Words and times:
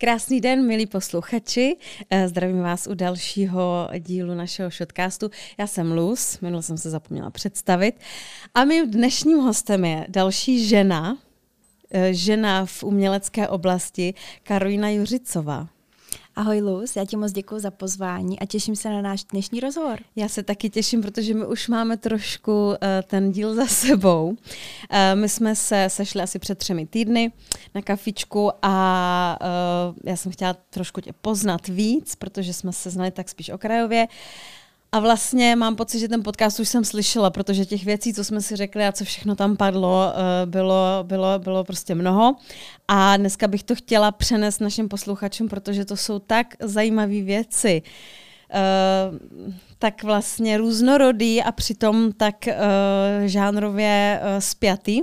Krásný 0.00 0.40
den, 0.40 0.66
milí 0.66 0.86
posluchači. 0.86 1.76
Eh, 2.10 2.28
zdravím 2.28 2.60
vás 2.60 2.86
u 2.86 2.94
dalšího 2.94 3.88
dílu 3.98 4.34
našeho 4.34 4.70
shotcastu. 4.70 5.30
Já 5.58 5.66
jsem 5.66 5.92
Luz, 5.92 6.40
minule 6.40 6.62
jsem 6.62 6.78
se 6.78 6.90
zapomněla 6.90 7.30
představit. 7.30 8.00
A 8.54 8.64
mým 8.64 8.90
dnešním 8.90 9.38
hostem 9.38 9.84
je 9.84 10.06
další 10.08 10.68
žena, 10.68 11.18
eh, 11.90 12.14
žena 12.14 12.66
v 12.66 12.82
umělecké 12.84 13.48
oblasti, 13.48 14.14
Karolina 14.42 14.90
Juřicová. 14.90 15.68
Ahoj 16.36 16.60
Luz, 16.60 16.96
já 16.96 17.04
ti 17.04 17.16
moc 17.16 17.32
děkuji 17.32 17.58
za 17.60 17.70
pozvání 17.70 18.38
a 18.38 18.46
těším 18.46 18.76
se 18.76 18.90
na 18.90 19.02
náš 19.02 19.24
dnešní 19.24 19.60
rozhovor. 19.60 19.98
Já 20.16 20.28
se 20.28 20.42
taky 20.42 20.70
těším, 20.70 21.02
protože 21.02 21.34
my 21.34 21.46
už 21.46 21.68
máme 21.68 21.96
trošku 21.96 22.66
uh, 22.66 22.74
ten 23.06 23.32
díl 23.32 23.54
za 23.54 23.66
sebou. 23.66 24.28
Uh, 24.28 24.36
my 25.14 25.28
jsme 25.28 25.56
se 25.56 25.86
sešli 25.88 26.22
asi 26.22 26.38
před 26.38 26.58
třemi 26.58 26.86
týdny 26.86 27.32
na 27.74 27.82
kafičku 27.82 28.50
a 28.62 29.38
uh, 29.40 29.96
já 30.04 30.16
jsem 30.16 30.32
chtěla 30.32 30.54
trošku 30.70 31.00
tě 31.00 31.12
poznat 31.12 31.68
víc, 31.68 32.14
protože 32.14 32.52
jsme 32.52 32.72
se 32.72 32.90
znali 32.90 33.10
tak 33.10 33.28
spíš 33.28 33.50
okrajově. 33.50 34.08
A 34.92 35.00
vlastně 35.00 35.56
mám 35.56 35.76
pocit, 35.76 35.98
že 35.98 36.08
ten 36.08 36.22
podcast 36.22 36.60
už 36.60 36.68
jsem 36.68 36.84
slyšela, 36.84 37.30
protože 37.30 37.64
těch 37.64 37.84
věcí, 37.84 38.14
co 38.14 38.24
jsme 38.24 38.40
si 38.40 38.56
řekli 38.56 38.84
a 38.84 38.92
co 38.92 39.04
všechno 39.04 39.36
tam 39.36 39.56
padlo, 39.56 40.12
eh, 40.14 40.46
bylo, 40.46 40.98
bylo, 41.02 41.38
bylo 41.38 41.64
prostě 41.64 41.94
mnoho. 41.94 42.36
A 42.88 43.16
dneska 43.16 43.48
bych 43.48 43.62
to 43.62 43.74
chtěla 43.74 44.12
přenést 44.12 44.60
našim 44.60 44.88
posluchačům, 44.88 45.48
protože 45.48 45.84
to 45.84 45.96
jsou 45.96 46.18
tak 46.18 46.46
zajímavé 46.60 47.22
věci. 47.22 47.82
Uh, 48.52 49.18
tak 49.78 50.02
vlastně 50.02 50.58
různorodý 50.58 51.42
a 51.42 51.52
přitom 51.52 52.12
tak 52.12 52.36
uh, 52.46 52.52
žánrově 53.26 54.20
uh, 54.22 54.38
spjatý. 54.38 55.00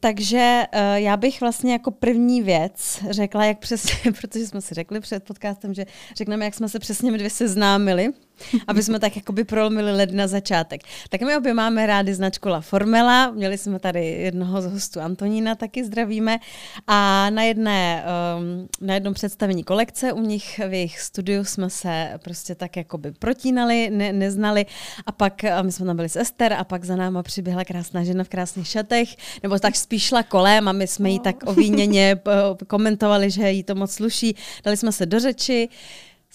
Takže 0.00 0.64
uh, 0.74 0.80
já 0.94 1.16
bych 1.16 1.40
vlastně 1.40 1.72
jako 1.72 1.90
první 1.90 2.42
věc 2.42 3.04
řekla, 3.10 3.44
jak 3.44 3.58
přesně, 3.58 4.12
protože 4.20 4.46
jsme 4.46 4.60
si 4.60 4.74
řekli 4.74 5.00
před 5.00 5.24
podcastem, 5.24 5.74
že 5.74 5.86
řekneme, 6.16 6.44
jak 6.44 6.54
jsme 6.54 6.68
se 6.68 6.78
přesně 6.78 7.10
my 7.10 7.18
dvě 7.18 7.30
seznámili 7.30 8.12
aby 8.66 8.82
jsme 8.82 9.00
tak 9.00 9.16
jakoby 9.16 9.44
prolomili 9.44 9.92
led 9.92 10.12
na 10.12 10.26
začátek. 10.26 10.80
Tak 11.08 11.20
my 11.20 11.36
obě 11.36 11.54
máme 11.54 11.86
rádi 11.86 12.14
značku 12.14 12.48
La 12.48 12.60
Formela, 12.60 13.30
měli 13.30 13.58
jsme 13.58 13.78
tady 13.78 14.06
jednoho 14.06 14.62
z 14.62 14.72
hostů 14.72 15.00
Antonína, 15.00 15.54
taky 15.54 15.84
zdravíme. 15.84 16.38
A 16.86 17.30
na, 17.30 17.42
jedné, 17.42 18.04
um, 18.38 18.68
na 18.80 18.94
jednom 18.94 19.14
představení 19.14 19.64
kolekce 19.64 20.12
u 20.12 20.20
nich 20.20 20.58
v 20.58 20.72
jejich 20.72 21.00
studiu 21.00 21.44
jsme 21.44 21.70
se 21.70 22.10
prostě 22.22 22.54
tak 22.54 22.76
jakoby 22.76 23.12
protínali, 23.12 23.90
ne, 23.90 24.12
neznali. 24.12 24.66
A 25.06 25.12
pak 25.12 25.44
a 25.44 25.62
my 25.62 25.72
jsme 25.72 25.86
tam 25.86 25.96
byli 25.96 26.08
s 26.08 26.16
Ester 26.16 26.52
a 26.52 26.64
pak 26.64 26.84
za 26.84 26.96
náma 26.96 27.22
přiběhla 27.22 27.64
krásná 27.64 28.04
žena 28.04 28.24
v 28.24 28.28
krásných 28.28 28.68
šatech, 28.68 29.08
nebo 29.42 29.58
tak 29.58 29.76
spíš 29.76 30.02
šla 30.02 30.22
kolem 30.22 30.68
a 30.68 30.72
my 30.72 30.86
jsme 30.86 31.10
jí 31.10 31.18
tak 31.18 31.36
ovíněně 31.46 32.20
komentovali, 32.66 33.30
že 33.30 33.50
jí 33.50 33.62
to 33.62 33.74
moc 33.74 33.92
sluší, 33.92 34.36
dali 34.64 34.76
jsme 34.76 34.92
se 34.92 35.06
do 35.06 35.20
řeči, 35.20 35.68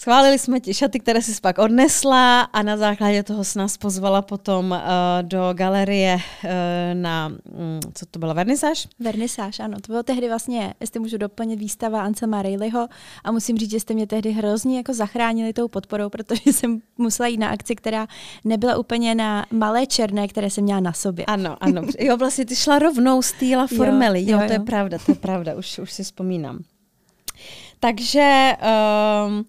Schválili 0.02 0.38
jsme 0.38 0.60
ti 0.60 0.74
šaty, 0.74 1.00
které 1.00 1.22
jsi 1.22 1.40
pak 1.40 1.58
odnesla 1.58 2.40
a 2.40 2.62
na 2.62 2.76
základě 2.76 3.22
toho 3.22 3.44
s 3.44 3.54
nás 3.54 3.76
pozvala 3.76 4.22
potom 4.22 4.70
uh, 4.70 4.78
do 5.22 5.50
galerie 5.52 6.14
uh, 6.14 6.50
na, 6.94 7.28
um, 7.28 7.80
co 7.94 8.06
to 8.06 8.18
byla, 8.18 8.32
vernisáž? 8.32 8.88
Vernisáž, 8.98 9.60
ano. 9.60 9.76
To 9.80 9.92
bylo 9.92 10.02
tehdy 10.02 10.28
vlastně, 10.28 10.74
jestli 10.80 11.00
můžu 11.00 11.18
doplnit, 11.18 11.56
výstava 11.56 12.02
Anselma 12.02 12.42
Rayleighho 12.42 12.88
a 13.24 13.32
musím 13.32 13.58
říct, 13.58 13.70
že 13.70 13.80
jste 13.80 13.94
mě 13.94 14.06
tehdy 14.06 14.30
hrozně 14.30 14.76
jako 14.76 14.94
zachránili 14.94 15.52
tou 15.52 15.68
podporou, 15.68 16.08
protože 16.08 16.40
jsem 16.52 16.80
musela 16.98 17.26
jít 17.26 17.38
na 17.38 17.48
akci, 17.48 17.76
která 17.76 18.06
nebyla 18.44 18.76
úplně 18.76 19.14
na 19.14 19.46
malé 19.50 19.86
černé, 19.86 20.28
které 20.28 20.50
jsem 20.50 20.64
měla 20.64 20.80
na 20.80 20.92
sobě. 20.92 21.24
Ano, 21.24 21.56
ano. 21.60 21.82
Jo, 21.98 22.16
vlastně 22.16 22.44
ty 22.44 22.56
šla 22.56 22.78
rovnou 22.78 23.22
z 23.22 23.32
týla 23.32 23.66
formely. 23.66 24.20
Jo, 24.20 24.28
jo, 24.28 24.40
jo, 24.40 24.46
to 24.46 24.52
je 24.52 24.60
pravda, 24.60 24.98
to 25.06 25.12
je 25.12 25.16
pravda, 25.16 25.54
už, 25.54 25.78
už 25.78 25.92
si 25.92 26.04
vzpomínám. 26.04 26.58
Takže... 27.80 28.56
Um, 29.26 29.44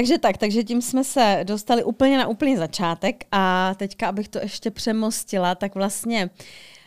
takže 0.00 0.18
tak, 0.18 0.36
takže 0.36 0.64
tím 0.64 0.82
jsme 0.82 1.04
se 1.04 1.40
dostali 1.44 1.84
úplně 1.84 2.18
na 2.18 2.26
úplný 2.26 2.56
začátek 2.56 3.24
a 3.32 3.74
teďka, 3.76 4.08
abych 4.08 4.28
to 4.28 4.38
ještě 4.38 4.70
přemostila, 4.70 5.54
tak 5.54 5.74
vlastně 5.74 6.30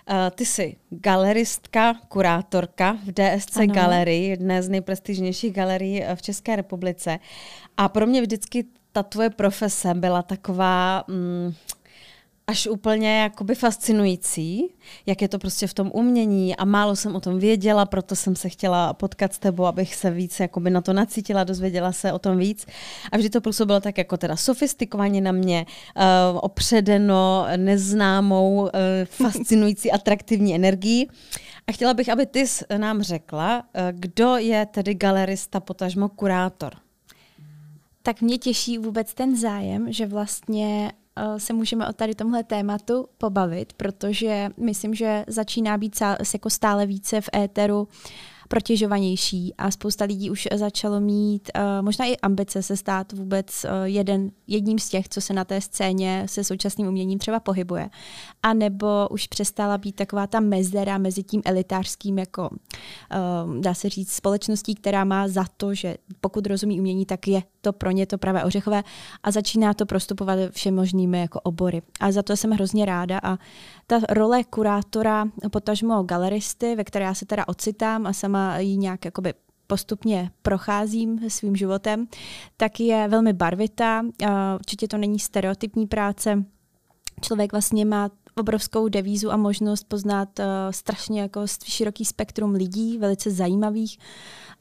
Uh, 0.10 0.16
ty 0.36 0.46
jsi 0.46 0.76
galeristka, 0.90 1.94
kurátorka 2.08 2.98
v 3.06 3.12
DSC 3.12 3.58
ano. 3.58 3.74
Galerii, 3.74 4.30
jedné 4.30 4.64
z 4.64 4.70
nejprestižnějších 4.70 5.54
galerií 5.54 6.04
eh, 6.04 6.16
v 6.16 6.22
České 6.22 6.56
republice. 6.56 7.20
A 7.78 7.90
pro 7.90 8.08
mě 8.08 8.22
vždycky 8.22 8.66
ta 8.92 9.04
tvoje 9.04 9.30
profese 9.30 9.94
byla 9.94 10.22
taková, 10.22 11.04
mm, 11.08 11.54
až 12.48 12.68
úplně 12.68 13.20
jakoby 13.20 13.56
fascinující, 13.56 14.70
jak 15.06 15.22
je 15.22 15.28
to 15.28 15.40
prostě 15.40 15.68
v 15.68 15.74
tom 15.74 15.92
umění 15.94 16.56
a 16.56 16.66
málo 16.66 16.96
jsem 16.96 17.16
o 17.16 17.20
tom 17.20 17.40
věděla, 17.40 17.86
proto 17.86 18.16
jsem 18.16 18.36
se 18.36 18.50
chtěla 18.50 18.94
potkat 18.94 19.34
s 19.34 19.40
tebou, 19.40 19.66
abych 19.66 19.96
se 19.96 20.12
víc 20.12 20.40
jakoby 20.40 20.70
na 20.70 20.82
to 20.82 20.94
nacítila, 20.94 21.44
dozvěděla 21.44 21.92
se 21.92 22.14
o 22.14 22.20
tom 22.20 22.38
víc. 22.38 22.66
A 23.12 23.18
vždy 23.18 23.30
to 23.30 23.42
působilo 23.42 23.80
tak 23.80 23.98
jako 23.98 24.18
teda 24.18 24.36
sofistikovaně 24.36 25.22
na 25.22 25.32
mě, 25.32 25.66
uh, 25.96 26.04
opředeno 26.42 27.46
neznámou, 27.58 28.62
uh, 28.62 28.70
fascinující, 29.06 29.92
atraktivní 29.92 30.56
energií. 30.56 31.10
A 31.68 31.72
chtěla 31.72 31.94
bych, 31.94 32.10
aby 32.10 32.26
ty 32.26 32.46
nám 32.78 33.02
řekla, 33.02 33.60
uh, 33.60 33.82
kdo 33.92 34.38
je 34.38 34.66
tedy 34.66 34.96
galerista, 34.96 35.60
potažmo 35.60 36.10
kurátor. 36.10 36.74
Tak 38.02 38.22
mě 38.22 38.38
těší 38.38 38.78
vůbec 38.78 39.14
ten 39.14 39.38
zájem, 39.38 39.94
že 39.94 40.06
vlastně 40.06 40.92
se 41.38 41.54
můžeme 41.54 41.88
o 41.88 41.94
tady 41.94 42.16
tomhle 42.16 42.44
tématu 42.44 43.08
pobavit, 43.18 43.74
protože 43.74 44.50
myslím, 44.58 44.94
že 44.94 45.26
začíná 45.28 45.78
být 45.78 45.96
jako 46.34 46.50
stále 46.50 46.86
více 46.86 47.22
v 47.22 47.30
éteru 47.36 47.88
protěžovanější 48.48 49.54
a 49.58 49.72
spousta 49.72 50.06
lidí 50.06 50.30
už 50.30 50.48
začalo 50.56 51.00
mít 51.00 51.52
uh, 51.56 51.86
možná 51.86 52.06
i 52.06 52.18
ambice 52.18 52.64
se 52.64 52.78
stát 52.78 53.14
vůbec 53.14 53.66
uh, 53.66 53.70
jeden, 53.84 54.32
jedním 54.48 54.80
z 54.80 54.90
těch, 54.90 55.10
co 55.10 55.22
se 55.22 55.34
na 55.34 55.46
té 55.46 55.62
scéně 55.62 56.24
se 56.26 56.44
současným 56.44 56.88
uměním 56.88 57.20
třeba 57.20 57.40
pohybuje. 57.40 57.90
A 58.44 58.54
nebo 58.54 59.08
už 59.12 59.28
přestala 59.28 59.78
být 59.78 59.96
taková 59.96 60.28
ta 60.28 60.40
mezera 60.40 60.98
mezi 60.98 61.24
tím 61.24 61.42
elitářským, 61.46 62.20
jako 62.20 62.50
uh, 62.50 63.62
dá 63.62 63.74
se 63.74 63.90
říct, 63.90 64.12
společností, 64.12 64.76
která 64.76 65.04
má 65.04 65.28
za 65.28 65.46
to, 65.58 65.74
že 65.74 65.98
pokud 66.22 66.48
rozumí 66.48 66.80
umění, 66.80 67.06
tak 67.06 67.28
je 67.28 67.44
to 67.62 67.74
pro 67.74 67.92
ně 67.92 68.06
to 68.06 68.18
pravé 68.18 68.44
ořechové 68.44 68.84
a 69.24 69.32
začíná 69.32 69.74
to 69.74 69.86
prostupovat 69.86 70.40
všemožnými 70.52 71.20
jako 71.20 71.40
obory. 71.40 71.82
A 72.00 72.12
za 72.12 72.24
to 72.24 72.38
jsem 72.38 72.52
hrozně 72.52 72.86
ráda 72.86 73.20
a 73.24 73.38
ta 73.88 74.00
role 74.10 74.44
kurátora, 74.44 75.26
potažmo 75.52 76.04
galeristy, 76.04 76.76
ve 76.76 76.84
které 76.84 77.06
já 77.06 77.14
se 77.14 77.26
teda 77.26 77.48
ocitám 77.48 78.08
a 78.08 78.14
sama 78.14 78.33
ji 78.58 78.78
nějak 78.78 79.06
jakoby 79.06 79.34
postupně 79.68 80.32
procházím 80.42 81.30
svým 81.30 81.56
životem, 81.56 82.08
tak 82.58 82.80
je 82.80 83.08
velmi 83.08 83.34
barvitá. 83.34 84.04
Určitě 84.56 84.88
to 84.88 84.98
není 84.98 85.20
stereotypní 85.20 85.88
práce. 85.88 86.44
Člověk 87.22 87.52
vlastně 87.52 87.86
má 87.86 88.10
obrovskou 88.36 88.88
devízu 88.88 89.32
a 89.32 89.38
možnost 89.38 89.84
poznat 89.84 90.40
uh, 90.40 90.46
strašně 90.72 91.22
jako 91.22 91.46
široký 91.64 92.06
spektrum 92.06 92.52
lidí, 92.52 92.98
velice 92.98 93.32
zajímavých. 93.32 93.98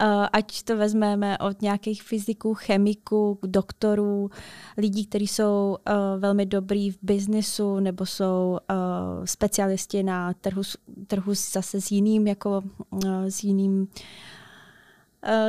Uh, 0.03 0.27
ať 0.33 0.63
to 0.63 0.77
vezmeme 0.77 1.39
od 1.39 1.63
nějakých 1.63 2.03
fyziků, 2.03 2.55
chemiků, 2.55 3.39
doktorů, 3.43 4.31
lidí, 4.79 5.07
kteří 5.07 5.27
jsou 5.27 5.77
uh, 5.89 6.21
velmi 6.21 6.47
dobrý 6.47 6.91
v 6.91 6.99
biznesu 7.03 7.81
nebo 7.81 8.07
jsou 8.07 8.59
uh, 8.71 9.25
specialisti 9.25 10.03
na 10.03 10.33
trhu, 10.33 10.63
trhu 11.07 11.35
zase 11.35 11.81
s 11.81 11.91
jiným, 11.91 12.27
jako 12.27 12.63
s 13.29 13.45
jiným 13.45 13.81
uh, 13.81 13.87
Eh, 13.87 14.32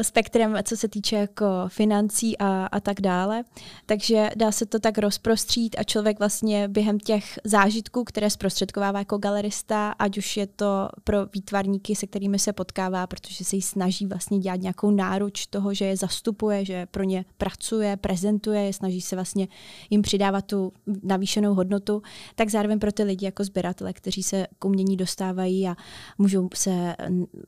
spektrem, 0.01 0.57
co 0.63 0.77
se 0.77 0.87
týče 0.87 1.15
jako 1.15 1.45
financí 1.67 2.37
a, 2.37 2.65
a 2.65 2.79
tak 2.79 3.01
dále. 3.01 3.43
Takže 3.85 4.29
dá 4.35 4.51
se 4.51 4.65
to 4.65 4.79
tak 4.79 4.97
rozprostřít 4.97 5.75
a 5.79 5.83
člověk 5.83 6.19
vlastně 6.19 6.67
během 6.67 6.99
těch 6.99 7.39
zážitků, 7.43 8.03
které 8.03 8.29
zprostředkovává 8.29 8.99
jako 8.99 9.17
galerista, 9.17 9.91
ať 9.99 10.17
už 10.17 10.37
je 10.37 10.47
to 10.47 10.89
pro 11.03 11.25
výtvarníky, 11.25 11.95
se 11.95 12.07
kterými 12.07 12.39
se 12.39 12.53
potkává, 12.53 13.07
protože 13.07 13.45
se 13.45 13.55
jí 13.55 13.61
snaží 13.61 14.05
vlastně 14.05 14.39
dělat 14.39 14.61
nějakou 14.61 14.91
náruč 14.91 15.45
toho, 15.45 15.73
že 15.73 15.85
je 15.85 15.97
zastupuje, 15.97 16.65
že 16.65 16.85
pro 16.85 17.03
ně 17.03 17.25
pracuje, 17.37 17.97
prezentuje, 17.97 18.73
snaží 18.73 19.01
se 19.01 19.15
vlastně 19.15 19.47
jim 19.89 20.01
přidávat 20.01 20.45
tu 20.45 20.73
navýšenou 21.03 21.53
hodnotu, 21.53 22.01
tak 22.35 22.49
zároveň 22.49 22.79
pro 22.79 22.91
ty 22.91 23.03
lidi 23.03 23.25
jako 23.25 23.43
sběratele, 23.43 23.93
kteří 23.93 24.23
se 24.23 24.47
k 24.59 24.65
umění 24.65 24.97
dostávají 24.97 25.67
a 25.67 25.75
můžou 26.17 26.49
se 26.53 26.95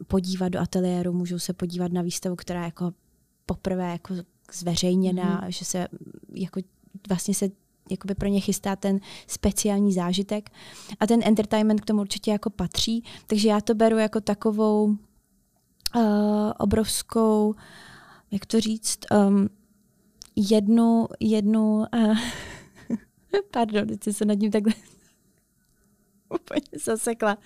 podívat 0.07 0.49
do 0.49 0.59
ateliéru, 0.59 1.13
můžou 1.13 1.39
se 1.39 1.53
podívat 1.53 1.91
na 1.91 2.01
výstavu, 2.15 2.35
která 2.35 2.59
je 2.59 2.65
jako 2.65 2.93
poprvé 3.45 3.91
jako 3.91 4.13
zveřejněná, 4.53 5.41
mm-hmm. 5.41 5.47
že 5.47 5.65
se 5.65 5.87
jako 6.33 6.61
vlastně 7.07 7.33
se 7.33 7.49
jakoby 7.89 8.15
pro 8.15 8.27
ně 8.27 8.39
chystá 8.39 8.75
ten 8.75 8.99
speciální 9.27 9.93
zážitek. 9.93 10.49
A 10.99 11.07
ten 11.07 11.19
entertainment 11.23 11.81
k 11.81 11.85
tomu 11.85 12.01
určitě 12.01 12.31
jako 12.31 12.49
patří. 12.49 13.03
Takže 13.27 13.49
já 13.49 13.61
to 13.61 13.75
beru 13.75 13.97
jako 13.97 14.21
takovou 14.21 14.85
uh, 14.85 14.95
obrovskou, 16.59 17.55
jak 18.31 18.45
to 18.45 18.59
říct, 18.59 18.99
um, 19.27 19.49
jednu, 20.35 21.07
jednu, 21.19 21.77
uh, 21.77 22.17
pardon, 23.51 23.87
teď 23.87 24.15
se 24.15 24.25
nad 24.25 24.39
ním 24.39 24.51
takhle 24.51 24.73
úplně 26.29 26.61
zasekla. 26.85 27.37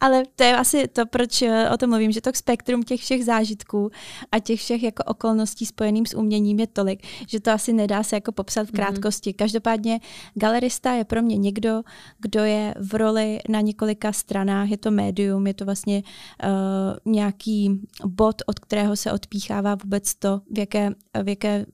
Ale 0.00 0.22
to 0.36 0.44
je 0.44 0.56
asi 0.56 0.88
to, 0.88 1.06
proč 1.06 1.42
eh, 1.42 1.70
o 1.70 1.76
tom 1.76 1.90
mluvím, 1.90 2.12
že 2.12 2.20
to 2.20 2.30
spektrum 2.34 2.82
těch 2.82 3.00
všech 3.00 3.24
zážitků 3.24 3.90
a 4.32 4.38
těch 4.38 4.60
všech 4.60 4.82
jako 4.82 5.02
okolností 5.04 5.66
spojeným 5.66 6.06
s 6.06 6.16
uměním 6.16 6.60
je 6.60 6.66
tolik, 6.66 7.06
že 7.28 7.40
to 7.40 7.50
asi 7.50 7.72
nedá 7.72 8.02
se 8.02 8.16
jako 8.16 8.32
popsat 8.32 8.66
v 8.66 8.72
mhm. 8.72 8.76
krátkosti. 8.76 9.30
Mm. 9.30 9.34
Každopádně 9.34 10.00
galerista 10.34 10.92
je 10.92 11.04
pro 11.04 11.22
mě 11.22 11.36
někdo, 11.36 11.82
kdo 12.18 12.44
je 12.44 12.74
v 12.80 12.94
roli 12.94 13.38
na 13.48 13.60
několika 13.60 14.12
stranách, 14.12 14.70
je 14.70 14.76
to 14.76 14.90
médium, 14.90 15.46
je 15.46 15.54
to 15.54 15.64
vlastně 15.64 16.02
uh, 16.44 17.12
nějaký 17.12 17.80
bod, 18.06 18.42
od 18.46 18.58
kterého 18.58 18.96
se 18.96 19.12
odpíchává 19.12 19.74
vůbec 19.74 20.14
to, 20.14 20.40
v 20.50 20.58
jaké, 20.58 20.90
v 21.22 21.28
jaké, 21.28 21.66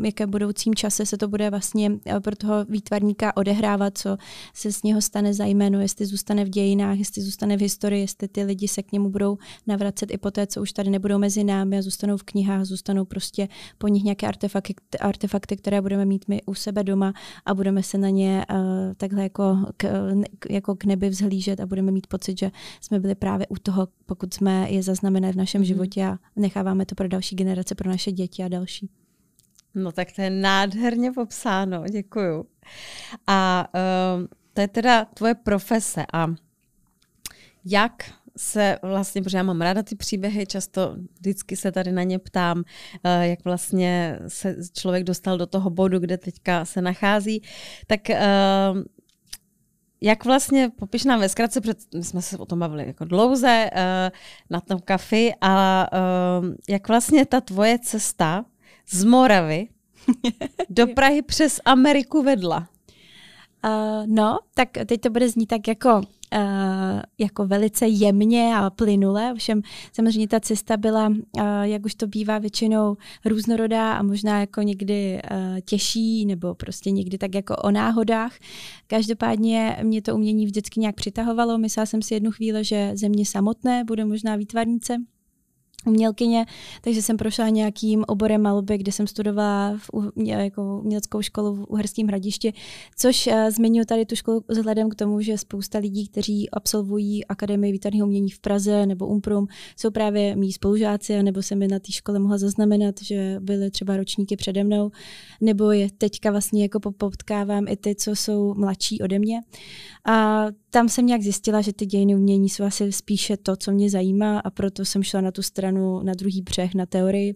v 0.00 0.04
jaké 0.04 0.26
budoucím 0.26 0.74
čase 0.74 1.06
se 1.06 1.16
to 1.16 1.28
bude 1.28 1.50
vlastně 1.50 1.92
eh, 2.06 2.20
pro 2.20 2.36
toho 2.36 2.64
výtvarníka 2.64 3.36
odehrávat, 3.36 3.98
co 3.98 4.16
se 4.54 4.72
z 4.72 4.82
něho 4.82 5.00
stane 5.00 5.34
za 5.34 5.44
jméno, 5.44 5.80
jestli 5.80 6.06
zůstane 6.08 6.44
v 6.44 6.48
dějinách, 6.48 6.98
jestli 6.98 7.22
zůstane 7.22 7.56
v 7.56 7.60
historii, 7.60 8.00
jestli 8.00 8.28
ty 8.28 8.44
lidi 8.44 8.68
se 8.68 8.82
k 8.82 8.92
němu 8.92 9.10
budou 9.10 9.38
navracet 9.66 10.10
i 10.10 10.18
po 10.18 10.30
té, 10.30 10.46
co 10.46 10.62
už 10.62 10.72
tady 10.72 10.90
nebudou 10.90 11.18
mezi 11.18 11.44
námi 11.44 11.78
a 11.78 11.82
zůstanou 11.82 12.16
v 12.16 12.22
knihách, 12.22 12.64
zůstanou 12.64 13.04
prostě 13.04 13.48
po 13.78 13.88
nich 13.88 14.04
nějaké 14.04 14.26
artefakty, 14.26 14.74
artefakty 15.00 15.56
které 15.56 15.80
budeme 15.80 16.04
mít 16.04 16.28
my 16.28 16.42
u 16.42 16.54
sebe 16.54 16.84
doma 16.84 17.12
a 17.46 17.54
budeme 17.54 17.82
se 17.82 17.98
na 17.98 18.08
ně 18.08 18.46
uh, 18.50 18.58
takhle 18.96 19.22
jako 19.22 19.58
k, 19.76 20.12
jako 20.50 20.76
k 20.76 20.84
nebi 20.84 21.08
vzhlížet 21.08 21.60
a 21.60 21.66
budeme 21.66 21.92
mít 21.92 22.06
pocit, 22.06 22.38
že 22.38 22.50
jsme 22.80 23.00
byli 23.00 23.14
právě 23.14 23.46
u 23.46 23.56
toho, 23.56 23.88
pokud 24.06 24.34
jsme 24.34 24.70
je 24.70 24.82
zaznamenali 24.82 25.32
v 25.32 25.36
našem 25.36 25.60
mm. 25.60 25.64
životě 25.64 26.04
a 26.04 26.18
necháváme 26.36 26.86
to 26.86 26.94
pro 26.94 27.08
další 27.08 27.36
generace, 27.36 27.74
pro 27.74 27.90
naše 27.90 28.12
děti 28.12 28.44
a 28.44 28.48
další. 28.48 28.90
No 29.74 29.92
tak 29.92 30.12
to 30.12 30.22
je 30.22 30.30
nádherně 30.30 31.12
popsáno, 31.12 31.84
děkuju. 31.90 32.44
A 33.26 33.68
uh, 33.74 34.26
to 34.58 34.62
je 34.62 34.68
teda 34.68 35.04
tvoje 35.04 35.34
profese 35.34 36.06
a 36.12 36.26
jak 37.64 38.10
se 38.36 38.78
vlastně, 38.82 39.22
protože 39.22 39.36
já 39.36 39.42
mám 39.42 39.60
ráda 39.60 39.82
ty 39.82 39.96
příběhy, 39.96 40.46
často 40.46 40.96
vždycky 41.18 41.56
se 41.56 41.72
tady 41.72 41.92
na 41.92 42.02
ně 42.02 42.18
ptám, 42.18 42.58
uh, 42.58 42.64
jak 43.22 43.44
vlastně 43.44 44.18
se 44.28 44.56
člověk 44.72 45.04
dostal 45.04 45.38
do 45.38 45.46
toho 45.46 45.70
bodu, 45.70 45.98
kde 45.98 46.18
teďka 46.18 46.64
se 46.64 46.82
nachází, 46.82 47.42
tak 47.86 48.00
uh, 48.10 48.16
jak 50.00 50.24
vlastně, 50.24 50.70
popiš 50.78 51.04
nám 51.04 51.20
ve 51.20 51.28
zkratce, 51.28 51.60
protože 51.60 51.74
my 51.94 52.04
jsme 52.04 52.22
se 52.22 52.38
o 52.38 52.46
tom 52.46 52.58
bavili 52.58 52.86
jako 52.86 53.04
dlouze 53.04 53.70
uh, 53.72 53.80
na 54.50 54.60
tom 54.60 54.80
kafi, 54.84 55.32
a 55.40 55.86
jak 56.68 56.88
vlastně 56.88 57.26
ta 57.26 57.40
tvoje 57.40 57.78
cesta 57.78 58.44
z 58.88 59.04
Moravy 59.04 59.68
do 60.70 60.86
Prahy 60.86 61.22
přes 61.22 61.60
Ameriku 61.64 62.22
vedla? 62.22 62.68
Uh, 63.64 64.06
no, 64.06 64.38
tak 64.54 64.68
teď 64.86 65.00
to 65.00 65.10
bude 65.10 65.28
znít 65.28 65.46
tak 65.46 65.68
jako 65.68 66.00
Uh, 66.34 67.02
jako 67.18 67.46
velice 67.46 67.86
jemně 67.86 68.56
a 68.56 68.70
plynule. 68.70 69.34
Všem 69.36 69.62
samozřejmě 69.92 70.28
ta 70.28 70.40
cesta 70.40 70.76
byla, 70.76 71.08
uh, 71.08 71.42
jak 71.62 71.84
už 71.84 71.94
to 71.94 72.06
bývá 72.06 72.38
většinou, 72.38 72.96
různorodá 73.24 73.92
a 73.92 74.02
možná 74.02 74.40
jako 74.40 74.62
někdy 74.62 75.20
uh, 75.30 75.60
těžší 75.64 76.26
nebo 76.26 76.54
prostě 76.54 76.90
někdy 76.90 77.18
tak 77.18 77.34
jako 77.34 77.56
o 77.56 77.70
náhodách. 77.70 78.32
Každopádně 78.86 79.76
mě 79.82 80.02
to 80.02 80.14
umění 80.14 80.46
vždycky 80.46 80.80
nějak 80.80 80.94
přitahovalo. 80.94 81.58
Myslela 81.58 81.86
jsem 81.86 82.02
si 82.02 82.14
jednu 82.14 82.30
chvíli, 82.30 82.64
že 82.64 82.90
země 82.94 83.26
samotné 83.26 83.84
bude 83.84 84.04
možná 84.04 84.36
výtvarnice 84.36 84.96
umělkyně, 85.86 86.46
takže 86.80 87.02
jsem 87.02 87.16
prošla 87.16 87.48
nějakým 87.48 88.04
oborem 88.08 88.42
malby, 88.42 88.78
kde 88.78 88.92
jsem 88.92 89.06
studovala 89.06 89.76
v, 89.76 89.90
jako 90.16 90.80
uměleckou 90.80 91.22
školu 91.22 91.54
v 91.54 91.64
Uherském 91.68 92.06
hradišti, 92.06 92.52
což 92.96 93.26
uh, 93.26 93.50
zmiňuji 93.50 93.86
tady 93.86 94.06
tu 94.06 94.16
školu 94.16 94.44
vzhledem 94.48 94.90
k 94.90 94.94
tomu, 94.94 95.20
že 95.20 95.38
spousta 95.38 95.78
lidí, 95.78 96.08
kteří 96.08 96.50
absolvují 96.50 97.26
Akademii 97.26 97.72
výtvarného 97.72 98.06
umění 98.06 98.30
v 98.30 98.38
Praze 98.40 98.86
nebo 98.86 99.06
Umprum, 99.06 99.46
jsou 99.76 99.90
právě 99.90 100.36
mý 100.36 100.52
spolužáci, 100.52 101.22
nebo 101.22 101.42
jsem 101.42 101.62
je 101.62 101.68
na 101.68 101.78
té 101.78 101.92
škole 101.92 102.18
mohla 102.18 102.38
zaznamenat, 102.38 102.94
že 103.02 103.36
byly 103.40 103.70
třeba 103.70 103.96
ročníky 103.96 104.36
přede 104.36 104.64
mnou, 104.64 104.90
nebo 105.40 105.72
je 105.72 105.88
teďka 105.98 106.30
vlastně 106.30 106.62
jako 106.62 106.80
potkávám 106.80 107.68
i 107.68 107.76
ty, 107.76 107.94
co 107.94 108.10
jsou 108.10 108.54
mladší 108.54 109.00
ode 109.00 109.18
mě. 109.18 109.40
A 110.06 110.46
tam 110.70 110.88
jsem 110.88 111.06
nějak 111.06 111.22
zjistila, 111.22 111.60
že 111.60 111.72
ty 111.72 111.86
dějiny 111.86 112.14
umění 112.14 112.48
jsou 112.48 112.64
asi 112.64 112.92
spíše 112.92 113.36
to, 113.36 113.56
co 113.56 113.70
mě 113.70 113.90
zajímá 113.90 114.38
a 114.38 114.50
proto 114.50 114.84
jsem 114.84 115.02
šla 115.02 115.20
na 115.20 115.30
tu 115.30 115.42
stranu, 115.42 116.02
na 116.02 116.14
druhý 116.14 116.42
břeh, 116.42 116.74
na 116.74 116.86
teorii. 116.86 117.34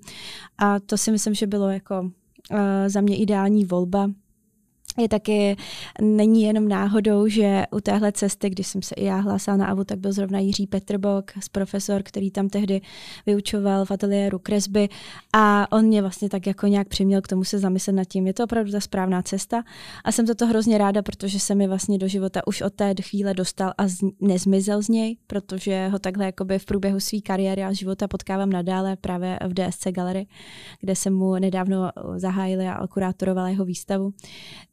A 0.58 0.80
to 0.80 0.98
si 0.98 1.12
myslím, 1.12 1.34
že 1.34 1.46
bylo 1.46 1.68
jako 1.68 2.00
uh, 2.00 2.58
za 2.86 3.00
mě 3.00 3.16
ideální 3.16 3.64
volba, 3.64 4.10
je 4.98 5.08
taky, 5.08 5.56
není 6.00 6.42
jenom 6.42 6.68
náhodou, 6.68 7.28
že 7.28 7.62
u 7.70 7.80
téhle 7.80 8.12
cesty, 8.12 8.50
když 8.50 8.66
jsem 8.66 8.82
se 8.82 8.94
i 8.94 9.04
já 9.04 9.16
hlásila 9.16 9.56
na 9.56 9.66
AVU, 9.66 9.84
tak 9.84 9.98
byl 9.98 10.12
zrovna 10.12 10.38
Jiří 10.38 10.66
Petrbok, 10.66 11.32
profesor, 11.52 12.02
který 12.02 12.30
tam 12.30 12.48
tehdy 12.48 12.80
vyučoval 13.26 13.84
v 13.84 13.90
ateliéru 13.90 14.38
kresby. 14.38 14.88
A 15.32 15.72
on 15.72 15.84
mě 15.84 16.02
vlastně 16.02 16.28
tak 16.28 16.46
jako 16.46 16.66
nějak 16.66 16.88
přiměl 16.88 17.20
k 17.20 17.28
tomu 17.28 17.44
se 17.44 17.58
zamyslet 17.58 17.92
nad 17.92 18.04
tím, 18.04 18.26
je 18.26 18.34
to 18.34 18.44
opravdu 18.44 18.72
ta 18.72 18.80
správná 18.80 19.22
cesta? 19.22 19.62
A 20.04 20.12
jsem 20.12 20.26
za 20.26 20.34
to 20.34 20.46
hrozně 20.46 20.78
ráda, 20.78 21.02
protože 21.02 21.40
se 21.40 21.54
mi 21.54 21.68
vlastně 21.68 21.98
do 21.98 22.08
života 22.08 22.46
už 22.46 22.60
od 22.60 22.74
té 22.74 22.94
chvíle 23.02 23.34
dostal 23.34 23.72
a 23.78 23.88
z, 23.88 23.98
nezmizel 24.20 24.82
z 24.82 24.88
něj, 24.88 25.16
protože 25.26 25.88
ho 25.88 25.98
takhle 25.98 26.24
jakoby 26.24 26.58
v 26.58 26.64
průběhu 26.64 27.00
své 27.00 27.20
kariéry 27.20 27.64
a 27.64 27.72
života 27.72 28.08
potkávám 28.08 28.50
nadále 28.50 28.96
právě 28.96 29.38
v 29.46 29.54
DSC 29.54 29.86
Gallery, 29.90 30.26
kde 30.80 30.96
jsem 30.96 31.14
mu 31.14 31.34
nedávno 31.34 31.90
zahájila 32.16 32.72
a 32.72 32.86
kurátorovala 32.86 33.48
jeho 33.48 33.64
výstavu. 33.64 34.12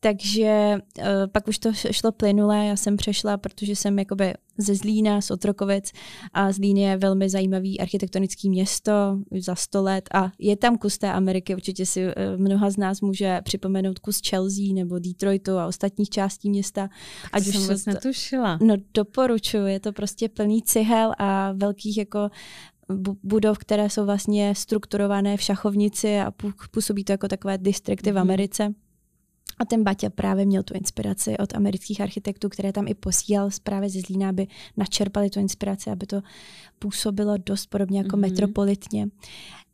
Takže 0.09 0.77
uh, 0.97 1.03
pak 1.31 1.47
už 1.47 1.59
to 1.59 1.73
šlo 1.73 2.11
plynule, 2.11 2.65
já 2.65 2.75
jsem 2.75 2.97
přešla, 2.97 3.37
protože 3.37 3.75
jsem 3.75 3.99
jakoby 3.99 4.33
ze 4.57 4.75
Zlína, 4.75 5.21
z 5.21 5.31
Otrokovic 5.31 5.91
a 6.33 6.51
Zlín 6.51 6.77
je 6.77 6.97
velmi 6.97 7.29
zajímavý 7.29 7.79
architektonický 7.79 8.49
město 8.49 8.91
za 9.39 9.55
sto 9.55 9.83
let 9.83 10.09
a 10.13 10.31
je 10.39 10.55
tam 10.57 10.77
kus 10.77 10.97
té 10.97 11.11
Ameriky, 11.11 11.55
určitě 11.55 11.85
si 11.85 12.05
uh, 12.05 12.11
mnoha 12.37 12.69
z 12.69 12.77
nás 12.77 13.01
může 13.01 13.41
připomenout 13.43 13.99
kus 13.99 14.21
Chelsea 14.29 14.73
nebo 14.73 14.99
Detroitu 14.99 15.57
a 15.57 15.67
ostatních 15.67 16.09
částí 16.09 16.49
města. 16.49 16.89
Ať 17.31 17.47
už 17.47 17.55
jsem 17.55 17.77
to, 17.83 17.91
netušila. 17.91 18.59
No 18.61 18.75
doporučuji, 18.93 19.65
je 19.65 19.79
to 19.79 19.91
prostě 19.91 20.29
plný 20.29 20.61
cihel 20.61 21.13
a 21.17 21.51
velkých 21.51 21.97
jako 21.97 22.29
budov, 23.23 23.57
které 23.57 23.89
jsou 23.89 24.05
vlastně 24.05 24.55
strukturované 24.55 25.37
v 25.37 25.41
šachovnici 25.41 26.19
a 26.19 26.33
působí 26.71 27.03
to 27.03 27.11
jako 27.11 27.27
takové 27.27 27.57
distrikty 27.57 28.11
v 28.11 28.13
mhm. 28.13 28.21
Americe. 28.21 28.73
A 29.59 29.65
ten 29.65 29.83
Baťa 29.83 30.09
právě 30.09 30.45
měl 30.45 30.63
tu 30.63 30.73
inspiraci 30.73 31.37
od 31.37 31.55
amerických 31.55 32.01
architektů, 32.01 32.49
které 32.49 32.73
tam 32.73 32.87
i 32.87 32.93
posílal 32.93 33.49
právě 33.63 33.89
ze 33.89 34.01
Zlína, 34.01 34.29
aby 34.29 34.47
načerpali 34.77 35.29
tu 35.29 35.39
inspiraci, 35.39 35.89
aby 35.89 36.05
to 36.05 36.21
působilo 36.79 37.37
dost 37.37 37.65
podobně 37.65 37.97
jako 37.99 38.17
mm-hmm. 38.17 38.19
metropolitně 38.19 39.07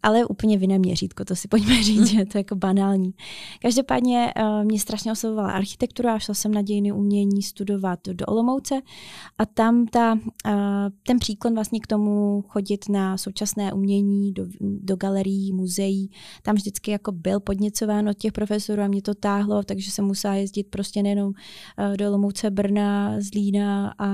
ale 0.06 0.26
úplně 0.26 0.58
v 0.58 0.62
jiném 0.62 0.82
měřítko, 0.82 1.26
to 1.26 1.36
si 1.36 1.48
pojďme 1.48 1.84
říct, 1.84 2.00
mm. 2.00 2.06
že 2.06 2.26
to 2.26 2.38
je 2.38 2.40
jako 2.40 2.56
banální. 2.56 3.14
Každopádně 3.62 4.34
uh, 4.40 4.64
mě 4.64 4.80
strašně 4.80 5.12
oslovovala 5.12 5.52
architektura 5.52 6.16
a 6.16 6.20
šla 6.20 6.34
jsem 6.34 6.54
na 6.54 6.62
dějiny 6.62 6.92
umění 6.92 7.42
studovat 7.42 8.00
do 8.08 8.26
Olomouce 8.26 8.82
a 9.38 9.46
tam 9.46 9.88
ta, 9.88 10.14
uh, 10.14 10.22
ten 11.08 11.20
příklon 11.20 11.54
vlastně 11.54 11.80
k 11.80 11.88
tomu 11.88 12.44
chodit 12.48 12.90
na 12.90 13.18
současné 13.18 13.74
umění, 13.74 14.34
do, 14.34 14.46
do 14.62 14.96
galerií, 14.96 15.54
muzeí, 15.54 16.12
tam 16.42 16.56
vždycky 16.56 16.92
jako 16.92 17.12
byl 17.12 17.40
podněcován 17.40 18.10
od 18.10 18.18
těch 18.18 18.32
profesorů 18.32 18.82
a 18.82 18.88
mě 18.88 19.02
to 19.02 19.14
táhlo, 19.14 19.64
takže 19.64 19.92
jsem 19.92 20.06
musela 20.06 20.36
jezdit 20.36 20.68
prostě 20.70 21.04
nejenom 21.04 21.28
uh, 21.28 21.98
do 21.98 22.08
Olomouce, 22.08 22.52
Brna, 22.52 23.16
Zlína 23.20 23.94
a 24.00 24.08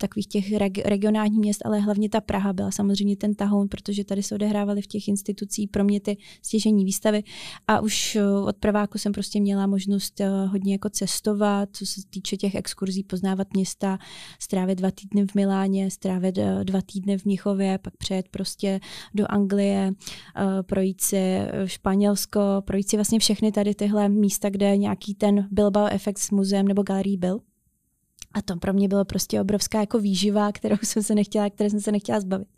takových 0.00 0.26
těch 0.26 0.52
reg- 0.52 0.82
regionálních 0.84 1.38
měst, 1.38 1.66
ale 1.66 1.80
hlavně 1.80 2.08
ta 2.12 2.20
Praha 2.20 2.52
byla 2.52 2.70
samozřejmě 2.70 3.16
ten 3.16 3.34
tahoun, 3.34 3.68
protože 3.68 4.04
tady 4.04 4.22
se 4.22 4.34
odehrávaly 4.34 4.82
v 4.82 4.86
těch 4.86 5.08
institucí 5.08 5.66
pro 5.66 5.84
mě 5.84 6.00
ty 6.00 6.16
stěžení 6.42 6.84
výstavy 6.84 7.22
a 7.68 7.80
už 7.80 8.16
eh, 8.16 8.26
od 8.26 8.56
prváku 8.56 8.98
jsem 8.98 9.12
prostě 9.12 9.40
měla 9.40 9.66
možnost 9.66 10.20
eh, 10.20 10.28
hodně 10.28 10.74
jako 10.74 10.90
cestovat, 10.90 11.68
co 11.72 11.86
se 11.86 12.00
týče 12.10 12.36
těch 12.36 12.54
exkurzí, 12.54 13.02
poznávat 13.02 13.48
města, 13.54 13.98
strávit 14.38 14.78
dva 14.78 14.90
týdny 14.90 15.26
v 15.26 15.34
Miláně, 15.34 15.90
strávit 15.90 16.38
eh, 16.38 16.64
dva 16.64 16.80
týdny 16.82 17.18
v 17.18 17.24
Mnichově, 17.24 17.78
pak 17.78 17.96
přejet 17.96 18.28
prostě 18.28 18.80
do 19.14 19.26
Anglie, 19.28 19.92
projít 20.66 21.00
si 21.00 21.38
Španělsko, 21.64 22.40
projít 22.64 22.88
si 22.88 22.96
vlastně 22.96 23.18
všechny 23.18 23.52
tady 23.52 23.74
tyhle 23.74 24.08
místa, 24.08 24.50
kde 24.50 24.76
nějaký 24.76 25.14
ten 25.14 25.48
Bilbao 25.50 25.86
efekt 25.86 26.18
s 26.18 26.30
muzeem 26.30 26.68
nebo 26.68 26.82
galerií 26.82 27.16
byl. 27.16 27.51
A 28.34 28.42
to 28.42 28.56
pro 28.56 28.72
mě 28.72 28.88
bylo 28.88 29.04
prostě 29.04 29.40
obrovská 29.40 29.80
jako 29.80 29.98
výživa, 29.98 30.52
kterou 30.52 30.76
jsem 30.82 31.02
se 31.02 31.14
nechtěla, 31.14 31.50
které 31.50 31.70
jsem 31.70 31.80
se 31.80 31.92
nechtěla 31.92 32.20
zbavit. 32.20 32.48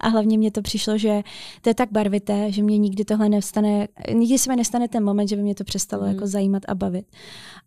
A 0.00 0.08
hlavně 0.08 0.38
mě 0.38 0.50
to 0.50 0.62
přišlo, 0.62 0.98
že 0.98 1.22
to 1.62 1.70
je 1.70 1.74
tak 1.74 1.92
barvité, 1.92 2.52
že 2.52 2.62
mě 2.62 2.78
nikdy 2.78 3.04
tohle 3.04 3.28
nestane, 3.28 3.88
nikdy 4.12 4.38
se 4.38 4.50
mi 4.50 4.56
nestane 4.56 4.88
ten 4.88 5.04
moment, 5.04 5.28
že 5.28 5.36
by 5.36 5.42
mě 5.42 5.54
to 5.54 5.64
přestalo 5.64 6.02
mm. 6.02 6.08
jako 6.12 6.26
zajímat 6.26 6.62
a 6.68 6.74
bavit. 6.74 7.06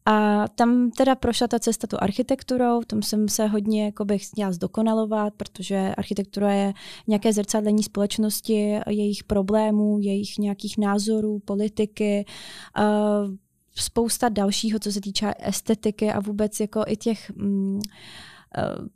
A 0.05 0.45
tam 0.47 0.91
teda 0.91 1.15
prošla 1.15 1.47
ta 1.47 1.59
cesta 1.59 1.87
tu 1.87 1.97
architekturou, 1.99 2.81
tam 2.87 3.01
jsem 3.01 3.29
se 3.29 3.47
hodně 3.47 3.85
jako 3.85 4.05
bych 4.05 4.25
chtěla 4.25 4.51
zdokonalovat, 4.51 5.33
protože 5.37 5.93
architektura 5.97 6.53
je 6.53 6.73
nějaké 7.07 7.33
zrcadlení 7.33 7.83
společnosti, 7.83 8.79
jejich 8.89 9.23
problémů, 9.23 9.99
jejich 9.99 10.37
nějakých 10.37 10.77
názorů, 10.77 11.39
politiky, 11.39 12.25
spousta 13.75 14.29
dalšího, 14.29 14.79
co 14.79 14.91
se 14.91 15.01
týče 15.01 15.33
estetiky 15.39 16.11
a 16.11 16.19
vůbec 16.19 16.59
jako 16.59 16.83
i 16.87 16.97
těch 16.97 17.31
mm, 17.35 17.81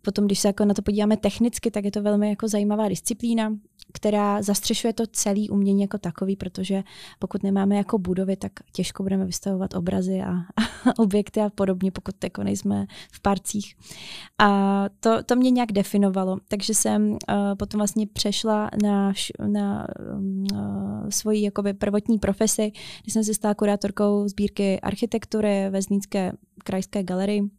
potom, 0.01 0.25
když 0.25 0.39
se 0.39 0.47
jako 0.47 0.65
na 0.65 0.73
to 0.73 0.81
podíváme 0.81 1.17
technicky, 1.17 1.71
tak 1.71 1.85
je 1.85 1.91
to 1.91 2.01
velmi 2.01 2.29
jako 2.29 2.47
zajímavá 2.47 2.89
disciplína 2.89 3.55
která 3.93 4.41
zastřešuje 4.41 4.93
to 4.93 5.03
celé 5.07 5.45
umění 5.51 5.81
jako 5.81 5.97
takový, 5.97 6.35
protože 6.35 6.83
pokud 7.19 7.43
nemáme 7.43 7.75
jako 7.75 7.97
budovy, 7.97 8.35
tak 8.35 8.51
těžko 8.73 9.03
budeme 9.03 9.25
vystavovat 9.25 9.73
obrazy 9.73 10.21
a, 10.21 10.31
a 10.31 10.99
objekty 10.99 11.41
a 11.41 11.49
podobně, 11.49 11.91
pokud 11.91 12.23
jako 12.23 12.43
nejsme 12.43 12.85
v 13.11 13.21
parcích. 13.21 13.75
A 14.37 14.85
to, 14.99 15.23
to 15.23 15.35
mě 15.35 15.51
nějak 15.51 15.71
definovalo, 15.71 16.37
takže 16.47 16.73
jsem 16.73 17.11
uh, 17.11 17.17
potom 17.57 17.77
vlastně 17.77 18.07
přešla 18.07 18.69
na, 18.83 19.13
na 19.47 19.87
uh, 20.11 21.09
svoji 21.09 21.41
jakoby 21.41 21.73
prvotní 21.73 22.19
profesi, 22.19 22.71
kdy 23.03 23.11
jsem 23.11 23.23
se 23.23 23.33
stala 23.33 23.53
kurátorkou 23.55 24.27
sbírky 24.27 24.79
architektury 24.79 25.69
ve 25.69 25.81
Zlínské 25.81 26.31
krajské 26.63 27.03
galerii 27.03 27.58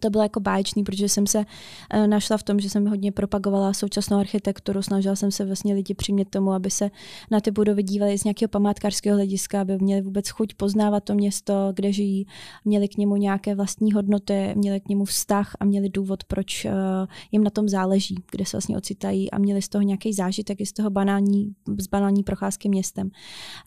to 0.00 0.10
bylo 0.10 0.22
jako 0.22 0.40
báječný, 0.40 0.84
protože 0.84 1.08
jsem 1.08 1.26
se 1.26 1.38
uh, 1.38 2.06
našla 2.06 2.36
v 2.36 2.42
tom, 2.42 2.60
že 2.60 2.70
jsem 2.70 2.86
hodně 2.86 3.12
propagovala 3.12 3.72
současnou 3.72 4.18
architekturu, 4.18 4.82
snažila 4.82 5.16
jsem 5.16 5.30
se 5.30 5.44
vlastně 5.44 5.74
lidi 5.74 5.94
přimět 5.94 6.30
tomu, 6.30 6.52
aby 6.52 6.70
se 6.70 6.90
na 7.30 7.40
ty 7.40 7.50
budovy 7.50 7.82
dívali 7.82 8.18
z 8.18 8.24
nějakého 8.24 8.48
památkářského 8.48 9.16
hlediska, 9.16 9.60
aby 9.60 9.78
měli 9.78 10.02
vůbec 10.02 10.28
chuť 10.28 10.54
poznávat 10.54 11.04
to 11.04 11.14
město, 11.14 11.72
kde 11.74 11.92
žijí, 11.92 12.26
měli 12.64 12.88
k 12.88 12.96
němu 12.96 13.16
nějaké 13.16 13.54
vlastní 13.54 13.92
hodnoty, 13.92 14.52
měli 14.56 14.80
k 14.80 14.88
němu 14.88 15.04
vztah 15.04 15.56
a 15.60 15.64
měli 15.64 15.88
důvod, 15.88 16.24
proč 16.24 16.64
uh, 16.64 16.72
jim 17.32 17.44
na 17.44 17.50
tom 17.50 17.68
záleží, 17.68 18.16
kde 18.30 18.44
se 18.44 18.56
vlastně 18.56 18.76
ocitají 18.76 19.30
a 19.30 19.38
měli 19.38 19.62
z 19.62 19.68
toho 19.68 19.82
nějaký 19.82 20.12
zážitek 20.12 20.60
i 20.60 20.66
z 20.66 20.72
toho 20.72 20.90
banální, 20.90 21.54
z 21.78 21.86
banální 21.86 22.22
procházky 22.22 22.68
městem. 22.68 23.10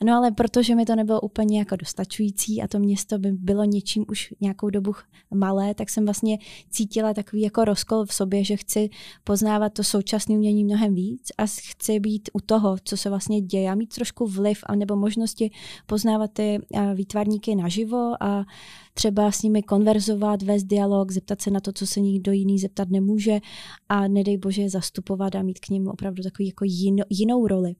No 0.04 0.14
ale 0.16 0.30
protože 0.30 0.74
mi 0.74 0.84
to 0.84 0.96
nebylo 0.96 1.20
úplně 1.20 1.58
jako 1.58 1.76
dostačující 1.76 2.62
a 2.62 2.68
to 2.68 2.78
město 2.78 3.18
by 3.18 3.32
bylo 3.32 3.64
něčím 3.64 4.04
už 4.08 4.34
nějakou 4.40 4.70
dobu 4.70 4.92
malé, 5.34 5.74
tak 5.74 5.90
jsem 5.90 6.04
vlastně 6.04 6.19
vlastně 6.20 6.38
cítila 6.70 7.14
takový 7.14 7.42
jako 7.42 7.64
rozkol 7.64 8.04
v 8.04 8.14
sobě, 8.14 8.44
že 8.44 8.56
chci 8.56 8.90
poznávat 9.24 9.72
to 9.72 9.84
současné 9.84 10.34
umění 10.34 10.64
mnohem 10.64 10.94
víc 10.94 11.28
a 11.38 11.46
chci 11.46 12.00
být 12.00 12.30
u 12.32 12.40
toho, 12.40 12.76
co 12.84 12.96
se 12.96 13.08
vlastně 13.08 13.40
děje 13.40 13.70
a 13.70 13.74
mít 13.74 13.94
trošku 13.94 14.26
vliv 14.26 14.58
a 14.66 14.74
nebo 14.74 14.96
možnosti 14.96 15.50
poznávat 15.86 16.30
ty 16.32 16.58
výtvarníky 16.94 17.54
naživo 17.54 18.22
a 18.22 18.44
třeba 18.94 19.30
s 19.30 19.42
nimi 19.42 19.62
konverzovat, 19.62 20.42
vést 20.42 20.64
dialog, 20.64 21.10
zeptat 21.10 21.40
se 21.40 21.50
na 21.50 21.60
to, 21.60 21.72
co 21.72 21.86
se 21.86 22.00
nikdo 22.00 22.32
jiný 22.32 22.58
zeptat 22.58 22.90
nemůže 22.90 23.40
a 23.88 24.08
nedej 24.08 24.36
bože 24.36 24.68
zastupovat 24.68 25.34
a 25.34 25.42
mít 25.42 25.58
k 25.58 25.68
ním 25.68 25.88
opravdu 25.88 26.22
takový 26.22 26.48
jako 26.48 26.64
jino, 26.64 27.04
jinou 27.10 27.46
roli. 27.46 27.74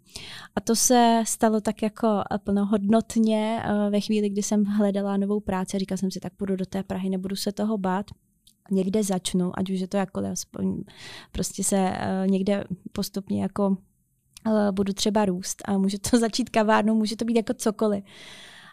A 0.56 0.61
to 0.61 0.76
se 0.76 1.23
stalo 1.26 1.61
tak 1.61 1.82
jako 1.82 2.09
plnohodnotně 2.44 3.62
ve 3.90 4.00
chvíli, 4.00 4.28
kdy 4.28 4.42
jsem 4.42 4.64
hledala 4.64 5.16
novou 5.16 5.40
práci 5.40 5.76
a 5.76 5.80
říkala 5.80 5.97
jsem 5.97 6.11
si, 6.11 6.20
tak 6.20 6.35
půjdu 6.35 6.56
do 6.56 6.66
té 6.66 6.82
Prahy, 6.82 7.11
nebudu 7.11 7.37
se 7.37 7.52
toho 7.52 7.78
bát 7.78 8.06
někde 8.71 9.02
začnu, 9.02 9.52
ať 9.59 9.71
už 9.71 9.81
je 9.81 9.88
to 9.88 9.97
jakkoliv, 9.97 10.33
aspoň 10.33 10.83
prostě 11.33 11.64
se 11.64 11.76
uh, 11.76 12.31
někde 12.31 12.64
postupně 12.93 13.43
jako 13.43 13.69
uh, 14.47 14.71
budu 14.71 14.93
třeba 14.93 15.25
růst 15.25 15.62
a 15.64 15.79
může 15.79 15.99
to 15.99 16.19
začít 16.19 16.50
kavárnou, 16.50 16.95
může 16.95 17.17
to 17.17 17.25
být 17.25 17.37
jako 17.37 17.55
cokoliv. 17.55 18.05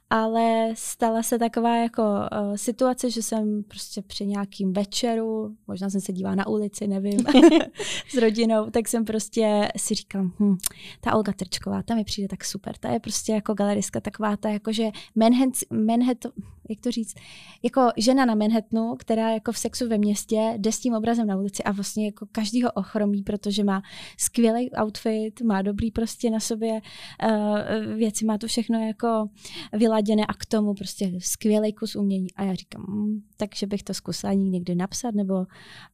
Ale 0.10 0.70
stala 0.74 1.24
se 1.24 1.40
taková 1.40 1.78
jako 1.78 2.02
uh, 2.02 2.56
situace, 2.56 3.12
že 3.12 3.24
jsem 3.24 3.64
prostě 3.64 4.02
při 4.02 4.26
nějakým 4.26 4.74
večeru, 4.74 5.56
možná 5.68 5.90
jsem 5.90 6.02
se 6.02 6.14
dívala 6.14 6.36
na 6.36 6.48
ulici, 6.48 6.88
nevím, 6.88 7.20
s 8.10 8.18
rodinou, 8.18 8.70
tak 8.70 8.88
jsem 8.88 9.06
prostě 9.06 9.68
si 9.78 9.96
říkala, 9.96 10.32
hm, 10.40 10.58
ta 11.02 11.16
Olga 11.16 11.34
Trčková, 11.34 11.84
ta 11.84 11.96
mi 11.96 12.04
přijde 12.04 12.28
tak 12.28 12.46
super, 12.46 12.78
ta 12.78 12.90
je 12.90 13.00
prostě 13.00 13.32
jako 13.32 13.54
galeriska 13.54 14.00
taková 14.00 14.38
ta 14.38 14.50
jako, 14.50 14.72
že 14.72 14.90
Manhattan, 15.16 15.86
Manhattan, 15.86 16.32
jak 16.70 16.80
to 16.80 16.92
říct, 16.92 17.16
jako 17.64 17.90
žena 17.98 18.26
na 18.26 18.36
Manhattanu, 18.36 18.96
která 19.00 19.32
jako 19.32 19.52
v 19.52 19.58
sexu 19.58 19.90
ve 19.90 19.98
městě 19.98 20.54
jde 20.58 20.72
s 20.72 20.80
tím 20.80 20.94
obrazem 20.94 21.28
na 21.28 21.38
ulici 21.38 21.64
a 21.64 21.72
vlastně 21.72 22.06
jako 22.06 22.26
každýho 22.32 22.72
ochromí, 22.72 23.24
protože 23.24 23.64
má 23.64 23.82
skvělý 24.18 24.72
outfit, 24.84 25.42
má 25.42 25.62
dobrý 25.62 25.92
prostě 25.92 26.30
na 26.30 26.40
sobě 26.40 26.72
uh, 26.72 27.94
věci, 27.96 28.26
má 28.26 28.38
to 28.38 28.48
všechno 28.48 28.88
jako 28.88 29.30
vyladěné 29.74 30.26
a 30.26 30.34
k 30.34 30.46
tomu 30.46 30.74
prostě 30.74 31.12
skvělý 31.20 31.74
kus 31.74 31.96
umění. 31.96 32.28
A 32.36 32.44
já 32.44 32.54
říkám, 32.54 32.86
mm, 32.88 33.22
takže 33.38 33.68
bych 33.68 33.84
to 33.84 33.94
zkusila 33.94 34.34
někdy 34.34 34.76
napsat, 34.76 35.16
nebo 35.16 35.46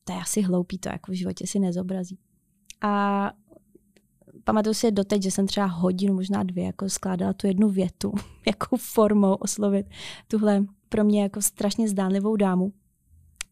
to 0.04 0.14
je 0.14 0.20
asi 0.20 0.42
hloupý, 0.42 0.78
to 0.78 0.90
jako 0.90 1.12
v 1.12 1.16
životě 1.16 1.48
si 1.48 1.60
nezobrazí. 1.60 2.18
A 2.82 3.32
pamatuju 4.44 4.74
si 4.74 4.92
doteď, 4.92 5.24
že 5.24 5.32
jsem 5.32 5.48
třeba 5.48 5.66
hodinu, 5.66 6.14
možná 6.14 6.44
dvě, 6.44 6.66
jako 6.66 6.90
skládala 6.90 7.34
tu 7.34 7.48
jednu 7.48 7.70
větu, 7.70 8.14
jakou 8.46 8.78
formou 8.78 9.34
oslovit 9.34 9.86
tuhle 10.28 10.66
pro 10.90 11.04
mě 11.04 11.22
jako 11.22 11.42
strašně 11.42 11.90
zdánlivou 11.90 12.36
dámu. 12.36 12.74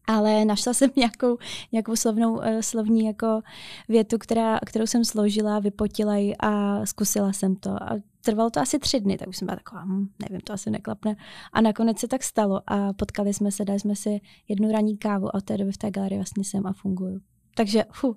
Ale 0.06 0.44
našla 0.44 0.74
jsem 0.74 0.90
nějakou, 0.96 1.38
nějakou 1.72 1.96
slovnou, 1.96 2.32
uh, 2.32 2.60
slovní 2.60 3.06
jako 3.06 3.42
větu, 3.88 4.18
která, 4.18 4.58
kterou 4.66 4.86
jsem 4.86 5.04
složila, 5.04 5.58
vypotila 5.58 6.16
ji 6.16 6.36
a 6.36 6.86
zkusila 6.86 7.32
jsem 7.32 7.56
to. 7.56 7.70
A 7.70 7.96
trvalo 8.24 8.50
to 8.50 8.60
asi 8.60 8.78
tři 8.78 9.00
dny, 9.00 9.18
tak 9.18 9.28
už 9.28 9.36
jsem 9.36 9.46
byla 9.46 9.56
taková, 9.56 9.82
hm, 9.82 10.08
nevím, 10.22 10.40
to 10.40 10.52
asi 10.52 10.70
neklapne. 10.70 11.16
A 11.52 11.60
nakonec 11.60 11.98
se 11.98 12.08
tak 12.08 12.22
stalo 12.22 12.60
a 12.66 12.92
potkali 12.92 13.34
jsme 13.34 13.50
se, 13.50 13.64
dali 13.64 13.80
jsme 13.80 13.96
si 13.96 14.20
jednu 14.48 14.72
ranní 14.72 14.98
kávu 14.98 15.28
a 15.28 15.34
od 15.34 15.44
té 15.44 15.56
doby 15.56 15.72
v 15.72 15.78
té 15.78 15.90
galerii 15.90 16.18
vlastně 16.18 16.44
jsem 16.44 16.66
a 16.66 16.72
funguju. 16.72 17.20
Takže, 17.54 17.84
hu, 18.02 18.16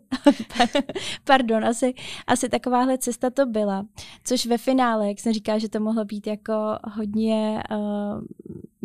pardon, 1.24 1.66
asi, 1.66 1.94
asi 2.28 2.50
takováhle 2.50 2.98
cesta 2.98 3.30
to 3.30 3.46
byla. 3.46 3.86
Což 4.24 4.46
ve 4.46 4.58
finále, 4.58 5.08
jak 5.08 5.20
jsem 5.20 5.34
říkala, 5.34 5.58
že 5.60 5.70
to 5.70 5.80
mohlo 5.80 6.06
být 6.06 6.28
jako 6.28 6.54
hodně, 6.94 7.64
uh, 7.72 8.24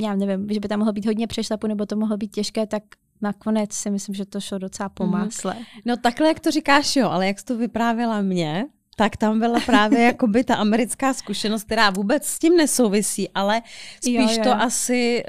já 0.03 0.15
nevím, 0.15 0.49
že 0.51 0.61
by 0.61 0.69
tam 0.69 0.79
mohlo 0.79 0.93
být 0.93 1.07
hodně 1.07 1.27
přešlapu, 1.27 1.67
nebo 1.67 1.87
to 1.87 1.97
mohlo 1.97 2.17
být 2.17 2.35
těžké, 2.35 2.67
tak 2.67 2.83
nakonec 3.23 3.73
si 3.73 3.91
myslím, 3.91 4.15
že 4.15 4.27
to 4.27 4.41
šlo 4.41 4.59
docela 4.59 4.89
po 4.89 5.03
mhm. 5.03 5.13
másle. 5.13 5.55
Mm. 5.55 5.61
No 5.85 5.97
takhle, 5.97 6.29
jak 6.29 6.41
to 6.41 6.51
říkáš, 6.51 6.97
jo, 6.97 7.09
ale 7.09 7.27
jak 7.27 7.39
jsi 7.39 7.45
to 7.45 7.57
vyprávěla 7.57 8.21
mě, 8.21 8.67
tak 8.97 9.17
tam 9.17 9.39
byla 9.39 9.61
právě 9.61 10.01
jakoby 10.05 10.45
ta 10.45 10.55
americká 10.55 11.15
zkušenost, 11.15 11.65
která 11.65 11.91
vůbec 11.91 12.27
s 12.27 12.39
tím 12.39 12.57
nesouvisí, 12.57 13.29
ale 13.29 13.63
spíš 13.97 14.15
jo, 14.15 14.29
jo. 14.37 14.43
to 14.45 14.53
asi 14.53 15.25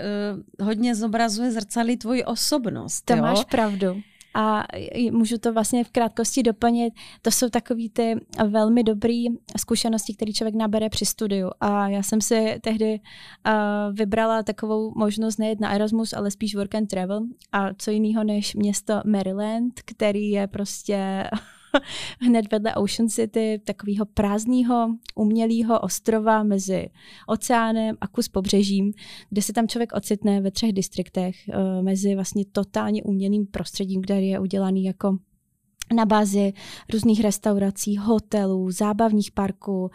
uh, 0.59 0.65
hodně 0.65 0.95
zobrazuje 0.95 1.51
zrcadlí 1.51 1.97
tvoji 1.97 2.23
osobnost. 2.23 3.01
To 3.01 3.13
jo? 3.13 3.21
máš 3.21 3.45
pravdu. 3.45 4.01
A 4.33 4.63
můžu 5.11 5.37
to 5.37 5.53
vlastně 5.53 5.83
v 5.83 5.89
krátkosti 5.89 6.43
doplnit. 6.43 6.93
To 7.21 7.31
jsou 7.31 7.49
takové 7.49 7.89
ty 7.93 8.15
velmi 8.47 8.83
dobré 8.83 9.23
zkušenosti, 9.57 10.13
které 10.13 10.33
člověk 10.33 10.55
nabere 10.55 10.89
při 10.89 11.05
studiu. 11.05 11.49
A 11.61 11.87
já 11.87 12.03
jsem 12.03 12.21
si 12.21 12.59
tehdy 12.61 12.99
uh, 12.99 13.95
vybrala 13.95 14.43
takovou 14.43 14.93
možnost 14.95 15.37
nejet 15.37 15.59
na 15.59 15.71
Erasmus, 15.71 16.13
ale 16.13 16.31
spíš 16.31 16.55
work 16.55 16.75
and 16.75 16.87
travel. 16.87 17.21
A 17.51 17.73
co 17.73 17.91
jiného 17.91 18.23
než 18.23 18.55
město 18.55 19.01
Maryland, 19.05 19.81
který 19.85 20.29
je 20.29 20.47
prostě 20.47 21.23
hned 22.19 22.51
vedle 22.51 22.75
Ocean 22.75 23.09
City, 23.09 23.61
takového 23.65 24.05
prázdného, 24.05 24.95
umělého 25.15 25.79
ostrova 25.79 26.43
mezi 26.43 26.89
oceánem 27.27 27.95
a 28.01 28.07
kus 28.07 28.27
pobřežím, 28.27 28.93
kde 29.29 29.41
se 29.41 29.53
tam 29.53 29.67
člověk 29.67 29.93
ocitne 29.93 30.41
ve 30.41 30.51
třech 30.51 30.73
distriktech 30.73 31.35
uh, 31.47 31.83
mezi 31.83 32.15
vlastně 32.15 32.45
totálně 32.51 33.03
umělým 33.03 33.45
prostředím, 33.45 34.01
kde 34.01 34.21
je 34.21 34.39
udělaný 34.39 34.83
jako 34.83 35.17
na 35.95 36.05
bázi 36.05 36.53
různých 36.93 37.21
restaurací, 37.21 37.97
hotelů, 37.97 38.71
zábavních 38.71 39.31
parků 39.31 39.91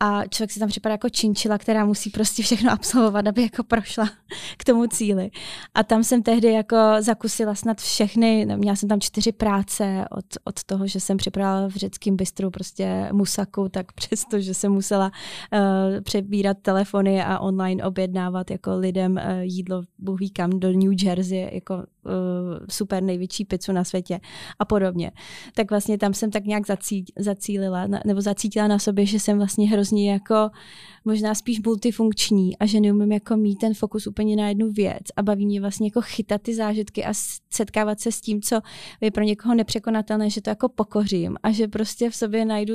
a 0.00 0.26
člověk 0.26 0.50
si 0.50 0.60
tam 0.60 0.68
připadá 0.68 0.92
jako 0.92 1.08
činčila, 1.08 1.58
která 1.58 1.84
musí 1.84 2.10
prostě 2.10 2.42
všechno 2.42 2.72
absolvovat, 2.72 3.26
aby 3.26 3.42
jako 3.42 3.64
prošla 3.64 4.10
k 4.56 4.64
tomu 4.64 4.86
cíli. 4.86 5.30
A 5.74 5.84
tam 5.84 6.04
jsem 6.04 6.22
tehdy 6.22 6.52
jako 6.52 6.76
zakusila 7.00 7.54
snad 7.54 7.80
všechny, 7.80 8.46
měla 8.56 8.76
jsem 8.76 8.88
tam 8.88 9.00
čtyři 9.00 9.32
práce 9.32 10.04
od, 10.10 10.24
od 10.44 10.64
toho, 10.64 10.86
že 10.86 11.00
jsem 11.00 11.16
připravila 11.16 11.68
v 11.68 11.76
řeckém 11.76 12.16
bistru 12.16 12.50
prostě 12.50 13.08
musaku, 13.12 13.68
tak 13.68 13.92
přesto, 13.94 14.40
že 14.40 14.54
jsem 14.54 14.72
musela 14.72 15.10
uh, 15.52 16.00
přebírat 16.00 16.56
telefony 16.62 17.22
a 17.22 17.38
online 17.38 17.84
objednávat 17.84 18.50
jako 18.50 18.76
lidem 18.76 19.12
uh, 19.12 19.40
jídlo, 19.40 19.82
ví 20.18 20.30
kam, 20.30 20.50
do 20.50 20.72
New 20.72 20.92
Jersey, 21.02 21.50
jako 21.52 21.84
super 22.70 23.02
největší 23.02 23.44
pizzu 23.44 23.72
na 23.72 23.84
světě 23.84 24.20
a 24.58 24.64
podobně. 24.64 25.10
Tak 25.54 25.70
vlastně 25.70 25.98
tam 25.98 26.14
jsem 26.14 26.30
tak 26.30 26.44
nějak 26.44 26.66
zací, 26.66 27.04
zacílila, 27.18 27.86
nebo 28.06 28.20
zacítila 28.20 28.68
na 28.68 28.78
sobě, 28.78 29.06
že 29.06 29.20
jsem 29.20 29.38
vlastně 29.38 29.68
hrozně 29.68 30.12
jako 30.12 30.50
možná 31.04 31.34
spíš 31.34 31.62
multifunkční 31.62 32.58
a 32.58 32.66
že 32.66 32.80
neumím 32.80 33.12
jako 33.12 33.36
mít 33.36 33.56
ten 33.56 33.74
fokus 33.74 34.06
úplně 34.06 34.36
na 34.36 34.48
jednu 34.48 34.70
věc 34.70 35.02
a 35.16 35.22
baví 35.22 35.46
mě 35.46 35.60
vlastně 35.60 35.86
jako 35.86 36.00
chytat 36.00 36.42
ty 36.42 36.54
zážitky 36.54 37.04
a 37.04 37.12
setkávat 37.50 38.00
se 38.00 38.12
s 38.12 38.20
tím, 38.20 38.42
co 38.42 38.60
je 39.00 39.10
pro 39.10 39.24
někoho 39.24 39.54
nepřekonatelné, 39.54 40.30
že 40.30 40.40
to 40.40 40.50
jako 40.50 40.68
pokořím 40.68 41.36
a 41.42 41.50
že 41.50 41.68
prostě 41.68 42.10
v 42.10 42.16
sobě 42.16 42.44
najdu 42.44 42.74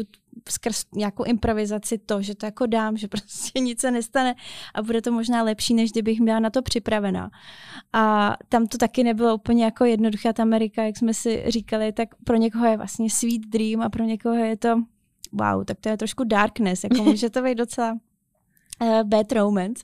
skrz 0.49 0.85
nějakou 0.95 1.23
improvizaci 1.23 1.97
to, 1.97 2.21
že 2.21 2.35
to 2.35 2.45
jako 2.45 2.65
dám, 2.65 2.97
že 2.97 3.07
prostě 3.13 3.59
nic 3.59 3.81
se 3.81 3.91
nestane 3.91 4.35
a 4.73 4.81
bude 4.81 5.01
to 5.01 5.11
možná 5.11 5.43
lepší, 5.43 5.73
než 5.73 5.91
kdybych 5.91 6.21
byla 6.21 6.39
na 6.39 6.49
to 6.49 6.61
připravená. 6.61 7.31
A 7.93 8.35
tam 8.49 8.67
to 8.67 8.77
taky 8.77 9.03
nebylo 9.03 9.35
úplně 9.35 9.63
jako 9.63 9.85
jednoduchá 9.85 10.33
ta 10.33 10.43
Amerika, 10.43 10.83
jak 10.83 10.97
jsme 10.97 11.13
si 11.13 11.43
říkali, 11.47 11.91
tak 11.91 12.09
pro 12.23 12.37
někoho 12.37 12.65
je 12.65 12.77
vlastně 12.77 13.09
sweet 13.09 13.41
dream 13.41 13.81
a 13.81 13.89
pro 13.89 14.03
někoho 14.03 14.35
je 14.35 14.57
to 14.57 14.83
wow, 15.33 15.65
tak 15.65 15.79
to 15.79 15.89
je 15.89 15.97
trošku 15.97 16.23
darkness, 16.23 16.83
jako 16.83 17.03
může 17.03 17.29
to 17.29 17.41
být 17.41 17.55
docela 17.55 17.97
uh, 18.81 19.03
bad 19.03 19.31
romance. 19.31 19.83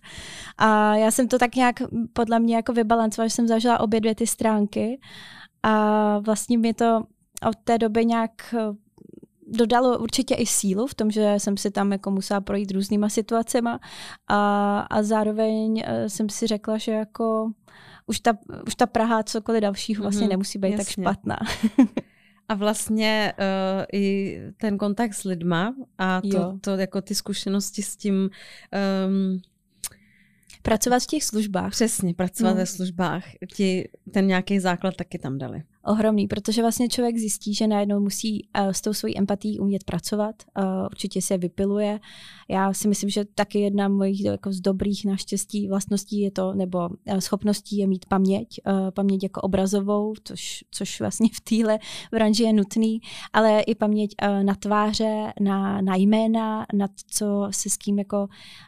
A 0.57 0.95
já 0.95 1.11
jsem 1.11 1.27
to 1.27 1.37
tak 1.37 1.55
nějak 1.55 1.75
podle 2.13 2.39
mě 2.39 2.55
jako 2.55 2.73
vybalancovala, 2.73 3.27
že 3.27 3.35
jsem 3.35 3.47
zažila 3.47 3.79
obě 3.79 4.01
dvě 4.01 4.15
ty 4.15 4.27
stránky 4.27 4.99
A 5.63 6.19
vlastně 6.19 6.57
mi 6.57 6.73
to 6.73 7.03
od 7.47 7.55
té 7.63 7.77
doby 7.77 8.05
nějak 8.05 8.31
eh, 8.53 8.59
dodalo 9.49 9.99
určitě 9.99 10.35
i 10.35 10.45
sílu 10.45 10.87
v 10.87 10.93
tom, 10.93 11.11
že 11.11 11.35
jsem 11.37 11.57
si 11.57 11.71
tam 11.71 11.91
jako 11.91 12.11
musela 12.11 12.41
projít 12.41 12.71
různýma 12.71 13.09
situacemi 13.09 13.69
a, 14.27 14.79
a 14.79 15.03
zároveň 15.03 15.83
eh, 15.85 16.09
jsem 16.09 16.29
si 16.29 16.47
řekla, 16.47 16.77
že 16.77 16.91
jako 16.91 17.51
už 18.07 18.19
ta, 18.19 18.37
už 18.67 18.75
ta 18.75 18.85
Praha 18.85 19.23
cokoliv 19.23 19.61
dalšího 19.61 20.01
vlastně 20.01 20.25
mm-hmm, 20.25 20.29
nemusí 20.29 20.59
být 20.59 20.71
jasně. 20.71 20.85
tak 20.85 20.91
špatná. 20.91 21.37
A 22.49 22.53
vlastně 22.55 23.33
uh, 23.39 23.85
i 23.93 24.37
ten 24.57 24.77
kontakt 24.77 25.13
s 25.13 25.23
lidma 25.23 25.75
a 25.97 26.21
to, 26.31 26.57
to 26.61 26.71
jako 26.71 27.01
ty 27.01 27.15
zkušenosti 27.15 27.81
s 27.81 27.95
tím 27.95 28.15
um, 28.15 29.41
Pracovat 30.61 31.03
v 31.03 31.07
těch 31.07 31.23
službách. 31.23 31.71
Přesně, 31.71 32.13
pracovat 32.13 32.49
no. 32.49 32.55
ve 32.55 32.65
službách. 32.65 33.23
Ti 33.55 33.89
ten 34.13 34.27
nějaký 34.27 34.59
základ 34.59 34.95
taky 34.95 35.19
tam 35.19 35.37
dali 35.37 35.63
ohromný, 35.85 36.27
protože 36.27 36.61
vlastně 36.61 36.89
člověk 36.89 37.17
zjistí, 37.17 37.53
že 37.53 37.67
najednou 37.67 37.99
musí 37.99 38.47
uh, 38.59 38.69
s 38.69 38.81
tou 38.81 38.93
svojí 38.93 39.17
empatí 39.17 39.59
umět 39.59 39.83
pracovat, 39.83 40.35
uh, 40.57 40.63
určitě 40.85 41.21
se 41.21 41.37
vypiluje. 41.37 41.99
Já 42.49 42.73
si 42.73 42.87
myslím, 42.87 43.09
že 43.09 43.25
taky 43.25 43.59
jedna 43.59 43.87
mojich 43.87 44.23
jako 44.23 44.51
z 44.51 44.61
dobrých 44.61 45.05
naštěstí 45.05 45.67
vlastností 45.67 46.21
je 46.21 46.31
to, 46.31 46.53
nebo 46.53 46.79
uh, 46.89 47.17
schopností 47.19 47.77
je 47.77 47.87
mít 47.87 48.05
paměť, 48.05 48.47
uh, 48.67 48.91
paměť 48.91 49.23
jako 49.23 49.41
obrazovou, 49.41 50.13
což, 50.23 50.63
což 50.71 50.99
vlastně 50.99 51.29
v 51.33 51.41
téhle 51.41 51.79
branži 52.11 52.43
je 52.43 52.53
nutný, 52.53 53.01
ale 53.33 53.61
i 53.61 53.75
paměť 53.75 54.15
uh, 54.23 54.43
na 54.43 54.55
tváře, 54.55 55.33
na, 55.41 55.81
na 55.81 55.95
jména, 55.95 56.65
na 56.73 56.87
to, 56.87 56.93
co 57.07 57.47
se 57.51 57.69
s 57.69 57.77
kým 57.77 57.99
jako, 57.99 58.27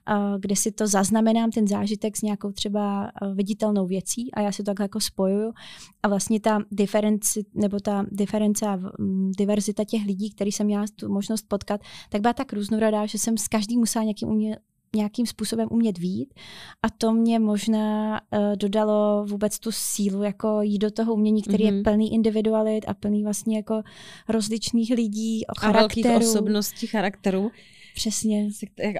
uh, 0.09 0.39
kde 0.39 0.55
si 0.55 0.71
to 0.71 0.87
zaznamenám, 0.87 1.51
ten 1.51 1.67
zážitek 1.67 2.17
s 2.17 2.21
nějakou 2.21 2.51
třeba 2.51 3.11
viditelnou 3.33 3.87
věcí 3.87 4.31
a 4.33 4.41
já 4.41 4.51
si 4.51 4.57
to 4.57 4.63
takhle 4.63 4.83
jako 4.83 4.99
spojuju 4.99 5.53
a 6.03 6.07
vlastně 6.07 6.39
ta 6.39 6.59
diference 6.71 7.00
diferenci, 7.01 7.45
nebo 7.53 7.79
ta 7.79 8.05
diference 8.11 8.67
a 8.67 8.79
diverzita 9.37 9.83
těch 9.83 10.05
lidí, 10.05 10.29
který 10.29 10.51
jsem 10.51 10.65
měla 10.65 10.85
tu 10.95 11.09
možnost 11.09 11.45
potkat, 11.47 11.81
tak 12.09 12.21
byla 12.21 12.33
tak 12.33 12.53
různorodá, 12.53 13.05
že 13.05 13.17
jsem 13.17 13.37
s 13.37 13.47
každým 13.47 13.79
musela 13.79 14.03
nějakým 14.03 14.29
umě, 14.29 14.57
nějakým 14.95 15.25
způsobem 15.25 15.67
umět 15.71 15.97
vít 15.97 16.33
a 16.83 16.89
to 16.89 17.11
mě 17.11 17.39
možná 17.39 18.21
uh, 18.21 18.55
dodalo 18.55 19.25
vůbec 19.25 19.59
tu 19.59 19.71
sílu, 19.71 20.23
jako 20.23 20.61
jít 20.61 20.79
do 20.79 20.91
toho 20.91 21.13
umění, 21.13 21.41
který 21.41 21.63
mm-hmm. 21.63 21.67
je 21.67 21.71
mhm. 21.71 21.83
plný 21.83 22.13
individualit 22.13 22.85
a 22.87 22.93
plný 22.93 23.23
vlastně 23.23 23.57
jako 23.57 23.81
rozličných 24.29 24.91
lidí, 24.91 25.45
o 25.47 25.59
charakteru. 25.59 26.07
A 26.07 26.11
velkých 26.11 26.29
osobností, 26.29 26.87
charakterů. 26.87 27.51
Přesně. 27.95 28.49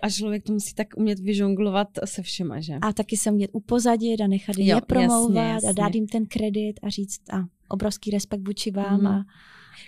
A 0.02 0.10
člověk 0.10 0.44
to 0.44 0.54
musí 0.54 0.74
tak 0.74 0.88
umět 0.98 1.20
vyžonglovat 1.20 1.88
se 2.06 2.22
všema, 2.22 2.60
že? 2.60 2.74
A 2.82 2.94
taky 2.94 3.18
se 3.18 3.32
umět 3.32 3.52
upozadit 3.54 4.22
a 4.22 4.28
nechat 4.28 4.58
jo, 4.58 4.76
je 4.76 4.82
promlouvat 4.82 5.36
jasně, 5.36 5.52
jasně. 5.52 5.70
a 5.70 5.74
dát 5.74 5.96
jim 5.96 6.08
ten 6.08 6.26
kredit 6.26 6.80
a 6.84 6.90
říct 6.90 7.22
a 7.34 7.44
obrovský 7.70 8.12
respekt 8.12 8.48
vůči 8.48 8.72
vám. 8.72 9.00
Mm. 9.00 9.08
A... 9.08 9.26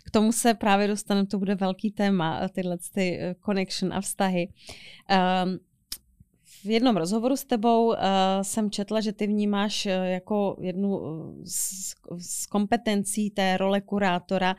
K 0.05 0.11
tomu 0.11 0.31
se 0.31 0.53
právě 0.53 0.87
dostaneme, 0.87 1.27
to 1.27 1.39
bude 1.39 1.55
velký 1.55 1.91
téma, 1.91 2.47
tyhle 2.49 2.77
ty 2.93 3.17
eh, 3.19 3.35
connection 3.45 3.93
a 3.93 4.01
vztahy. 4.01 4.47
Um, 5.45 5.59
v 6.63 6.65
jednom 6.65 6.97
rozhovoru 6.97 7.37
s 7.37 7.45
tebou 7.45 7.87
uh, 7.87 7.95
jsem 8.41 8.71
četla, 8.71 9.01
že 9.01 9.13
ty 9.13 9.27
vnímáš 9.27 9.85
uh, 9.85 9.91
jako 9.91 10.57
jednu 10.61 10.99
z, 11.43 11.93
z 12.17 12.45
kompetencí 12.45 13.29
té 13.29 13.57
role 13.57 13.81
kurátora 13.81 14.55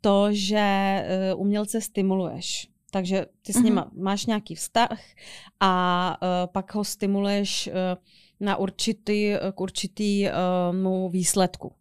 to, 0.00 0.28
že 0.30 1.04
uh, 1.34 1.40
umělce 1.40 1.80
stimuluješ. 1.80 2.68
Takže 2.96 3.26
ty 3.42 3.52
s 3.52 3.62
nima 3.62 3.84
mm-hmm. 3.84 4.02
máš 4.02 4.26
nějaký 4.26 4.54
vztah 4.54 5.00
a 5.60 6.16
uh, 6.22 6.28
pak 6.52 6.74
ho 6.74 6.84
stimuluješ 6.84 7.68
uh, 7.68 7.74
na 8.40 8.56
určitý, 8.56 9.34
k 9.54 9.60
určitýmu 9.60 11.04
uh, 11.06 11.12
výsledku. 11.12 11.72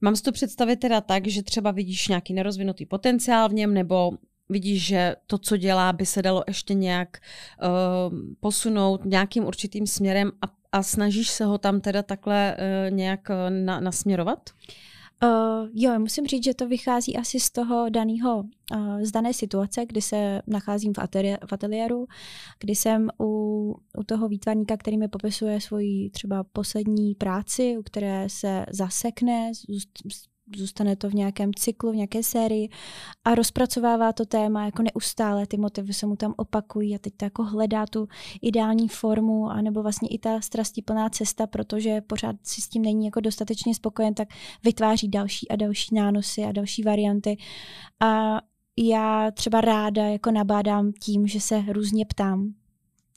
Mám 0.00 0.16
si 0.16 0.22
to 0.22 0.32
představit 0.32 0.76
teda 0.76 1.00
tak, 1.00 1.26
že 1.26 1.42
třeba 1.42 1.70
vidíš 1.70 2.08
nějaký 2.08 2.34
nerozvinutý 2.34 2.86
potenciál 2.86 3.48
v 3.48 3.52
něm, 3.52 3.74
nebo 3.74 4.10
vidíš, 4.48 4.86
že 4.86 5.16
to, 5.26 5.38
co 5.38 5.56
dělá, 5.56 5.92
by 5.92 6.06
se 6.06 6.22
dalo 6.22 6.44
ještě 6.48 6.74
nějak 6.74 7.08
uh, 7.16 8.18
posunout 8.40 9.04
nějakým 9.04 9.44
určitým 9.44 9.86
směrem 9.86 10.32
a, 10.42 10.46
a 10.72 10.82
snažíš 10.82 11.30
se 11.30 11.44
ho 11.44 11.58
tam 11.58 11.80
teda 11.80 12.02
takhle 12.02 12.56
uh, 12.56 12.96
nějak 12.96 13.28
na, 13.48 13.80
nasměrovat? 13.80 14.50
Uh, 14.50 14.91
jo, 15.74 15.98
musím 15.98 16.26
říct, 16.26 16.44
že 16.44 16.54
to 16.54 16.68
vychází 16.68 17.16
asi 17.16 17.40
z 17.40 17.50
toho 17.50 17.88
daného, 17.88 18.44
uh, 18.74 19.02
z 19.02 19.10
dané 19.10 19.34
situace, 19.34 19.86
kdy 19.86 20.02
se 20.02 20.42
nacházím 20.46 20.92
v, 20.94 20.98
ateliéru, 20.98 21.46
v 21.46 21.52
ateliéru, 21.52 22.06
kdy 22.60 22.74
jsem 22.74 23.08
u, 23.20 23.74
u 23.98 24.04
toho 24.06 24.28
výtvarníka, 24.28 24.76
který 24.76 24.98
mi 24.98 25.08
popisuje 25.08 25.60
svoji 25.60 26.10
třeba 26.10 26.44
poslední 26.44 27.14
práci, 27.14 27.76
u 27.78 27.82
které 27.82 28.28
se 28.28 28.66
zasekne, 28.70 29.52
zůstane 30.56 30.96
to 30.96 31.08
v 31.08 31.14
nějakém 31.14 31.54
cyklu, 31.54 31.92
v 31.92 31.96
nějaké 31.96 32.22
sérii 32.22 32.68
a 33.24 33.34
rozpracovává 33.34 34.12
to 34.12 34.26
téma 34.26 34.64
jako 34.64 34.82
neustále, 34.82 35.46
ty 35.46 35.56
motivy 35.56 35.94
se 35.94 36.06
mu 36.06 36.16
tam 36.16 36.34
opakují 36.36 36.94
a 36.94 36.98
teď 36.98 37.14
to 37.16 37.24
jako 37.24 37.42
hledá 37.42 37.86
tu 37.86 38.08
ideální 38.42 38.88
formu 38.88 39.50
a 39.50 39.62
nebo 39.62 39.82
vlastně 39.82 40.08
i 40.08 40.18
ta 40.18 40.40
plná 40.84 41.10
cesta, 41.10 41.46
protože 41.46 42.00
pořád 42.00 42.36
si 42.42 42.60
s 42.60 42.68
tím 42.68 42.82
není 42.82 43.04
jako 43.04 43.20
dostatečně 43.20 43.74
spokojen, 43.74 44.14
tak 44.14 44.28
vytváří 44.64 45.08
další 45.08 45.48
a 45.48 45.56
další 45.56 45.94
nánosy 45.94 46.44
a 46.44 46.52
další 46.52 46.82
varianty. 46.82 47.36
A 48.00 48.40
já 48.78 49.30
třeba 49.30 49.60
ráda 49.60 50.04
jako 50.04 50.30
nabádám 50.30 50.92
tím, 50.92 51.26
že 51.26 51.40
se 51.40 51.64
různě 51.68 52.06
ptám, 52.06 52.54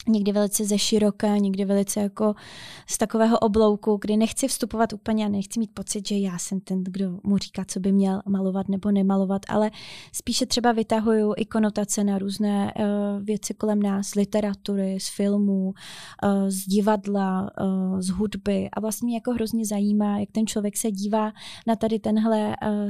někdy 0.08 0.32
velice 0.32 0.65
ze 0.65 0.78
široka, 0.78 1.38
někdy 1.38 1.65
velice 1.65 2.00
jako 2.00 2.34
z 2.89 2.98
takového 2.98 3.39
oblouku, 3.39 3.98
kdy 4.02 4.18
nechci 4.18 4.48
vstupovat 4.48 4.94
úplně 4.94 5.26
a 5.26 5.30
nechci 5.30 5.60
mít 5.60 5.72
pocit, 5.74 6.08
že 6.08 6.18
já 6.18 6.38
jsem 6.38 6.60
ten, 6.60 6.84
kdo 6.84 7.20
mu 7.24 7.38
říká, 7.38 7.65
co 7.68 7.80
by 7.80 7.91
měl 7.91 8.22
malovat 8.28 8.70
nebo 8.70 8.91
nemalovat, 8.91 9.41
ale 9.50 9.72
spíše 10.12 10.46
třeba 10.46 10.72
vytahuju 10.72 11.34
i 11.38 11.46
konotace 11.46 12.04
na 12.04 12.18
různé 12.18 12.74
uh, 12.76 13.24
věci 13.24 13.54
kolem 13.54 13.82
nás, 13.82 14.15
literatury, 14.15 14.98
z 15.00 15.10
filmů, 15.15 15.74
uh, 16.24 16.50
z 16.50 16.65
divadla, 16.65 17.50
uh, 17.62 18.00
z 18.00 18.10
hudby. 18.10 18.70
A 18.74 18.80
vlastně 18.80 19.06
mě 19.06 19.15
jako 19.15 19.32
hrozně 19.32 19.65
zajímá, 19.65 20.20
jak 20.20 20.32
ten 20.32 20.48
člověk 20.48 20.78
se 20.78 20.91
dívá 20.91 21.32
na 21.68 21.76
tady 21.76 22.00
tenhle 22.00 22.48
uh, 22.48 22.89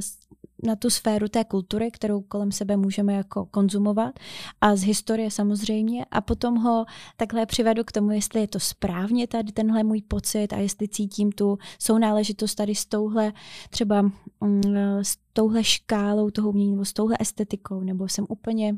na 0.65 0.75
tu 0.75 0.89
sféru 0.89 1.27
té 1.27 1.43
kultury, 1.43 1.91
kterou 1.91 2.21
kolem 2.21 2.51
sebe 2.51 2.77
můžeme 2.77 3.13
jako 3.13 3.45
konzumovat 3.45 4.19
a 4.61 4.75
z 4.75 4.83
historie 4.83 5.31
samozřejmě. 5.31 6.05
A 6.11 6.21
potom 6.21 6.55
ho 6.55 6.85
takhle 7.17 7.45
přivedu 7.45 7.83
k 7.83 7.91
tomu, 7.91 8.11
jestli 8.11 8.41
je 8.41 8.47
to 8.47 8.59
správně 8.59 9.27
tady 9.27 9.51
tenhle 9.51 9.83
můj 9.83 10.01
pocit 10.01 10.53
a 10.53 10.57
jestli 10.57 10.87
cítím 10.87 11.31
tu 11.31 11.57
sounáležitost 11.79 12.55
tady 12.55 12.75
s 12.75 12.85
touhle 12.85 13.33
třeba 13.69 14.01
mm, 14.01 14.63
s 15.01 15.17
touhle 15.33 15.63
škálou 15.63 16.29
toho 16.29 16.49
umění 16.49 16.71
nebo 16.71 16.85
s 16.85 16.93
touhle 16.93 17.17
estetikou, 17.19 17.79
nebo 17.79 18.07
jsem 18.07 18.25
úplně 18.29 18.75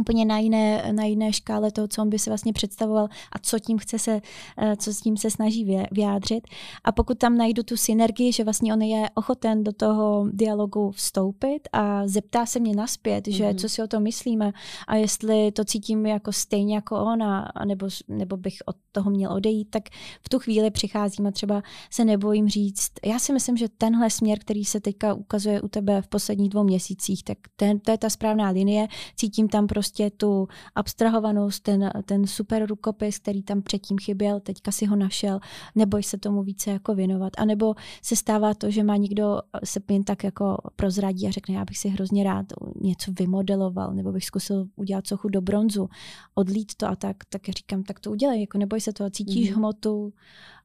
úplně 0.00 0.24
na 0.24 0.38
jiné, 0.38 0.92
na 0.92 1.04
jiné 1.04 1.32
škále 1.32 1.70
toho, 1.70 1.88
co 1.88 2.02
on 2.02 2.10
by 2.10 2.18
si 2.18 2.30
vlastně 2.30 2.52
představoval 2.52 3.08
a 3.32 3.38
co 3.38 3.58
tím 3.58 3.78
chce 3.78 3.98
se, 3.98 4.20
eh, 4.58 4.76
co 4.76 4.92
s 4.92 5.00
tím 5.00 5.16
se 5.16 5.30
snaží 5.30 5.78
vyjádřit. 5.90 6.48
A 6.84 6.92
pokud 6.92 7.18
tam 7.18 7.36
najdu 7.36 7.62
tu 7.62 7.76
synergii, 7.76 8.32
že 8.32 8.44
vlastně 8.44 8.72
on 8.72 8.82
je 8.82 9.10
ochoten 9.14 9.64
do 9.64 9.72
toho 9.72 10.26
dialogu 10.32 10.90
vstoupit 10.90 11.60
a 11.72 12.08
zeptá 12.08 12.46
se 12.46 12.60
mě 12.60 12.76
naspět, 12.76 13.26
mm-hmm. 13.26 13.36
že 13.36 13.44
mhm. 13.44 13.56
co 13.56 13.68
si 13.68 13.82
o 13.82 13.86
tom 13.86 14.02
myslíme 14.02 14.52
a 14.88 14.96
jestli 14.96 15.52
to 15.52 15.64
cítím 15.64 16.06
jako 16.06 16.32
stejně 16.32 16.74
jako 16.74 17.04
on 17.04 17.22
a, 17.22 17.52
nebo, 17.64 17.88
nebo 18.08 18.36
bych 18.36 18.56
od 18.66 18.76
toho 18.92 19.10
měl 19.10 19.32
odejít, 19.32 19.68
tak 19.70 19.82
v 20.22 20.28
tu 20.28 20.38
chvíli 20.38 20.70
přicházím 20.70 21.26
a 21.26 21.30
třeba 21.30 21.62
se 21.90 22.04
nebojím 22.04 22.48
říct, 22.48 22.92
já 23.04 23.18
si 23.18 23.32
myslím, 23.32 23.56
že 23.56 23.68
tenhle 23.78 24.10
směr, 24.10 24.38
který 24.38 24.64
se 24.64 24.80
teďka 24.80 25.14
ukazuje 25.14 25.60
u 25.60 25.68
tebe 25.68 26.02
v 26.02 26.08
posledních 26.08 26.48
dvou 26.50 26.64
měsících, 26.64 27.24
tak 27.24 27.38
ten, 27.56 27.80
to 27.80 27.90
je 27.90 27.98
ta 27.98 28.10
správná 28.10 28.50
linie, 28.50 28.88
cítím 29.16 29.48
tam 29.48 29.66
prostě 29.66 29.83
prostě 29.84 30.10
tu 30.10 30.48
abstrahovanost, 30.74 31.62
ten, 31.62 31.90
ten 32.04 32.26
super 32.26 32.66
rukopis, 32.66 33.18
který 33.18 33.42
tam 33.42 33.62
předtím 33.62 33.98
chyběl, 33.98 34.40
teďka 34.40 34.72
si 34.72 34.86
ho 34.86 34.96
našel, 34.96 35.40
neboj 35.74 36.02
se 36.02 36.18
tomu 36.18 36.42
více 36.42 36.70
jako 36.70 36.94
věnovat. 36.94 37.32
A 37.38 37.44
nebo 37.44 37.74
se 38.02 38.16
stává 38.16 38.54
to, 38.54 38.70
že 38.70 38.82
má 38.82 38.96
někdo 38.96 39.40
se 39.64 39.80
jen 39.90 40.04
tak 40.04 40.24
jako 40.24 40.56
prozradí 40.76 41.28
a 41.28 41.30
řekne, 41.30 41.54
já 41.54 41.64
bych 41.64 41.78
si 41.78 41.88
hrozně 41.88 42.24
rád 42.24 42.46
něco 42.80 43.12
vymodeloval, 43.18 43.94
nebo 43.94 44.12
bych 44.12 44.24
zkusil 44.24 44.66
udělat 44.76 45.06
sochu 45.06 45.28
do 45.28 45.40
bronzu, 45.40 45.88
odlít 46.34 46.74
to 46.74 46.88
a 46.88 46.96
tak, 46.96 47.16
tak 47.28 47.42
říkám, 47.48 47.82
tak 47.82 48.00
to 48.00 48.10
udělej, 48.10 48.40
jako 48.40 48.58
neboj 48.58 48.80
se 48.80 48.92
toho, 48.92 49.10
cítíš 49.10 49.50
mm-hmm. 49.50 49.56
hmotu, 49.56 50.12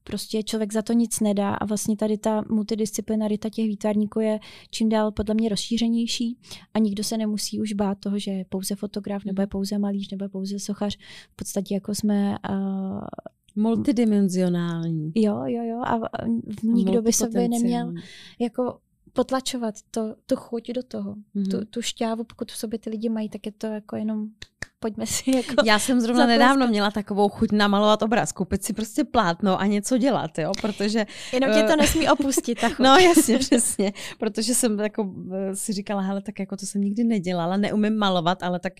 prostě 0.04 0.44
člověk 0.44 0.74
za 0.74 0.82
to 0.82 0.94
nic 0.94 1.20
nedá 1.20 1.54
a 1.54 1.66
vlastně 1.66 1.98
tady 1.98 2.18
ta 2.18 2.44
multidisciplinarita 2.50 3.50
těch 3.50 3.68
výtvarníků 3.68 4.20
je 4.20 4.40
čím 4.72 4.90
dál 4.90 5.12
podle 5.12 5.36
mě 5.36 5.50
rozšířenější 5.50 6.38
a 6.74 6.80
nikdo 6.80 7.04
se 7.04 7.18
nemusí 7.18 7.62
už 7.62 7.74
bát 7.74 7.98
toho, 8.00 8.20
že 8.20 8.32
je 8.32 8.46
pouze 8.50 8.76
fotograf, 8.76 9.26
nebo 9.26 9.42
je 9.42 9.46
hmm. 9.46 9.50
pouze 9.50 9.78
malíř, 9.78 10.12
nebo 10.12 10.26
je 10.26 10.30
pouze 10.30 10.60
sochař. 10.60 10.98
V 11.32 11.36
podstatě 11.36 11.74
jako 11.74 11.96
jsme 11.96 12.36
uh, 12.50 13.00
Multidimenzionální. 13.56 15.12
Jo, 15.16 15.44
jo, 15.46 15.64
jo. 15.64 15.82
A 15.86 16.00
nikdo 16.64 17.02
by 17.02 17.14
sobě 17.14 17.50
neměl 17.50 17.94
jako 18.40 18.80
potlačovat 19.14 19.76
to, 19.92 20.16
tu 20.26 20.36
chuť 20.36 20.72
do 20.72 20.84
toho. 20.84 21.16
Mm-hmm. 21.16 21.52
Tu, 21.52 21.66
tu 21.66 21.82
šťávu, 21.82 22.24
pokud 22.24 22.52
v 22.52 22.58
sobě 22.58 22.80
ty 22.80 22.90
lidi 22.90 23.10
mají, 23.10 23.30
tak 23.30 23.46
je 23.46 23.52
to 23.52 23.68
jako 23.68 23.96
jenom 23.96 24.28
pojďme 24.80 25.08
si 25.08 25.36
jako 25.36 25.54
Já 25.66 25.80
jsem 25.80 26.02
zrovna 26.02 26.22
zatleskat. 26.24 26.40
nedávno 26.40 26.68
měla 26.68 26.92
takovou 26.92 27.30
chuť 27.30 27.52
namalovat 27.52 28.02
obraz, 28.04 28.32
koupit 28.32 28.64
si 28.64 28.74
prostě 28.74 29.04
plátno 29.04 29.62
a 29.62 29.66
něco 29.66 29.98
dělat, 29.98 30.38
jo, 30.38 30.52
protože... 30.62 31.06
Jenom 31.34 31.54
tě 31.54 31.64
to 31.64 31.74
eh, 31.74 31.78
nesmí 31.78 32.10
opustit, 32.10 32.62
ta 32.62 32.70
chuť. 32.76 32.80
No 32.80 32.98
jasně, 32.98 33.38
přesně, 33.38 33.94
protože 34.20 34.56
jsem 34.56 34.80
jako 34.80 35.14
eh, 35.34 35.56
si 35.56 35.74
říkala, 35.74 36.02
hele, 36.02 36.22
tak 36.22 36.40
jako 36.40 36.58
to 36.58 36.66
jsem 36.66 36.82
nikdy 36.82 37.04
nedělala, 37.04 37.58
neumím 37.58 37.98
malovat, 37.98 38.44
ale 38.44 38.60
tak 38.60 38.74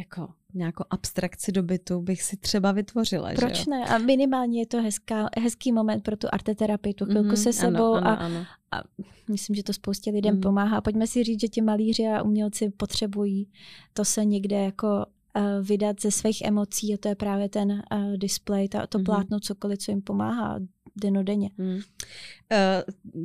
jako 0.00 0.28
nějakou 0.54 0.84
abstrakci 0.90 1.52
do 1.52 1.62
bytu 1.62 2.00
bych 2.00 2.22
si 2.22 2.36
třeba 2.36 2.72
vytvořila. 2.72 3.30
Proč 3.36 3.56
že 3.56 3.64
jo? 3.66 3.70
ne? 3.70 3.84
A 3.86 3.98
minimálně 3.98 4.60
je 4.60 4.66
to 4.66 4.82
hezká, 4.82 5.28
hezký 5.40 5.72
moment 5.72 6.02
pro 6.02 6.16
tu 6.16 6.26
arteterapii, 6.32 6.94
tu 6.94 7.04
chvilku 7.04 7.28
mm-hmm, 7.28 7.42
se 7.42 7.52
sebou 7.52 7.94
ano, 7.94 8.06
ano, 8.06 8.08
a, 8.08 8.14
ano. 8.14 8.44
a 8.72 8.82
myslím, 9.30 9.56
že 9.56 9.62
to 9.62 9.72
spoustě 9.72 10.10
lidem 10.10 10.34
mm. 10.34 10.40
pomáhá. 10.40 10.80
Pojďme 10.80 11.06
si 11.06 11.24
říct, 11.24 11.40
že 11.40 11.48
ti 11.48 11.62
malíři 11.62 12.06
a 12.06 12.22
umělci 12.22 12.70
potřebují 12.70 13.48
to 13.92 14.04
se 14.04 14.24
někde 14.24 14.56
jako 14.56 15.06
uh, 15.36 15.66
vydat 15.66 16.00
ze 16.00 16.10
svých 16.10 16.42
emocí 16.42 16.94
a 16.94 16.96
to 17.00 17.08
je 17.08 17.14
právě 17.14 17.48
ten 17.48 17.70
uh, 17.72 18.16
display, 18.16 18.68
ta, 18.68 18.86
to 18.86 18.98
mm-hmm. 18.98 19.04
plátno, 19.04 19.40
cokoliv, 19.40 19.78
co 19.78 19.90
jim 19.90 20.02
pomáhá 20.02 20.58
denodenně. 21.00 21.50
Hmm. 21.58 21.74
Uh, 21.74 21.80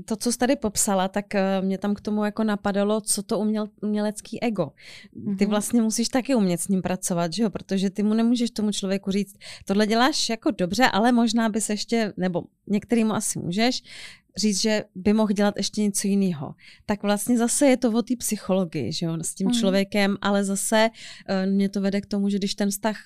to, 0.06 0.16
co 0.16 0.32
jsi 0.32 0.38
tady 0.38 0.56
popsala, 0.56 1.08
tak 1.08 1.26
uh, 1.34 1.66
mě 1.66 1.78
tam 1.78 1.96
k 1.96 2.02
tomu 2.02 2.26
jako 2.26 2.44
napadalo, 2.44 3.02
co 3.02 3.24
to 3.24 3.40
uměl, 3.40 3.68
umělecký 3.82 4.44
ego. 4.44 4.72
Ty 5.38 5.46
mhm. 5.46 5.50
vlastně 5.50 5.82
musíš 5.82 6.10
taky 6.10 6.36
umět 6.36 6.62
s 6.62 6.68
ním 6.68 6.82
pracovat, 6.82 7.34
že 7.34 7.44
jo? 7.44 7.50
protože 7.50 7.90
ty 7.90 8.04
mu 8.04 8.14
nemůžeš 8.14 8.52
tomu 8.52 8.72
člověku 8.72 9.12
říct, 9.12 9.36
tohle 9.66 9.88
děláš 9.88 10.30
jako 10.30 10.52
dobře, 10.52 10.86
ale 10.86 11.12
možná 11.12 11.50
bys 11.50 11.70
ještě, 11.70 12.14
nebo 12.18 12.44
některýmu 12.68 13.14
asi 13.14 13.40
můžeš, 13.40 13.84
říct, 14.38 14.62
že 14.62 14.84
by 14.96 15.14
mohl 15.14 15.34
dělat 15.34 15.54
ještě 15.58 15.82
něco 15.82 16.08
jiného. 16.08 16.56
Tak 16.86 17.04
vlastně 17.04 17.38
zase 17.38 17.68
je 17.68 17.78
to 17.78 17.92
o 17.92 18.02
té 18.02 18.16
psychologii, 18.16 18.94
že 18.94 19.06
jo, 19.06 19.18
s 19.22 19.34
tím 19.34 19.48
mm. 19.48 19.54
člověkem, 19.54 20.18
ale 20.22 20.44
zase 20.44 20.90
uh, 20.90 21.52
mě 21.52 21.70
to 21.70 21.82
vede 21.82 22.02
k 22.02 22.06
tomu, 22.06 22.30
že 22.30 22.38
když 22.38 22.56
ten 22.56 22.70
vztah 22.70 22.98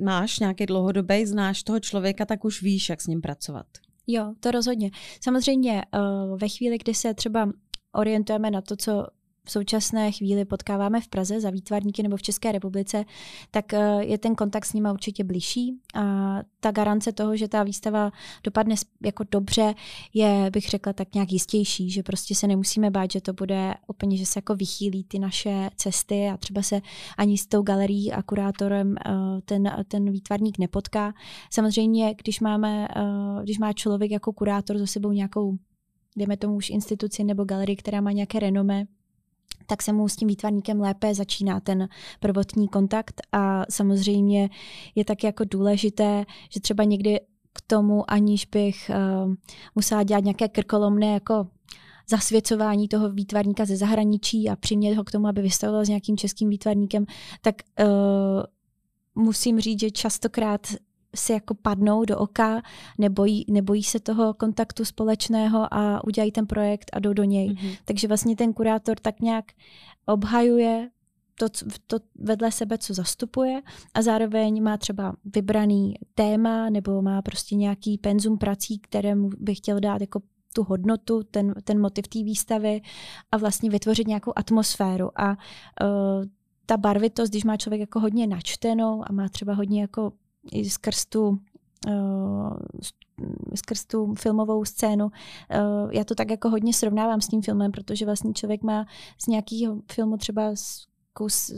máš 0.00 0.38
nějaký 0.38 0.66
dlouhodobý, 0.66 1.26
znáš 1.26 1.62
toho 1.62 1.80
člověka, 1.80 2.24
tak 2.24 2.44
už 2.44 2.62
víš, 2.62 2.88
jak 2.88 3.00
s 3.00 3.06
ním 3.06 3.20
pracovat. 3.20 3.66
Jo, 4.06 4.34
to 4.40 4.50
rozhodně. 4.50 4.90
Samozřejmě 5.22 5.82
uh, 5.94 6.38
ve 6.38 6.48
chvíli, 6.48 6.78
kdy 6.78 6.94
se 6.94 7.14
třeba 7.14 7.52
orientujeme 7.92 8.50
na 8.50 8.60
to, 8.60 8.76
co 8.76 9.06
v 9.44 9.50
současné 9.50 10.12
chvíli 10.12 10.44
potkáváme 10.44 11.00
v 11.00 11.08
Praze 11.08 11.40
za 11.40 11.50
výtvarníky 11.50 12.02
nebo 12.02 12.16
v 12.16 12.22
České 12.22 12.52
republice, 12.52 13.04
tak 13.50 13.74
eh, 13.74 14.04
je 14.04 14.18
ten 14.18 14.34
kontakt 14.34 14.64
s 14.64 14.72
nimi 14.72 14.88
určitě 14.92 15.24
blížší 15.24 15.80
a 15.94 16.36
ta 16.60 16.70
garance 16.70 17.12
toho, 17.12 17.36
že 17.36 17.48
ta 17.48 17.62
výstava 17.62 18.10
dopadne 18.44 18.74
jako 19.04 19.24
dobře, 19.30 19.74
je, 20.14 20.50
bych 20.52 20.68
řekla, 20.68 20.92
tak 20.92 21.14
nějak 21.14 21.32
jistější, 21.32 21.90
že 21.90 22.02
prostě 22.02 22.34
se 22.34 22.46
nemusíme 22.46 22.90
bát, 22.90 23.10
že 23.10 23.20
to 23.20 23.32
bude 23.32 23.74
úplně, 23.86 24.16
že 24.16 24.26
se 24.26 24.38
jako 24.38 24.54
vychýlí 24.54 25.04
ty 25.04 25.18
naše 25.18 25.70
cesty 25.76 26.28
a 26.28 26.36
třeba 26.36 26.62
se 26.62 26.80
ani 27.18 27.38
s 27.38 27.46
tou 27.46 27.62
galerií 27.62 28.12
a 28.12 28.22
kurátorem 28.22 28.94
eh, 29.06 29.12
ten, 29.44 29.84
ten 29.88 30.10
výtvarník 30.10 30.58
nepotká. 30.58 31.12
Samozřejmě, 31.50 32.14
když 32.22 32.40
máme, 32.40 32.88
eh, 32.96 33.42
když 33.42 33.58
má 33.58 33.72
člověk 33.72 34.10
jako 34.10 34.32
kurátor 34.32 34.78
za 34.78 34.86
sebou 34.86 35.12
nějakou 35.12 35.56
dejme 36.16 36.36
tomu 36.36 36.56
už 36.56 36.70
instituci 36.70 37.24
nebo 37.24 37.44
galerii, 37.44 37.76
která 37.76 38.00
má 38.00 38.12
nějaké 38.12 38.38
renomé, 38.38 38.86
tak 39.66 39.82
se 39.82 39.92
mu 39.92 40.08
s 40.08 40.16
tím 40.16 40.28
výtvarníkem 40.28 40.80
lépe 40.80 41.14
začíná 41.14 41.60
ten 41.60 41.88
prvotní 42.20 42.68
kontakt 42.68 43.20
a 43.32 43.64
samozřejmě 43.70 44.50
je 44.94 45.04
taky 45.04 45.26
jako 45.26 45.44
důležité, 45.44 46.24
že 46.50 46.60
třeba 46.60 46.84
někdy 46.84 47.20
k 47.52 47.60
tomu, 47.66 48.10
aniž 48.10 48.46
bych 48.46 48.90
uh, 48.90 49.34
musela 49.74 50.02
dělat 50.02 50.24
nějaké 50.24 50.48
krkolomné 50.48 51.12
jako 51.12 51.46
zasvěcování 52.10 52.88
toho 52.88 53.10
výtvarníka 53.10 53.64
ze 53.64 53.76
zahraničí 53.76 54.48
a 54.48 54.56
přimět 54.56 54.96
ho 54.96 55.04
k 55.04 55.10
tomu, 55.10 55.26
aby 55.26 55.42
vystavoval 55.42 55.84
s 55.84 55.88
nějakým 55.88 56.16
českým 56.16 56.48
výtvarníkem, 56.48 57.06
tak 57.40 57.54
uh, 57.80 58.42
musím 59.14 59.60
říct, 59.60 59.80
že 59.80 59.90
častokrát 59.90 60.66
si 61.16 61.32
jako 61.32 61.54
padnou 61.54 62.04
do 62.04 62.18
oka, 62.18 62.62
nebojí, 62.98 63.44
nebojí 63.48 63.82
se 63.82 64.00
toho 64.00 64.34
kontaktu 64.34 64.84
společného 64.84 65.74
a 65.74 66.04
udělají 66.04 66.32
ten 66.32 66.46
projekt 66.46 66.90
a 66.92 66.98
jdou 66.98 67.12
do 67.12 67.24
něj. 67.24 67.50
Mm-hmm. 67.50 67.78
Takže 67.84 68.08
vlastně 68.08 68.36
ten 68.36 68.52
kurátor 68.52 68.96
tak 69.00 69.20
nějak 69.20 69.44
obhajuje 70.06 70.90
to, 71.34 71.46
to 71.86 71.98
vedle 72.14 72.52
sebe, 72.52 72.78
co 72.78 72.94
zastupuje 72.94 73.62
a 73.94 74.02
zároveň 74.02 74.62
má 74.62 74.76
třeba 74.76 75.16
vybraný 75.24 75.94
téma 76.14 76.70
nebo 76.70 77.02
má 77.02 77.22
prostě 77.22 77.54
nějaký 77.54 77.98
penzum 77.98 78.38
prací, 78.38 78.78
kterému 78.78 79.30
by 79.38 79.54
chtěl 79.54 79.80
dát 79.80 80.00
jako 80.00 80.20
tu 80.52 80.62
hodnotu, 80.62 81.22
ten, 81.22 81.54
ten 81.64 81.80
motiv 81.80 82.08
té 82.08 82.22
výstavy 82.22 82.80
a 83.32 83.36
vlastně 83.36 83.70
vytvořit 83.70 84.06
nějakou 84.06 84.32
atmosféru. 84.36 85.20
A 85.20 85.30
uh, 85.30 86.24
ta 86.66 86.76
barvitost, 86.76 87.32
když 87.32 87.44
má 87.44 87.56
člověk 87.56 87.80
jako 87.80 88.00
hodně 88.00 88.26
načtenou 88.26 89.02
a 89.06 89.12
má 89.12 89.28
třeba 89.28 89.54
hodně 89.54 89.80
jako 89.80 90.12
i 90.52 90.70
skrz 90.70 91.04
tu 91.04 91.38
Uh, 91.88 92.56
skrz 93.54 93.84
tu 93.84 94.14
filmovou 94.14 94.64
scénu. 94.64 95.04
Uh, 95.04 95.10
já 95.92 96.04
to 96.04 96.14
tak 96.14 96.30
jako 96.30 96.50
hodně 96.50 96.74
srovnávám 96.74 97.20
s 97.20 97.28
tím 97.28 97.42
filmem, 97.42 97.72
protože 97.72 98.04
vlastně 98.04 98.32
člověk 98.32 98.62
má 98.62 98.86
z 99.18 99.26
nějakého 99.26 99.82
filmu 99.92 100.16
třeba 100.16 100.56
z, 100.56 100.86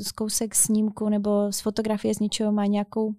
z 0.03 0.13
kousek 0.13 0.55
snímku 0.55 1.09
nebo 1.09 1.53
z 1.53 1.61
fotografie 1.61 2.15
z 2.15 2.19
něčeho 2.19 2.53
má 2.53 2.67
nějakou 2.67 3.15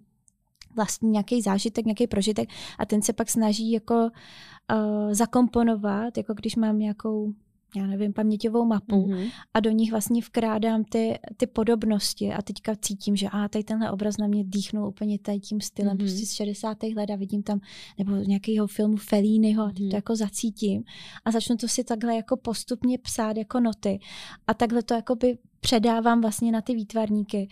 vlastně 0.76 1.10
nějaký 1.10 1.42
zážitek, 1.42 1.84
nějaký 1.84 2.06
prožitek 2.06 2.48
a 2.78 2.86
ten 2.86 3.02
se 3.02 3.12
pak 3.12 3.30
snaží 3.30 3.72
jako 3.72 3.94
uh, 3.94 5.12
zakomponovat, 5.12 6.16
jako 6.16 6.34
když 6.34 6.56
mám 6.56 6.78
nějakou 6.78 7.32
já 7.76 7.86
nevím, 7.86 8.12
paměťovou 8.12 8.64
mapu 8.64 9.06
mm-hmm. 9.06 9.30
a 9.54 9.60
do 9.60 9.70
nich 9.70 9.90
vlastně 9.90 10.20
vkrádám 10.20 10.84
ty, 10.84 11.18
ty 11.36 11.46
podobnosti 11.46 12.32
a 12.32 12.42
teďka 12.42 12.76
cítím, 12.76 13.16
že 13.16 13.28
a 13.28 13.48
tady 13.48 13.64
tenhle 13.64 13.90
obraz 13.90 14.16
na 14.16 14.26
mě 14.26 14.44
dýchnul 14.44 14.88
úplně 14.88 15.18
tady 15.18 15.40
tím 15.40 15.60
stylem, 15.60 15.96
mm-hmm. 15.96 15.98
prostě 15.98 16.26
z 16.26 16.32
60. 16.32 16.78
let 16.96 17.10
a 17.10 17.16
vidím 17.16 17.42
tam, 17.42 17.60
nebo 17.98 18.16
nějakého 18.16 18.66
filmu 18.66 18.96
Felliniho 18.96 19.64
a 19.64 19.68
teď 19.68 19.76
mm-hmm. 19.76 19.78
to 19.78 19.84
mhm. 19.84 19.94
jako 19.94 20.16
zacítím 20.16 20.84
a 21.24 21.30
začnu 21.30 21.56
to 21.56 21.68
si 21.68 21.84
takhle 21.84 22.16
jako 22.16 22.36
postupně 22.36 22.98
psát 22.98 23.36
jako 23.36 23.60
noty 23.60 23.98
a 24.46 24.54
takhle 24.54 24.82
to 24.82 24.94
jako 24.94 25.14
by 25.14 25.38
předávám 25.60 26.20
vlastně 26.20 26.52
na 26.52 26.60
ty 26.60 26.74
výtvarníky 26.74 27.48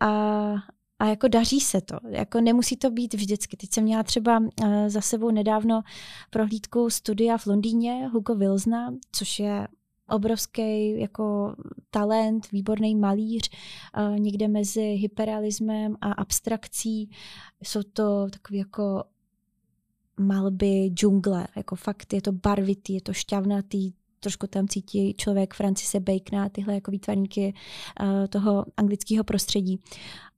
a, 0.00 0.54
a 0.98 1.06
jako 1.06 1.28
daří 1.28 1.60
se 1.60 1.80
to. 1.80 1.96
Jako 2.08 2.40
nemusí 2.40 2.76
to 2.76 2.90
být 2.90 3.14
vždycky. 3.14 3.56
Teď 3.56 3.72
jsem 3.72 3.84
měla 3.84 4.02
třeba 4.02 4.38
uh, 4.38 4.48
za 4.88 5.00
sebou 5.00 5.30
nedávno 5.30 5.82
prohlídku 6.30 6.90
studia 6.90 7.38
v 7.38 7.46
Londýně 7.46 8.08
Hugo 8.12 8.34
Wilsona, 8.34 8.94
což 9.12 9.38
je 9.38 9.68
obrovský 10.08 11.00
jako 11.00 11.54
talent, 11.90 12.50
výborný 12.52 12.94
malíř, 12.94 13.50
uh, 13.98 14.18
někde 14.18 14.48
mezi 14.48 14.80
hyperrealismem 14.80 15.96
a 16.00 16.12
abstrakcí. 16.12 17.10
Jsou 17.62 17.82
to 17.82 18.26
takové 18.30 18.58
jako 18.58 19.04
malby 20.20 20.90
džungle, 20.94 21.46
jako 21.56 21.76
fakt 21.76 22.12
je 22.12 22.22
to 22.22 22.32
barvitý, 22.32 22.94
je 22.94 23.00
to 23.00 23.12
šťavnatý, 23.12 23.92
trošku 24.20 24.46
tam 24.46 24.68
cítí 24.68 25.14
člověk 25.14 25.54
Francise 25.54 26.00
Bacona, 26.00 26.48
tyhle 26.48 26.74
jako 26.74 26.90
výtvarníky 26.90 27.54
uh, 28.00 28.26
toho 28.26 28.64
anglického 28.76 29.24
prostředí. 29.24 29.80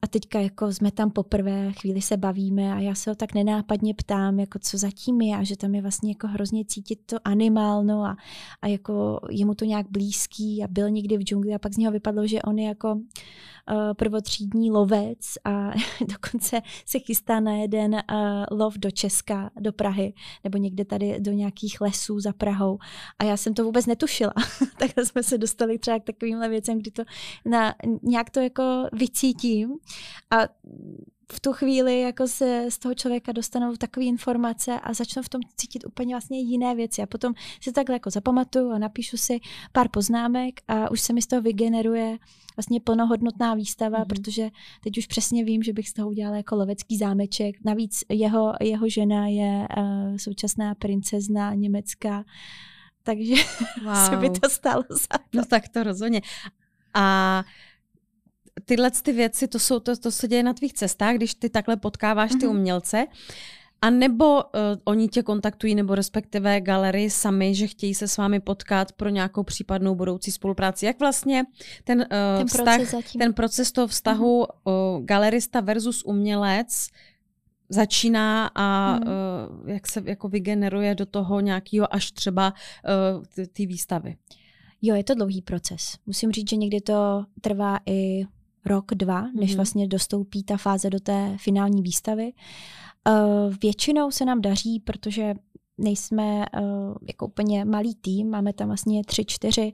A 0.03 0.07
teďka 0.07 0.41
jako 0.41 0.73
jsme 0.73 0.91
tam 0.91 1.11
poprvé, 1.11 1.73
chvíli 1.73 2.03
se 2.03 2.17
bavíme 2.17 2.75
a 2.75 2.79
já 2.79 2.95
se 2.95 3.11
ho 3.11 3.17
tak 3.17 3.35
nenápadně 3.35 3.95
ptám, 3.95 4.41
jako 4.41 4.59
co 4.59 4.79
zatím 4.79 5.21
je 5.21 5.37
a 5.37 5.43
že 5.43 5.57
tam 5.57 5.75
je 5.75 5.83
vlastně 5.83 6.11
jako 6.11 6.27
hrozně 6.27 6.65
cítit 6.65 6.99
to 7.07 7.17
animálno 7.25 8.05
a, 8.05 8.17
a 8.63 8.67
jako 8.67 9.21
je 9.31 9.47
mu 9.47 9.55
to 9.55 9.65
nějak 9.65 9.87
blízký 9.91 10.65
a 10.65 10.69
byl 10.69 10.91
někdy 10.91 11.17
v 11.17 11.23
džungli 11.23 11.55
a 11.55 11.59
pak 11.59 11.73
z 11.73 11.77
něho 11.77 11.93
vypadlo, 11.93 12.27
že 12.27 12.43
on 12.43 12.59
je 12.59 12.69
jako 12.69 12.95
uh, 12.95 13.01
prvotřídní 13.97 14.71
lovec 14.71 15.19
a 15.45 15.71
dokonce 16.09 16.61
se 16.87 16.99
chystá 16.99 17.41
na 17.41 17.57
jeden 17.57 17.95
uh, 17.95 18.01
lov 18.59 18.79
do 18.79 18.91
Česka, 18.91 19.51
do 19.61 19.73
Prahy 19.73 20.15
nebo 20.45 20.59
někde 20.59 20.85
tady 20.85 21.21
do 21.21 21.33
nějakých 21.33 21.81
lesů 21.81 22.21
za 22.21 22.33
Prahou 22.33 22.79
a 23.19 23.25
já 23.25 23.37
jsem 23.37 23.55
to 23.55 23.65
vůbec 23.65 23.87
netušila. 23.87 24.33
tak 24.79 24.91
jsme 25.07 25.23
se 25.23 25.39
dostali 25.39 25.79
třeba 25.79 25.99
k 25.99 26.05
takovýmhle 26.05 26.49
věcem, 26.49 26.79
kdy 26.79 26.91
to 26.91 27.03
na, 27.45 27.75
nějak 28.03 28.31
to 28.31 28.41
jako 28.41 28.89
vycítím 28.93 29.79
a 30.31 30.49
v 31.33 31.41
tu 31.41 31.53
chvíli 31.53 32.01
jako 32.01 32.29
se 32.29 32.67
z 32.69 32.79
toho 32.79 32.95
člověka 32.95 33.33
dostanou 33.33 33.77
takové 33.77 34.07
informace 34.07 34.81
a 34.81 34.95
začnou 34.95 35.23
v 35.23 35.29
tom 35.29 35.41
cítit 35.57 35.87
úplně 35.87 36.15
vlastně 36.15 36.41
jiné 36.41 36.75
věci. 36.75 37.03
A 37.03 37.07
potom 37.07 37.35
si 37.61 37.73
takhle 37.73 37.95
jako 37.95 38.11
zapamatuju 38.11 38.71
a 38.71 38.79
napíšu 38.79 39.17
si 39.17 39.41
pár 39.73 39.89
poznámek 39.89 40.61
a 40.69 40.91
už 40.91 41.01
se 41.01 41.13
mi 41.13 41.23
z 41.23 41.27
toho 41.27 41.43
vygeneruje 41.43 42.19
vlastně 42.57 42.81
plnohodnotná 42.81 43.55
výstava, 43.55 43.99
mm-hmm. 43.99 44.07
protože 44.07 44.51
teď 44.85 44.99
už 44.99 45.07
přesně 45.07 45.45
vím, 45.45 45.63
že 45.63 45.73
bych 45.73 45.89
z 45.89 45.93
toho 45.93 46.09
udělala 46.09 46.37
jako 46.37 46.57
lovecký 46.57 46.99
zámeček. 46.99 47.55
Navíc 47.65 48.05
jeho, 48.09 48.53
jeho 48.61 48.89
žena 48.89 49.27
je 49.27 49.69
uh, 49.77 50.17
současná 50.17 50.75
princezna 50.75 51.55
německá, 51.55 52.25
takže 53.03 53.35
wow. 53.85 53.95
se 53.95 54.17
by 54.17 54.31
to 54.31 54.51
stalo 54.51 54.85
za 54.91 55.19
to. 55.19 55.39
No 55.39 55.45
tak 55.45 55.69
to 55.69 55.83
rozhodně. 55.83 56.21
A 56.95 57.45
tyhle 58.65 58.91
ty 58.91 59.13
věci, 59.13 59.49
to, 59.49 59.59
jsou, 59.59 59.81
to, 59.81 59.97
to 59.97 60.11
se 60.11 60.29
děje 60.29 60.43
na 60.43 60.53
tvých 60.53 60.73
cestách, 60.73 61.15
když 61.15 61.35
ty 61.35 61.51
takhle 61.51 61.77
potkáváš 61.77 62.31
ty 62.31 62.37
mm-hmm. 62.37 62.51
umělce. 62.51 63.07
A 63.83 63.91
nebo 63.91 64.35
uh, 64.35 64.43
oni 64.85 65.09
tě 65.09 65.23
kontaktují, 65.23 65.75
nebo 65.75 65.95
respektive 65.95 66.61
galerii 66.61 67.11
sami, 67.11 67.55
že 67.55 67.67
chtějí 67.67 67.95
se 67.95 68.09
s 68.09 68.17
vámi 68.17 68.41
potkat 68.41 68.93
pro 68.93 69.09
nějakou 69.09 69.43
případnou 69.43 69.95
budoucí 69.95 70.31
spolupráci. 70.33 70.87
Jak 70.87 70.99
vlastně 70.99 71.45
ten, 71.85 71.99
uh, 71.99 72.39
ten, 72.39 72.47
vztah, 72.47 72.77
proces, 72.77 73.13
ten 73.19 73.35
proces 73.35 73.73
toho 73.73 73.87
vztahu 73.87 74.39
uh, 74.39 74.45
galerista 75.05 75.61
versus 75.61 76.03
umělec 76.05 76.89
začíná 77.69 78.51
a 78.55 78.93
hmm. 78.93 79.03
uh, 79.63 79.69
jak 79.69 79.87
se 79.87 80.03
jako 80.05 80.29
vygeneruje 80.29 80.95
do 80.95 81.07
toho 81.07 81.41
nějakého 81.41 81.95
až 81.95 82.11
třeba 82.11 82.55
uh, 83.19 83.47
ty 83.53 83.67
výstavy? 83.67 84.17
Jo, 84.83 84.95
je 84.95 85.05
to 85.05 85.15
dlouhý 85.15 85.43
proces. 85.43 85.97
Musím 86.07 86.33
říct, 86.33 86.51
že 86.51 86.57
někdy 86.57 86.81
to 86.81 87.25
trvá 87.41 87.79
i 87.87 88.25
rok, 88.69 88.85
dva, 88.95 89.27
než 89.35 89.51
hmm. 89.51 89.57
vlastně 89.57 89.89
dostoupí 89.89 90.45
ta 90.45 90.57
fáze 90.57 90.91
do 90.91 91.01
té 91.01 91.37
finální 91.41 91.83
výstavy. 91.83 92.33
Uh, 93.09 93.55
většinou 93.63 94.11
se 94.11 94.25
nám 94.25 94.41
daří, 94.41 94.81
protože 94.81 95.35
nejsme 95.79 96.39
uh, 96.39 96.95
jako 97.09 97.27
úplně 97.27 97.65
malý 97.65 97.95
tým, 97.95 98.31
máme 98.31 98.53
tam 98.53 98.69
vlastně 98.69 99.05
tři, 99.05 99.25
čtyři, 99.25 99.73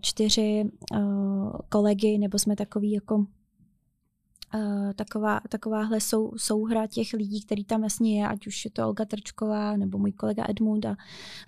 čtyři 0.00 0.64
uh, 0.92 1.52
kolegy, 1.68 2.18
nebo 2.18 2.38
jsme 2.38 2.56
takový 2.56 2.92
jako 2.92 3.26
Uh, 4.54 4.92
taková, 4.92 5.40
takováhle 5.48 6.00
sou, 6.00 6.32
souhra 6.36 6.86
těch 6.86 7.12
lidí, 7.12 7.44
který 7.44 7.64
tam 7.64 7.80
vlastně 7.80 8.20
je, 8.20 8.28
ať 8.28 8.46
už 8.46 8.64
je 8.64 8.70
to 8.70 8.86
Olga 8.86 9.04
Trčková 9.04 9.76
nebo 9.76 9.98
můj 9.98 10.12
kolega 10.12 10.44
Edmund 10.48 10.86
a 10.86 10.96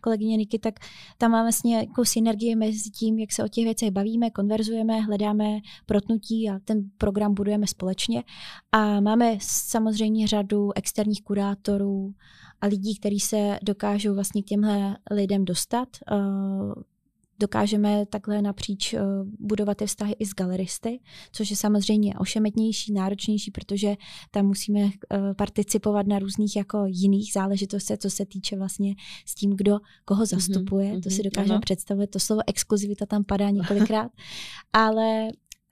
kolegyně 0.01 0.37
Niky, 0.37 0.59
tak 0.59 0.75
tam 1.19 1.31
máme 1.31 1.45
vlastně 1.45 1.77
jako 1.77 2.05
synergii 2.05 2.57
mezi 2.57 2.91
tím, 2.91 3.19
jak 3.19 3.33
se 3.33 3.45
o 3.45 3.49
těch 3.49 3.65
věcech 3.65 3.91
bavíme, 3.91 4.31
konverzujeme, 4.31 5.01
hledáme 5.01 5.59
protnutí 5.87 6.51
a 6.51 6.59
ten 6.65 6.91
program 6.99 7.35
budujeme 7.35 7.67
společně. 7.67 8.25
A 8.73 9.01
máme 9.01 9.39
samozřejmě 9.41 10.27
řadu 10.29 10.71
externích 10.77 11.23
kurátorů 11.23 12.15
a 12.61 12.67
lidí, 12.67 12.99
kteří 12.99 13.21
se 13.21 13.59
dokážou 13.63 14.15
vlastně 14.15 14.43
k 14.43 14.47
těmhle 14.47 14.97
lidem 15.11 15.45
dostat. 15.45 15.89
Uh, 16.13 16.73
dokážeme 17.39 18.07
takhle 18.07 18.43
napříč 18.43 18.95
uh, 18.95 19.01
budovat 19.39 19.77
ty 19.77 19.87
vztahy 19.87 20.15
i 20.19 20.27
s 20.27 20.35
galeristy, 20.35 21.01
což 21.33 21.51
je 21.51 21.57
samozřejmě 21.57 22.15
ošemetnější, 22.19 22.93
náročnější, 22.93 23.51
protože 23.51 23.95
tam 24.31 24.47
musíme 24.47 24.81
uh, 24.81 24.91
participovat 25.37 26.07
na 26.07 26.19
různých 26.19 26.57
jako 26.57 26.85
jiných 26.87 27.33
záležitostech, 27.33 27.99
co 27.99 28.11
se 28.11 28.27
týče 28.27 28.57
vlastně 28.57 28.95
s 29.27 29.35
tím, 29.35 29.57
kdo 29.57 29.79
koho 30.05 30.21
mhm, 30.21 30.27
zastupuje. 30.27 30.93
Mm-hmm, 30.93 31.03
to 31.03 31.11
si 31.11 31.23
dokážeme 31.23 31.55
ano. 31.55 31.61
představit. 31.61 32.07
To 32.07 32.19
slovo 32.19 32.43
exkluzivita 32.47 33.07
tam 33.07 33.25
padá 33.25 33.51
několikrát. 33.51 34.13
Ale 34.73 35.29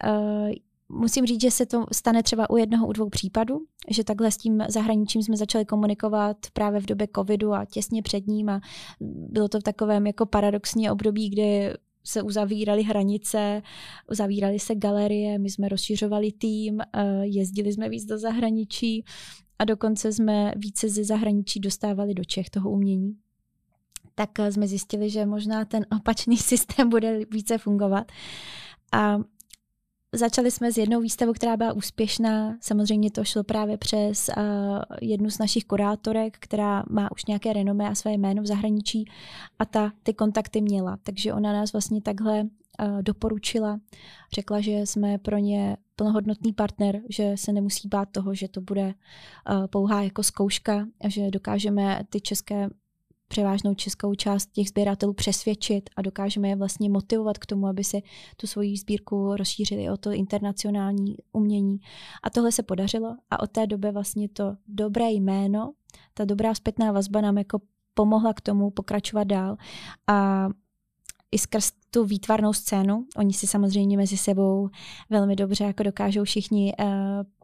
uh, 0.06 0.50
musím 0.88 1.26
říct, 1.26 1.40
že 1.40 1.50
se 1.50 1.66
to 1.66 1.86
stane 1.92 2.22
třeba 2.22 2.50
u 2.50 2.56
jednoho, 2.56 2.86
u 2.86 2.92
dvou 2.92 3.08
případů, 3.08 3.60
že 3.90 4.04
takhle 4.04 4.30
s 4.30 4.36
tím 4.36 4.64
zahraničím 4.68 5.22
jsme 5.22 5.36
začali 5.36 5.64
komunikovat 5.64 6.36
právě 6.52 6.80
v 6.80 6.86
době 6.86 7.08
covidu 7.14 7.52
a 7.52 7.64
těsně 7.64 8.02
před 8.02 8.26
ním 8.26 8.48
a 8.48 8.60
bylo 9.00 9.48
to 9.48 9.60
v 9.60 9.62
takovém 9.62 10.06
jako 10.06 10.26
paradoxní 10.26 10.90
období, 10.90 11.30
kdy 11.30 11.72
se 12.04 12.22
uzavíraly 12.22 12.82
hranice, 12.82 13.62
uzavíraly 14.10 14.58
se 14.58 14.74
galerie, 14.74 15.38
my 15.38 15.50
jsme 15.50 15.68
rozšiřovali 15.68 16.32
tým, 16.32 16.80
eh, 16.80 17.26
jezdili 17.26 17.72
jsme 17.72 17.88
víc 17.88 18.04
do 18.04 18.18
zahraničí 18.18 19.04
a 19.58 19.64
dokonce 19.64 20.12
jsme 20.12 20.52
více 20.56 20.88
ze 20.88 21.04
zahraničí 21.04 21.60
dostávali 21.60 22.14
do 22.14 22.24
Čech 22.24 22.50
toho 22.50 22.70
umění 22.70 23.16
tak 24.14 24.38
eh, 24.38 24.52
jsme 24.52 24.66
zjistili, 24.66 25.10
že 25.10 25.26
možná 25.26 25.64
ten 25.64 25.86
opačný 25.96 26.36
systém 26.52 26.88
bude 26.88 27.20
více 27.30 27.58
fungovat. 27.58 28.12
A 28.92 29.18
Začali 30.14 30.50
jsme 30.50 30.72
s 30.72 30.78
jednou 30.78 31.00
výstavou, 31.00 31.32
která 31.32 31.56
byla 31.56 31.72
úspěšná. 31.72 32.56
Samozřejmě 32.60 33.10
to 33.10 33.24
šlo 33.24 33.44
právě 33.44 33.78
přes 33.78 34.30
uh, 34.36 34.44
jednu 35.00 35.30
z 35.30 35.38
našich 35.38 35.64
kurátorek, 35.64 36.36
která 36.40 36.84
má 36.90 37.12
už 37.12 37.24
nějaké 37.24 37.52
renomé 37.52 37.88
a 37.88 37.94
své 37.94 38.12
jméno 38.12 38.42
v 38.42 38.46
zahraničí 38.46 39.04
a 39.58 39.64
ta 39.64 39.92
ty 40.02 40.14
kontakty 40.14 40.60
měla. 40.60 40.98
Takže 41.02 41.32
ona 41.32 41.52
nás 41.52 41.72
vlastně 41.72 42.02
takhle 42.02 42.42
uh, 42.42 43.02
doporučila. 43.02 43.80
Řekla, 44.34 44.60
že 44.60 44.72
jsme 44.72 45.18
pro 45.18 45.38
ně 45.38 45.76
plnohodnotný 45.96 46.52
partner, 46.52 47.00
že 47.08 47.32
se 47.34 47.52
nemusí 47.52 47.88
bát 47.88 48.08
toho, 48.12 48.34
že 48.34 48.48
to 48.48 48.60
bude 48.60 48.86
uh, 48.86 49.66
pouhá 49.66 50.02
jako 50.02 50.22
zkouška 50.22 50.86
a 51.00 51.08
že 51.08 51.30
dokážeme 51.30 52.00
ty 52.10 52.20
české 52.20 52.68
převážnou 53.34 53.74
českou 53.74 54.14
část 54.14 54.46
těch 54.52 54.68
sběratelů 54.68 55.12
přesvědčit 55.12 55.90
a 55.96 56.02
dokážeme 56.02 56.48
je 56.48 56.56
vlastně 56.56 56.90
motivovat 56.90 57.38
k 57.38 57.46
tomu, 57.46 57.66
aby 57.66 57.84
si 57.84 58.02
tu 58.36 58.46
svoji 58.46 58.76
sbírku 58.76 59.36
rozšířili 59.36 59.90
o 59.90 59.96
to 59.96 60.10
internacionální 60.10 61.16
umění. 61.32 61.78
A 62.22 62.30
tohle 62.30 62.52
se 62.52 62.62
podařilo 62.62 63.16
a 63.30 63.42
od 63.42 63.50
té 63.50 63.66
doby 63.66 63.90
vlastně 63.92 64.28
to 64.28 64.56
dobré 64.66 65.10
jméno, 65.10 65.72
ta 66.14 66.24
dobrá 66.24 66.54
zpětná 66.54 66.92
vazba 66.92 67.20
nám 67.20 67.38
jako 67.38 67.60
pomohla 67.94 68.34
k 68.34 68.40
tomu 68.40 68.70
pokračovat 68.70 69.24
dál. 69.24 69.56
A 70.06 70.48
i 71.34 71.38
skrz 71.38 71.72
tu 71.90 72.04
výtvarnou 72.04 72.52
scénu. 72.52 73.06
Oni 73.16 73.32
si 73.32 73.46
samozřejmě 73.46 73.96
mezi 73.96 74.16
sebou 74.16 74.68
velmi 75.10 75.36
dobře 75.36 75.64
jako 75.64 75.82
dokážou 75.82 76.24
všichni 76.24 76.74
uh, 76.80 76.86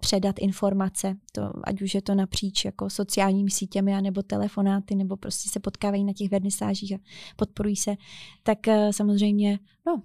předat 0.01 0.39
informace, 0.39 1.17
to, 1.33 1.53
ať 1.65 1.83
už 1.83 1.95
je 1.95 2.03
to 2.03 2.15
napříč 2.15 2.65
jako 2.65 2.91
sociálními 2.91 3.51
sítěmi, 3.51 4.03
nebo 4.03 4.23
telefonáty, 4.23 4.95
nebo 4.95 5.17
prostě 5.17 5.51
se 5.51 5.61
potkávají 5.61 6.05
na 6.05 6.13
těch 6.13 6.31
vernisážích 6.31 6.93
a 6.95 6.99
podporují 7.37 7.77
se. 7.77 7.97
Tak 8.43 8.59
uh, 8.69 8.75
samozřejmě, 8.91 9.59
no, 9.87 10.03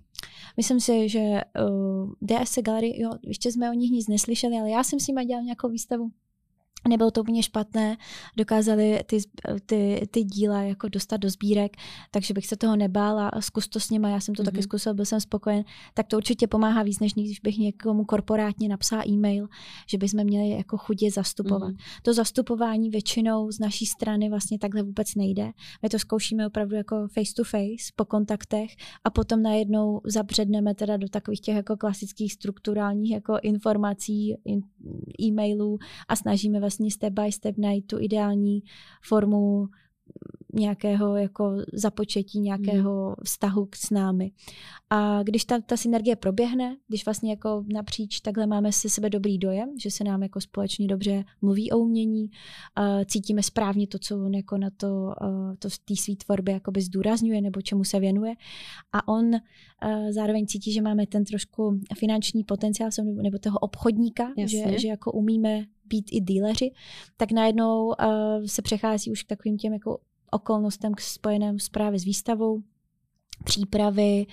myslím 0.58 0.80
si, 0.80 1.10
že 1.10 1.20
uh, 1.20 2.14
eh, 2.32 2.44
DSC 2.44 2.58
Gallery, 2.62 3.02
jo, 3.02 3.12
ještě 3.24 3.52
jsme 3.52 3.70
o 3.70 3.74
nich 3.74 3.92
nic 3.92 4.08
neslyšeli, 4.08 4.56
ale 4.56 4.70
já 4.70 4.84
jsem 4.84 5.00
s 5.00 5.08
nimi 5.08 5.26
dělal 5.26 5.44
nějakou 5.44 5.70
výstavu 5.70 6.12
nebylo 6.88 7.12
to 7.12 7.22
úplně 7.22 7.44
špatné, 7.44 7.98
dokázali 8.38 9.00
ty, 9.06 9.18
ty, 9.66 10.08
ty 10.12 10.24
díla 10.24 10.62
jako 10.62 10.90
dostat 10.90 11.18
do 11.18 11.30
sbírek, 11.30 11.78
takže 12.12 12.34
bych 12.34 12.48
se 12.48 12.56
toho 12.56 12.76
nebála 12.76 13.32
zkus 13.40 13.68
to 13.68 13.80
s 13.80 13.90
nima, 13.90 14.10
já 14.10 14.20
jsem 14.20 14.36
to 14.36 14.42
mm-hmm. 14.42 14.46
taky 14.46 14.58
mhm. 14.58 14.64
zkusil, 14.64 14.94
byl 14.94 15.06
jsem 15.06 15.22
spokojen, 15.22 15.64
tak 15.94 16.08
to 16.08 16.18
určitě 16.18 16.48
pomáhá 16.48 16.84
víc, 16.84 17.00
než 17.00 17.14
když 17.14 17.40
bych 17.40 17.58
někomu 17.58 18.06
korporátně 18.06 18.70
napsala 18.70 19.04
e-mail, 19.08 19.48
že 19.88 19.98
bychom 19.98 20.24
měli 20.24 20.50
jako 20.50 20.78
chudě 20.78 21.12
zastupovat. 21.12 21.72
Mm-hmm. 21.72 22.02
To 22.04 22.14
zastupování 22.14 22.90
většinou 22.90 23.52
z 23.52 23.60
naší 23.60 23.86
strany 23.86 24.30
vlastně 24.30 24.60
takhle 24.60 24.84
vůbec 24.84 25.16
nejde. 25.16 25.52
My 25.82 25.90
to 25.90 26.00
zkoušíme 26.00 26.48
opravdu 26.48 26.76
jako 26.76 27.08
face 27.08 27.34
to 27.36 27.44
face, 27.44 27.92
po 27.96 28.06
kontaktech 28.06 28.76
a 29.04 29.10
potom 29.10 29.42
najednou 29.42 30.02
zabředneme 30.06 30.76
teda 30.76 30.98
do 30.98 31.10
takových 31.10 31.42
těch 31.42 31.56
jako 31.56 31.78
klasických 31.78 32.34
strukturálních 32.34 33.12
jako 33.12 33.38
informací, 33.42 34.36
e-mailů 35.22 35.78
a 36.08 36.16
snažíme 36.16 36.60
vlastně 36.60 36.75
vlastně 36.76 36.92
step 36.92 37.14
by 37.14 37.32
step 37.32 37.58
najít 37.58 37.88
tu 37.88 38.00
ideální 38.00 38.64
formu 39.02 39.68
nějakého 40.56 41.16
jako 41.16 41.52
započetí, 41.74 42.40
nějakého 42.40 43.06
hmm. 43.06 43.16
vztahu 43.24 43.66
k 43.66 43.76
s 43.76 43.90
námi. 43.90 44.32
A 44.90 45.24
když 45.24 45.46
ta, 45.46 45.60
ta 45.60 45.78
synergie 45.78 46.16
proběhne, 46.16 46.78
když 46.88 47.06
vlastně 47.06 47.30
jako 47.30 47.64
napříč 47.74 48.20
takhle 48.20 48.48
máme 48.48 48.72
se 48.72 48.90
sebe 48.90 49.10
dobrý 49.10 49.38
dojem, 49.38 49.70
že 49.80 49.92
se 49.92 50.04
nám 50.04 50.24
jako 50.24 50.42
společně 50.42 50.88
dobře 50.88 51.24
mluví 51.42 51.72
o 51.72 51.78
umění, 51.78 52.24
uh, 52.24 53.04
cítíme 53.06 53.44
správně 53.44 53.88
to, 53.88 54.00
co 54.00 54.26
on 54.26 54.34
jako 54.34 54.58
na 54.58 54.70
to, 54.78 54.88
uh, 54.88 55.56
to 55.60 55.70
v 55.70 55.80
té 55.80 55.96
své 55.96 56.16
tvorbě 56.16 56.54
jakoby 56.54 56.82
zdůrazňuje 56.82 57.42
nebo 57.42 57.62
čemu 57.62 57.84
se 57.84 58.00
věnuje 58.00 58.34
a 58.92 59.08
on 59.08 59.26
uh, 59.26 59.40
zároveň 60.12 60.48
cítí, 60.48 60.74
že 60.74 60.82
máme 60.82 61.08
ten 61.08 61.26
trošku 61.26 61.80
finanční 62.00 62.44
potenciál 62.44 62.90
nebo 63.22 63.38
toho 63.40 63.60
obchodníka, 63.60 64.34
že, 64.46 64.80
že 64.80 64.88
jako 64.88 65.12
umíme 65.12 65.66
být 65.86 66.06
i 66.12 66.20
díleři, 66.20 66.72
tak 67.18 67.32
najednou 67.32 67.86
uh, 67.86 67.94
se 68.46 68.62
přechází 68.62 69.12
už 69.12 69.24
k 69.24 69.28
takovým 69.28 69.58
těm 69.58 69.74
jako 69.74 70.00
okolnostem 70.36 70.94
spojeným 71.00 71.60
s 71.60 71.70
právě 71.70 72.00
s 72.00 72.04
výstavou, 72.04 72.62
přípravy, 73.44 74.26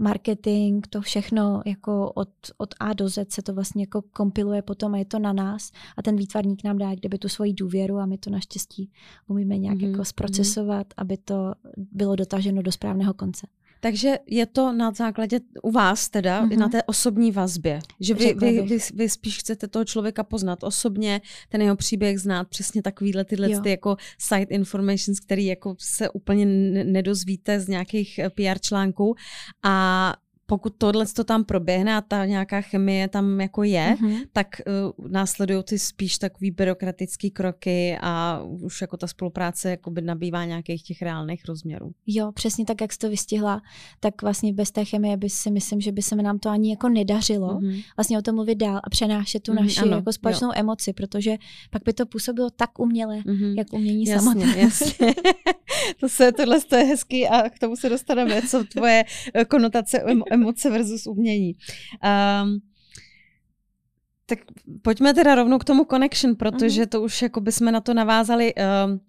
marketing, 0.00 0.86
to 0.90 1.00
všechno 1.00 1.62
jako 1.66 2.12
od, 2.12 2.28
od 2.58 2.74
A 2.80 2.92
do 2.92 3.08
Z 3.08 3.32
se 3.32 3.42
to 3.42 3.54
vlastně 3.54 3.82
jako 3.82 4.02
kompiluje 4.02 4.62
potom 4.62 4.94
a 4.94 4.98
je 4.98 5.04
to 5.04 5.18
na 5.18 5.32
nás 5.32 5.72
a 5.96 6.02
ten 6.02 6.16
výtvarník 6.16 6.64
nám 6.64 6.78
dá 6.78 6.94
kdyby 6.94 7.18
tu 7.18 7.28
svoji 7.28 7.52
důvěru 7.52 7.98
a 7.98 8.06
my 8.06 8.18
to 8.18 8.30
naštěstí 8.30 8.90
umíme 9.28 9.58
nějak 9.58 9.78
mm-hmm. 9.78 9.90
jako 9.90 10.04
zprocesovat, 10.04 10.86
aby 10.96 11.16
to 11.16 11.54
bylo 11.76 12.16
dotaženo 12.16 12.62
do 12.62 12.72
správného 12.72 13.14
konce. 13.14 13.46
Takže 13.80 14.18
je 14.26 14.46
to 14.46 14.72
na 14.72 14.90
základě 14.90 15.40
u 15.62 15.70
vás 15.70 16.08
teda, 16.08 16.44
mm-hmm. 16.44 16.58
na 16.58 16.68
té 16.68 16.82
osobní 16.82 17.32
vazbě, 17.32 17.80
že 18.00 18.14
vy, 18.14 18.34
vy, 18.34 18.62
vy, 18.62 18.78
vy 18.94 19.08
spíš 19.08 19.38
chcete 19.38 19.68
toho 19.68 19.84
člověka 19.84 20.24
poznat 20.24 20.62
osobně, 20.62 21.20
ten 21.48 21.62
jeho 21.62 21.76
příběh 21.76 22.20
znát, 22.20 22.48
přesně 22.48 22.82
takovýhle 22.82 23.24
tyhle 23.24 23.60
ty 23.60 23.70
jako 23.70 23.96
side 24.18 24.54
informations, 24.54 25.20
který 25.20 25.46
jako 25.46 25.74
se 25.78 26.10
úplně 26.10 26.46
nedozvíte 26.84 27.60
z 27.60 27.68
nějakých 27.68 28.18
eh, 28.18 28.30
PR 28.30 28.58
článků. 28.60 29.14
A 29.62 30.14
pokud 30.46 30.74
tohle 30.78 31.06
to 31.06 31.24
tam 31.24 31.44
proběhne 31.44 31.96
a 31.96 32.00
ta 32.00 32.26
nějaká 32.26 32.60
chemie 32.60 33.08
tam 33.08 33.40
jako 33.40 33.62
je, 33.62 33.96
mm-hmm. 34.00 34.26
tak 34.32 34.46
uh, 34.98 35.08
následují 35.08 35.62
ty 35.62 35.78
spíš 35.78 36.18
takový 36.18 36.50
byrokratický 36.50 37.30
kroky 37.30 37.98
a 38.00 38.42
už 38.42 38.80
jako 38.80 38.96
ta 38.96 39.06
spolupráce 39.06 39.70
jakoby 39.70 40.02
nabývá 40.02 40.44
nějakých 40.44 40.82
těch 40.82 41.02
reálných 41.02 41.44
rozměrů. 41.48 41.92
Jo, 42.06 42.32
přesně 42.32 42.64
tak, 42.64 42.80
jak 42.80 42.92
jsi 42.92 42.98
to 42.98 43.10
vystihla, 43.10 43.62
tak 44.00 44.22
vlastně 44.22 44.52
bez 44.52 44.70
té 44.70 44.84
chemie 44.84 45.16
by 45.16 45.30
si 45.30 45.50
myslím, 45.50 45.80
že 45.80 45.92
by 45.92 46.02
se 46.02 46.16
nám 46.16 46.38
to 46.38 46.48
ani 46.48 46.70
jako 46.70 46.88
nedařilo 46.88 47.48
mm-hmm. 47.48 47.84
vlastně 47.96 48.18
o 48.18 48.22
tom 48.22 48.34
mluvit 48.34 48.54
dál 48.54 48.80
a 48.84 48.90
přenášet 48.90 49.42
tu 49.42 49.52
mm-hmm, 49.52 49.62
naši 49.62 49.80
ano, 49.80 49.96
jako 49.96 50.12
společnou 50.12 50.48
jo. 50.48 50.52
emoci, 50.56 50.92
protože 50.92 51.36
pak 51.70 51.82
by 51.84 51.92
to 51.92 52.06
působilo 52.06 52.50
tak 52.50 52.78
uměle, 52.78 53.16
mm-hmm. 53.16 53.58
jak 53.58 53.72
umění 53.72 54.04
jasně, 54.04 54.20
samotné. 54.20 54.56
Jasně. 54.66 55.14
to 56.00 56.08
se, 56.08 56.32
tohle 56.32 56.58
je 56.72 56.84
hezký 56.84 57.28
a 57.28 57.50
k 57.50 57.58
tomu 57.58 57.76
se 57.76 57.88
dostaneme, 57.88 58.42
co 58.42 58.64
tvoje 58.64 59.04
eh, 59.34 59.44
konotace 59.44 60.02
emoce 60.36 60.70
versus 60.70 61.06
umění. 61.06 61.56
Um, 62.42 62.60
tak 64.26 64.38
pojďme 64.82 65.14
teda 65.14 65.34
rovnou 65.34 65.58
k 65.58 65.64
tomu 65.64 65.84
connection, 65.84 66.36
protože 66.36 66.82
uh-huh. 66.82 66.88
to 66.88 67.02
už 67.02 67.22
jako 67.22 67.40
by 67.40 67.52
jsme 67.52 67.72
na 67.72 67.80
to 67.80 67.94
navázali, 67.94 68.54
um, 68.54 69.00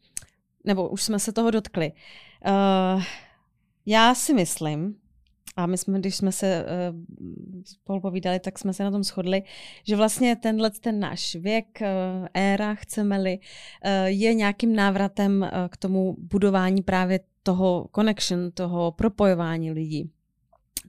nebo 0.63 0.89
už 0.89 1.03
jsme 1.03 1.19
se 1.19 1.31
toho 1.31 1.51
dotkli. 1.51 1.91
Uh, 2.47 3.03
já 3.85 4.15
si 4.15 4.33
myslím, 4.33 4.95
a 5.55 5.65
my 5.65 5.77
jsme, 5.77 5.99
když 5.99 6.15
jsme 6.15 6.31
se 6.31 6.65
uh, 6.65 6.97
spolu 7.65 8.01
povídali, 8.01 8.39
tak 8.39 8.59
jsme 8.59 8.73
se 8.73 8.83
na 8.83 8.91
tom 8.91 9.03
shodli, 9.03 9.43
že 9.83 9.95
vlastně 9.95 10.35
tenhle 10.35 10.71
ten 10.71 10.99
náš 10.99 11.35
věk, 11.35 11.81
uh, 11.81 12.27
éra, 12.33 12.75
chceme-li, 12.75 13.39
uh, 13.39 13.91
je 14.05 14.33
nějakým 14.33 14.75
návratem 14.75 15.41
uh, 15.41 15.67
k 15.69 15.77
tomu 15.77 16.15
budování 16.19 16.81
právě 16.81 17.19
toho 17.43 17.89
connection, 17.95 18.51
toho 18.51 18.91
propojování 18.91 19.71
lidí 19.71 20.11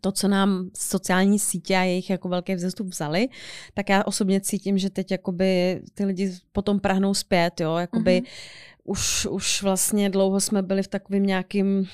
to, 0.00 0.12
co 0.12 0.28
nám 0.28 0.70
sociální 0.76 1.38
sítě 1.38 1.76
a 1.76 1.82
jejich 1.82 2.10
jako 2.10 2.28
velký 2.28 2.54
vzestup 2.54 2.86
vzali, 2.86 3.28
tak 3.74 3.88
já 3.88 4.04
osobně 4.04 4.40
cítím, 4.40 4.78
že 4.78 4.90
teď 4.90 5.10
jakoby 5.10 5.80
ty 5.94 6.04
lidi 6.04 6.32
potom 6.52 6.80
prahnou 6.80 7.14
zpět, 7.14 7.60
jo, 7.60 7.76
jakoby 7.76 8.20
mm-hmm. 8.20 8.80
už, 8.84 9.26
už 9.26 9.62
vlastně 9.62 10.10
dlouho 10.10 10.40
jsme 10.40 10.62
byli 10.62 10.82
v 10.82 10.88
takovým 10.88 11.26
nějakým 11.26 11.88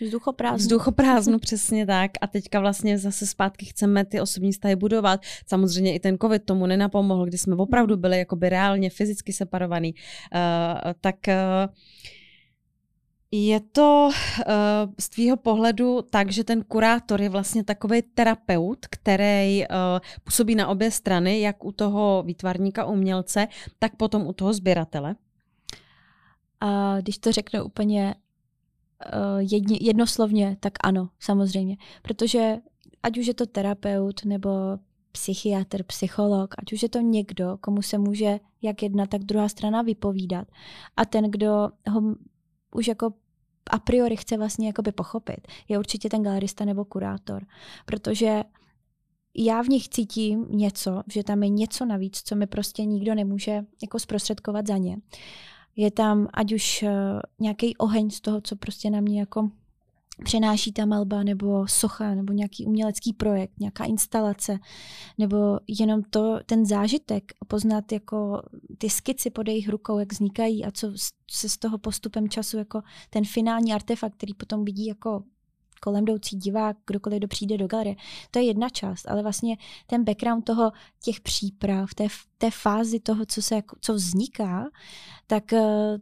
Vzduchoprázdnu. 0.00 0.58
Vzduchoprázdnu, 0.58 1.38
přesně 1.48 1.86
tak. 1.86 2.10
A 2.20 2.26
teďka 2.26 2.60
vlastně 2.60 2.98
zase 2.98 3.26
zpátky 3.26 3.66
chceme 3.66 4.04
ty 4.04 4.20
osobní 4.20 4.52
vztahy 4.52 4.76
budovat. 4.76 5.20
Samozřejmě 5.46 5.94
i 5.94 6.00
ten 6.00 6.18
covid 6.18 6.44
tomu 6.44 6.66
nenapomohl, 6.66 7.26
kdy 7.26 7.38
jsme 7.38 7.56
opravdu 7.56 7.96
byli 7.96 8.18
jakoby 8.18 8.48
reálně 8.48 8.90
fyzicky 8.90 9.32
separovaný. 9.32 9.94
Uh, 9.94 10.92
tak 11.00 11.16
uh, 11.28 11.74
je 13.32 13.60
to 13.60 14.10
uh, 14.10 14.52
z 14.98 15.08
tvýho 15.08 15.36
pohledu 15.36 16.02
tak, 16.10 16.32
že 16.32 16.44
ten 16.44 16.64
kurátor 16.64 17.22
je 17.22 17.28
vlastně 17.28 17.64
takový 17.64 18.02
terapeut, 18.02 18.86
který 18.86 19.60
uh, 19.60 19.66
působí 20.24 20.54
na 20.54 20.68
obě 20.68 20.90
strany, 20.90 21.40
jak 21.40 21.64
u 21.64 21.72
toho 21.72 22.22
výtvarníka, 22.26 22.84
umělce, 22.84 23.48
tak 23.78 23.96
potom 23.96 24.26
u 24.26 24.32
toho 24.32 24.52
sběratele? 24.52 25.16
A 26.60 27.00
když 27.00 27.18
to 27.18 27.32
řeknu 27.32 27.64
úplně 27.64 28.14
uh, 28.14 29.38
jedni, 29.38 29.78
jednoslovně, 29.80 30.56
tak 30.60 30.72
ano, 30.82 31.08
samozřejmě. 31.20 31.76
Protože 32.02 32.56
ať 33.02 33.18
už 33.18 33.26
je 33.26 33.34
to 33.34 33.46
terapeut 33.46 34.24
nebo 34.24 34.50
psychiatr, 35.12 35.82
psycholog, 35.82 36.54
ať 36.58 36.72
už 36.72 36.82
je 36.82 36.88
to 36.88 37.00
někdo, 37.00 37.58
komu 37.60 37.82
se 37.82 37.98
může 37.98 38.40
jak 38.62 38.82
jedna, 38.82 39.06
tak 39.06 39.24
druhá 39.24 39.48
strana 39.48 39.82
vypovídat. 39.82 40.48
A 40.96 41.04
ten, 41.04 41.30
kdo 41.30 41.68
ho 41.88 42.00
už 42.74 42.88
jako 42.88 43.12
a 43.70 43.78
priori 43.78 44.16
chce 44.16 44.36
vlastně 44.36 44.66
jakoby 44.66 44.92
pochopit, 44.92 45.48
je 45.68 45.78
určitě 45.78 46.08
ten 46.08 46.22
galerista 46.22 46.64
nebo 46.64 46.84
kurátor. 46.84 47.46
Protože 47.86 48.42
já 49.34 49.62
v 49.62 49.68
nich 49.68 49.88
cítím 49.88 50.46
něco, 50.50 51.02
že 51.12 51.24
tam 51.24 51.42
je 51.42 51.48
něco 51.48 51.84
navíc, 51.84 52.22
co 52.24 52.36
mi 52.36 52.46
prostě 52.46 52.84
nikdo 52.84 53.14
nemůže 53.14 53.64
jako 53.82 53.98
zprostředkovat 53.98 54.66
za 54.66 54.76
ně. 54.76 54.96
Je 55.76 55.90
tam 55.90 56.28
ať 56.34 56.52
už 56.52 56.82
uh, 56.82 56.90
nějaký 57.40 57.76
oheň 57.76 58.10
z 58.10 58.20
toho, 58.20 58.40
co 58.40 58.56
prostě 58.56 58.90
na 58.90 59.00
mě 59.00 59.20
jako 59.20 59.50
přenáší 60.24 60.72
ta 60.72 60.86
malba 60.86 61.22
nebo 61.22 61.68
socha 61.68 62.14
nebo 62.14 62.32
nějaký 62.32 62.66
umělecký 62.66 63.12
projekt, 63.12 63.60
nějaká 63.60 63.84
instalace 63.84 64.58
nebo 65.18 65.58
jenom 65.68 66.02
to, 66.02 66.38
ten 66.46 66.66
zážitek 66.66 67.32
poznat 67.48 67.92
jako 67.92 68.42
ty 68.78 68.90
skici 68.90 69.30
pod 69.30 69.48
jejich 69.48 69.68
rukou, 69.68 69.98
jak 69.98 70.12
vznikají 70.12 70.64
a 70.64 70.70
co 70.70 70.92
se 71.30 71.48
z 71.48 71.56
toho 71.56 71.78
postupem 71.78 72.28
času 72.28 72.58
jako 72.58 72.82
ten 73.10 73.24
finální 73.24 73.72
artefakt, 73.72 74.16
který 74.16 74.34
potom 74.34 74.64
vidí 74.64 74.86
jako 74.86 75.22
kolem 75.80 76.02
jdoucí 76.02 76.36
divák, 76.36 76.76
kdokoliv 76.86 77.18
kdo 77.18 77.28
přijde 77.28 77.58
do 77.58 77.66
galerie. 77.66 77.96
To 78.30 78.38
je 78.38 78.44
jedna 78.44 78.68
část, 78.68 79.08
ale 79.08 79.22
vlastně 79.22 79.56
ten 79.86 80.04
background 80.04 80.44
toho, 80.44 80.72
těch 81.02 81.20
příprav, 81.20 81.94
té, 81.94 82.06
té 82.38 82.50
fázi 82.50 83.00
toho, 83.00 83.26
co, 83.26 83.42
se, 83.42 83.54
jako, 83.54 83.76
co 83.80 83.94
vzniká, 83.94 84.70
tak 85.26 85.52
eh, 85.52 85.98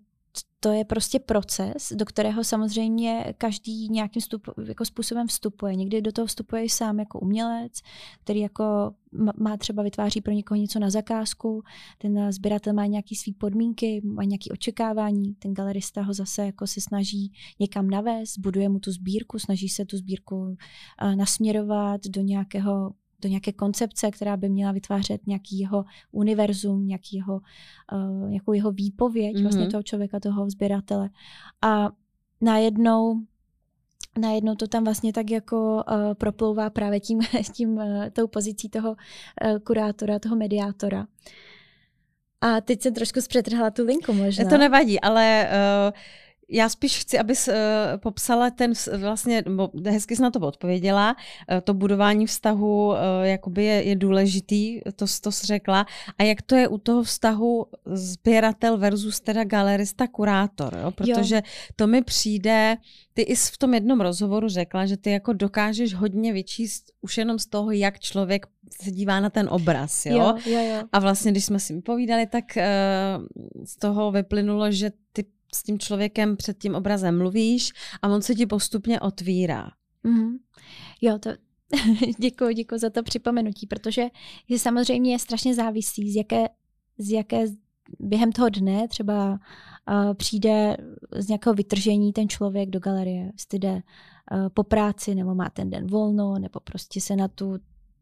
to 0.60 0.72
je 0.72 0.84
prostě 0.84 1.18
proces, 1.18 1.92
do 1.94 2.04
kterého 2.04 2.44
samozřejmě 2.44 3.34
každý 3.38 3.88
nějakým 3.88 4.22
stup, 4.22 4.48
jako 4.66 4.84
způsobem 4.84 5.26
vstupuje. 5.26 5.74
Někdy 5.74 6.02
do 6.02 6.12
toho 6.12 6.26
vstupuje 6.26 6.64
i 6.64 6.68
sám 6.68 6.98
jako 6.98 7.20
umělec, 7.20 7.72
který 8.20 8.40
jako 8.40 8.94
má 9.38 9.56
třeba 9.56 9.82
vytváří 9.82 10.20
pro 10.20 10.32
někoho 10.32 10.60
něco 10.60 10.78
na 10.78 10.90
zakázku, 10.90 11.62
ten 11.98 12.32
sběratel 12.32 12.72
má 12.72 12.86
nějaké 12.86 13.14
své 13.16 13.32
podmínky, 13.38 14.00
má 14.04 14.24
nějaké 14.24 14.50
očekávání, 14.52 15.34
ten 15.34 15.54
galerista 15.54 16.02
ho 16.02 16.14
zase 16.14 16.46
jako 16.46 16.66
se 16.66 16.80
snaží 16.80 17.32
někam 17.58 17.90
navést, 17.90 18.38
buduje 18.38 18.68
mu 18.68 18.78
tu 18.78 18.92
sbírku, 18.92 19.38
snaží 19.38 19.68
se 19.68 19.84
tu 19.84 19.96
sbírku 19.96 20.56
nasměrovat 21.14 22.00
do 22.08 22.20
nějakého 22.20 22.92
do 23.22 23.28
nějaké 23.28 23.52
koncepce, 23.52 24.10
která 24.10 24.36
by 24.36 24.48
měla 24.48 24.72
vytvářet 24.72 25.26
nějaký 25.26 25.58
jeho 25.58 25.84
univerzum, 26.12 26.86
nějaký 26.86 27.16
jeho, 27.16 27.40
uh, 27.92 28.30
nějakou 28.30 28.52
jeho 28.52 28.70
výpověď 28.72 29.36
mm-hmm. 29.36 29.42
vlastně 29.42 29.66
toho 29.66 29.82
člověka, 29.82 30.20
toho 30.20 30.50
sběratele. 30.50 31.10
A 31.62 31.90
najednou 32.40 33.20
najednou 34.18 34.54
to 34.54 34.66
tam 34.66 34.84
vlastně 34.84 35.12
tak 35.12 35.30
jako 35.30 35.84
uh, 35.90 36.14
proplouvá 36.14 36.70
právě 36.70 37.00
tím, 37.00 37.20
tím 37.52 37.76
uh, 37.76 37.84
tou 38.12 38.26
pozicí 38.26 38.68
toho 38.68 38.90
uh, 38.90 39.58
kurátora, 39.58 40.18
toho 40.18 40.36
mediátora. 40.36 41.06
A 42.40 42.60
teď 42.60 42.82
jsem 42.82 42.94
trošku 42.94 43.20
zpřetrhla 43.20 43.70
tu 43.70 43.84
linku 43.84 44.12
možná. 44.12 44.44
To 44.44 44.58
nevadí, 44.58 45.00
ale 45.00 45.48
uh, 45.50 45.98
já 46.50 46.68
spíš 46.68 46.98
chci, 46.98 47.18
abys 47.18 47.48
uh, 47.48 47.54
popsala 47.96 48.50
ten 48.50 48.72
vlastně, 48.98 49.42
nebo 49.44 49.70
hezky 49.86 50.16
jsi 50.16 50.22
na 50.22 50.30
to 50.30 50.40
odpověděla, 50.40 51.16
uh, 51.52 51.60
to 51.60 51.74
budování 51.74 52.26
vztahu 52.26 52.88
uh, 52.88 52.94
jakoby 53.22 53.64
je, 53.64 53.82
je 53.82 53.96
důležitý, 53.96 54.80
to, 54.96 55.06
to 55.22 55.32
jsi 55.32 55.46
řekla. 55.46 55.86
A 56.18 56.22
jak 56.22 56.42
to 56.42 56.56
je 56.56 56.68
u 56.68 56.78
toho 56.78 57.02
vztahu 57.02 57.66
sběratel 57.86 58.78
versus 58.78 59.20
teda 59.20 59.44
galerista, 59.44 60.06
kurátor, 60.06 60.78
jo? 60.82 60.90
protože 60.90 61.36
jo. 61.36 61.42
to 61.76 61.86
mi 61.86 62.02
přijde, 62.02 62.76
ty 63.14 63.22
i 63.22 63.34
v 63.34 63.58
tom 63.58 63.74
jednom 63.74 64.00
rozhovoru 64.00 64.48
řekla, 64.48 64.86
že 64.86 64.96
ty 64.96 65.10
jako 65.10 65.32
dokážeš 65.32 65.94
hodně 65.94 66.32
vyčíst 66.32 66.92
už 67.00 67.18
jenom 67.18 67.38
z 67.38 67.46
toho, 67.46 67.70
jak 67.70 68.00
člověk 68.00 68.46
se 68.82 68.90
dívá 68.90 69.20
na 69.20 69.30
ten 69.30 69.48
obraz, 69.50 70.06
jo? 70.06 70.16
jo, 70.16 70.34
jo, 70.46 70.60
jo. 70.60 70.82
A 70.92 70.98
vlastně, 70.98 71.30
když 71.30 71.44
jsme 71.44 71.60
si 71.60 71.80
povídali, 71.80 72.26
tak 72.26 72.44
uh, 72.56 72.64
z 73.64 73.76
toho 73.76 74.12
vyplynulo, 74.12 74.72
že 74.72 74.90
ty 75.12 75.24
s 75.54 75.62
tím 75.62 75.78
člověkem 75.78 76.36
před 76.36 76.58
tím 76.58 76.74
obrazem 76.74 77.18
mluvíš 77.18 77.72
a 78.02 78.08
on 78.08 78.22
se 78.22 78.34
ti 78.34 78.46
postupně 78.46 79.00
otvírá. 79.00 79.70
Mm-hmm. 80.04 80.38
Jo, 81.00 81.18
to 81.18 81.30
děkuji, 82.18 82.54
děkuji 82.54 82.78
za 82.78 82.90
to 82.90 83.02
připomenutí, 83.02 83.66
protože 83.66 84.02
je 84.48 84.58
samozřejmě 84.58 85.18
strašně 85.18 85.54
závisí, 85.54 86.12
z 86.12 86.16
jaké, 86.16 86.48
z 86.98 87.10
jaké 87.10 87.44
během 88.00 88.32
toho 88.32 88.48
dne 88.48 88.88
třeba 88.88 89.30
uh, 89.30 90.14
přijde 90.14 90.76
z 91.16 91.28
nějakého 91.28 91.54
vytržení 91.54 92.12
ten 92.12 92.28
člověk 92.28 92.70
do 92.70 92.80
galerie, 92.80 93.30
jestli 93.32 93.58
jde 93.58 93.72
uh, 93.72 94.48
po 94.54 94.64
práci, 94.64 95.14
nebo 95.14 95.34
má 95.34 95.50
ten 95.50 95.70
den 95.70 95.86
volno, 95.86 96.38
nebo 96.38 96.60
prostě 96.60 97.00
se 97.00 97.16
na 97.16 97.28
tu 97.28 97.58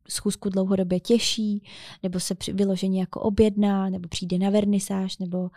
schůzku 0.09 0.49
dlouhodobě 0.49 1.01
těší, 1.01 1.63
nebo 2.03 2.21
se 2.21 2.35
vyloženě 2.53 3.01
jako 3.01 3.21
objedná, 3.21 3.91
nebo 3.91 4.09
přijde 4.09 4.39
na 4.39 4.51
vernisáž, 4.51 5.19
nebo 5.19 5.51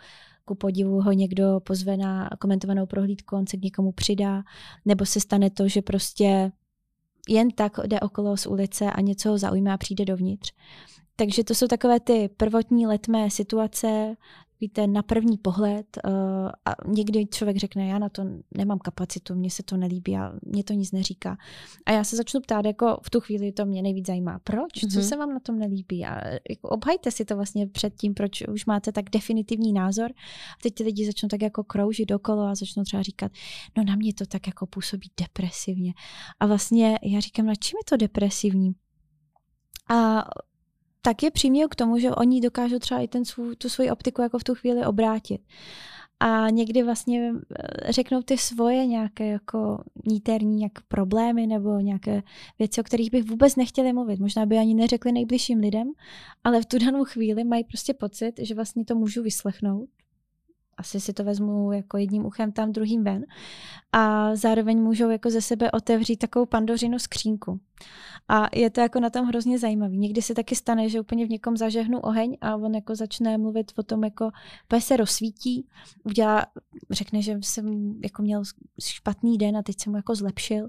ku 0.44 0.54
podivu 0.54 1.00
ho 1.00 1.12
někdo 1.12 1.60
pozve 1.64 1.96
na 1.96 2.30
komentovanou 2.38 2.86
prohlídku, 2.86 3.36
on 3.36 3.46
se 3.46 3.56
k 3.56 3.62
někomu 3.62 3.92
přidá, 3.92 4.42
nebo 4.84 5.06
se 5.06 5.20
stane 5.20 5.50
to, 5.50 5.68
že 5.68 5.82
prostě 5.82 6.52
jen 7.28 7.50
tak 7.50 7.72
jde 7.86 8.00
okolo 8.00 8.36
z 8.36 8.46
ulice 8.46 8.92
a 8.92 9.00
něco 9.00 9.30
ho 9.30 9.38
zaujme 9.38 9.72
a 9.72 9.76
přijde 9.76 10.04
dovnitř. 10.04 10.52
Takže 11.16 11.44
to 11.44 11.54
jsou 11.54 11.66
takové 11.66 12.00
ty 12.00 12.30
prvotní 12.36 12.86
letmé 12.86 13.30
situace, 13.30 14.16
víte, 14.60 14.86
na 14.86 15.02
první 15.02 15.38
pohled 15.38 15.86
uh, 16.04 16.12
a 16.64 16.74
někdy 16.86 17.26
člověk 17.26 17.56
řekne, 17.56 17.86
já 17.86 17.98
na 17.98 18.08
to 18.08 18.24
nemám 18.56 18.78
kapacitu, 18.78 19.34
mně 19.34 19.50
se 19.50 19.62
to 19.62 19.76
nelíbí 19.76 20.16
a 20.16 20.32
mě 20.42 20.64
to 20.64 20.72
nic 20.72 20.92
neříká. 20.92 21.36
A 21.86 21.92
já 21.92 22.04
se 22.04 22.16
začnu 22.16 22.40
ptát, 22.40 22.64
jako 22.64 23.00
v 23.02 23.10
tu 23.10 23.20
chvíli 23.20 23.52
to 23.52 23.66
mě 23.66 23.82
nejvíc 23.82 24.06
zajímá. 24.06 24.38
Proč? 24.44 24.72
Mm-hmm. 24.72 24.92
Co 24.92 24.98
mhm. 24.98 25.08
se 25.08 25.16
vám 25.16 25.34
na 25.34 25.40
tom 25.40 25.58
nelíbí? 25.58 26.06
A 26.06 26.28
jako 26.50 26.68
obhajte 26.68 27.10
si 27.10 27.24
to 27.24 27.36
vlastně 27.36 27.66
před 27.66 27.94
tím, 27.94 28.14
proč 28.14 28.42
už 28.48 28.66
máte 28.66 28.92
tak 28.92 29.10
definitivní 29.10 29.72
názor. 29.72 30.10
A 30.10 30.62
teď 30.62 30.74
ty 30.74 30.84
lidi 30.84 31.06
začnou 31.06 31.28
tak 31.28 31.42
jako 31.42 31.64
kroužit 31.64 32.08
dokolo 32.08 32.42
a 32.42 32.54
začnou 32.54 32.82
třeba 32.84 33.02
říkat, 33.02 33.32
no 33.76 33.84
na 33.84 33.96
mě 33.96 34.14
to 34.14 34.26
tak 34.26 34.46
jako 34.46 34.66
působí 34.66 35.10
depresivně. 35.20 35.92
A 36.40 36.46
vlastně 36.46 36.98
já 37.02 37.20
říkám, 37.20 37.46
na 37.46 37.54
čím 37.54 37.76
je 37.76 37.84
to 37.84 37.96
depresivní? 37.96 38.72
A 39.90 40.24
tak 41.02 41.22
je 41.22 41.30
přímě 41.30 41.66
k 41.70 41.74
tomu, 41.74 41.98
že 41.98 42.10
oni 42.10 42.40
dokážou 42.40 42.78
třeba 42.78 43.00
i 43.00 43.08
ten 43.08 43.24
svůj, 43.24 43.56
tu 43.56 43.68
svoji 43.68 43.90
optiku 43.90 44.22
jako 44.22 44.38
v 44.38 44.44
tu 44.44 44.54
chvíli 44.54 44.86
obrátit. 44.86 45.40
A 46.20 46.50
někdy 46.50 46.82
vlastně 46.82 47.32
eh, 47.32 47.92
řeknou 47.92 48.22
ty 48.22 48.38
svoje 48.38 48.86
nějaké 48.86 49.26
jako 49.26 49.84
níterní 50.06 50.56
nějak 50.56 50.72
problémy 50.88 51.46
nebo 51.46 51.78
nějaké 51.78 52.22
věci, 52.58 52.80
o 52.80 52.84
kterých 52.84 53.10
bych 53.10 53.24
vůbec 53.24 53.56
nechtěli 53.56 53.92
mluvit. 53.92 54.20
Možná 54.20 54.46
by 54.46 54.58
ani 54.58 54.74
neřekli 54.74 55.12
nejbližším 55.12 55.58
lidem, 55.58 55.92
ale 56.44 56.62
v 56.62 56.66
tu 56.66 56.78
danou 56.78 57.04
chvíli 57.04 57.44
mají 57.44 57.64
prostě 57.64 57.94
pocit, 57.94 58.32
že 58.38 58.54
vlastně 58.54 58.84
to 58.84 58.94
můžu 58.94 59.22
vyslechnout 59.22 59.88
asi 60.80 61.00
si 61.00 61.12
to 61.12 61.24
vezmu 61.24 61.72
jako 61.72 61.96
jedním 61.96 62.26
uchem 62.26 62.52
tam, 62.52 62.72
druhým 62.72 63.04
ven. 63.04 63.24
A 63.92 64.36
zároveň 64.36 64.78
můžou 64.78 65.10
jako 65.10 65.30
ze 65.30 65.40
sebe 65.40 65.70
otevřít 65.70 66.16
takovou 66.16 66.46
pandořinu 66.46 66.98
skřínku. 66.98 67.60
A 68.28 68.48
je 68.56 68.70
to 68.70 68.80
jako 68.80 69.00
na 69.00 69.10
tom 69.10 69.26
hrozně 69.26 69.58
zajímavý. 69.58 69.98
Někdy 69.98 70.22
se 70.22 70.34
taky 70.34 70.56
stane, 70.56 70.88
že 70.88 71.00
úplně 71.00 71.26
v 71.26 71.30
někom 71.30 71.56
zažehnu 71.56 72.00
oheň 72.00 72.36
a 72.40 72.56
on 72.56 72.74
jako 72.74 72.94
začne 72.94 73.38
mluvit 73.38 73.72
o 73.76 73.82
tom, 73.82 74.04
jako 74.04 74.30
se 74.78 74.96
rozsvítí, 74.96 75.66
udělá, 76.04 76.46
řekne, 76.90 77.22
že 77.22 77.38
jsem 77.42 77.94
jako 78.02 78.22
měl 78.22 78.42
špatný 78.82 79.38
den 79.38 79.56
a 79.56 79.62
teď 79.62 79.76
jsem 79.80 79.92
mu 79.92 79.96
jako 79.96 80.14
zlepšil, 80.14 80.68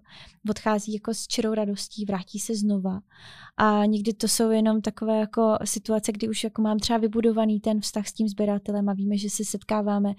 odchází 0.50 0.94
jako 0.94 1.14
s 1.14 1.28
čirou 1.28 1.54
radostí, 1.54 2.06
vrátí 2.06 2.40
se 2.40 2.56
znova. 2.56 3.00
A 3.58 3.86
někdy 3.86 4.14
to 4.14 4.28
jsou 4.28 4.50
jenom 4.50 4.82
takové 4.82 5.20
jako 5.20 5.58
situace, 5.64 6.12
kdy 6.12 6.30
už 6.30 6.44
jako 6.44 6.62
mám 6.62 6.80
třeba 6.80 7.00
vybudovaný 7.00 7.60
ten 7.60 7.82
vztah 7.82 8.08
s 8.08 8.14
tím 8.14 8.28
sběratelem 8.28 8.90
a 8.90 8.94
víme, 8.94 9.18
že 9.18 9.30
se 9.30 9.46
setkáváme 9.46 10.14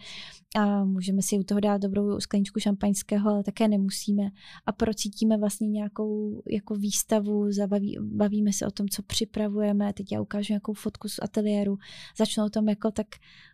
a 0.57 0.84
můžeme 0.84 1.22
si 1.22 1.38
u 1.38 1.42
toho 1.42 1.61
dát 1.61 1.80
dobrou 1.80 2.20
skleničku 2.20 2.61
šampaňského, 2.93 3.30
ale 3.30 3.43
také 3.43 3.68
nemusíme. 3.68 4.30
A 4.66 4.72
procítíme 4.72 5.36
vlastně 5.36 5.68
nějakou 5.68 6.43
jako 6.51 6.74
výstavu, 6.74 7.53
zabaví, 7.53 7.99
bavíme 8.01 8.53
se 8.53 8.66
o 8.66 8.70
tom, 8.70 8.88
co 8.88 9.03
připravujeme. 9.03 9.93
Teď 9.93 10.12
já 10.12 10.20
ukážu 10.20 10.53
nějakou 10.53 10.74
fotku 10.74 11.09
z 11.09 11.18
ateliéru, 11.22 11.78
začnou 12.18 12.47
o 12.47 12.51
tom 12.51 12.68
jako 12.68 12.90
tak 12.90 13.07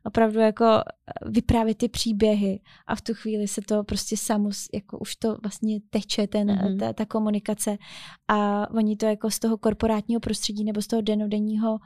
opravdu 0.05 0.41
jako 0.41 0.65
vyprávět 1.27 1.79
ty 1.79 1.89
příběhy 1.89 2.61
a 2.87 2.95
v 2.95 3.01
tu 3.01 3.15
chvíli 3.15 3.49
se 3.49 3.61
to 3.61 3.85
prostě 3.85 4.17
samo, 4.17 4.51
jako 4.75 4.99
už 4.99 5.17
to 5.17 5.37
vlastně 5.43 5.81
teče, 5.91 6.27
ten, 6.27 6.49
mm-hmm. 6.49 6.79
ta, 6.79 6.93
ta 6.93 7.07
komunikace 7.07 7.79
a 8.29 8.71
oni 8.71 8.97
to 8.97 9.07
jako 9.07 9.31
z 9.31 9.39
toho 9.39 9.59
korporátního 9.59 10.21
prostředí 10.21 10.65
nebo 10.65 10.83
z 10.83 10.87
toho 10.87 11.03
denodenního 11.03 11.79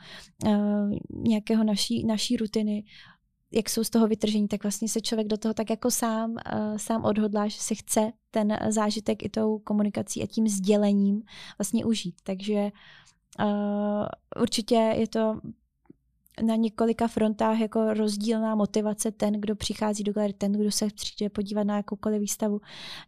uh, 0.45 0.93
nějakého 1.11 1.65
naší, 1.65 2.07
naší 2.07 2.37
rutiny 2.37 2.85
jak 3.53 3.71
jsou 3.71 3.85
z 3.85 3.91
toho 3.91 4.07
vytržení, 4.09 4.49
tak 4.49 4.63
vlastně 4.63 4.89
se 4.89 5.01
člověk 5.01 5.29
do 5.29 5.37
toho 5.37 5.55
tak 5.55 5.71
jako 5.71 5.91
sám, 5.91 6.31
uh, 6.31 6.77
sám 6.77 7.05
odhodlá, 7.05 7.49
že 7.49 7.59
si 7.61 7.75
chce 7.75 8.13
ten 8.31 8.59
zážitek 8.69 9.23
i 9.23 9.29
tou 9.29 9.59
komunikací 9.59 10.23
a 10.23 10.27
tím 10.27 10.49
sdělením 10.49 11.23
vlastně 11.59 11.85
užít. 11.85 12.15
Takže 12.23 12.71
uh, 13.41 14.43
určitě 14.43 14.75
je 14.75 15.09
to 15.09 15.41
na 16.43 16.57
několika 16.57 17.09
frontách 17.09 17.61
jako 17.61 17.95
rozdílná 17.95 18.55
motivace 18.55 19.11
ten, 19.11 19.41
kdo 19.41 19.57
přichází 19.57 20.05
do 20.05 20.13
galerie, 20.13 20.35
ten, 20.35 20.53
kdo 20.53 20.71
se 20.71 20.87
přijde 20.95 21.31
podívat 21.31 21.65
na 21.65 21.77
jakoukoliv 21.77 22.21
výstavu, 22.21 22.61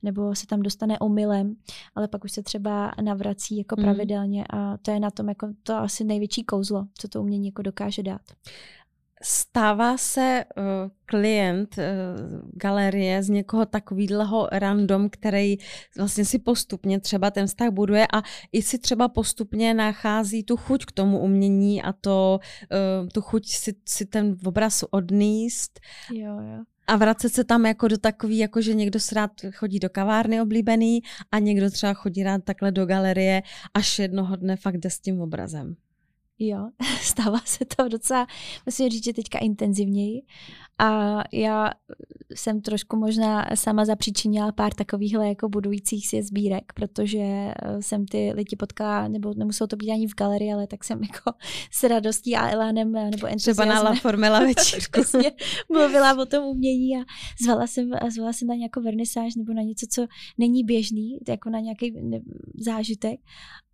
nebo 0.03 0.35
se 0.35 0.47
tam 0.47 0.63
dostane 0.63 0.99
omylem, 0.99 1.57
ale 1.95 2.09
pak 2.09 2.25
už 2.25 2.33
se 2.33 2.43
třeba 2.43 2.93
navrací 3.03 3.57
jako 3.57 3.77
mm. 3.79 3.83
pravidelně 3.83 4.45
a 4.51 4.77
to 4.77 4.91
je 4.91 5.01
na 5.01 5.11
tom 5.11 5.29
jako 5.29 5.49
to 5.63 5.75
asi 5.75 6.05
největší 6.05 6.45
kouzlo, 6.45 6.87
co 6.99 7.09
to 7.09 7.21
umění 7.21 7.47
jako 7.47 7.63
dokáže 7.63 8.03
dát. 8.03 8.23
Stává 9.25 9.97
se 9.97 10.45
uh, 10.57 10.65
klient 11.07 11.79
uh, 11.79 11.85
galerie 12.53 13.23
z 13.23 13.29
někoho 13.29 13.67
takového 13.67 14.49
random, 14.53 15.11
který 15.11 15.57
vlastně 15.97 16.25
si 16.25 16.39
postupně 16.39 17.01
třeba 17.01 17.31
ten 17.31 17.47
vztah 17.47 17.71
buduje 17.71 18.07
a 18.13 18.23
i 18.53 18.63
si 18.63 18.79
třeba 18.79 19.09
postupně 19.09 19.75
nachází 19.75 20.45
tu 20.45 20.57
chuť 20.57 20.85
k 20.85 20.93
tomu 20.93 21.19
umění 21.21 21.83
a 21.83 21.93
to, 21.93 22.41
uh, 23.03 23.09
tu 23.09 23.21
chuť 23.21 23.49
si, 23.49 23.75
si 23.89 24.07
ten 24.07 24.37
obraz 24.47 24.85
odníst. 24.91 25.81
Jo, 26.13 26.41
jo. 26.41 26.65
A 26.87 26.97
vracet 26.97 27.29
se 27.29 27.45
tam 27.45 27.67
jako 27.67 27.89
do 27.89 27.99
takový, 27.99 28.39
jako 28.39 28.61
že 28.61 28.75
někdo 28.75 29.01
se 29.01 29.15
rád 29.15 29.31
chodí 29.55 29.79
do 29.79 29.91
kavárny 29.91 30.41
oblíbený 30.41 31.01
a 31.33 31.39
někdo 31.39 31.71
třeba 31.71 31.95
chodí 31.95 32.23
rád 32.23 32.45
takhle 32.45 32.73
do 32.73 32.87
galerie, 32.87 33.43
až 33.75 33.99
jednoho 33.99 34.37
dne 34.37 34.57
fakt 34.57 34.77
jde 34.77 34.91
s 34.91 35.01
tím 35.01 35.21
obrazem. 35.21 35.77
Jo, 36.39 36.69
stává 37.01 37.39
se 37.45 37.65
to 37.77 37.89
docela, 37.89 38.27
musím 38.67 38.89
říct, 38.89 39.05
že 39.05 39.13
teďka 39.13 39.39
intenzivněji. 39.39 40.23
A 40.79 41.21
já 41.33 41.71
jsem 42.35 42.61
trošku 42.61 42.97
možná 42.97 43.47
sama 43.55 43.85
zapříčinila 43.85 44.53
pár 44.53 44.75
takovýchhle 44.75 45.29
jako 45.29 45.49
budujících 45.49 46.09
si 46.09 46.23
sbírek, 46.23 46.73
protože 46.75 47.19
eh, 47.19 47.55
jsem 47.81 48.07
ty 48.07 48.33
lidi 48.33 48.57
potkala, 48.57 49.09
nebo 49.09 49.35
nemuselo 49.37 49.69
to 49.69 49.77
být 49.77 49.91
ani 49.91 50.07
v 50.07 50.15
galerii, 50.15 50.53
ale 50.53 50.67
tak 50.67 50.85
jsem 50.85 51.03
jako 51.13 51.33
s 51.71 51.83
radostí 51.83 52.37
a 52.37 52.51
elánem 52.51 52.97
eh, 52.97 53.11
nebo 53.11 53.27
entuziasmem. 53.27 53.69
Třeba 53.69 53.75
na 53.75 53.83
La 53.83 53.95
Formela 53.95 54.41
večírku. 54.55 55.01
mluvila 55.73 56.19
o 56.19 56.27
tom 56.27 56.45
umění 56.45 56.97
a 56.97 57.05
zvala 57.45 57.67
jsem, 57.67 57.91
a 58.01 58.11
zvala 58.11 58.33
jsem 58.33 58.49
na 58.49 58.55
nějakou 58.55 58.83
vernisáž 58.83 59.35
nebo 59.35 59.53
na 59.53 59.63
něco, 59.63 59.87
co 59.91 60.07
není 60.39 60.65
běžný, 60.65 61.19
jako 61.29 61.51
na 61.51 61.61
nějaký 61.61 61.95
zážitek. 62.59 63.21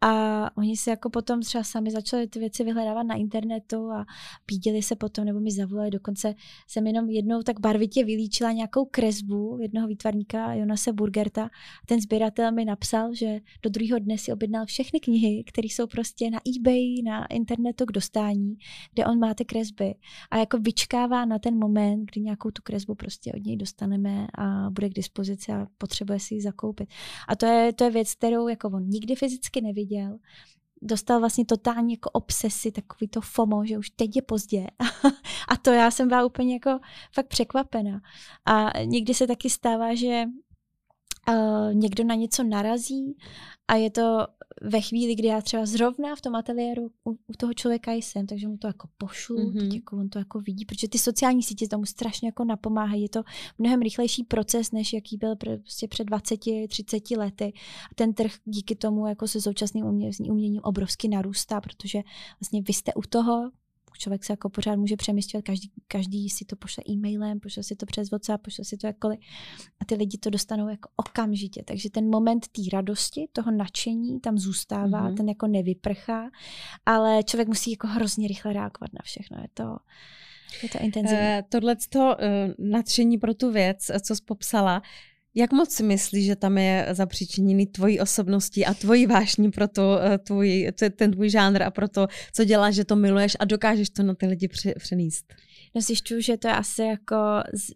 A 0.00 0.50
oni 0.56 0.76
se 0.76 0.90
jako 0.90 1.10
potom 1.10 1.42
třeba 1.42 1.64
sami 1.64 1.90
začali 1.90 2.28
ty 2.28 2.38
věci 2.38 2.64
vyhledávat 2.64 3.02
na 3.02 3.14
internetu 3.14 3.90
a 3.90 4.06
pídili 4.46 4.82
se 4.82 4.96
potom, 4.96 5.24
nebo 5.24 5.40
mi 5.40 5.50
zavolali. 5.50 5.90
Dokonce 5.90 6.34
jsem 6.66 6.86
jenom 6.86 7.10
jednou 7.10 7.42
tak 7.42 7.60
barvitě 7.60 8.04
vylíčila 8.04 8.52
nějakou 8.52 8.84
kresbu 8.84 9.58
jednoho 9.60 9.88
výtvarníka 9.88 10.54
Jonase 10.54 10.92
Burgerta. 10.92 11.50
Ten 11.86 12.00
sběratel 12.00 12.52
mi 12.52 12.64
napsal, 12.64 13.14
že 13.14 13.40
do 13.62 13.70
druhého 13.70 13.98
dne 13.98 14.18
si 14.18 14.32
objednal 14.32 14.66
všechny 14.66 15.00
knihy, 15.00 15.44
které 15.44 15.66
jsou 15.66 15.86
prostě 15.86 16.30
na 16.30 16.40
eBay, 16.56 17.02
na 17.04 17.26
internetu 17.26 17.86
k 17.86 17.92
dostání, 17.92 18.56
kde 18.94 19.06
on 19.06 19.18
má 19.18 19.34
ty 19.34 19.44
kresby. 19.44 19.94
A 20.30 20.38
jako 20.38 20.58
vyčkává 20.58 21.24
na 21.24 21.38
ten 21.38 21.58
moment, 21.58 22.04
kdy 22.12 22.20
nějakou 22.20 22.50
tu 22.50 22.62
kresbu 22.62 22.94
prostě 22.94 23.32
od 23.32 23.46
něj 23.46 23.56
dostaneme 23.56 24.26
a 24.38 24.70
bude 24.70 24.88
k 24.88 24.94
dispozici 24.94 25.52
a 25.52 25.66
potřebuje 25.78 26.20
si 26.20 26.34
ji 26.34 26.40
zakoupit. 26.40 26.88
A 27.28 27.36
to 27.36 27.46
je, 27.46 27.72
to 27.72 27.84
je 27.84 27.90
věc, 27.90 28.14
kterou 28.14 28.48
jako 28.48 28.68
on 28.68 28.88
nikdy 28.88 29.14
fyzicky 29.14 29.60
neviděl 29.90 30.18
dostal 30.82 31.20
vlastně 31.20 31.44
totální 31.44 31.92
jako 31.92 32.10
obsesy, 32.10 32.72
takový 32.72 33.08
to 33.08 33.20
FOMO, 33.20 33.66
že 33.66 33.78
už 33.78 33.90
teď 33.90 34.16
je 34.16 34.22
pozdě. 34.22 34.66
a 35.48 35.56
to 35.56 35.70
já 35.70 35.90
jsem 35.90 36.08
byla 36.08 36.24
úplně 36.24 36.54
jako 36.54 36.78
fakt 37.14 37.26
překvapena. 37.26 38.00
A 38.46 38.70
někdy 38.84 39.14
se 39.14 39.26
taky 39.26 39.50
stává, 39.50 39.94
že 39.94 40.24
uh, 41.28 41.74
někdo 41.74 42.04
na 42.04 42.14
něco 42.14 42.42
narazí 42.44 43.16
a 43.68 43.74
je 43.74 43.90
to 43.90 44.26
ve 44.62 44.80
chvíli, 44.80 45.14
kdy 45.14 45.28
já 45.28 45.40
třeba 45.40 45.66
zrovna 45.66 46.16
v 46.16 46.20
tom 46.20 46.34
ateliéru 46.34 46.90
u, 47.04 47.10
u 47.10 47.32
toho 47.38 47.54
člověka 47.54 47.92
jsem, 47.92 48.26
takže 48.26 48.48
mu 48.48 48.56
to 48.56 48.66
jako 48.66 48.88
pošlu, 48.98 49.36
mm-hmm. 49.36 49.60
teď 49.60 49.74
jako 49.74 49.96
on 49.96 50.08
to 50.08 50.18
jako 50.18 50.40
vidí, 50.40 50.64
protože 50.64 50.88
ty 50.88 50.98
sociální 50.98 51.42
sítě 51.42 51.68
tomu 51.68 51.86
strašně 51.86 52.28
jako 52.28 52.44
napomáhají. 52.44 53.02
Je 53.02 53.08
to 53.08 53.22
mnohem 53.58 53.80
rychlejší 53.80 54.24
proces, 54.24 54.72
než 54.72 54.92
jaký 54.92 55.16
byl 55.16 55.36
prostě 55.36 55.88
před 55.88 56.04
20, 56.04 56.40
30 56.68 57.10
lety. 57.10 57.52
A 57.92 57.94
ten 57.94 58.14
trh 58.14 58.32
díky 58.44 58.76
tomu 58.76 59.06
jako 59.06 59.28
se 59.28 59.40
současným 59.40 59.86
uměním 60.30 60.60
obrovsky 60.62 61.08
narůstá, 61.08 61.60
protože 61.60 62.02
vlastně 62.40 62.62
vy 62.62 62.72
jste 62.72 62.94
u 62.94 63.02
toho, 63.02 63.50
člověk 64.00 64.24
se 64.24 64.32
jako 64.32 64.50
pořád 64.50 64.76
může 64.76 64.96
přemysťovat, 64.96 65.44
každý, 65.44 65.70
každý 65.88 66.30
si 66.30 66.44
to 66.44 66.56
pošle 66.56 66.84
e-mailem, 66.88 67.40
pošle 67.40 67.62
si 67.62 67.76
to 67.76 67.86
přes 67.86 68.10
WhatsApp, 68.10 68.44
pošle 68.44 68.64
si 68.64 68.76
to 68.76 68.86
jakkoliv 68.86 69.20
a 69.80 69.84
ty 69.84 69.94
lidi 69.94 70.18
to 70.18 70.30
dostanou 70.30 70.68
jako 70.68 70.88
okamžitě. 70.96 71.62
Takže 71.66 71.90
ten 71.90 72.10
moment 72.10 72.48
té 72.48 72.62
radosti, 72.72 73.28
toho 73.32 73.50
nadšení 73.50 74.20
tam 74.20 74.38
zůstává, 74.38 75.10
mm-hmm. 75.10 75.16
ten 75.16 75.28
jako 75.28 75.46
nevyprchá, 75.46 76.30
ale 76.86 77.22
člověk 77.22 77.48
musí 77.48 77.70
jako 77.70 77.86
hrozně 77.86 78.28
rychle 78.28 78.52
reagovat 78.52 78.92
na 78.92 79.00
všechno. 79.04 79.38
Je 79.42 79.48
to, 79.54 79.76
je 80.62 80.68
to 80.68 80.78
intenzivní. 80.78 81.24
Uh, 81.24 81.42
Tohle 81.48 81.76
uh, 81.94 82.06
nadšení 82.58 83.18
pro 83.18 83.34
tu 83.34 83.52
věc, 83.52 83.90
co 84.02 84.16
jsi 84.16 84.22
popsala, 84.24 84.82
jak 85.34 85.52
moc 85.52 85.70
si 85.70 85.82
myslíš, 85.82 86.26
že 86.26 86.36
tam 86.36 86.58
je 86.58 86.86
zapříčiněný 86.90 87.66
tvojí 87.66 88.00
osobností 88.00 88.66
a 88.66 88.74
tvojí 88.74 89.06
vášní 89.06 89.50
pro 89.50 89.68
to, 89.68 89.98
eh, 90.02 90.18
tvůj, 90.18 90.72
ten 90.96 91.10
tvůj 91.10 91.30
žánr 91.30 91.62
a 91.62 91.70
pro 91.70 91.88
to, 91.88 92.06
co 92.34 92.44
děláš, 92.44 92.74
že 92.74 92.84
to 92.84 92.96
miluješ 92.96 93.36
a 93.40 93.44
dokážeš 93.44 93.90
to 93.90 94.02
na 94.02 94.14
ty 94.14 94.26
lidi 94.26 94.48
přenést? 94.78 95.34
No 95.74 95.80
zjišťuju, 95.80 96.20
že 96.20 96.36
to 96.36 96.48
je 96.48 96.54
asi 96.54 96.82
jako 96.82 97.16
z, 97.52 97.70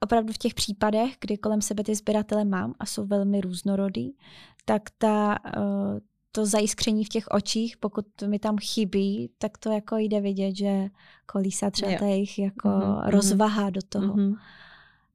opravdu 0.00 0.32
v 0.32 0.38
těch 0.38 0.54
případech, 0.54 1.12
kdy 1.20 1.38
kolem 1.38 1.62
sebe 1.62 1.84
ty 1.84 1.94
sběratele 1.94 2.44
mám 2.44 2.74
a 2.78 2.86
jsou 2.86 3.06
velmi 3.06 3.40
různorodý, 3.40 4.16
tak 4.64 4.82
ta, 4.98 5.38
uh, 5.56 5.98
to 6.32 6.46
zajiskření 6.46 7.04
v 7.04 7.08
těch 7.08 7.24
očích, 7.30 7.76
pokud 7.76 8.06
mi 8.26 8.38
tam 8.38 8.56
chybí, 8.58 9.30
tak 9.38 9.58
to 9.58 9.72
jako 9.72 9.96
jde 9.96 10.20
vidět, 10.20 10.56
že 10.56 10.88
kolísa 11.26 11.70
třeba 11.70 11.92
ta 11.98 12.06
jejich 12.06 12.38
jako 12.38 12.68
mm-hmm. 12.68 13.08
rozvaha 13.08 13.70
do 13.70 13.80
toho. 13.88 14.14
Mm-hmm. 14.14 14.34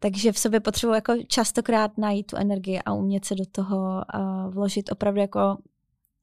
Takže 0.03 0.31
v 0.31 0.39
sobě 0.39 0.59
potřebuji 0.59 0.93
jako 0.93 1.13
častokrát 1.27 1.97
najít 1.97 2.27
tu 2.27 2.35
energii 2.35 2.79
a 2.85 2.93
umět 2.93 3.25
se 3.25 3.35
do 3.35 3.45
toho 3.45 4.03
uh, 4.15 4.53
vložit 4.53 4.91
opravdu 4.91 5.19
jako 5.19 5.57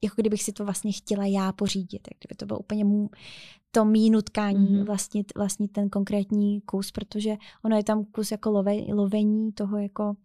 jako 0.03 0.15
kdybych 0.17 0.43
si 0.43 0.53
to 0.53 0.65
vlastně 0.65 0.93
chtěla 0.93 1.27
já 1.27 1.53
pořídit, 1.53 2.09
jak 2.11 2.19
kdyby 2.21 2.37
to 2.37 2.47
bylo 2.47 2.59
úplně 2.59 2.85
mů, 2.85 3.11
to 3.71 3.85
mý 3.85 4.11
nutkání 4.11 4.69
mm-hmm. 4.69 4.85
vlastnit, 4.85 5.33
vlastnit 5.37 5.73
ten 5.73 5.91
konkrétní 5.91 6.61
kus, 6.61 6.91
protože 6.91 7.37
ono 7.65 7.77
je 7.77 7.85
tam 7.85 8.05
kus 8.05 8.31
jako 8.31 8.51
love, 8.51 8.75
lovení 8.95 9.53
toho 9.53 9.79
jako 9.79 10.17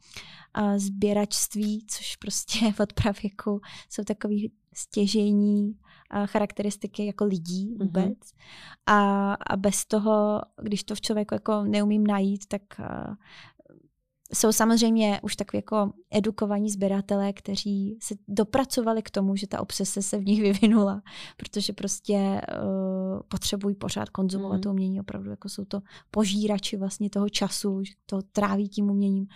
sběračství, 0.78 1.86
což 1.88 2.16
prostě 2.16 2.60
od 2.80 2.94
pravěku 2.94 3.62
jsou 3.90 4.04
takový 4.04 4.52
stěžení 4.74 5.76
charakteristiky 6.26 7.06
jako 7.06 7.26
lidí 7.26 7.70
mhm. 7.70 7.86
vůbec. 7.86 8.20
Mm-hmm. 8.20 8.36
A, 8.86 9.34
a 9.34 9.58
bez 9.58 9.86
toho, 9.86 10.42
když 10.62 10.84
to 10.84 10.96
v 10.96 11.02
člověku 11.02 11.34
jako 11.34 11.64
neumím 11.64 12.08
najít, 12.08 12.46
tak 12.48 12.62
jsou 14.36 14.52
samozřejmě 14.52 15.20
už 15.24 15.36
tak 15.36 15.54
jako 15.54 15.92
edukovaní 16.12 16.70
sběratelé, 16.70 17.34
kteří 17.34 17.98
se 18.02 18.16
dopracovali 18.28 19.02
k 19.02 19.10
tomu, 19.10 19.36
že 19.36 19.48
ta 19.48 19.60
obsese 19.60 20.02
se 20.02 20.18
v 20.18 20.26
nich 20.26 20.42
vyvinula, 20.42 21.02
protože 21.38 21.74
prostě 21.74 22.42
uh, 22.64 23.20
potřebují 23.28 23.76
pořád 23.76 24.10
konzumovat 24.10 24.56
mm. 24.56 24.62
to 24.62 24.72
umění, 24.72 25.00
opravdu 25.00 25.30
jako 25.30 25.50
jsou 25.50 25.66
to 25.66 25.82
požírači 26.12 26.78
vlastně 26.78 27.10
toho 27.10 27.30
času, 27.30 27.84
že 27.84 27.94
to 28.06 28.22
tráví 28.22 28.70
tím 28.70 28.90
uměním, 28.90 29.28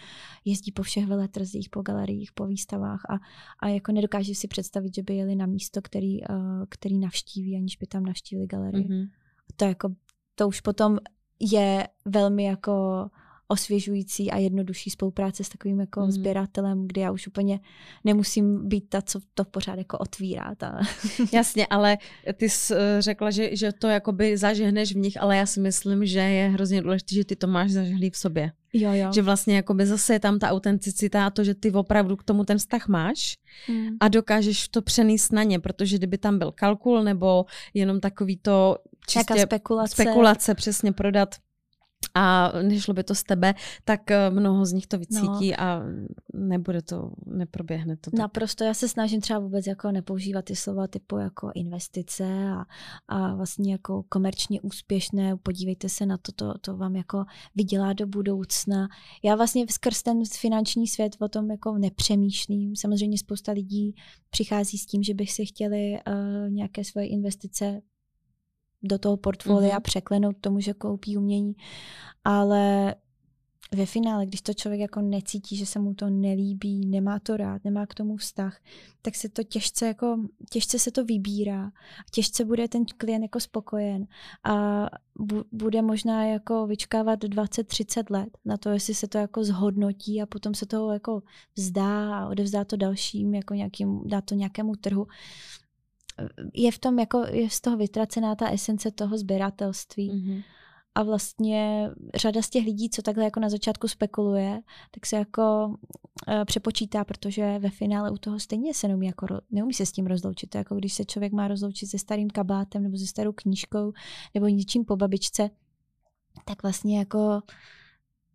jezdí 0.46 0.72
po 0.72 0.84
všech 0.84 1.08
veletrzích, 1.08 1.70
po 1.70 1.82
galeriích, 1.82 2.32
po 2.32 2.48
výstavách 2.48 3.02
a, 3.10 3.20
a 3.60 3.68
jako 3.68 3.92
nedokáže 3.92 4.36
si 4.36 4.48
představit, 4.48 4.96
že 4.96 5.04
by 5.04 5.16
jeli 5.16 5.36
na 5.36 5.46
místo, 5.46 5.82
který, 5.82 6.22
uh, 6.22 6.66
který 6.70 7.00
navštíví, 7.00 7.56
aniž 7.56 7.78
by 7.78 7.88
tam 7.88 8.04
navštívili 8.04 8.48
galerii. 8.48 8.88
Mm. 8.88 9.06
To 9.56 9.66
jako, 9.66 9.90
to 10.36 10.48
už 10.48 10.62
potom 10.62 10.98
je 11.40 11.88
velmi 12.06 12.44
jako 12.44 13.06
osvěžující 13.52 14.32
a 14.32 14.38
jednodušší 14.38 14.90
spolupráce 14.90 15.44
s 15.44 15.50
takovým 15.50 15.80
jako 15.80 16.02
mm. 16.02 16.12
sběratelem, 16.12 16.88
kde 16.88 17.02
já 17.02 17.12
už 17.12 17.28
úplně 17.28 17.60
nemusím 18.04 18.68
být 18.68 18.90
ta, 18.90 19.02
co 19.02 19.20
to 19.34 19.46
pořád 19.46 19.78
jako 19.78 19.98
otvírá. 19.98 20.56
Ta. 20.56 20.80
Jasně, 21.34 21.68
ale 21.68 21.98
ty 22.34 22.50
jsi 22.50 22.74
eh, 22.76 23.02
řekla, 23.02 23.32
že, 23.32 23.56
že 23.56 23.72
to 23.72 23.88
jakoby 23.88 24.38
zažehneš 24.38 24.94
v 24.94 24.98
nich, 24.98 25.22
ale 25.22 25.38
já 25.38 25.46
si 25.46 25.60
myslím, 25.60 26.06
že 26.06 26.20
je 26.20 26.50
hrozně 26.50 26.82
důležité, 26.82 27.16
že 27.16 27.26
ty 27.26 27.36
to 27.36 27.48
máš 27.48 27.72
zažehlý 27.72 28.10
v 28.10 28.18
sobě. 28.18 28.52
Jo, 28.74 28.92
jo. 28.94 29.14
Že 29.14 29.22
vlastně 29.22 29.56
jakoby 29.56 29.86
zase 29.86 30.14
je 30.14 30.20
tam 30.20 30.40
ta 30.40 30.50
autenticita 30.50 31.26
a 31.26 31.30
to, 31.30 31.44
že 31.44 31.54
ty 31.56 31.72
opravdu 31.72 32.16
k 32.16 32.24
tomu 32.24 32.46
ten 32.46 32.58
vztah 32.58 32.88
máš 32.88 33.38
mm. 33.70 33.88
a 34.00 34.08
dokážeš 34.08 34.68
to 34.68 34.82
přenést 34.82 35.32
na 35.32 35.44
ně, 35.44 35.60
protože 35.60 35.98
kdyby 35.98 36.18
tam 36.18 36.40
byl 36.40 36.52
kalkul 36.52 37.04
nebo 37.04 37.46
jenom 37.74 38.00
takový 38.00 38.38
to 38.38 38.78
čistě 39.08 39.40
spekulace. 39.40 39.92
spekulace 39.92 40.56
přesně 40.56 40.92
prodat 40.92 41.36
a 42.16 42.52
nešlo 42.62 42.94
by 42.94 43.04
to 43.04 43.16
z 43.16 43.24
tebe, 43.24 43.54
tak 43.86 44.12
eh, 44.12 44.30
mnoho 44.30 44.66
z 44.66 44.74
nich 44.74 44.88
to 44.88 44.98
vycítí 44.98 45.52
no. 45.52 45.62
a 45.62 45.82
nebude 46.34 46.82
to, 46.82 47.12
neproběhne 47.26 47.98
to. 47.98 48.12
Tak. 48.12 48.20
Naprosto, 48.20 48.64
já 48.64 48.74
se 48.74 48.88
snažím 48.88 49.22
třeba 49.22 49.40
vůbec 49.40 49.68
jako 49.68 49.92
nepoužívat 49.92 50.46
ty 50.46 50.56
slova 50.56 50.88
typu 50.88 51.18
jako 51.18 51.52
investice 51.56 52.26
a, 52.50 52.66
a 53.08 53.36
vlastně 53.36 53.72
jako 53.72 54.04
komerčně 54.10 54.62
úspěšné, 54.62 55.38
podívejte 55.38 55.90
se 55.90 56.06
na 56.06 56.18
to, 56.18 56.32
to, 56.32 56.54
to 56.62 56.78
vám 56.78 56.96
jako 56.96 57.26
vydělá 57.56 57.94
do 57.94 58.08
budoucna. 58.08 58.88
Já 59.24 59.36
vlastně 59.36 59.66
skrz 59.70 60.04
ten 60.04 60.22
finanční 60.40 60.88
svět 60.88 61.16
o 61.20 61.30
tom 61.30 61.52
jako 61.52 61.78
nepřemýšlím. 61.78 62.76
Samozřejmě 62.76 63.18
spousta 63.18 63.52
lidí 63.52 63.96
přichází 64.30 64.78
s 64.78 64.86
tím, 64.86 65.04
že 65.04 65.14
bych 65.14 65.32
si 65.32 65.46
chtěli 65.46 65.92
uh, 65.92 66.50
nějaké 66.50 66.84
svoje 66.84 67.08
investice 67.08 67.82
do 68.84 68.98
toho 68.98 69.18
portfolia 69.18 69.78
mm-hmm. 69.78 69.82
překlenout 69.82 70.36
tomu, 70.42 70.60
že 70.60 70.74
koupí 70.74 71.18
umění. 71.18 71.56
Ale 72.24 72.96
ve 73.76 73.86
finále, 73.86 74.26
když 74.26 74.42
to 74.42 74.54
člověk 74.54 74.82
jako 74.82 75.02
necítí, 75.02 75.58
že 75.58 75.66
se 75.66 75.80
mu 75.80 75.94
to 75.94 76.10
nelíbí, 76.10 76.86
nemá 76.86 77.20
to 77.20 77.38
rád, 77.38 77.64
nemá 77.64 77.86
k 77.86 77.94
tomu 77.94 78.18
vztah, 78.18 78.60
tak 79.02 79.16
se 79.16 79.30
to 79.30 79.44
těžce 79.44 79.88
jako, 79.88 80.18
těžce 80.50 80.80
se 80.80 80.92
to 80.92 81.06
vybírá. 81.06 81.72
Těžce 82.12 82.46
bude 82.46 82.68
ten 82.68 82.86
klient 82.98 83.22
jako 83.22 83.40
spokojen 83.40 84.08
a 84.44 84.86
bu, 85.20 85.44
bude 85.52 85.82
možná 85.82 86.26
jako 86.26 86.68
vyčkávat 86.68 87.24
20-30 87.24 88.04
let 88.10 88.30
na 88.46 88.58
to, 88.58 88.70
jestli 88.70 88.94
se 88.94 89.08
to 89.08 89.18
jako 89.18 89.44
zhodnotí 89.44 90.22
a 90.22 90.26
potom 90.26 90.54
se 90.54 90.66
toho 90.66 90.94
jako 90.94 91.24
vzdá 91.58 92.20
a 92.20 92.28
odevzdá 92.28 92.66
to 92.66 92.78
dalším, 92.78 93.36
jako 93.36 93.54
nějakým, 93.54 94.02
dá 94.06 94.22
to 94.22 94.36
nějakému 94.36 94.76
trhu 94.76 95.08
je 96.54 96.72
v 96.72 96.80
tom 96.80 97.00
jako, 97.00 97.26
je 97.32 97.50
z 97.50 97.62
toho 97.62 97.78
vytracená 97.78 98.36
ta 98.36 98.50
esence 98.50 98.92
toho 98.92 99.18
sběratelství. 99.18 100.12
Mm-hmm. 100.12 100.44
A 100.96 101.04
vlastně 101.04 101.90
řada 102.16 102.42
z 102.42 102.50
těch 102.50 102.66
lidí, 102.66 102.90
co 102.90 103.02
takhle 103.02 103.24
jako 103.24 103.40
na 103.40 103.50
začátku 103.50 103.88
spekuluje, 103.88 104.62
tak 104.92 105.06
se 105.06 105.16
jako 105.16 105.68
uh, 105.68 106.46
přepočítá, 106.46 107.04
protože 107.04 107.60
ve 107.60 107.70
finále 107.70 108.12
u 108.12 108.18
toho 108.18 108.40
stejně 108.40 108.74
se 108.74 108.88
neumí, 108.88 109.08
jako, 109.08 109.28
neumí 109.52 109.74
se 109.74 109.86
s 109.86 109.92
tím 109.92 110.08
rozloučit. 110.08 110.50
To 110.50 110.58
jako 110.58 110.76
když 110.76 110.94
se 110.94 111.06
člověk 111.06 111.34
má 111.34 111.48
rozloučit 111.48 111.90
se 111.90 112.00
starým 112.00 112.30
kabátem 112.30 112.84
nebo 112.84 112.98
se 112.98 113.08
starou 113.08 113.32
knížkou 113.32 113.94
nebo 114.34 114.48
něčím 114.48 114.86
po 114.86 114.96
babičce, 114.96 115.50
tak 116.46 116.64
vlastně 116.64 117.00
jako 117.00 117.42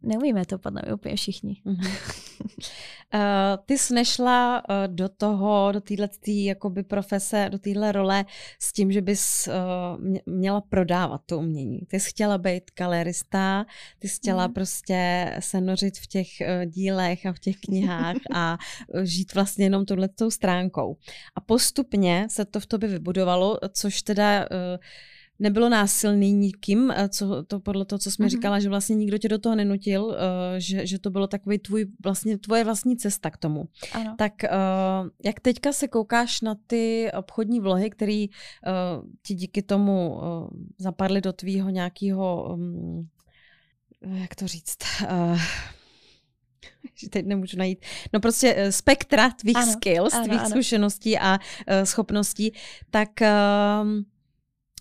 neumíme 0.03 0.47
to 0.47 0.59
podle 0.59 0.83
mě 0.85 0.95
úplně 0.95 1.17
všichni. 1.17 1.63
Mm-hmm. 1.67 1.91
uh, 3.15 3.21
ty 3.67 3.79
jsi 3.79 3.95
nešla 3.95 4.63
uh, 4.69 4.95
do 4.95 5.09
toho, 5.09 5.73
do 5.73 5.81
téhle 5.81 6.09
jakoby 6.27 6.83
profese, 6.83 7.49
do 7.53 7.59
téhle 7.59 7.93
role 7.93 8.25
s 8.59 8.73
tím, 8.73 8.93
že 8.93 9.03
bys 9.03 9.49
uh, 9.49 10.05
měla 10.27 10.61
prodávat 10.61 11.21
to 11.27 11.39
umění. 11.39 11.81
Ty 11.89 12.01
jsi 12.01 12.11
chtěla 12.11 12.39
být 12.39 12.65
galerista, 12.79 13.67
ty 13.99 14.09
jsi 14.09 14.17
chtěla 14.17 14.47
mm. 14.47 14.53
prostě 14.53 15.31
se 15.41 15.61
nořit 15.61 15.99
v 15.99 16.07
těch 16.07 16.29
uh, 16.41 16.65
dílech 16.65 17.27
a 17.27 17.33
v 17.33 17.39
těch 17.39 17.57
knihách 17.57 18.17
a 18.35 18.59
žít 19.03 19.35
vlastně 19.35 19.65
jenom 19.65 19.85
touhletou 19.85 20.31
stránkou. 20.31 20.97
A 21.35 21.41
postupně 21.41 22.27
se 22.31 22.45
to 22.45 22.61
v 22.61 22.67
tobě 22.67 22.89
vybudovalo, 22.89 23.59
což 23.73 24.03
teda 24.03 24.41
uh, 24.41 24.79
nebylo 25.39 25.69
násilný 25.69 26.33
nikým, 26.33 26.91
eh, 26.91 27.09
co, 27.09 27.43
to 27.43 27.61
podle 27.61 27.85
toho, 27.85 27.99
co 27.99 28.11
jsme 28.11 28.27
mm-hmm. 28.27 28.31
říkala, 28.31 28.61
že 28.61 28.69
vlastně 28.69 28.97
nikdo 28.97 29.19
tě 29.19 29.29
do 29.29 29.39
toho 29.39 29.55
nenutil, 29.55 30.05
uh, 30.05 30.15
že, 30.59 30.87
že 30.87 30.99
to 30.99 31.11
bylo 31.11 31.27
takový 31.27 31.59
tvůj, 31.59 31.87
vlastně 32.05 32.39
tvoje 32.39 32.65
vlastní 32.65 32.97
cesta 32.97 33.31
k 33.31 33.37
tomu. 33.37 33.69
Ano. 33.93 34.15
Tak 34.19 34.33
uh, 34.43 35.09
jak 35.25 35.41
teďka 35.41 35.73
se 35.73 35.89
koukáš 35.89 36.41
na 36.41 36.55
ty 36.67 37.11
obchodní 37.19 37.61
vlohy, 37.61 37.91
které 37.91 38.27
uh, 38.27 39.09
ti 39.23 39.35
díky 39.35 39.63
tomu 39.63 40.15
uh, 40.15 40.49
zapadly 40.79 41.21
do 41.21 41.33
tvýho 41.33 41.71
nějakého, 41.71 42.55
um, 42.55 43.09
jak 44.01 44.35
to 44.35 44.47
říct, 44.47 44.79
uh, 45.03 45.41
že 46.95 47.09
teď 47.09 47.27
nemůžu 47.27 47.57
najít, 47.59 47.79
no 48.13 48.21
prostě 48.21 48.67
spektra 48.71 49.31
tvých 49.31 49.57
ano, 49.57 49.73
skills, 49.73 50.15
ano, 50.15 50.25
tvých 50.25 50.41
ano. 50.41 50.51
zkušeností 50.51 51.19
a 51.19 51.33
uh, 51.33 51.85
schopností, 51.85 52.53
tak 52.91 53.09
uh, 53.21 54.05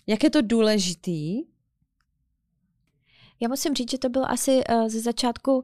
jak 0.08 0.24
je 0.24 0.30
to 0.30 0.42
důležitý? 0.42 1.44
Já 3.40 3.50
musím 3.50 3.74
říct, 3.74 3.92
že 3.92 3.98
to 3.98 4.10
byl 4.10 4.26
asi 4.26 4.62
uh, 4.70 4.88
ze 4.88 5.00
začátku 5.00 5.64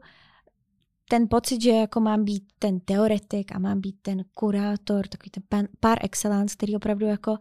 ten 1.09 1.27
pocit, 1.27 1.61
že 1.61 1.69
jako 1.69 1.99
mám 1.99 2.23
být 2.23 2.43
ten 2.59 2.79
teoretik 2.79 3.55
a 3.55 3.59
mám 3.59 3.81
být 3.81 3.95
ten 4.01 4.25
kurátor, 4.33 5.07
takový 5.07 5.29
ten 5.29 5.43
pan, 5.49 5.67
par 5.79 6.05
excellence, 6.05 6.55
který 6.55 6.75
opravdu 6.75 7.05
jako 7.05 7.37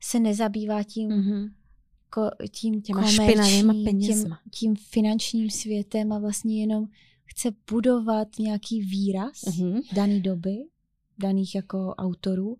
se 0.00 0.20
nezabývá 0.20 0.82
tím, 0.82 1.10
mm-hmm. 1.10 1.50
ko, 2.10 2.30
tím 2.50 2.82
těma 2.82 3.02
komerčním, 3.02 3.72
tím, 4.00 4.36
tím 4.50 4.76
finančním 4.76 5.50
světem 5.50 6.12
a 6.12 6.18
vlastně 6.18 6.60
jenom 6.60 6.86
chce 7.24 7.50
budovat 7.70 8.28
nějaký 8.38 8.80
výraz 8.80 9.42
mm-hmm. 9.42 9.82
dané 9.92 10.20
doby 10.20 10.64
daných 11.22 11.54
jako 11.54 11.94
autorů, 11.94 12.56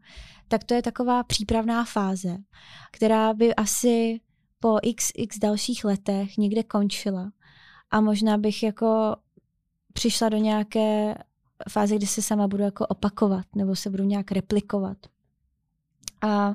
tak 0.48 0.64
to 0.64 0.74
je 0.74 0.82
taková 0.82 1.22
přípravná 1.22 1.84
fáze, 1.84 2.36
která 2.92 3.34
by 3.34 3.54
asi 3.54 4.20
po 4.60 4.78
x, 4.82 5.12
x 5.14 5.38
dalších 5.38 5.84
letech 5.84 6.36
někde 6.38 6.62
končila. 6.62 7.32
A 7.90 8.00
možná 8.00 8.38
bych 8.38 8.62
jako 8.62 9.16
přišla 9.92 10.28
do 10.28 10.36
nějaké 10.36 11.14
fáze, 11.70 11.96
kdy 11.96 12.06
se 12.06 12.22
sama 12.22 12.48
budu 12.48 12.62
jako 12.62 12.86
opakovat 12.86 13.46
nebo 13.56 13.76
se 13.76 13.90
budu 13.90 14.04
nějak 14.04 14.32
replikovat. 14.32 14.98
A 16.22 16.54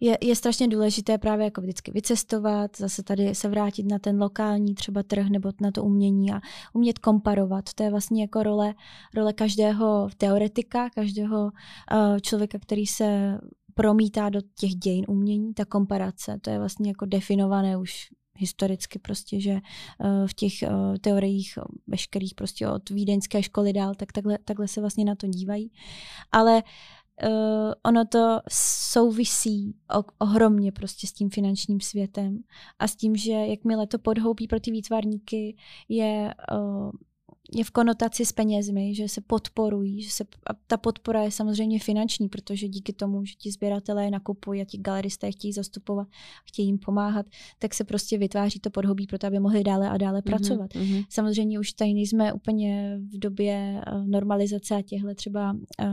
je, 0.00 0.18
je 0.20 0.36
strašně 0.36 0.68
důležité 0.68 1.18
právě 1.18 1.44
jako 1.44 1.60
vždycky 1.60 1.90
vycestovat, 1.90 2.76
zase 2.76 3.02
tady 3.02 3.34
se 3.34 3.48
vrátit 3.48 3.86
na 3.86 3.98
ten 3.98 4.22
lokální 4.22 4.74
třeba 4.74 5.02
trh 5.02 5.28
nebo 5.28 5.52
na 5.60 5.70
to 5.70 5.84
umění 5.84 6.32
a 6.32 6.40
umět 6.72 6.98
komparovat. 6.98 7.72
To 7.74 7.82
je 7.82 7.90
vlastně 7.90 8.22
jako 8.22 8.42
role, 8.42 8.74
role 9.14 9.32
každého 9.32 10.08
teoretika, 10.16 10.90
každého 10.90 11.44
uh, 11.44 12.18
člověka, 12.20 12.58
který 12.58 12.86
se 12.86 13.38
promítá 13.74 14.28
do 14.28 14.40
těch 14.60 14.74
dějin 14.74 15.04
umění, 15.08 15.54
ta 15.54 15.64
komparace, 15.64 16.38
to 16.40 16.50
je 16.50 16.58
vlastně 16.58 16.90
jako 16.90 17.06
definované 17.06 17.76
už 17.76 18.08
historicky 18.36 18.98
prostě, 18.98 19.40
že 19.40 19.52
uh, 19.52 20.26
v 20.26 20.34
těch 20.34 20.52
uh, 20.62 20.96
teoriích 21.00 21.58
veškerých 21.86 22.34
prostě 22.34 22.68
od 22.68 22.90
vídeňské 22.90 23.42
školy 23.42 23.72
dál, 23.72 23.94
tak 23.94 24.12
takhle, 24.12 24.38
takhle 24.44 24.68
se 24.68 24.80
vlastně 24.80 25.04
na 25.04 25.14
to 25.14 25.26
dívají. 25.26 25.72
Ale 26.32 26.62
uh, 27.22 27.72
ono 27.82 28.04
to 28.04 28.40
souvisí 28.50 29.74
o, 29.98 30.04
ohromně 30.18 30.72
prostě 30.72 31.06
s 31.06 31.12
tím 31.12 31.30
finančním 31.30 31.80
světem 31.80 32.42
a 32.78 32.88
s 32.88 32.96
tím, 32.96 33.16
že 33.16 33.32
jakmile 33.32 33.86
to 33.86 33.98
podhoubí 33.98 34.48
pro 34.48 34.60
ty 34.60 34.70
výtvarníky 34.70 35.56
je 35.88 36.34
uh, 36.52 36.90
je 37.54 37.64
v 37.64 37.70
konotaci 37.70 38.26
s 38.26 38.32
penězmi, 38.32 38.94
že 38.94 39.08
se 39.08 39.20
podporují, 39.20 40.02
že 40.02 40.10
se, 40.10 40.24
a 40.24 40.54
ta 40.66 40.76
podpora 40.76 41.22
je 41.22 41.30
samozřejmě 41.30 41.78
finanční, 41.78 42.28
protože 42.28 42.68
díky 42.68 42.92
tomu, 42.92 43.24
že 43.24 43.34
ti 43.38 43.50
sběratelé 43.50 44.10
nakupují 44.10 44.62
a 44.62 44.64
ti 44.64 44.78
galeristé 44.78 45.32
chtějí 45.32 45.52
zastupovat, 45.52 46.08
chtějí 46.44 46.68
jim 46.68 46.78
pomáhat, 46.78 47.26
tak 47.58 47.74
se 47.74 47.84
prostě 47.84 48.18
vytváří 48.18 48.60
to 48.60 48.70
podhobí 48.70 49.06
pro 49.06 49.18
to, 49.18 49.26
aby 49.26 49.40
mohli 49.40 49.64
dále 49.64 49.88
a 49.90 49.96
dále 49.96 50.20
mm-hmm, 50.20 50.22
pracovat. 50.22 50.70
Mm-hmm. 50.70 51.06
Samozřejmě 51.08 51.60
už 51.60 51.72
tady 51.72 51.94
nejsme 51.94 52.32
úplně 52.32 52.98
v 53.14 53.18
době 53.18 53.82
uh, 53.92 54.06
normalizace 54.06 54.74
a 54.74 54.82
těchto 54.82 55.14
třeba 55.14 55.52
uh, 55.52 55.88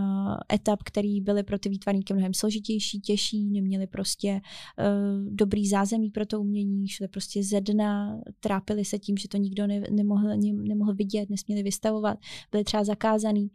etap, 0.54 0.84
které 0.84 1.18
byly 1.22 1.44
pro 1.44 1.60
ty 1.60 1.70
výtvarníky 1.70 2.14
mnohem 2.14 2.34
složitější, 2.34 3.00
těžší, 3.00 3.46
neměli 3.46 3.88
prostě 3.88 4.32
uh, 4.32 5.34
dobrý 5.34 5.68
zázemí 5.68 6.10
pro 6.10 6.26
to 6.26 6.42
umění, 6.42 6.88
šli 6.88 7.08
prostě 7.08 7.44
ze 7.44 7.62
dna, 7.62 8.22
trápili 8.40 8.86
se 8.86 9.00
tím, 9.00 9.18
že 9.18 9.28
to 9.28 9.38
nikdo 9.38 9.68
ne, 9.68 9.82
nemohl, 9.92 10.28
ne, 10.28 10.54
nemohl 10.54 10.94
vidět, 10.94 11.30
nesměli 11.46 11.64
vystavovat, 11.64 12.18
byly 12.52 12.64
třeba 12.64 12.84
zakázaný. 12.84 13.52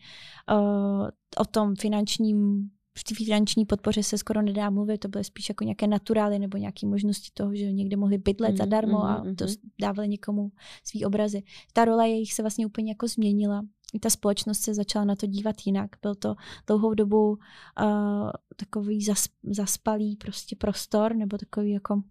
Uh, 0.53 1.09
o 1.39 1.45
tom 1.45 1.75
finančním 1.77 2.71
v 2.99 3.05
té 3.05 3.15
finanční 3.15 3.65
podpoře 3.65 4.03
se 4.03 4.19
skoro 4.19 4.43
nedá 4.43 4.71
mluvit, 4.71 4.99
to 4.99 5.09
byly 5.09 5.25
spíš 5.25 5.49
jako 5.49 5.65
nějaké 5.65 5.87
naturály 5.87 6.39
nebo 6.39 6.59
nějaké 6.59 6.87
možnosti 6.87 7.31
toho, 7.35 7.55
že 7.55 7.73
někde 7.73 7.97
mohli 7.97 8.19
bydlet 8.19 8.51
mm, 8.51 8.57
zadarmo 8.57 8.99
mm, 8.99 9.05
a 9.05 9.25
to 9.37 9.45
dávali 9.81 10.09
někomu 10.09 10.53
svý 10.85 11.05
obrazy. 11.05 11.43
Ta 11.73 11.85
rola 11.85 12.05
jejich 12.05 12.33
se 12.33 12.43
vlastně 12.43 12.67
úplně 12.67 12.91
jako 12.91 13.09
změnila. 13.09 13.63
I 13.95 14.01
ta 14.01 14.11
společnost 14.11 14.61
se 14.61 14.75
začala 14.75 15.05
na 15.05 15.17
to 15.17 15.27
dívat 15.27 15.57
jinak. 15.67 15.91
Byl 16.03 16.15
to 16.15 16.35
dlouhou 16.67 16.95
dobu 16.95 17.29
uh, 17.31 18.31
takový 18.57 19.05
zas, 19.05 19.27
zaspalý 19.43 20.17
prostě 20.17 20.57
prostor 20.57 21.17
nebo 21.17 21.39
takový 21.39 21.71
jako 21.71 22.03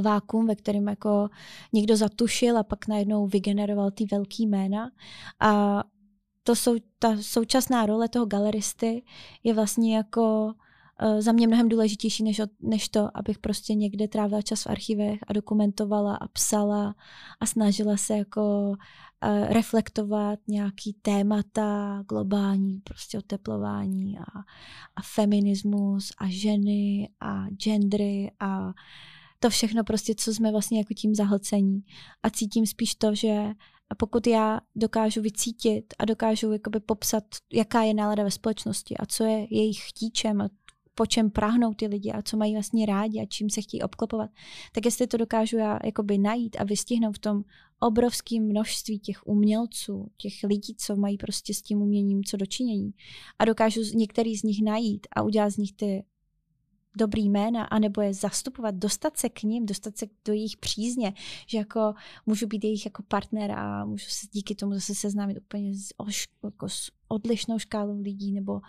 vákum, 0.00 0.46
ve 0.46 0.54
kterém 0.54 0.88
jako 0.88 1.28
někdo 1.72 1.96
zatušil 1.96 2.58
a 2.58 2.62
pak 2.62 2.88
najednou 2.88 3.26
vygeneroval 3.26 3.90
ty 3.90 4.06
velký 4.10 4.46
jména. 4.46 4.90
A 5.40 5.82
to 6.42 6.56
jsou, 6.56 6.76
ta 6.98 7.16
současná 7.20 7.86
role 7.86 8.08
toho 8.08 8.26
galeristy 8.26 9.02
je 9.44 9.54
vlastně 9.54 9.96
jako 9.96 10.44
uh, 11.02 11.20
za 11.20 11.32
mě 11.32 11.46
mnohem 11.46 11.68
důležitější 11.68 12.24
než, 12.24 12.40
než 12.60 12.88
to, 12.88 13.16
abych 13.16 13.38
prostě 13.38 13.74
někde 13.74 14.08
trávila 14.08 14.42
čas 14.42 14.62
v 14.62 14.66
archivech 14.66 15.18
a 15.26 15.32
dokumentovala 15.32 16.16
a 16.16 16.28
psala 16.28 16.94
a 17.40 17.46
snažila 17.46 17.96
se 17.96 18.16
jako 18.16 18.68
uh, 18.68 18.74
reflektovat 19.48 20.38
nějaký 20.48 20.92
témata 21.02 22.02
globální, 22.08 22.80
prostě 22.84 23.18
oteplování 23.18 24.18
a, 24.18 24.38
a 24.96 25.02
feminismus 25.14 26.12
a 26.18 26.24
ženy 26.28 27.08
a 27.20 27.46
gendry 27.48 28.30
a 28.40 28.72
to 29.42 29.50
všechno 29.50 29.84
prostě, 29.84 30.14
co 30.14 30.34
jsme 30.34 30.50
vlastně 30.50 30.78
jako 30.78 30.94
tím 30.94 31.14
zahlcení. 31.14 31.82
A 32.22 32.30
cítím 32.30 32.66
spíš 32.66 32.94
to, 32.94 33.14
že 33.14 33.44
pokud 33.96 34.26
já 34.26 34.60
dokážu 34.76 35.22
vycítit 35.22 35.94
a 35.98 36.04
dokážu 36.04 36.52
jakoby 36.52 36.80
popsat, 36.80 37.24
jaká 37.52 37.82
je 37.82 37.94
nálada 37.94 38.22
ve 38.22 38.30
společnosti 38.30 38.96
a 38.96 39.06
co 39.06 39.24
je 39.24 39.46
jejich 39.50 39.78
chtíčem 39.88 40.40
a 40.40 40.48
po 40.94 41.06
čem 41.06 41.30
prahnou 41.30 41.74
ty 41.74 41.86
lidi 41.86 42.12
a 42.12 42.22
co 42.22 42.36
mají 42.36 42.52
vlastně 42.52 42.86
rádi 42.86 43.20
a 43.20 43.26
čím 43.26 43.50
se 43.50 43.62
chtějí 43.62 43.82
obklopovat, 43.82 44.30
tak 44.72 44.84
jestli 44.84 45.06
to 45.06 45.16
dokážu 45.16 45.56
já 45.56 45.78
jakoby 45.84 46.18
najít 46.18 46.56
a 46.60 46.64
vystihnout 46.64 47.16
v 47.16 47.18
tom 47.18 47.42
obrovském 47.80 48.42
množství 48.48 48.98
těch 48.98 49.26
umělců, 49.26 50.10
těch 50.16 50.32
lidí, 50.44 50.74
co 50.78 50.96
mají 50.96 51.18
prostě 51.18 51.54
s 51.54 51.62
tím 51.62 51.82
uměním 51.82 52.24
co 52.24 52.36
dočinění 52.36 52.90
a 53.38 53.44
dokážu 53.44 53.80
některý 53.94 54.36
z 54.36 54.42
nich 54.42 54.62
najít 54.62 55.06
a 55.16 55.22
udělat 55.22 55.50
z 55.50 55.56
nich 55.56 55.72
ty 55.72 56.04
dobrý 56.96 57.28
jména, 57.28 57.64
anebo 57.64 58.00
je 58.00 58.14
zastupovat, 58.14 58.74
dostat 58.74 59.16
se 59.16 59.28
k 59.28 59.42
ním, 59.42 59.66
dostat 59.66 59.98
se 59.98 60.06
do 60.24 60.32
jejich 60.32 60.56
přízně, 60.56 61.12
že 61.46 61.58
jako 61.58 61.94
můžu 62.26 62.46
být 62.46 62.64
jejich 62.64 62.84
jako 62.84 63.02
partner 63.02 63.50
a 63.50 63.84
můžu 63.84 64.06
se 64.08 64.26
díky 64.32 64.54
tomu 64.54 64.74
zase 64.74 64.94
seznámit 64.94 65.38
úplně 65.38 65.74
s, 65.74 65.88
jako 66.44 66.68
s 66.68 66.90
odlišnou 67.08 67.58
škálou 67.58 68.00
lidí, 68.00 68.32
nebo 68.32 68.60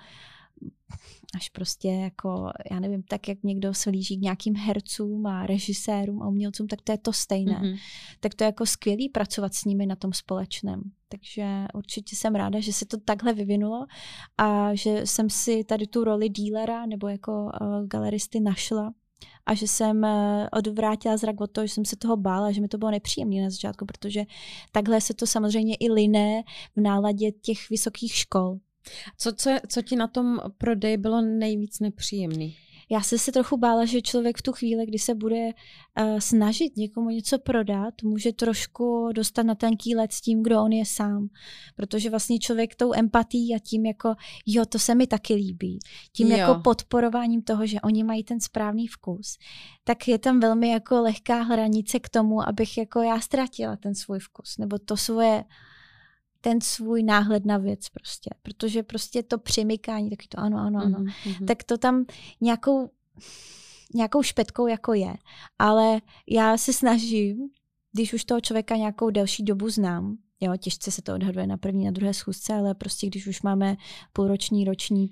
až 1.36 1.50
prostě 1.50 1.88
jako, 1.88 2.52
já 2.72 2.80
nevím, 2.80 3.04
tak 3.04 3.28
jak 3.28 3.44
někdo 3.44 3.74
se 3.74 3.90
líží 3.90 4.18
k 4.18 4.22
nějakým 4.22 4.56
hercům 4.56 5.26
a 5.26 5.46
režisérům 5.46 6.22
a 6.22 6.28
umělcům, 6.28 6.68
tak 6.68 6.82
to 6.82 6.92
je 6.92 6.98
to 6.98 7.14
stejné. 7.14 7.60
Mm-hmm. 7.60 7.78
Tak 8.20 8.36
to 8.36 8.44
je 8.44 8.46
jako 8.46 8.66
skvělý 8.66 9.10
pracovat 9.10 9.54
s 9.54 9.66
nimi 9.66 9.86
na 9.86 9.96
tom 9.96 10.14
společném. 10.14 10.82
Takže 11.10 11.66
určitě 11.74 12.16
jsem 12.16 12.36
ráda, 12.36 12.60
že 12.60 12.74
se 12.74 12.86
to 12.86 12.98
takhle 12.98 13.34
vyvinulo 13.34 13.86
a 14.38 14.76
že 14.76 15.02
jsem 15.06 15.30
si 15.30 15.64
tady 15.64 15.88
tu 15.88 16.04
roli 16.04 16.30
dílera 16.30 16.86
nebo 16.86 17.08
jako 17.08 17.44
uh, 17.44 17.88
galeristy 17.88 18.40
našla 18.40 18.94
a 19.46 19.54
že 19.54 19.68
jsem 19.68 19.98
uh, 20.04 20.48
odvrátila 20.52 21.18
zrak 21.18 21.42
od 21.42 21.52
toho, 21.52 21.68
že 21.68 21.74
jsem 21.74 21.86
se 21.86 21.96
toho 21.96 22.18
bála, 22.18 22.52
že 22.52 22.62
mi 22.62 22.68
to 22.68 22.78
bylo 22.78 22.92
nepříjemné 22.92 23.42
na 23.42 23.50
začátku, 23.50 23.86
protože 23.86 24.24
takhle 24.72 25.02
se 25.02 25.14
to 25.14 25.28
samozřejmě 25.28 25.76
i 25.76 25.92
liné 25.92 26.44
v 26.76 26.82
náladě 26.82 27.32
těch 27.32 27.70
vysokých 27.70 28.16
škol. 28.16 28.60
Co, 29.18 29.34
co, 29.34 29.52
co 29.68 29.82
ti 29.82 29.96
na 29.96 30.08
tom 30.08 30.40
prodeji 30.58 30.98
bylo 30.98 31.22
nejvíc 31.22 31.80
nepříjemný? 31.80 32.56
Já 32.92 33.02
jsem 33.02 33.20
se 33.20 33.32
trochu 33.32 33.58
bála, 33.58 33.86
že 33.86 34.02
člověk 34.02 34.38
v 34.38 34.42
tu 34.42 34.52
chvíli, 34.52 34.86
kdy 34.86 35.00
se 35.00 35.16
bude 35.16 35.46
uh, 35.46 36.20
snažit 36.20 36.78
někomu 36.78 37.10
něco 37.10 37.40
prodat, 37.40 37.94
může 38.04 38.34
trošku 38.34 39.10
dostat 39.16 39.44
na 39.44 39.56
tenký 39.56 39.96
let 39.96 40.14
s 40.14 40.22
tím, 40.22 40.44
kdo 40.44 40.62
on 40.62 40.72
je 40.72 40.86
sám. 40.86 41.28
Protože 41.76 42.10
vlastně 42.10 42.40
člověk 42.40 42.76
tou 42.76 42.94
empatí 42.94 43.56
a 43.56 43.60
tím 43.60 43.86
jako, 43.86 44.16
jo, 44.46 44.66
to 44.66 44.80
se 44.80 44.96
mi 44.96 45.08
taky 45.08 45.34
líbí, 45.34 45.80
tím 46.12 46.28
jo. 46.28 46.38
jako 46.38 46.56
podporováním 46.64 47.42
toho, 47.42 47.66
že 47.66 47.82
oni 47.82 48.04
mají 48.04 48.24
ten 48.24 48.40
správný 48.40 48.88
vkus, 48.88 49.38
tak 49.84 50.08
je 50.08 50.20
tam 50.20 50.40
velmi 50.40 50.70
jako 50.70 51.02
lehká 51.02 51.42
hranice 51.42 52.00
k 52.00 52.10
tomu, 52.10 52.48
abych 52.48 52.78
jako 52.78 53.02
já 53.02 53.20
ztratila 53.20 53.76
ten 53.76 53.96
svůj 53.96 54.20
vkus, 54.20 54.58
nebo 54.58 54.80
to 54.80 54.98
svoje 54.98 55.44
ten 56.44 56.62
svůj 56.62 57.04
náhled 57.04 57.46
na 57.46 57.58
věc 57.58 57.90
prostě. 57.90 58.30
Protože 58.42 58.84
prostě 58.84 59.24
to 59.24 59.38
přimykání, 59.38 60.10
taky 60.10 60.28
to 60.28 60.40
ano, 60.40 60.58
ano, 60.58 60.80
ano, 60.86 61.00
mm-hmm. 61.00 61.46
tak 61.46 61.64
to 61.64 61.78
tam 61.78 62.06
nějakou, 62.42 62.90
nějakou 63.96 64.24
špetkou 64.24 64.68
jako 64.68 64.94
je. 64.94 65.14
Ale 65.60 66.02
já 66.30 66.58
se 66.58 66.74
snažím, 66.74 67.50
když 67.92 68.14
už 68.14 68.24
toho 68.24 68.42
člověka 68.42 68.76
nějakou 68.76 69.10
delší 69.10 69.44
dobu 69.44 69.70
znám, 69.70 70.18
jo, 70.42 70.58
těžce 70.58 70.92
se 70.92 71.02
to 71.02 71.14
odhaduje 71.14 71.48
na 71.48 71.58
první, 71.58 71.86
na 71.86 71.92
druhé 71.92 72.14
schůzce, 72.14 72.54
ale 72.54 72.76
prostě 72.76 73.08
když 73.08 73.28
už 73.28 73.42
máme 73.42 73.76
půlroční, 74.14 74.66
roční 74.66 75.10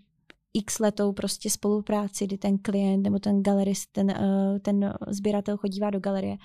x 0.53 0.79
letou 0.79 1.13
prostě 1.13 1.49
spolupráci, 1.49 2.27
kdy 2.27 2.37
ten 2.37 2.57
klient 2.57 3.03
nebo 3.03 3.19
ten 3.19 3.43
galerist, 3.43 3.91
ten, 3.91 4.11
uh, 4.11 4.59
ten 4.59 4.93
sběratel 5.07 5.57
chodívá 5.57 5.89
do 5.89 5.99
galerie, 5.99 6.37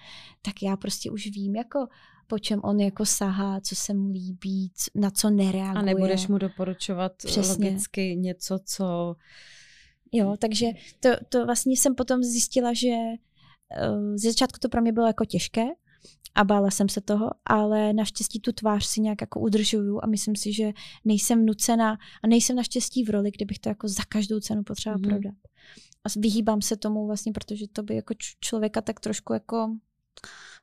tak 0.43 0.63
já 0.63 0.77
prostě 0.77 1.11
už 1.11 1.27
vím, 1.27 1.57
jako 1.57 1.87
po 2.27 2.39
čem 2.39 2.61
on 2.65 2.81
jako 2.81 3.07
sahá, 3.07 3.61
co 3.61 3.77
se 3.77 3.95
mu 3.95 4.09
líbí, 4.09 4.73
na 4.95 5.11
co 5.11 5.31
nereaguje. 5.31 5.79
A 5.79 5.83
nebudeš 5.83 6.29
mu 6.29 6.39
doporučovat 6.39 7.13
Přesně. 7.17 7.67
logicky 7.67 8.17
něco, 8.17 8.59
co... 8.65 9.17
Jo, 10.13 10.37
takže 10.39 10.67
to, 11.01 11.09
to 11.29 11.47
vlastně 11.47 11.73
jsem 11.73 11.95
potom 11.95 12.23
zjistila, 12.23 12.73
že 12.73 12.89
uh, 12.89 14.17
ze 14.17 14.31
začátku 14.31 14.59
to 14.59 14.69
pro 14.69 14.83
mě 14.83 14.93
bylo 14.93 15.07
jako 15.07 15.25
těžké, 15.25 15.65
a 16.37 16.45
bála 16.45 16.71
jsem 16.71 16.89
se 16.89 17.01
toho, 17.01 17.31
ale 17.45 17.93
naštěstí 17.93 18.41
tu 18.41 18.53
tvář 18.53 18.87
si 18.87 19.01
nějak 19.01 19.21
jako 19.21 19.41
udržuju 19.41 20.01
a 20.03 20.07
myslím 20.07 20.37
si, 20.37 20.53
že 20.53 20.73
nejsem 21.05 21.47
nucena 21.47 21.99
a 22.23 22.27
nejsem 22.27 22.57
naštěstí 22.57 23.05
v 23.05 23.11
roli, 23.11 23.31
kdybych 23.31 23.59
to 23.59 23.69
jako 23.69 23.89
za 23.89 24.03
každou 24.09 24.41
cenu 24.41 24.63
potřeba 24.63 24.97
mm-hmm. 24.97 25.09
prodat. 25.09 25.35
A 26.05 26.09
vyhýbám 26.17 26.63
se 26.63 26.77
tomu 26.77 27.07
vlastně, 27.07 27.33
protože 27.33 27.69
to 27.69 27.83
by 27.83 27.95
jako 27.95 28.15
člověka 28.41 28.81
tak 28.81 29.01
trošku 29.01 29.33
jako 29.33 29.77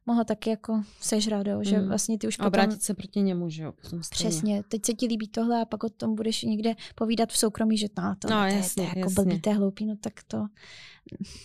mohla 0.06 0.24
taky 0.24 0.50
jako 0.50 0.84
sežrat, 1.02 1.48
jo, 1.48 1.64
že 1.64 1.80
mm. 1.80 1.88
vlastně 1.88 2.18
ty 2.18 2.28
už 2.28 2.38
potom... 2.38 2.48
Obrátit 2.48 2.82
se 2.82 2.94
proti 2.94 3.22
němu, 3.22 3.50
že 3.50 3.64
jo. 3.64 3.74
Přesně, 4.10 4.64
teď 4.64 4.86
se 4.86 4.94
ti 4.94 5.06
líbí 5.06 5.28
tohle 5.28 5.62
a 5.62 5.66
pak 5.66 5.84
o 5.84 5.90
tom 5.90 6.16
budeš 6.16 6.42
někde 6.42 6.76
povídat 6.96 7.30
v 7.30 7.38
soukromí, 7.38 7.78
že 7.78 7.88
no, 7.98 8.16
to, 8.20 8.28
no, 8.30 8.50
to, 8.50 8.56
jasně, 8.56 8.76
to 8.76 8.82
je 8.82 8.88
jako 8.88 9.00
jasně. 9.00 9.24
blbý, 9.24 9.42
to 9.42 9.50
je 9.50 9.56
hloupý, 9.56 9.86
no 9.86 9.96
tak 9.96 10.14
to... 10.28 10.46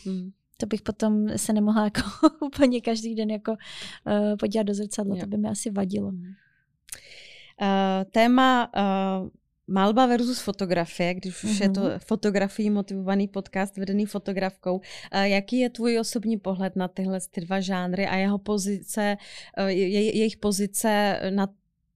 Mm. 0.06 0.30
To 0.61 0.66
bych 0.66 0.82
potom 0.82 1.28
se 1.36 1.52
nemohla 1.52 1.84
jako 1.84 2.00
úplně 2.46 2.80
každý 2.80 3.14
den 3.14 3.30
jako 3.30 3.52
uh, 3.52 4.36
podívat 4.38 4.62
do 4.62 4.74
zrcadla, 4.74 5.14
jo. 5.16 5.20
to 5.20 5.26
by 5.26 5.36
mi 5.36 5.48
asi 5.48 5.70
vadilo. 5.70 6.09
Uh, 6.09 6.14
téma 8.11 8.70
uh, 8.76 9.28
Malba 9.68 10.06
versus 10.06 10.40
fotografie, 10.40 11.14
když 11.14 11.44
už 11.44 11.50
mm-hmm. 11.50 11.62
je 11.62 11.70
to 11.70 11.80
mhm. 11.80 11.98
fotografií 11.98 12.70
motivovaný 12.70 13.28
podcast 13.28 13.76
vedený 13.76 14.06
fotografkou. 14.06 14.80
Jaký 15.22 15.58
je 15.58 15.70
tvůj 15.70 15.98
osobní 15.98 16.36
pohled 16.36 16.76
na 16.76 16.88
tyhle 16.88 17.20
ty 17.30 17.40
dva 17.40 17.60
žánry 17.60 18.06
a 18.06 18.16
jeho 18.16 18.38
pozice, 18.38 19.16
e, 19.56 19.72
je, 19.72 20.16
jejich 20.16 20.36
pozice 20.36 21.20
na 21.30 21.48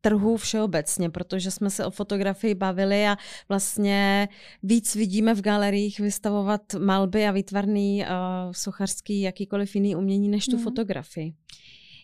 trhu 0.02 0.36
všeobecně, 0.36 1.10
protože 1.10 1.50
jsme 1.50 1.70
se 1.70 1.86
o 1.86 1.90
fotografii 1.90 2.54
bavili 2.54 3.06
a 3.06 3.16
vlastně 3.48 4.28
víc 4.62 4.94
vidíme 4.94 5.34
v 5.34 5.40
galeriích 5.40 6.00
vystavovat 6.00 6.74
malby 6.74 7.26
a 7.26 7.30
výtvarný 7.30 8.02
uh, 8.02 8.08
sochařský 8.52 9.20
jakýkoliv 9.20 9.74
jiný 9.74 9.96
umění 9.96 10.28
než 10.28 10.46
tu 10.46 10.56
mm. 10.56 10.62
fotografii. 10.62 11.34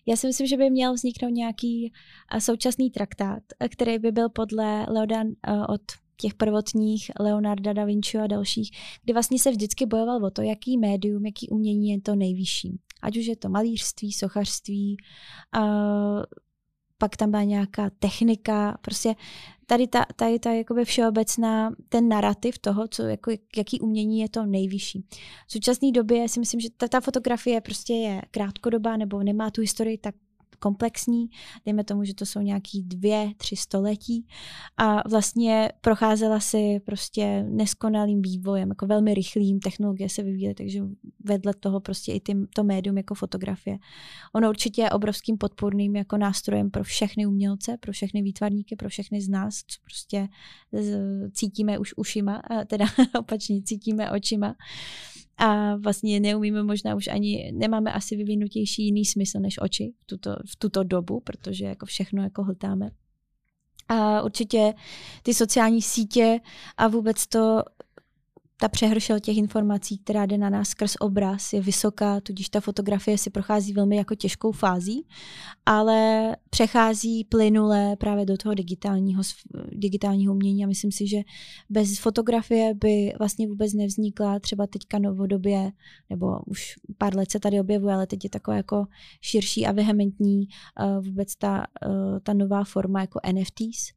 Já 0.09 0.17
si 0.17 0.27
myslím, 0.27 0.47
že 0.47 0.57
by 0.57 0.71
měl 0.71 0.95
vzniknout 0.95 1.31
nějaký 1.31 1.93
současný 2.39 2.91
traktát, 2.91 3.43
který 3.71 3.99
by 3.99 4.13
byl 4.13 4.29
podle 4.29 4.87
Leodan 4.89 5.27
od 5.69 5.81
těch 6.21 6.35
prvotních 6.35 7.11
Leonarda 7.21 7.73
da 7.73 7.85
Vinci 7.85 8.19
a 8.19 8.27
dalších, 8.27 8.71
kdy 9.05 9.13
vlastně 9.13 9.39
se 9.39 9.51
vždycky 9.51 9.87
bojoval 9.87 10.25
o 10.25 10.31
to, 10.31 10.43
jaký 10.43 10.79
médium, 10.79 11.27
jaký 11.27 11.49
umění 11.49 11.91
je 11.91 12.01
to 12.01 12.17
nejvyšší. 12.17 12.79
Ať 13.03 13.17
už 13.17 13.27
je 13.27 13.37
to 13.37 13.49
malířství, 13.49 14.13
sochařství, 14.13 14.97
uh, 15.57 16.23
pak 16.99 17.17
tam 17.17 17.31
byla 17.31 17.43
nějaká 17.43 17.91
technika, 17.99 18.79
prostě 18.83 19.15
tady 19.67 19.87
ta, 19.87 20.07
tady 20.17 20.39
ta 20.39 20.53
jakoby 20.53 20.85
všeobecná, 20.85 21.75
ten 21.89 22.09
narrativ 22.09 22.59
toho, 22.59 22.89
co, 22.89 23.03
jako, 23.03 23.31
jaký 23.57 23.81
umění 23.81 24.21
je 24.21 24.29
to 24.29 24.47
nejvyšší. 24.47 25.05
V 25.47 25.53
současné 25.53 25.93
době 25.93 26.29
si 26.29 26.41
myslím, 26.41 26.61
že 26.61 26.69
ta, 26.77 26.89
ta 26.89 27.01
fotografie 27.01 27.61
prostě 27.61 27.95
je 27.95 28.23
krátkodobá 28.31 28.97
nebo 28.97 29.23
nemá 29.23 29.51
tu 29.51 29.61
historii 29.61 29.99
tak 29.99 30.15
komplexní, 30.59 31.31
dejme 31.65 31.85
tomu, 31.85 32.05
že 32.05 32.15
to 32.15 32.27
jsou 32.27 32.41
nějaký 32.41 32.83
dvě, 32.83 33.31
tři 33.37 33.57
století 33.57 34.27
a 34.77 35.09
vlastně 35.09 35.73
procházela 35.81 36.41
si 36.41 36.81
prostě 36.87 37.43
neskonalým 37.43 38.23
vývojem, 38.23 38.69
jako 38.69 38.87
velmi 38.87 39.15
rychlým, 39.15 39.61
technologie 39.61 40.09
se 40.09 40.23
vyvíjely, 40.23 40.55
takže 40.55 40.81
vedle 41.25 41.55
toho 41.61 41.81
prostě 41.81 42.13
i 42.13 42.21
tím, 42.21 42.47
to 42.55 42.65
médium 42.65 42.97
jako 42.97 43.15
fotografie. 43.15 43.79
Ono 44.35 44.49
určitě 44.49 44.83
je 44.83 44.91
obrovským 44.91 45.39
podporným 45.39 45.97
jako 45.97 46.17
nástrojem 46.17 46.71
pro 46.71 46.85
všechny 46.85 47.27
umělce, 47.27 47.77
pro 47.81 47.93
všechny 47.93 48.23
výtvarníky, 48.23 48.77
pro 48.77 48.89
všechny 48.89 49.21
z 49.21 49.29
nás, 49.29 49.55
co 49.67 49.79
prostě 49.83 50.29
cítíme 51.33 51.79
už 51.79 51.95
ušima, 51.97 52.43
teda 52.67 52.87
opačně 53.19 53.63
cítíme 53.63 54.11
očima 54.11 54.55
a 55.39 55.77
vlastně 55.77 56.21
neumíme 56.21 56.63
možná 56.63 56.95
už 56.95 57.07
ani, 57.07 57.53
nemáme 57.53 57.93
asi 57.93 58.17
vyvinutější 58.17 58.85
jiný 58.85 59.05
smysl 59.05 59.41
než 59.41 59.59
oči 59.61 59.93
v 60.01 60.07
tuto, 60.07 60.37
v 60.47 60.57
tuto 60.57 60.85
dobu, 60.85 61.21
protože 61.21 61.65
jako 61.65 61.87
všechno 61.87 62.23
jako 62.23 62.45
hltáme. 62.45 62.91
A 63.89 64.23
určitě 64.23 64.75
ty 65.23 65.35
sociální 65.35 65.83
sítě 65.83 66.41
a 66.77 66.89
vůbec 66.89 67.27
to 67.27 67.63
ta 68.61 68.69
přehršel 68.69 69.21
těch 69.21 69.37
informací, 69.37 69.99
která 69.99 70.27
jde 70.27 70.39
na 70.39 70.51
nás 70.51 70.69
skrz 70.69 70.95
obraz, 71.01 71.53
je 71.53 71.61
vysoká, 71.61 72.21
tudíž 72.21 72.49
ta 72.49 72.61
fotografie 72.61 73.19
si 73.19 73.31
prochází 73.31 73.73
velmi 73.73 73.97
jako 73.97 74.15
těžkou 74.15 74.53
fází, 74.53 75.07
ale 75.67 76.37
přechází 76.51 77.25
plynule 77.25 77.97
právě 77.97 78.27
do 78.27 78.37
toho 78.37 78.55
digitálního, 78.55 79.23
digitálního 79.73 80.35
umění. 80.35 80.65
A 80.65 80.67
myslím 80.67 80.93
si, 80.93 81.09
že 81.09 81.19
bez 81.71 81.99
fotografie 81.99 82.75
by 82.75 83.13
vlastně 83.19 83.49
vůbec 83.49 83.73
nevznikla 83.73 84.39
třeba 84.39 84.67
teďka 84.67 84.99
novodobě, 84.99 85.73
nebo 86.11 86.39
už 86.47 86.75
pár 86.99 87.17
let 87.17 87.31
se 87.31 87.41
tady 87.41 87.61
objevuje, 87.61 87.95
ale 87.95 88.07
teď 88.07 88.25
je 88.25 88.31
taková 88.31 88.57
jako 88.57 88.87
širší 89.21 89.67
a 89.67 89.73
vehementní 89.73 90.49
uh, 90.81 91.05
vůbec 91.07 91.37
ta, 91.37 91.65
uh, 91.87 92.19
ta 92.23 92.33
nová 92.33 92.65
forma 92.65 93.01
jako 93.01 93.21
NFTs, 93.33 93.93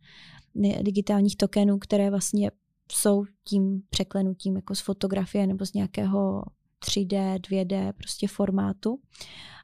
digitálních 0.82 1.38
tokenů, 1.38 1.80
které 1.80 2.10
vlastně 2.10 2.52
jsou 2.96 3.26
tím 3.44 3.82
překlenutím 3.90 4.56
jako 4.56 4.76
z 4.76 4.80
fotografie 4.80 5.48
nebo 5.48 5.66
z 5.66 5.74
nějakého 5.74 6.44
3D, 6.86 7.40
2D 7.40 7.94
prostě 7.94 8.28
formátu. 8.28 9.00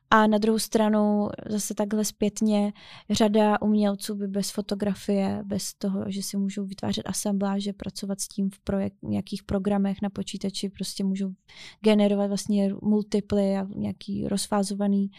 A 0.10 0.28
na 0.28 0.38
druhou 0.38 0.60
stranu 0.60 1.30
zase 1.49 1.74
takhle 1.74 2.05
zpětně 2.05 2.74
řada 3.10 3.62
umělců 3.62 4.16
by 4.16 4.28
bez 4.28 4.51
fotografie, 4.51 5.41
bez 5.45 5.74
toho, 5.74 6.03
že 6.08 6.24
si 6.24 6.38
můžou 6.38 6.66
vytvářet 6.66 7.10
asembláže, 7.10 7.74
pracovat 7.74 8.22
s 8.22 8.28
tím 8.28 8.49
v 8.49 8.60
projekt, 8.60 8.95
nějakých 9.03 9.43
programech 9.43 9.97
na 10.01 10.10
počítači, 10.10 10.70
prostě 10.70 11.03
můžou 11.03 11.32
generovat 11.82 12.28
vlastně 12.28 12.74
multiply 12.82 13.58
a 13.58 13.68
nějaký 13.76 14.28
rozfázovaný 14.28 15.12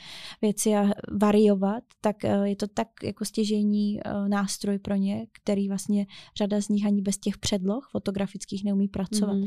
věci 0.43 0.77
a 0.77 0.91
variovat, 1.21 1.85
tak 2.01 2.25
eh, 2.25 2.49
je 2.49 2.57
to 2.57 2.67
tak 2.67 2.89
jako 3.03 3.25
stěžení 3.25 4.01
eh, 4.01 4.29
nástroj 4.29 4.79
pro 4.79 4.95
ně, 4.95 5.27
který 5.33 5.69
vlastně 5.69 6.07
řada 6.37 6.61
z 6.61 6.69
nich 6.69 6.87
ani 6.87 7.03
bez 7.03 7.19
těch 7.19 7.39
předloh 7.39 7.89
fotografických 7.93 8.65
neumí 8.65 8.89
pracovat. 8.89 9.35
Mm. 9.35 9.47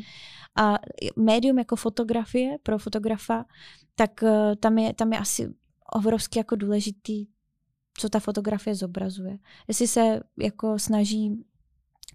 A 0.57 0.79
médium 1.15 1.57
jako 1.57 1.75
fotografie 1.75 2.57
pro 2.63 2.77
fotografa 2.79 3.45
tak 3.95 4.23
uh, 4.23 4.55
tam 4.59 4.77
je, 4.77 4.93
tam 4.93 5.13
je 5.13 5.19
asi 5.19 5.30
obrovsky 5.93 6.39
jako 6.39 6.55
důležitý, 6.55 7.27
co 7.97 8.09
ta 8.09 8.19
fotografie 8.19 8.75
zobrazuje. 8.75 9.37
Jestli 9.67 9.87
se 9.87 10.19
jako 10.37 10.79
snaží 10.79 11.43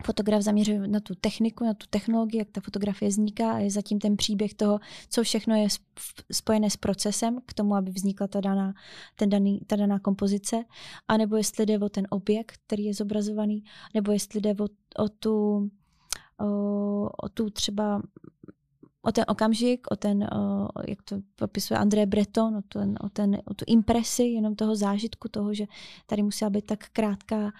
fotograf 0.05 0.43
zaměřuje 0.43 0.89
na 0.89 1.01
tu 1.01 1.15
techniku, 1.15 1.65
na 1.65 1.75
tu 1.75 1.87
technologii, 1.91 2.39
jak 2.39 2.51
ta 2.51 2.61
fotografie 2.61 3.09
vzniká 3.09 3.53
a 3.53 3.59
je 3.59 3.71
zatím 3.71 3.99
ten 3.99 4.17
příběh 4.17 4.55
toho, 4.55 4.79
co 5.09 5.23
všechno 5.23 5.57
je 5.57 5.69
spojené 6.33 6.71
s 6.71 6.77
procesem 6.77 7.39
k 7.47 7.55
tomu, 7.55 7.75
aby 7.75 7.91
vznikla 7.91 8.27
ta 8.27 8.41
daná, 8.41 8.75
ten 9.17 9.31
daný, 9.31 9.61
ta 9.67 9.77
daná 9.77 9.99
kompozice, 9.99 10.65
anebo 11.09 11.37
jestli 11.37 11.67
jde 11.67 11.79
o 11.79 11.89
ten 11.89 12.07
objekt, 12.11 12.57
který 12.67 12.85
je 12.85 12.95
zobrazovaný, 12.95 13.65
nebo 13.95 14.13
jestli 14.13 14.41
jde 14.41 14.51
o, 14.51 14.67
o 15.05 15.09
tu 15.09 15.69
o, 16.41 17.11
o 17.23 17.29
tu 17.29 17.51
třeba 17.51 18.03
o 19.07 19.13
ten 19.13 19.25
okamžik, 19.29 19.87
o 19.91 19.97
ten, 19.97 20.25
o, 20.25 20.69
jak 20.89 21.03
to 21.03 21.17
popisuje 21.37 21.79
André 21.79 22.07
Breton, 22.07 22.57
o, 22.57 22.63
ten, 22.63 22.95
o, 23.01 23.09
ten, 23.09 23.39
o 23.45 23.55
tu 23.55 23.65
impresi 23.69 24.23
jenom 24.23 24.57
toho 24.57 24.77
zážitku, 24.77 25.29
toho, 25.29 25.55
že 25.55 25.65
tady 26.07 26.23
musela 26.23 26.51
být 26.51 26.67
tak 26.67 26.89
krátká 26.93 27.45
uh, 27.45 27.51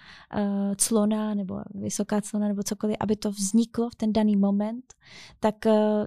clona 0.75 1.33
nebo 1.33 1.61
vysoká 1.73 2.21
clona 2.21 2.47
nebo 2.47 2.63
cokoliv, 2.63 2.97
aby 2.99 3.15
to 3.15 3.31
vzniklo 3.31 3.89
v 3.89 3.95
ten 3.95 4.13
daný 4.13 4.35
moment, 4.35 4.93
tak 5.39 5.55
uh, 5.65 6.05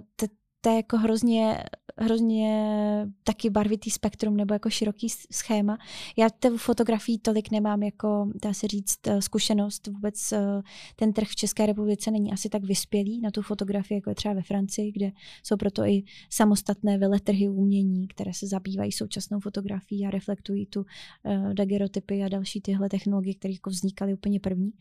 to 0.60 0.68
je 0.68 0.76
jako 0.76 0.96
hrozně, 0.96 1.64
hrozně 1.98 2.76
taky 3.24 3.50
barvitý 3.50 3.90
spektrum 3.90 4.36
nebo 4.36 4.54
jako 4.54 4.70
široký 4.70 5.08
schéma. 5.32 5.78
Já 6.16 6.30
té 6.30 6.58
fotografii 6.58 7.18
tolik 7.18 7.50
nemám 7.50 7.82
jako, 7.82 8.30
dá 8.42 8.52
se 8.52 8.68
říct, 8.68 9.06
eh, 9.06 9.22
zkušenost. 9.22 9.86
Vůbec 9.86 10.32
eh, 10.32 10.62
ten 10.96 11.12
trh 11.12 11.28
v 11.28 11.36
České 11.36 11.66
republice 11.66 12.10
není 12.10 12.32
asi 12.32 12.48
tak 12.48 12.64
vyspělý 12.64 13.20
na 13.20 13.30
tu 13.30 13.42
fotografii, 13.42 13.96
jako 13.96 14.10
je 14.10 14.14
třeba 14.14 14.34
ve 14.34 14.42
Francii, 14.42 14.92
kde 14.92 15.12
jsou 15.42 15.56
proto 15.56 15.84
i 15.84 16.02
samostatné 16.30 16.98
veletrhy 16.98 17.48
umění, 17.48 18.08
které 18.08 18.34
se 18.34 18.46
zabývají 18.46 18.92
současnou 18.92 19.40
fotografií 19.40 20.06
a 20.06 20.10
reflektují 20.10 20.66
tu 20.66 20.80
uh, 20.80 21.54
dagerotypy 21.54 22.22
a 22.22 22.28
další 22.28 22.60
tyhle 22.60 22.88
technologie, 22.88 23.34
které 23.34 23.54
jako 23.54 23.70
vznikaly 23.70 24.14
úplně 24.14 24.40
první. 24.40 24.72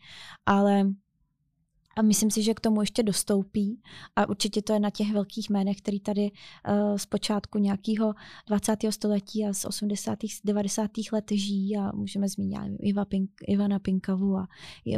Ale 0.46 0.84
a 2.00 2.02
myslím 2.02 2.30
si, 2.30 2.42
že 2.42 2.54
k 2.54 2.60
tomu 2.60 2.80
ještě 2.80 3.02
dostoupí. 3.02 3.80
A 4.16 4.28
určitě 4.28 4.62
to 4.62 4.72
je 4.72 4.80
na 4.80 4.90
těch 4.90 5.12
velkých 5.12 5.50
jménech, 5.50 5.76
který 5.76 6.00
tady 6.00 6.30
uh, 6.30 6.96
z 6.96 7.06
počátku 7.06 7.58
nějakého 7.58 8.14
20. 8.46 8.76
století 8.90 9.46
a 9.46 9.52
z 9.52 9.64
80. 9.64 10.18
90. 10.44 10.90
let 11.12 11.24
žijí 11.32 11.76
a 11.76 11.92
můžeme 11.92 12.28
zmínit 12.28 12.58
Iva 12.80 13.04
Pink, 13.04 13.30
Ivana 13.48 13.78
Pinkavu 13.78 14.36
a 14.36 14.48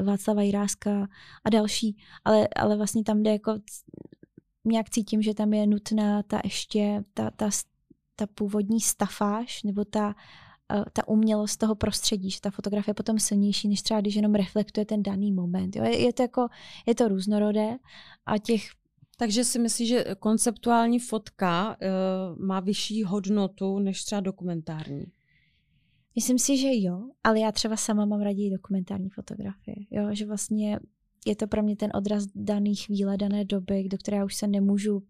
Václava 0.03 0.43
Jiráska 0.43 1.09
a 1.45 1.51
další. 1.51 1.97
Ale, 2.25 2.49
ale 2.57 2.77
vlastně 2.77 3.05
tam 3.05 3.23
jde 3.23 3.31
jako 3.31 3.59
nějak 4.65 4.91
cítím, 4.91 5.23
že 5.23 5.35
tam 5.35 5.55
je 5.55 5.67
nutná 5.67 6.23
ta 6.23 6.41
ještě 6.45 7.05
ta, 7.15 7.31
ta, 7.31 7.51
ta 8.17 8.27
původní 8.27 8.81
stafáž 8.81 9.63
nebo 9.63 9.85
ta 9.85 10.15
ta 10.93 11.09
umělost 11.09 11.57
toho 11.57 11.75
prostředí, 11.75 12.31
že 12.31 12.41
ta 12.41 12.51
fotografie 12.51 12.91
je 12.91 12.95
potom 12.95 13.19
silnější, 13.19 13.69
než 13.69 13.83
třeba 13.83 14.01
když 14.01 14.15
jenom 14.15 14.35
reflektuje 14.35 14.85
ten 14.85 15.03
daný 15.03 15.33
moment. 15.33 15.77
Jo? 15.77 15.85
Je, 15.85 16.01
je, 16.01 16.13
to 16.13 16.23
jako, 16.23 16.49
je 16.87 16.95
to 16.95 17.09
různorodé 17.09 17.77
a 18.27 18.39
těch 18.39 18.63
takže 19.19 19.45
si 19.45 19.59
myslíš, 19.59 19.89
že 19.89 20.05
konceptuální 20.19 20.99
fotka 20.99 21.77
uh, 21.77 22.45
má 22.45 22.61
vyšší 22.61 23.05
hodnotu 23.05 23.79
než 23.79 24.05
třeba 24.05 24.21
dokumentární? 24.21 25.05
Myslím 26.15 26.39
si, 26.39 26.57
že 26.57 26.69
jo, 26.73 27.03
ale 27.25 27.41
já 27.41 27.53
třeba 27.53 27.77
sama 27.77 28.05
mám 28.05 28.21
raději 28.21 28.51
dokumentární 28.51 29.09
fotografie. 29.09 29.77
Jo? 29.91 30.09
Že 30.13 30.27
vlastně 30.27 30.81
je 31.27 31.37
to 31.37 31.47
pro 31.47 31.63
mě 31.63 31.77
ten 31.77 31.91
odraz 31.95 32.25
dané 32.35 32.75
chvíle, 32.75 33.17
dané 33.17 33.45
doby, 33.45 33.89
do 33.89 33.99
které 33.99 34.17
já 34.17 34.25
už 34.25 34.35
se 34.35 34.47
nemůžu 34.47 35.03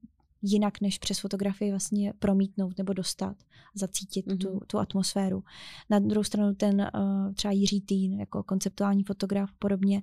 jinak 0.43 0.81
než 0.81 0.99
přes 0.99 1.19
fotografii 1.19 1.71
vlastně 1.71 2.13
promítnout 2.19 2.79
nebo 2.79 2.93
dostat, 2.93 3.37
zacítit 3.75 4.27
mm-hmm. 4.27 4.39
tu, 4.39 4.51
mhm. 4.51 4.61
tu 4.67 4.79
atmosféru. 4.79 5.45
Na 5.91 5.99
druhou 5.99 6.25
stranu 6.25 6.55
ten 6.55 6.91
uh, 6.95 7.33
třeba 7.33 7.53
Jiří 7.53 7.81
Týn, 7.81 8.21
jako 8.21 8.43
konceptuální 8.43 9.05
fotograf 9.05 9.51
podobně, 9.59 10.03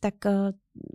tak 0.00 0.14
uh, 0.26 0.32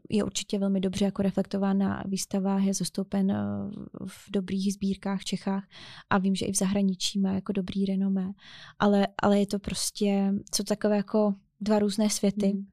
je 0.10 0.24
určitě 0.24 0.60
velmi 0.60 0.80
dobře 0.80 1.06
jako 1.06 1.22
reflektován 1.22 1.78
na 1.78 2.04
výstavách, 2.08 2.64
je 2.64 2.74
zastoupen 2.74 3.32
uh, 3.32 4.08
v 4.08 4.32
dobrých 4.32 4.74
sbírkách 4.74 5.22
v 5.22 5.26
Čechách 5.26 5.64
a 6.10 6.18
vím, 6.18 6.36
že 6.36 6.46
i 6.46 6.52
v 6.52 6.58
zahraničí 6.58 7.20
má 7.20 7.34
jako 7.34 7.52
dobrý 7.52 7.86
renomé, 7.86 8.32
ale, 8.80 9.08
ale 9.24 9.40
je 9.40 9.48
to 9.48 9.60
prostě, 9.60 10.34
co 10.52 10.64
takové 10.64 10.98
jako 10.98 11.36
dva 11.62 11.80
různé 11.80 12.10
světy. 12.10 12.54
Mm 12.54 12.66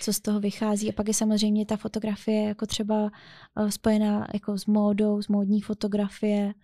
co 0.00 0.12
z 0.12 0.20
toho 0.20 0.40
vychází. 0.40 0.88
A 0.88 0.92
pak 0.92 1.08
je 1.08 1.14
samozřejmě 1.14 1.66
ta 1.66 1.76
fotografie 1.76 2.42
jako 2.42 2.66
třeba 2.66 3.02
uh, 3.04 3.68
spojená 3.68 4.26
jako 4.34 4.58
s 4.58 4.66
módou, 4.66 5.22
s 5.22 5.28
módní 5.28 5.60
fotografie 5.60 6.54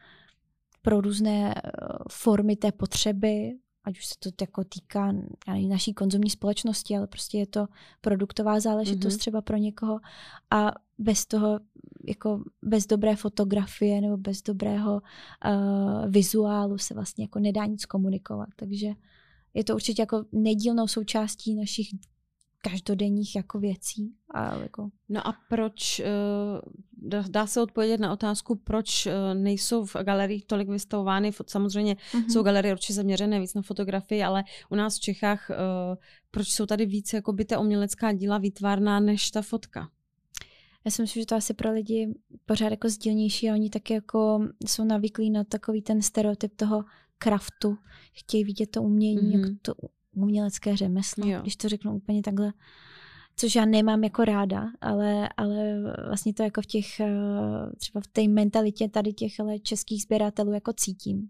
pro 0.83 1.01
různé 1.01 1.55
uh, 1.55 1.97
formy 2.11 2.57
té 2.57 2.73
potřeby, 2.73 3.53
ať 3.85 3.99
už 3.99 4.07
se 4.07 4.15
to 4.21 4.31
jako 4.41 4.65
týká 4.65 5.13
naší 5.69 5.95
konzumní 5.95 6.31
společnosti, 6.31 6.97
ale 6.97 7.07
prostě 7.07 7.39
je 7.39 7.47
to 7.47 7.67
produktová 8.01 8.61
záležitost 8.61 9.15
mm-hmm. 9.15 9.19
třeba 9.19 9.43
pro 9.43 9.57
někoho 9.57 10.01
a 10.51 10.73
bez 10.99 11.27
toho, 11.27 11.61
jako 12.09 12.45
bez 12.63 12.87
dobré 12.87 13.17
fotografie 13.17 14.01
nebo 14.01 14.17
bez 14.17 14.43
dobrého 14.43 14.93
uh, 14.93 16.11
vizuálu 16.11 16.79
se 16.79 16.95
vlastně 16.95 17.25
jako 17.25 17.39
nedá 17.39 17.67
nic 17.67 17.87
komunikovat. 17.87 18.49
Takže 18.57 18.89
je 19.55 19.65
to 19.65 19.75
určitě 19.75 20.03
jako 20.03 20.25
nedílnou 20.33 20.87
součástí 20.87 21.55
našich 21.55 21.89
každodenních 22.71 23.37
jako 23.37 23.59
věcí. 23.59 24.15
A 24.31 24.55
jako... 24.59 24.89
No 25.09 25.27
a 25.29 25.35
proč, 25.49 26.01
uh, 26.01 27.23
dá 27.29 27.47
se 27.47 27.63
odpovědět 27.63 28.01
na 28.01 28.13
otázku, 28.13 28.55
proč 28.55 29.07
uh, 29.07 29.13
nejsou 29.35 29.85
v 29.85 29.97
galeriích 30.03 30.47
tolik 30.47 30.69
vystavovány, 30.69 31.31
samozřejmě 31.47 31.95
mm-hmm. 31.95 32.33
jsou 32.33 32.43
galerie 32.43 32.75
určitě 32.75 32.93
zaměřené 32.95 33.41
víc 33.41 33.55
na 33.55 33.63
fotografii, 33.63 34.23
ale 34.23 34.45
u 34.71 34.75
nás 34.75 34.97
v 34.97 35.01
Čechách, 35.01 35.51
uh, 35.51 35.57
proč 36.31 36.49
jsou 36.49 36.67
tady 36.67 36.87
víc 36.87 37.13
jakoby 37.13 37.45
ta 37.45 37.61
umělecká 37.61 38.13
díla 38.13 38.39
výtvarná 38.39 39.01
než 39.01 39.31
ta 39.31 39.43
fotka? 39.43 39.89
Já 40.85 40.91
si 40.91 41.03
myslím, 41.03 41.23
že 41.23 41.27
to 41.27 41.35
asi 41.35 41.55
pro 41.55 41.73
lidi 41.73 42.15
pořád 42.47 42.71
jako 42.71 42.89
sdílnější 42.89 43.51
a 43.51 43.53
oni 43.53 43.71
taky 43.71 43.95
jako 43.95 44.49
jsou 44.67 44.85
navyklí 44.85 45.31
na 45.31 45.45
takový 45.45 45.83
ten 45.83 46.03
stereotyp 46.03 46.57
toho 46.57 46.85
kraftu. 47.19 47.77
Chtějí 48.13 48.45
vidět 48.45 48.71
to 48.71 48.83
umění, 48.83 49.21
mm-hmm. 49.21 49.41
jako 49.41 49.55
to 49.63 49.75
umělecké 50.17 50.77
řemeslo, 50.77 51.29
jo. 51.29 51.41
když 51.43 51.57
to 51.57 51.69
řeknu 51.69 51.97
úplně 51.97 52.23
takhle. 52.23 52.53
Což 53.37 53.55
já 53.55 53.65
nemám 53.65 54.05
jako 54.05 54.25
ráda, 54.25 54.65
ale, 54.81 55.29
ale 55.37 55.83
vlastně 56.07 56.35
to 56.35 56.43
jako 56.43 56.63
v 56.63 56.67
těch, 56.67 57.01
eh, 57.01 57.11
třeba 57.77 58.01
v 58.01 58.07
té 58.07 58.29
mentalitě 58.29 58.89
tady 58.89 59.13
těch 59.13 59.41
ale 59.41 59.59
českých 59.59 60.03
sběratelů 60.03 60.53
jako 60.53 60.73
cítím. 60.73 61.29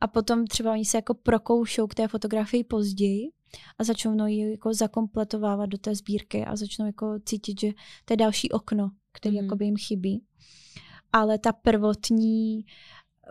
A 0.00 0.06
potom 0.06 0.46
třeba 0.46 0.72
oni 0.72 0.84
se 0.84 0.98
jako 0.98 1.14
prokoušou 1.14 1.86
k 1.86 1.94
té 1.94 2.08
fotografii 2.08 2.64
později 2.64 3.30
a 3.78 3.84
začnou 3.84 4.26
ji 4.26 4.50
jako 4.50 4.74
zakompletovávat 4.74 5.68
do 5.68 5.78
té 5.78 5.94
sbírky 5.94 6.44
a 6.44 6.56
začnou 6.56 6.86
jako 6.86 7.18
cítit, 7.24 7.60
že 7.60 7.68
to 8.04 8.12
je 8.12 8.16
další 8.16 8.50
okno, 8.50 8.90
který 9.12 9.38
mm. 9.38 9.44
jako 9.44 9.56
by 9.56 9.64
jim 9.64 9.76
chybí. 9.76 10.22
Ale 11.12 11.38
ta 11.38 11.52
prvotní 11.52 12.64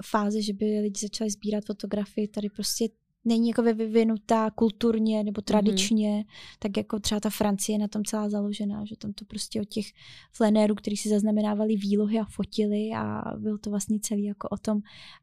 fáze, 0.06 0.42
že 0.42 0.54
by 0.54 0.80
lidi 0.80 1.00
začali 1.02 1.30
sbírat 1.30 1.66
fotografii, 1.66 2.28
tady 2.28 2.50
prostě 2.50 2.90
není 3.28 3.48
jako 3.48 3.62
vyvinutá 3.62 4.52
kulturně 4.52 5.24
nebo 5.24 5.42
tradičně, 5.42 6.10
mm-hmm. 6.10 6.58
tak 6.60 6.78
jako 6.78 7.00
třeba 7.00 7.20
ta 7.20 7.30
Francie 7.30 7.74
je 7.74 7.80
na 7.80 7.88
tom 7.88 8.06
celá 8.06 8.30
založená, 8.30 8.86
že 8.86 8.98
tam 8.98 9.14
to 9.14 9.26
prostě 9.26 9.62
od 9.62 9.70
těch 9.70 9.86
flanérů, 10.32 10.76
kteří 10.76 10.98
si 10.98 11.10
zaznamenávali 11.10 11.76
výlohy 11.76 12.20
a 12.20 12.26
fotili 12.26 12.90
a 12.96 13.24
byl 13.38 13.58
to 13.58 13.70
vlastně 13.70 14.00
celý 14.00 14.24
jako 14.24 14.48
o 14.50 14.58
tom, 14.58 14.80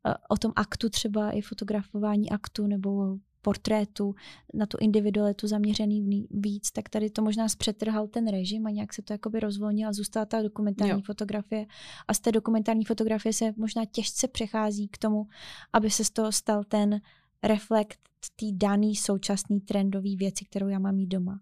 eh, 0.06 0.14
o 0.28 0.36
tom 0.36 0.52
aktu 0.56 0.88
třeba 0.88 1.30
i 1.30 1.40
fotografování 1.40 2.30
aktu 2.30 2.66
nebo 2.66 3.18
portrétu, 3.44 4.14
na 4.54 4.66
tu 4.66 4.76
individualitu 4.80 5.46
zaměřený 5.46 6.26
víc, 6.30 6.70
tak 6.70 6.88
tady 6.88 7.10
to 7.10 7.22
možná 7.22 7.48
zpřetrhal 7.48 8.08
ten 8.08 8.30
režim 8.30 8.66
a 8.66 8.70
nějak 8.70 8.92
se 8.92 9.02
to 9.02 9.12
jakoby 9.12 9.40
rozvolnil 9.40 9.88
a 9.88 9.92
zůstala 9.92 10.26
ta 10.26 10.42
dokumentární 10.42 10.92
jo. 10.92 11.00
fotografie. 11.06 11.66
A 12.08 12.14
z 12.14 12.20
té 12.20 12.32
dokumentární 12.32 12.84
fotografie 12.84 13.32
se 13.32 13.52
možná 13.56 13.84
těžce 13.84 14.28
přechází 14.28 14.88
k 14.88 14.98
tomu, 14.98 15.26
aby 15.72 15.90
se 15.90 16.04
z 16.04 16.10
toho 16.10 16.32
stal 16.32 16.64
ten 16.64 17.00
reflekt 17.44 17.98
té 18.36 18.46
daný 18.52 18.96
současný 18.96 19.60
trendový 19.60 20.16
věci, 20.16 20.44
kterou 20.44 20.68
já 20.68 20.78
mám 20.78 20.94
mít 20.94 21.06
doma. 21.06 21.40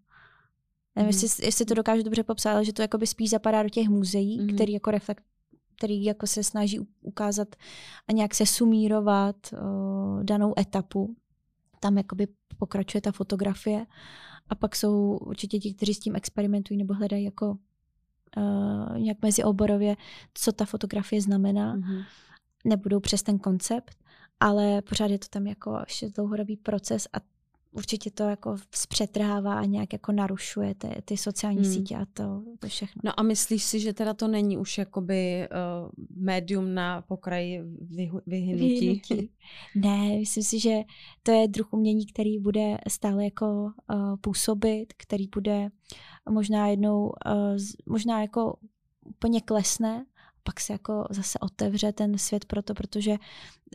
Nevím, 0.97 1.13
mm. 1.13 1.23
jestli, 1.23 1.47
jestli 1.47 1.65
to 1.65 1.75
dokážu 1.75 2.03
dobře 2.03 2.23
popsat, 2.23 2.53
ale 2.53 2.65
že 2.65 2.73
to 2.73 2.83
jakoby 2.83 3.07
spíš 3.07 3.31
zapadá 3.31 3.63
do 3.63 3.69
těch 3.69 3.89
muzeí, 3.89 4.41
mm. 4.41 4.49
který 4.55 4.73
jako 4.73 4.91
reflekt 4.91 5.25
který 5.77 6.05
jako 6.05 6.27
se 6.27 6.45
snaží 6.45 6.81
ukázat 7.01 7.49
a 8.09 8.13
nějak 8.13 8.35
se 8.35 8.47
sumírovat 8.47 9.37
uh, 9.53 10.25
danou 10.25 10.55
etapu 10.59 11.17
tam 11.83 11.99
jakoby 11.99 12.27
pokračuje 12.59 13.01
ta 13.01 13.13
fotografie 13.13 13.87
a 14.49 14.55
pak 14.55 14.77
jsou 14.77 15.17
určitě 15.17 15.59
ti, 15.59 15.75
kteří 15.75 15.95
s 15.95 16.01
tím 16.01 16.17
experimentují 16.17 16.79
nebo 16.79 16.95
hledají 16.95 17.25
jako 17.25 17.59
uh, 18.37 18.99
nějak 18.99 19.23
mezioborově, 19.23 19.97
co 20.35 20.53
ta 20.53 20.65
fotografie 20.65 21.23
znamená. 21.23 21.77
Mm-hmm. 21.77 22.05
Nebudou 22.65 23.01
přes 23.01 23.23
ten 23.23 23.39
koncept, 23.39 23.95
ale 24.43 24.83
pořád 24.83 25.11
je 25.11 25.19
to 25.19 25.27
tam 25.31 25.47
jako 25.47 25.79
ještě 25.87 26.09
dlouhodobý 26.09 26.57
proces 26.57 27.09
a 27.13 27.17
určitě 27.73 28.11
to 28.11 28.23
jako 28.23 28.57
zpřetrhává 28.75 29.55
a 29.55 29.65
nějak 29.65 29.93
jako 29.93 30.13
narušuje 30.13 30.75
ty, 30.75 30.89
ty 31.05 31.17
sociální 31.17 31.63
hmm. 31.63 31.73
sítě 31.73 31.97
a 31.97 32.07
to, 32.13 32.43
to 32.59 32.69
všechno. 32.69 33.01
No 33.05 33.21
a 33.21 33.23
myslíš 33.23 33.65
si, 33.65 33.81
že 33.81 33.93
teda 33.93 34.15
to 34.15 34.29
není 34.29 34.59
už 34.59 34.79
jakoby 34.79 35.49
uh, 35.49 35.91
médium 36.25 36.75
na 36.75 37.03
pokraji 37.03 37.63
vyhynutí? 38.27 38.81
vyhynutí? 38.81 39.31
Ne, 39.75 40.19
myslím 40.19 40.45
si, 40.45 40.61
že 40.61 40.83
to 41.23 41.33
je 41.33 41.49
druh 41.49 41.73
umění, 41.73 42.07
který 42.07 42.39
bude 42.39 42.79
stále 42.89 43.25
jako 43.25 43.47
uh, 43.55 44.17
působit, 44.21 44.93
který 44.97 45.29
bude 45.35 45.69
možná 46.31 46.69
jednou, 46.69 47.05
uh, 47.07 47.57
možná 47.87 48.21
jako 48.21 48.57
úplně 49.05 49.41
klesne, 49.41 50.05
pak 50.43 50.61
se 50.61 50.73
jako 50.73 51.07
zase 51.11 51.39
otevře 51.39 51.93
ten 51.93 52.19
svět 52.19 52.45
pro 52.45 52.63
to, 52.63 52.75
protože 52.75 53.11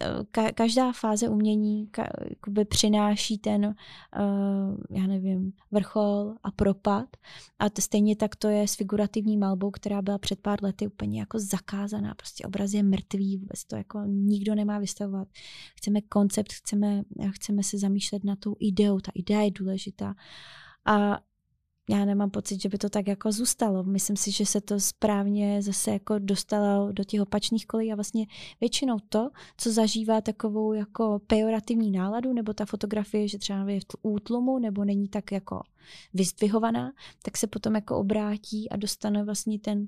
eh, 0.02 0.08
ka- 0.32 0.54
každá 0.54 0.92
fáze 0.92 1.30
umění 1.30 1.88
ka- 1.88 2.66
přináší 2.66 3.38
ten, 3.38 3.66
uh, 3.66 4.78
já 4.90 5.08
nevím, 5.08 5.54
vrchol 5.72 6.36
a 6.44 6.52
propad. 6.52 7.06
A 7.60 7.70
to 7.70 7.82
stejně 7.82 8.16
tak 8.16 8.36
to 8.36 8.48
je 8.48 8.68
s 8.68 8.76
figurativní 8.76 9.38
malbou, 9.38 9.72
která 9.72 10.02
byla 10.02 10.18
před 10.18 10.40
pár 10.40 10.64
lety 10.64 10.88
úplně 10.88 11.20
jako 11.20 11.40
zakázaná. 11.40 12.16
Prostě 12.16 12.46
obraz 12.46 12.74
je 12.74 12.84
mrtvý, 12.84 13.38
vůbec 13.38 13.66
to 13.66 13.76
jako 13.76 14.04
nikdo 14.06 14.56
nemá 14.56 14.80
vystavovat. 14.80 15.28
Chceme 15.76 16.02
koncept, 16.02 16.54
chceme, 16.54 17.02
chceme 17.30 17.64
se 17.64 17.78
zamýšlet 17.78 18.24
na 18.24 18.36
tou 18.36 18.56
ideou, 18.60 19.00
ta 19.00 19.12
idea 19.16 19.42
je 19.42 19.52
důležitá. 19.52 20.16
A 20.86 21.20
já 21.90 22.06
nemám 22.06 22.30
pocit, 22.30 22.62
že 22.62 22.70
by 22.70 22.78
to 22.78 22.90
tak 22.90 23.08
jako 23.08 23.32
zůstalo. 23.32 23.84
Myslím 23.84 24.16
si, 24.16 24.32
že 24.32 24.46
se 24.46 24.62
to 24.62 24.80
správně 24.80 25.62
zase 25.62 25.92
jako 25.92 26.20
dostalo 26.20 26.92
do 26.92 27.04
těch 27.04 27.22
opačných 27.22 27.68
kolí 27.68 27.92
a 27.92 27.96
vlastně 27.96 28.26
většinou 28.62 28.98
to, 29.10 29.30
co 29.58 29.72
zažívá 29.72 30.22
takovou 30.22 30.74
jako 30.74 31.22
pejorativní 31.28 31.92
náladu, 31.92 32.34
nebo 32.34 32.54
ta 32.54 32.66
fotografie, 32.66 33.28
že 33.28 33.38
třeba 33.38 33.70
je 33.70 33.80
v 33.80 33.96
útlumu, 34.02 34.60
nebo 34.60 34.86
není 34.86 35.08
tak 35.08 35.32
jako 35.32 35.62
vyzdvihovaná, 36.14 36.94
tak 37.24 37.38
se 37.38 37.48
potom 37.48 37.76
jako 37.76 37.98
obrátí 37.98 38.70
a 38.70 38.76
dostane 38.76 39.24
vlastně 39.24 39.60
ten 39.60 39.88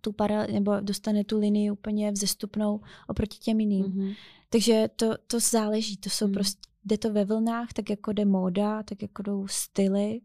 tu 0.00 0.12
para, 0.12 0.46
nebo 0.46 0.80
dostane 0.80 1.24
tu 1.24 1.38
linii 1.38 1.70
úplně 1.70 2.12
vzestupnou 2.12 2.80
oproti 3.08 3.38
těm 3.38 3.60
jiným. 3.60 3.84
Mm-hmm. 3.84 4.16
Takže 4.50 4.88
to, 4.96 5.14
to 5.26 5.40
záleží, 5.40 5.96
to 5.96 6.10
jsou 6.10 6.26
mm. 6.26 6.32
prostě, 6.32 6.60
jde 6.84 6.98
to 6.98 7.12
ve 7.12 7.24
vlnách, 7.24 7.72
tak 7.72 7.90
jako 7.90 8.12
jde 8.12 8.24
móda, 8.24 8.82
tak 8.82 9.02
jako 9.02 9.22
jdou 9.22 9.46
styly 9.48 10.20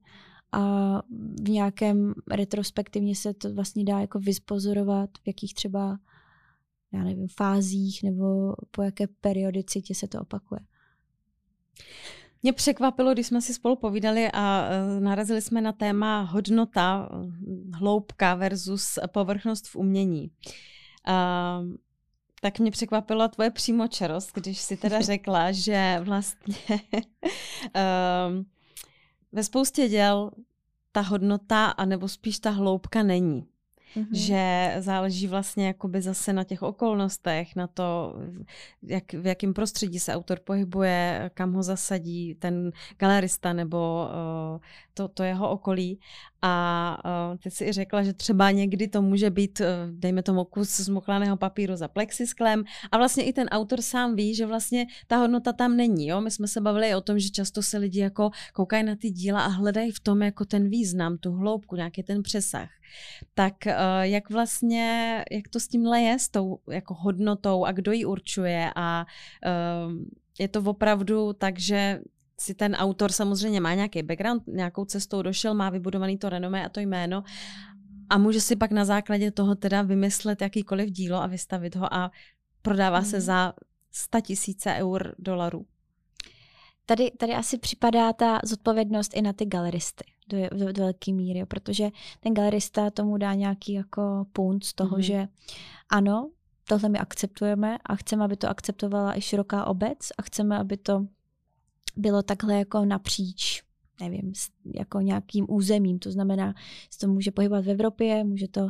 a 0.55 1.01
v 1.43 1.49
nějakém 1.49 2.13
retrospektivně 2.31 3.15
se 3.15 3.33
to 3.33 3.53
vlastně 3.53 3.83
dá 3.83 3.99
jako 3.99 4.19
vyspozorovat, 4.19 5.09
v 5.23 5.27
jakých 5.27 5.53
třeba 5.53 5.97
já 6.93 7.03
nevím, 7.03 7.27
fázích 7.27 8.03
nebo 8.03 8.55
po 8.71 8.81
jaké 8.81 9.07
periodicitě 9.07 9.95
se 9.95 10.07
to 10.07 10.21
opakuje. 10.21 10.59
Mě 12.43 12.53
překvapilo, 12.53 13.13
když 13.13 13.27
jsme 13.27 13.41
si 13.41 13.53
spolu 13.53 13.75
povídali 13.75 14.29
a 14.33 14.69
e, 14.69 14.99
narazili 14.99 15.41
jsme 15.41 15.61
na 15.61 15.71
téma 15.71 16.21
hodnota, 16.21 17.09
hloubka 17.73 18.35
versus 18.35 18.99
povrchnost 19.11 19.67
v 19.67 19.75
umění. 19.75 20.31
Uh, 21.07 21.75
tak 22.41 22.59
mě 22.59 22.71
překvapila 22.71 23.27
tvoje 23.27 23.51
přímočarost, 23.51 24.31
když 24.33 24.61
si 24.61 24.77
teda 24.77 25.01
řekla, 25.01 25.51
že 25.51 25.99
vlastně 26.03 26.55
uh, 27.75 28.43
ve 29.35 29.43
spoustě 29.43 29.89
děl 29.89 30.31
ta 30.91 31.01
hodnota, 31.01 31.65
anebo 31.65 32.07
spíš 32.07 32.39
ta 32.39 32.49
hloubka 32.49 33.03
není. 33.03 33.47
Mm-hmm. 33.95 34.07
Že 34.11 34.75
záleží 34.79 35.27
vlastně 35.27 35.67
jakoby 35.67 36.01
zase 36.01 36.33
na 36.33 36.43
těch 36.43 36.61
okolnostech, 36.61 37.55
na 37.55 37.67
to, 37.67 38.15
jak, 38.83 39.13
v 39.13 39.25
jakém 39.25 39.53
prostředí 39.53 39.99
se 39.99 40.13
autor 40.13 40.39
pohybuje, 40.39 41.31
kam 41.33 41.53
ho 41.53 41.63
zasadí 41.63 42.35
ten 42.35 42.71
galerista 42.97 43.53
nebo 43.53 44.07
uh, 44.55 44.59
to, 44.95 45.07
to 45.07 45.23
jeho 45.23 45.49
okolí. 45.49 45.99
A 46.41 46.97
uh, 47.05 47.37
ty 47.37 47.51
si 47.51 47.65
i 47.65 47.71
řekla, 47.71 48.03
že 48.03 48.13
třeba 48.13 48.51
někdy 48.51 48.87
to 48.87 49.01
může 49.01 49.29
být, 49.29 49.59
uh, 49.59 49.65
dejme 49.91 50.23
tomu, 50.23 50.43
kus 50.43 50.77
zmochlaného 50.77 51.37
papíru 51.37 51.75
za 51.75 51.87
plexisklem 51.87 52.63
a 52.91 52.97
vlastně 52.97 53.23
i 53.23 53.33
ten 53.33 53.47
autor 53.47 53.81
sám 53.81 54.15
ví, 54.15 54.35
že 54.35 54.45
vlastně 54.45 54.85
ta 55.07 55.17
hodnota 55.17 55.53
tam 55.53 55.77
není. 55.77 56.07
Jo? 56.07 56.21
My 56.21 56.31
jsme 56.31 56.47
se 56.47 56.61
bavili 56.61 56.95
o 56.95 57.01
tom, 57.01 57.19
že 57.19 57.29
často 57.29 57.63
se 57.63 57.77
lidi 57.77 57.99
jako 57.99 58.29
koukají 58.53 58.83
na 58.83 58.95
ty 58.95 59.09
díla 59.09 59.41
a 59.41 59.47
hledají 59.47 59.91
v 59.91 59.99
tom 59.99 60.21
jako 60.21 60.45
ten 60.45 60.69
význam, 60.69 61.17
tu 61.17 61.31
hloubku, 61.31 61.75
nějaký 61.75 62.03
ten 62.03 62.23
přesah. 62.23 62.69
Tak 63.33 63.53
uh, 63.65 63.71
jak 64.01 64.29
vlastně, 64.29 65.23
jak 65.31 65.47
to 65.47 65.59
s 65.59 65.67
tímhle 65.67 66.01
je, 66.01 66.19
s 66.19 66.29
tou 66.29 66.59
jako 66.71 66.93
hodnotou 66.93 67.65
a 67.65 67.71
kdo 67.71 67.91
ji 67.91 68.05
určuje 68.05 68.71
a 68.75 69.05
uh, 69.45 69.93
je 70.39 70.47
to 70.47 70.61
opravdu 70.61 71.33
tak, 71.33 71.59
že 71.59 71.99
si 72.39 72.55
ten 72.55 72.75
autor 72.75 73.11
samozřejmě 73.11 73.61
má 73.61 73.73
nějaký 73.73 74.03
background, 74.03 74.47
nějakou 74.47 74.85
cestou 74.85 75.21
došel, 75.21 75.53
má 75.53 75.69
vybudovaný 75.69 76.17
to 76.17 76.29
renomé 76.29 76.65
a 76.65 76.69
to 76.69 76.79
jméno 76.79 77.23
a 78.09 78.17
může 78.17 78.41
si 78.41 78.55
pak 78.55 78.71
na 78.71 78.85
základě 78.85 79.31
toho 79.31 79.55
teda 79.55 79.81
vymyslet 79.81 80.41
jakýkoliv 80.41 80.89
dílo 80.89 81.17
a 81.17 81.27
vystavit 81.27 81.75
ho 81.75 81.93
a 81.93 82.11
prodává 82.61 82.97
hmm. 82.97 83.09
se 83.09 83.21
za 83.21 83.53
100 83.91 84.21
tisíce 84.21 84.73
eur 84.73 85.15
dolarů. 85.19 85.65
Tady, 86.85 87.11
tady 87.11 87.33
asi 87.33 87.57
připadá 87.57 88.13
ta 88.13 88.39
zodpovědnost 88.43 89.17
i 89.17 89.21
na 89.21 89.33
ty 89.33 89.45
galeristy 89.45 90.03
do, 90.27 90.37
do, 90.49 90.71
do 90.71 90.83
velké 90.83 91.13
míry, 91.13 91.45
protože 91.45 91.89
ten 92.19 92.33
galerista 92.33 92.89
tomu 92.89 93.17
dá 93.17 93.33
nějaký 93.33 93.73
jako 93.73 94.25
punt 94.33 94.63
z 94.63 94.73
toho, 94.73 94.97
mm-hmm. 94.97 95.01
že 95.01 95.27
ano, 95.89 96.31
tohle 96.67 96.89
my 96.89 96.99
akceptujeme 96.99 97.77
a 97.85 97.95
chceme, 97.95 98.25
aby 98.25 98.37
to 98.37 98.49
akceptovala 98.49 99.17
i 99.17 99.21
široká 99.21 99.65
obec 99.65 99.97
a 100.17 100.21
chceme, 100.21 100.57
aby 100.57 100.77
to 100.77 101.05
bylo 101.97 102.23
takhle 102.23 102.55
jako 102.57 102.85
napříč 102.85 103.65
nevím, 104.01 104.33
jako 104.75 105.01
nějakým 105.01 105.45
územím. 105.49 105.99
To 105.99 106.11
znamená, 106.11 106.53
že 106.93 106.99
to 106.99 107.07
může 107.07 107.31
pohybovat 107.31 107.65
v 107.65 107.69
Evropě, 107.69 108.23
může 108.23 108.47
to 108.47 108.61
uh, 108.61 108.69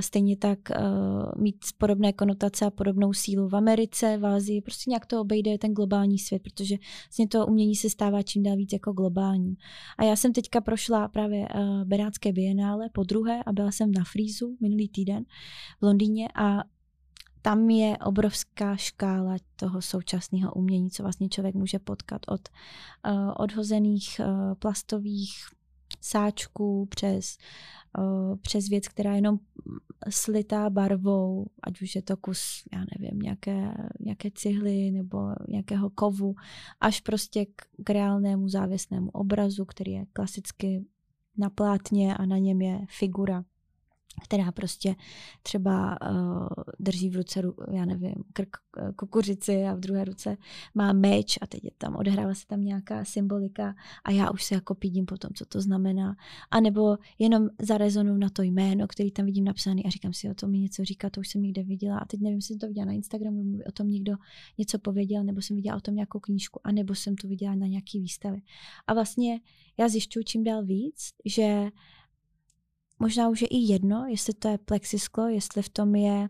stejně 0.00 0.36
tak 0.36 0.58
uh, 0.70 1.42
mít 1.42 1.56
podobné 1.78 2.12
konotace 2.12 2.66
a 2.66 2.70
podobnou 2.70 3.12
sílu 3.12 3.48
v 3.48 3.56
Americe, 3.56 4.18
v 4.18 4.26
Ázii. 4.26 4.60
Prostě 4.62 4.90
nějak 4.90 5.06
to 5.06 5.20
obejde 5.20 5.58
ten 5.58 5.72
globální 5.72 6.18
svět, 6.18 6.42
protože 6.42 6.76
vlastně 7.08 7.28
to 7.28 7.46
umění 7.46 7.76
se 7.76 7.90
stává 7.90 8.22
čím 8.22 8.42
dál 8.42 8.56
víc 8.56 8.72
jako 8.72 8.92
globální. 8.92 9.54
A 9.98 10.04
já 10.04 10.16
jsem 10.16 10.32
teďka 10.32 10.60
prošla 10.60 11.08
právě 11.08 11.40
uh, 11.40 11.84
Benátské 11.84 12.32
bienále 12.32 12.88
po 12.92 13.04
druhé 13.04 13.42
a 13.46 13.52
byla 13.52 13.70
jsem 13.70 13.92
na 13.92 14.04
Frízu 14.12 14.56
minulý 14.60 14.88
týden 14.88 15.24
v 15.80 15.82
Londýně 15.82 16.28
a 16.34 16.62
tam 17.42 17.70
je 17.70 17.98
obrovská 17.98 18.76
škála 18.76 19.36
toho 19.56 19.82
současného 19.82 20.52
umění, 20.52 20.90
co 20.90 21.02
vlastně 21.02 21.28
člověk 21.28 21.54
může 21.54 21.78
potkat 21.78 22.22
od 22.28 22.48
uh, 23.08 23.32
odhozených 23.36 24.20
uh, 24.20 24.54
plastových 24.54 25.30
sáčků 26.00 26.86
přes, 26.86 27.38
uh, 27.98 28.36
přes 28.36 28.68
věc, 28.68 28.88
která 28.88 29.10
je 29.10 29.18
jenom 29.18 29.38
slitá 30.10 30.70
barvou, 30.70 31.46
ať 31.62 31.82
už 31.82 31.94
je 31.94 32.02
to 32.02 32.16
kus, 32.16 32.64
já 32.72 32.78
nevím, 32.78 33.18
nějaké, 33.18 33.74
nějaké 34.00 34.30
cihly 34.30 34.90
nebo 34.90 35.18
nějakého 35.48 35.90
kovu, 35.90 36.34
až 36.80 37.00
prostě 37.00 37.46
k, 37.46 37.62
k 37.84 37.90
reálnému 37.90 38.48
závěsnému 38.48 39.10
obrazu, 39.10 39.64
který 39.64 39.92
je 39.92 40.06
klasicky 40.12 40.84
na 41.36 41.50
plátně 41.50 42.16
a 42.16 42.26
na 42.26 42.38
něm 42.38 42.62
je 42.62 42.80
figura 42.98 43.44
která 44.24 44.52
prostě 44.52 44.94
třeba 45.42 45.98
uh, 46.10 46.48
drží 46.80 47.10
v 47.10 47.16
ruce, 47.16 47.42
já 47.72 47.84
nevím, 47.84 48.14
krk 48.32 48.56
eh, 48.78 48.92
kukuřici 48.96 49.64
a 49.64 49.74
v 49.74 49.80
druhé 49.80 50.04
ruce 50.04 50.36
má 50.74 50.92
meč 50.92 51.38
a 51.42 51.46
teď 51.46 51.64
je 51.64 51.70
tam, 51.78 51.96
odehrává 51.96 52.34
se 52.34 52.46
tam 52.46 52.64
nějaká 52.64 53.04
symbolika 53.04 53.74
a 54.04 54.10
já 54.10 54.30
už 54.30 54.44
se 54.44 54.54
jako 54.54 54.74
pídím 54.74 55.06
po 55.06 55.16
tom, 55.16 55.30
co 55.34 55.46
to 55.46 55.60
znamená. 55.60 56.16
A 56.50 56.60
nebo 56.60 56.96
jenom 57.18 57.48
zarezonu 57.62 58.16
na 58.16 58.30
to 58.30 58.42
jméno, 58.42 58.86
který 58.86 59.10
tam 59.10 59.26
vidím 59.26 59.44
napsaný 59.44 59.86
a 59.86 59.90
říkám 59.90 60.12
si, 60.12 60.30
o 60.30 60.34
tom 60.34 60.50
mi 60.50 60.58
něco 60.58 60.84
říká, 60.84 61.10
to 61.10 61.20
už 61.20 61.28
jsem 61.28 61.42
někde 61.42 61.62
viděla 61.62 61.98
a 61.98 62.04
teď 62.04 62.20
nevím, 62.20 62.38
jestli 62.38 62.54
jsem 62.54 62.58
to 62.58 62.66
viděla 62.66 62.86
na 62.86 62.92
Instagramu, 62.92 63.58
o 63.68 63.72
tom 63.72 63.90
někdo 63.90 64.14
něco 64.58 64.78
pověděl, 64.78 65.24
nebo 65.24 65.42
jsem 65.42 65.56
viděla 65.56 65.76
o 65.76 65.80
tom 65.80 65.94
nějakou 65.94 66.20
knížku, 66.20 66.60
a 66.64 66.72
nebo 66.72 66.94
jsem 66.94 67.16
to 67.16 67.28
viděla 67.28 67.54
na 67.54 67.66
nějaký 67.66 68.00
výstavě. 68.00 68.40
A 68.86 68.94
vlastně 68.94 69.40
já 69.78 69.88
zjišťuju 69.88 70.22
čím 70.22 70.44
dál 70.44 70.64
víc, 70.64 71.10
že 71.24 71.70
možná 73.00 73.28
už 73.28 73.42
je 73.42 73.48
i 73.48 73.72
jedno, 73.72 74.06
jestli 74.06 74.34
to 74.34 74.48
je 74.48 74.58
plexisklo, 74.58 75.28
jestli 75.28 75.62
v 75.62 75.68
tom 75.68 75.94
je 75.94 76.28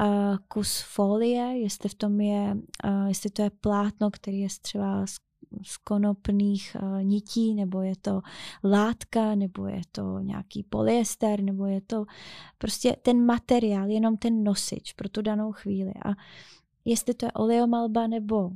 uh, 0.00 0.36
kus 0.48 0.80
folie, 0.80 1.58
jestli 1.58 1.88
v 1.88 1.94
tom 1.94 2.20
je, 2.20 2.56
uh, 2.84 3.06
jestli 3.08 3.30
to 3.30 3.42
je 3.42 3.50
plátno, 3.50 4.10
který 4.10 4.40
je 4.40 4.48
třeba 4.62 5.06
z, 5.06 5.16
z 5.62 5.76
konopných 5.76 6.76
uh, 6.82 7.02
nití, 7.02 7.54
nebo 7.54 7.82
je 7.82 7.96
to 7.96 8.20
látka, 8.64 9.34
nebo 9.34 9.66
je 9.66 9.82
to 9.92 10.18
nějaký 10.18 10.62
polyester, 10.62 11.42
nebo 11.42 11.66
je 11.66 11.80
to 11.80 12.04
prostě 12.58 12.96
ten 13.02 13.26
materiál, 13.26 13.90
jenom 13.90 14.16
ten 14.16 14.44
nosič 14.44 14.92
pro 14.92 15.08
tu 15.08 15.22
danou 15.22 15.52
chvíli. 15.52 15.92
A 16.04 16.10
jestli 16.84 17.14
to 17.14 17.26
je 17.26 17.32
oleomalba 17.32 18.06
nebo 18.06 18.50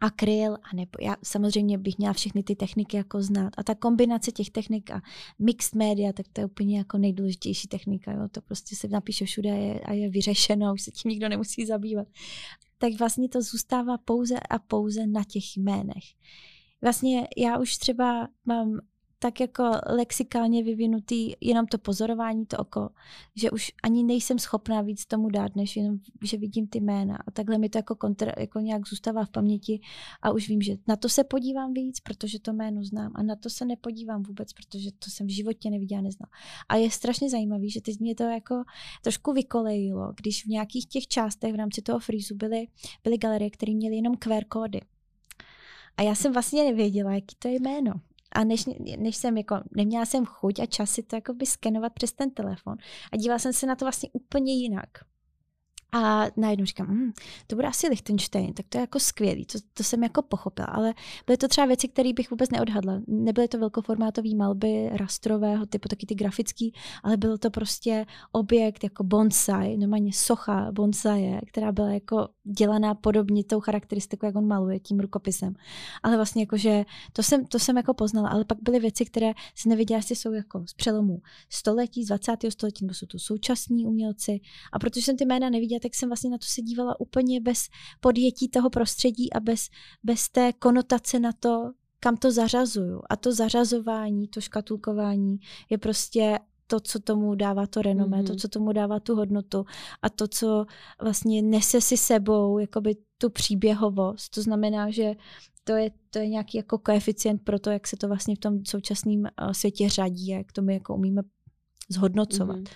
akryl, 0.00 0.54
a 0.54 0.76
nebo 0.76 0.90
já 1.00 1.16
samozřejmě 1.22 1.78
bych 1.78 1.98
měla 1.98 2.12
všechny 2.12 2.42
ty 2.42 2.56
techniky 2.56 2.96
jako 2.96 3.22
znát. 3.22 3.52
A 3.56 3.62
ta 3.62 3.74
kombinace 3.74 4.32
těch 4.32 4.50
technik 4.50 4.90
a 4.90 5.02
mixed 5.38 5.74
media, 5.74 6.12
tak 6.12 6.26
to 6.32 6.40
je 6.40 6.44
úplně 6.44 6.78
jako 6.78 6.98
nejdůležitější 6.98 7.68
technika. 7.68 8.12
Jo? 8.12 8.28
To 8.32 8.40
prostě 8.40 8.76
se 8.76 8.88
napíše 8.88 9.24
všude 9.24 9.50
a 9.50 9.54
je, 9.54 9.80
a 9.80 9.92
je 9.92 10.10
vyřešeno, 10.10 10.72
už 10.72 10.82
se 10.82 10.90
tím 10.90 11.10
nikdo 11.10 11.28
nemusí 11.28 11.66
zabývat. 11.66 12.08
Tak 12.78 12.92
vlastně 12.98 13.28
to 13.28 13.42
zůstává 13.42 13.98
pouze 13.98 14.40
a 14.50 14.58
pouze 14.58 15.06
na 15.06 15.24
těch 15.24 15.56
jménech. 15.56 16.04
Vlastně 16.82 17.28
já 17.36 17.58
už 17.58 17.76
třeba 17.76 18.28
mám 18.44 18.80
tak 19.18 19.40
jako 19.40 19.70
lexikálně 19.86 20.62
vyvinutý 20.62 21.32
jenom 21.40 21.66
to 21.66 21.78
pozorování, 21.78 22.46
to 22.46 22.56
oko, 22.56 22.88
že 23.34 23.50
už 23.50 23.72
ani 23.82 24.02
nejsem 24.02 24.38
schopná 24.38 24.80
víc 24.80 25.06
tomu 25.06 25.30
dát, 25.30 25.56
než 25.56 25.76
jenom, 25.76 25.98
že 26.22 26.36
vidím 26.36 26.66
ty 26.66 26.80
jména. 26.80 27.18
A 27.26 27.30
takhle 27.30 27.58
mi 27.58 27.68
to 27.68 27.78
jako, 27.78 27.94
kontra, 27.94 28.32
jako 28.38 28.60
nějak 28.60 28.88
zůstává 28.88 29.24
v 29.24 29.30
paměti 29.30 29.80
a 30.22 30.30
už 30.30 30.48
vím, 30.48 30.62
že 30.62 30.76
na 30.88 30.96
to 30.96 31.08
se 31.08 31.24
podívám 31.24 31.74
víc, 31.74 32.00
protože 32.00 32.40
to 32.40 32.52
jméno 32.52 32.84
znám 32.84 33.12
a 33.14 33.22
na 33.22 33.36
to 33.36 33.50
se 33.50 33.64
nepodívám 33.64 34.22
vůbec, 34.22 34.52
protože 34.52 34.90
to 34.92 35.10
jsem 35.10 35.26
v 35.26 35.30
životě 35.30 35.70
neviděla, 35.70 36.02
neznala. 36.02 36.30
A 36.68 36.76
je 36.76 36.90
strašně 36.90 37.30
zajímavý, 37.30 37.70
že 37.70 37.80
teď 37.80 38.00
mě 38.00 38.14
to 38.14 38.22
jako 38.22 38.64
trošku 39.02 39.32
vykolejilo, 39.32 40.12
když 40.16 40.44
v 40.44 40.48
nějakých 40.48 40.86
těch 40.86 41.06
částech 41.06 41.52
v 41.52 41.56
rámci 41.56 41.82
toho 41.82 41.98
frízu 41.98 42.34
byly, 42.34 42.66
byly 43.04 43.18
galerie, 43.18 43.50
které 43.50 43.74
měly 43.74 43.96
jenom 43.96 44.16
QR 44.16 44.44
kódy. 44.48 44.80
A 45.96 46.02
já 46.02 46.14
jsem 46.14 46.32
vlastně 46.32 46.64
nevěděla, 46.64 47.14
jaký 47.14 47.36
to 47.38 47.48
je 47.48 47.60
jméno. 47.60 47.92
A 48.32 48.44
než, 48.44 48.64
než 48.96 49.16
jsem 49.16 49.36
jako, 49.36 49.56
neměla 49.70 50.06
jsem 50.06 50.26
chuť 50.26 50.60
a 50.60 50.66
čas 50.66 50.90
si 50.90 51.02
to 51.02 51.16
jako 51.16 51.34
by 51.34 51.46
skenovat 51.46 51.92
přes 51.92 52.12
ten 52.12 52.30
telefon 52.30 52.76
a 53.12 53.16
dívala 53.16 53.38
jsem 53.38 53.52
se 53.52 53.66
na 53.66 53.76
to 53.76 53.84
vlastně 53.84 54.08
úplně 54.12 54.54
jinak. 54.54 54.88
A 55.92 56.26
najednou 56.36 56.64
říkám, 56.64 56.86
hm, 56.86 57.12
to 57.46 57.56
bude 57.56 57.68
asi 57.68 57.88
Liechtenstein, 57.88 58.54
tak 58.54 58.66
to 58.68 58.78
je 58.78 58.80
jako 58.80 59.00
skvělý, 59.00 59.44
to, 59.44 59.58
to 59.74 59.82
jsem 59.82 60.02
jako 60.02 60.22
pochopila, 60.22 60.68
ale 60.68 60.94
byly 61.26 61.36
to 61.36 61.48
třeba 61.48 61.66
věci, 61.66 61.88
které 61.88 62.12
bych 62.12 62.30
vůbec 62.30 62.50
neodhadla. 62.50 63.00
Nebyly 63.06 63.48
to 63.48 63.58
velkoformátové 63.58 64.34
malby 64.34 64.90
rastrového 64.92 65.66
typu, 65.66 65.88
taky 65.88 66.06
ty 66.06 66.14
grafický, 66.14 66.74
ale 67.02 67.16
byl 67.16 67.38
to 67.38 67.50
prostě 67.50 68.06
objekt 68.32 68.84
jako 68.84 69.04
bonsai, 69.04 69.76
normálně 69.76 70.12
socha 70.12 70.72
bonsaje, 70.72 71.40
která 71.46 71.72
byla 71.72 71.90
jako 71.90 72.28
dělaná 72.44 72.94
podobně 72.94 73.44
tou 73.44 73.60
charakteristikou, 73.60 74.26
jak 74.26 74.36
on 74.36 74.46
maluje 74.46 74.80
tím 74.80 75.00
rukopisem. 75.00 75.54
Ale 76.02 76.16
vlastně 76.16 76.42
jako, 76.42 76.56
že 76.56 76.84
to 77.12 77.22
jsem, 77.22 77.46
to 77.46 77.58
jsem 77.58 77.76
jako 77.76 77.94
poznala, 77.94 78.28
ale 78.28 78.44
pak 78.44 78.58
byly 78.62 78.80
věci, 78.80 79.04
které 79.04 79.32
si 79.54 79.68
neviděla, 79.68 79.98
jestli 79.98 80.16
jsou 80.16 80.32
jako 80.32 80.64
z 80.66 80.74
přelomu 80.74 81.22
století, 81.48 82.04
z 82.04 82.06
20. 82.06 82.36
století, 82.48 82.84
nebo 82.84 82.94
jsou 82.94 83.06
to 83.06 83.18
současní 83.18 83.86
umělci. 83.86 84.40
A 84.72 84.78
protože 84.78 85.02
jsem 85.02 85.16
ty 85.16 85.24
jména 85.24 85.50
neviděla, 85.50 85.77
tak 85.80 85.94
jsem 85.94 86.08
vlastně 86.08 86.30
na 86.30 86.38
to 86.38 86.46
se 86.46 86.62
dívala 86.62 87.00
úplně 87.00 87.40
bez 87.40 87.66
podjetí 88.00 88.48
toho 88.48 88.70
prostředí 88.70 89.32
a 89.32 89.40
bez, 89.40 89.68
bez 90.02 90.28
té 90.28 90.52
konotace 90.52 91.20
na 91.20 91.32
to, 91.32 91.72
kam 92.00 92.16
to 92.16 92.32
zařazuju. 92.32 93.02
A 93.10 93.16
to 93.16 93.32
zařazování, 93.32 94.28
to 94.28 94.40
škatulkování 94.40 95.38
je 95.70 95.78
prostě 95.78 96.38
to, 96.66 96.80
co 96.80 96.98
tomu 96.98 97.34
dává 97.34 97.66
to 97.66 97.82
renomé, 97.82 98.22
mm-hmm. 98.22 98.26
to, 98.26 98.36
co 98.36 98.48
tomu 98.48 98.72
dává 98.72 99.00
tu 99.00 99.14
hodnotu 99.14 99.64
a 100.02 100.08
to, 100.08 100.28
co 100.28 100.66
vlastně 101.02 101.42
nese 101.42 101.80
si 101.80 101.96
sebou 101.96 102.58
jakoby 102.58 102.96
tu 103.18 103.30
příběhovost. 103.30 104.28
To 104.34 104.42
znamená, 104.42 104.90
že 104.90 105.14
to 105.64 105.72
je, 105.72 105.90
to 106.10 106.18
je 106.18 106.28
nějaký 106.28 106.56
jako 106.56 106.78
koeficient 106.78 107.44
pro 107.44 107.58
to, 107.58 107.70
jak 107.70 107.86
se 107.86 107.96
to 107.96 108.08
vlastně 108.08 108.36
v 108.36 108.38
tom 108.38 108.64
současném 108.64 109.20
uh, 109.20 109.52
světě 109.52 109.88
řadí, 109.88 110.28
jak 110.28 110.52
to 110.52 110.62
my 110.62 110.74
jako 110.74 110.94
umíme 110.94 111.22
zhodnocovat. 111.88 112.56
Mm-hmm. 112.56 112.72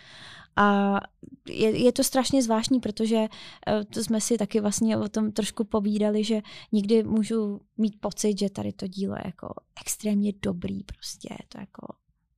A 0.56 1.00
je, 1.48 1.84
je 1.84 1.92
to 1.92 2.04
strašně 2.04 2.42
zvláštní, 2.42 2.80
protože 2.80 3.16
eh, 3.16 3.84
to 3.84 4.04
jsme 4.04 4.20
si 4.20 4.38
taky 4.38 4.60
vlastně 4.60 4.96
o 4.96 5.08
tom 5.08 5.32
trošku 5.32 5.64
povídali, 5.64 6.24
že 6.24 6.40
někdy 6.72 7.02
můžu 7.02 7.60
mít 7.78 8.00
pocit, 8.00 8.38
že 8.38 8.50
tady 8.50 8.72
to 8.72 8.86
dílo 8.86 9.14
je 9.14 9.22
jako 9.24 9.54
extrémně 9.80 10.32
dobrý 10.42 10.82
prostě, 10.84 11.28
je 11.30 11.46
to 11.48 11.60
jako 11.60 11.86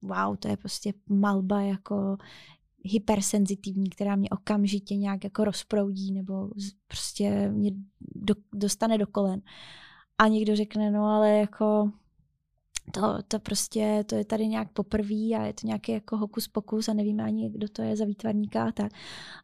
wow, 0.03 0.37
to 0.37 0.49
je 0.49 0.57
prostě 0.57 0.93
malba 1.09 1.61
jako 1.61 2.17
hypersenzitivní, 2.85 3.91
která 3.91 4.17
mě 4.17 4.31
okamžitě 4.31 4.97
nějak 4.97 5.25
jako 5.25 5.45
rozproudí 5.45 6.12
nebo 6.12 6.51
prostě 6.87 7.49
mě 7.49 7.71
do, 8.01 8.35
dostane 8.55 8.99
do 8.99 9.07
kolen. 9.07 9.43
A 10.19 10.29
někdo 10.29 10.57
řekne, 10.57 10.91
no 10.91 11.07
ale 11.07 11.31
jako 11.31 11.91
to, 12.93 13.18
to 13.28 13.39
prostě, 13.39 14.05
to 14.07 14.14
je 14.14 14.24
tady 14.24 14.47
nějak 14.47 14.72
poprvé 14.72 15.37
a 15.39 15.47
je 15.47 15.53
to 15.53 15.66
nějaký 15.66 15.93
jako 15.93 16.16
hokus 16.16 16.49
pokus 16.49 16.89
a 16.89 16.93
nevíme 16.93 17.22
ani, 17.22 17.51
kdo 17.51 17.68
to 17.68 17.82
je 17.82 17.97
za 17.97 18.05
výtvarníka 18.05 18.64
a 18.64 18.72
tak. 18.72 18.93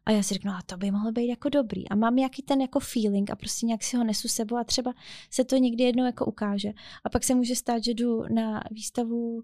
A 0.05 0.11
já 0.11 0.23
si 0.23 0.33
řeknu, 0.33 0.51
a 0.51 0.61
to 0.65 0.77
by 0.77 0.91
mohlo 0.91 1.11
být 1.11 1.27
jako 1.27 1.49
dobrý. 1.49 1.89
A 1.89 1.95
mám 1.95 2.15
nějaký 2.15 2.41
ten 2.41 2.61
jako 2.61 2.79
feeling 2.79 3.29
a 3.29 3.35
prostě 3.35 3.65
nějak 3.65 3.83
si 3.83 3.97
ho 3.97 4.03
nesu 4.03 4.27
sebou 4.27 4.57
a 4.57 4.63
třeba 4.63 4.93
se 5.29 5.43
to 5.43 5.55
někdy 5.55 5.83
jednou 5.83 6.05
jako 6.05 6.25
ukáže. 6.25 6.73
A 7.03 7.09
pak 7.09 7.23
se 7.23 7.35
může 7.35 7.55
stát, 7.55 7.83
že 7.83 7.93
jdu 7.93 8.23
na 8.33 8.63
výstavu 8.71 9.43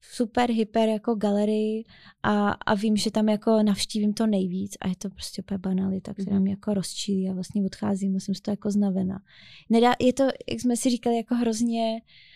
super 0.00 0.50
hyper 0.50 0.88
jako 0.88 1.14
galerii 1.14 1.84
a, 2.22 2.50
a 2.50 2.74
vím, 2.74 2.96
že 2.96 3.10
tam 3.10 3.28
jako 3.28 3.62
navštívím 3.62 4.12
to 4.12 4.26
nejvíc 4.26 4.76
a 4.80 4.88
je 4.88 4.96
to 4.96 5.10
prostě 5.10 5.42
úplně 5.42 5.58
banalita, 5.58 6.14
která 6.14 6.34
mhm. 6.34 6.42
mě 6.42 6.52
jako 6.52 6.74
rozčílí 6.74 7.28
a 7.30 7.32
vlastně 7.32 7.64
odcházím 7.64 8.16
a 8.16 8.20
jsem 8.20 8.34
z 8.34 8.40
toho 8.40 8.52
jako 8.52 8.70
znavená. 8.70 9.22
Nedá, 9.70 9.92
je 10.00 10.12
to, 10.12 10.24
jak 10.24 10.60
jsme 10.60 10.76
si 10.76 10.90
říkali, 10.90 11.16
jako 11.16 11.34
hrozně 11.34 11.92
uh, 11.92 12.31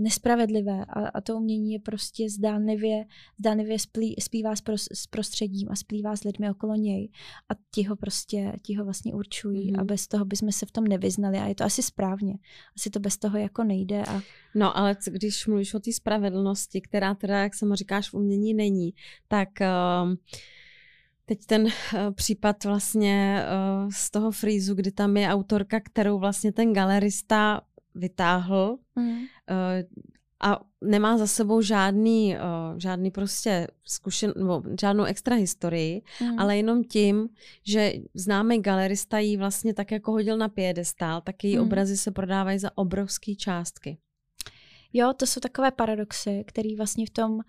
nespravedlivé 0.00 0.84
a, 0.84 1.08
a 1.08 1.20
to 1.20 1.36
umění 1.36 1.72
je 1.72 1.78
prostě 1.78 2.30
zdánlivě, 2.30 3.04
zdánlivě 3.38 3.78
splý, 3.78 4.14
splývá 4.20 4.56
s, 4.56 4.60
pros, 4.60 4.84
s 4.92 5.06
prostředím 5.06 5.68
a 5.70 5.76
splývá 5.76 6.16
s 6.16 6.24
lidmi 6.24 6.50
okolo 6.50 6.74
něj 6.74 7.10
a 7.48 7.54
ti 7.74 7.82
ho 7.82 7.96
prostě, 7.96 8.52
ti 8.62 8.74
ho 8.74 8.84
vlastně 8.84 9.14
určují 9.14 9.72
mm. 9.72 9.80
a 9.80 9.84
bez 9.84 10.08
toho 10.08 10.24
bychom 10.24 10.52
se 10.52 10.66
v 10.66 10.70
tom 10.70 10.84
nevyznali 10.84 11.38
a 11.38 11.46
je 11.46 11.54
to 11.54 11.64
asi 11.64 11.82
správně. 11.82 12.34
Asi 12.76 12.90
to 12.90 13.00
bez 13.00 13.16
toho 13.16 13.38
jako 13.38 13.64
nejde. 13.64 14.04
A... 14.04 14.20
No 14.54 14.76
ale 14.76 14.96
když 15.10 15.46
mluvíš 15.46 15.74
o 15.74 15.80
té 15.80 15.92
spravedlnosti, 15.92 16.80
která 16.80 17.14
teda, 17.14 17.38
jak 17.38 17.54
jsem 17.54 17.74
říkáš, 17.74 18.10
v 18.10 18.14
umění 18.14 18.54
není, 18.54 18.94
tak 19.28 19.48
uh, 19.60 20.14
Teď 21.28 21.46
ten 21.46 21.62
uh, 21.64 21.70
případ 22.14 22.64
vlastně 22.64 23.44
uh, 23.44 23.90
z 23.96 24.10
toho 24.10 24.30
frízu, 24.30 24.74
kdy 24.74 24.92
tam 24.92 25.16
je 25.16 25.28
autorka, 25.28 25.80
kterou 25.80 26.18
vlastně 26.18 26.52
ten 26.52 26.72
galerista 26.72 27.60
vytáhl 27.94 28.78
mm. 28.96 29.10
uh, 29.10 29.18
a 30.40 30.60
nemá 30.84 31.18
za 31.18 31.26
sebou 31.26 31.62
žádný, 31.62 32.36
uh, 32.36 32.78
žádný 32.78 33.10
prostě 33.10 33.66
zkušen, 33.84 34.32
nebo 34.36 34.62
žádnou 34.80 35.04
extra 35.04 35.36
historii, 35.36 36.02
mm. 36.20 36.38
ale 36.38 36.56
jenom 36.56 36.84
tím, 36.84 37.28
že 37.64 37.92
známý 38.14 38.62
galerista 38.62 39.18
jí 39.18 39.36
vlastně 39.36 39.74
tak 39.74 39.90
jako 39.90 40.12
hodil 40.12 40.36
na 40.36 40.48
piedestál, 40.48 41.20
tak 41.20 41.44
její 41.44 41.56
mm. 41.56 41.62
obrazy 41.62 41.96
se 41.96 42.10
prodávají 42.10 42.58
za 42.58 42.70
obrovské 42.74 43.34
částky. 43.34 43.98
Jo, 44.92 45.12
to 45.16 45.26
jsou 45.26 45.40
takové 45.40 45.70
paradoxy, 45.70 46.44
které 46.46 46.76
vlastně 46.76 47.06
v 47.06 47.10
tom 47.10 47.40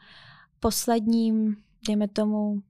posledním, 0.60 1.56
dejme 1.88 2.08
tomu, 2.08 2.62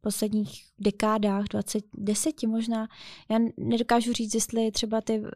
posledních 0.00 0.64
dekádách, 0.78 1.44
20, 1.44 1.84
deseti 1.94 2.46
možná, 2.46 2.88
já 3.30 3.38
nedokážu 3.56 4.12
říct, 4.12 4.34
jestli 4.34 4.70
třeba 4.70 5.00
ty 5.00 5.20
uh, 5.20 5.28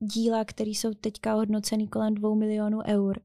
díla, 0.00 0.44
které 0.44 0.70
jsou 0.70 0.94
teďka 0.94 1.34
hodnoceny 1.34 1.86
kolem 1.86 2.14
dvou 2.14 2.34
milionů 2.34 2.78
eur, 2.86 3.20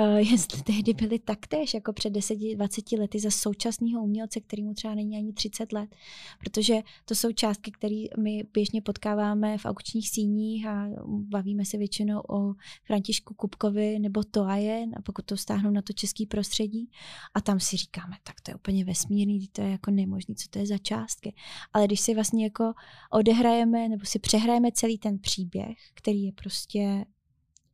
uh, 0.00 0.16
jestli 0.16 0.62
tehdy 0.62 0.94
byly 0.94 1.18
taktéž 1.18 1.74
jako 1.74 1.92
před 1.92 2.12
10-20 2.12 3.00
lety 3.00 3.20
za 3.20 3.30
současného 3.30 4.02
umělce, 4.02 4.40
který 4.40 4.62
mu 4.62 4.74
třeba 4.74 4.94
není 4.94 5.16
ani 5.16 5.32
30 5.32 5.72
let. 5.72 5.96
Protože 6.40 6.74
to 7.04 7.14
jsou 7.14 7.32
částky, 7.32 7.70
které 7.70 8.04
my 8.18 8.44
běžně 8.52 8.82
potkáváme 8.82 9.58
v 9.58 9.66
aukčních 9.66 10.10
síních 10.10 10.66
a 10.66 10.88
bavíme 11.06 11.64
se 11.64 11.78
většinou 11.78 12.20
o 12.28 12.54
Františku 12.84 13.34
Kupkovi 13.34 13.98
nebo 13.98 14.24
Toaje, 14.24 14.86
a 14.96 15.02
pokud 15.02 15.24
to 15.24 15.36
stáhnou 15.36 15.70
na 15.70 15.82
to 15.82 15.92
český 15.92 16.26
prostředí. 16.26 16.90
A 17.34 17.40
tam 17.40 17.60
si 17.60 17.76
říkáme, 17.76 18.16
tak 18.22 18.40
to 18.40 18.50
je 18.50 18.54
úplně 18.54 18.84
vesmírný, 18.84 19.48
to 19.52 19.62
je 19.62 19.70
jako 19.70 19.90
nemožný, 19.90 20.34
co 20.34 20.48
to 20.50 20.58
je 20.58 20.66
za 20.66 20.78
částky. 20.78 21.34
Ale 21.72 21.86
když 21.86 22.00
si 22.00 22.14
vlastně 22.14 22.44
jako 22.44 22.72
odehrajeme 23.12 23.88
nebo 23.88 24.06
si 24.06 24.18
přehrajeme 24.18 24.72
celý 24.72 24.98
ten 24.98 25.18
příběh, 25.18 25.76
který 25.94 26.22
je 26.22 26.32
prostě 26.32 27.04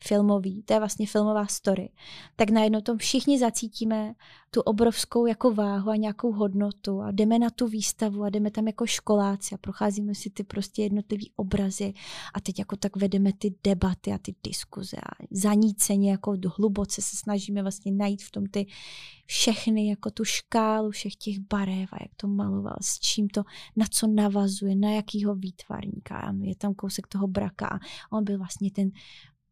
filmový, 0.02 0.62
to 0.62 0.72
je 0.72 0.78
vlastně 0.78 1.06
filmová 1.06 1.46
story, 1.46 1.88
tak 2.36 2.50
najednou 2.50 2.80
tom 2.80 2.98
všichni 2.98 3.38
zacítíme 3.38 4.14
tu 4.50 4.60
obrovskou 4.60 5.26
jako 5.26 5.54
váhu 5.54 5.90
a 5.90 5.96
nějakou 5.96 6.32
hodnotu 6.32 7.00
a 7.00 7.10
jdeme 7.10 7.38
na 7.38 7.50
tu 7.50 7.66
výstavu 7.66 8.22
a 8.22 8.30
jdeme 8.30 8.50
tam 8.50 8.66
jako 8.66 8.86
školáci 8.86 9.54
a 9.54 9.58
procházíme 9.58 10.14
si 10.14 10.30
ty 10.30 10.44
prostě 10.44 10.82
jednotlivý 10.82 11.32
obrazy 11.36 11.94
a 12.34 12.40
teď 12.40 12.58
jako 12.58 12.76
tak 12.76 12.96
vedeme 12.96 13.32
ty 13.32 13.54
debaty 13.64 14.12
a 14.12 14.18
ty 14.18 14.34
diskuze 14.44 14.96
a 14.96 15.24
zaníceně 15.30 16.10
jako 16.10 16.36
hluboce 16.56 17.02
se 17.02 17.16
snažíme 17.16 17.62
vlastně 17.62 17.92
najít 17.92 18.22
v 18.22 18.30
tom 18.30 18.46
ty 18.46 18.66
všechny 19.26 19.88
jako 19.88 20.10
tu 20.10 20.24
škálu 20.24 20.90
všech 20.90 21.16
těch 21.16 21.38
barev 21.38 21.92
a 21.92 21.96
jak 22.00 22.14
to 22.16 22.28
maloval, 22.28 22.76
s 22.80 22.98
čím 23.00 23.28
to, 23.28 23.42
na 23.76 23.86
co 23.90 24.06
navazuje, 24.06 24.76
na 24.76 24.90
jakýho 24.90 25.34
výtvarníka. 25.34 26.34
Je 26.40 26.56
tam 26.56 26.74
kousek 26.74 27.06
toho 27.06 27.26
braka. 27.26 27.78
On 28.10 28.24
byl 28.24 28.38
vlastně 28.38 28.70
ten 28.70 28.90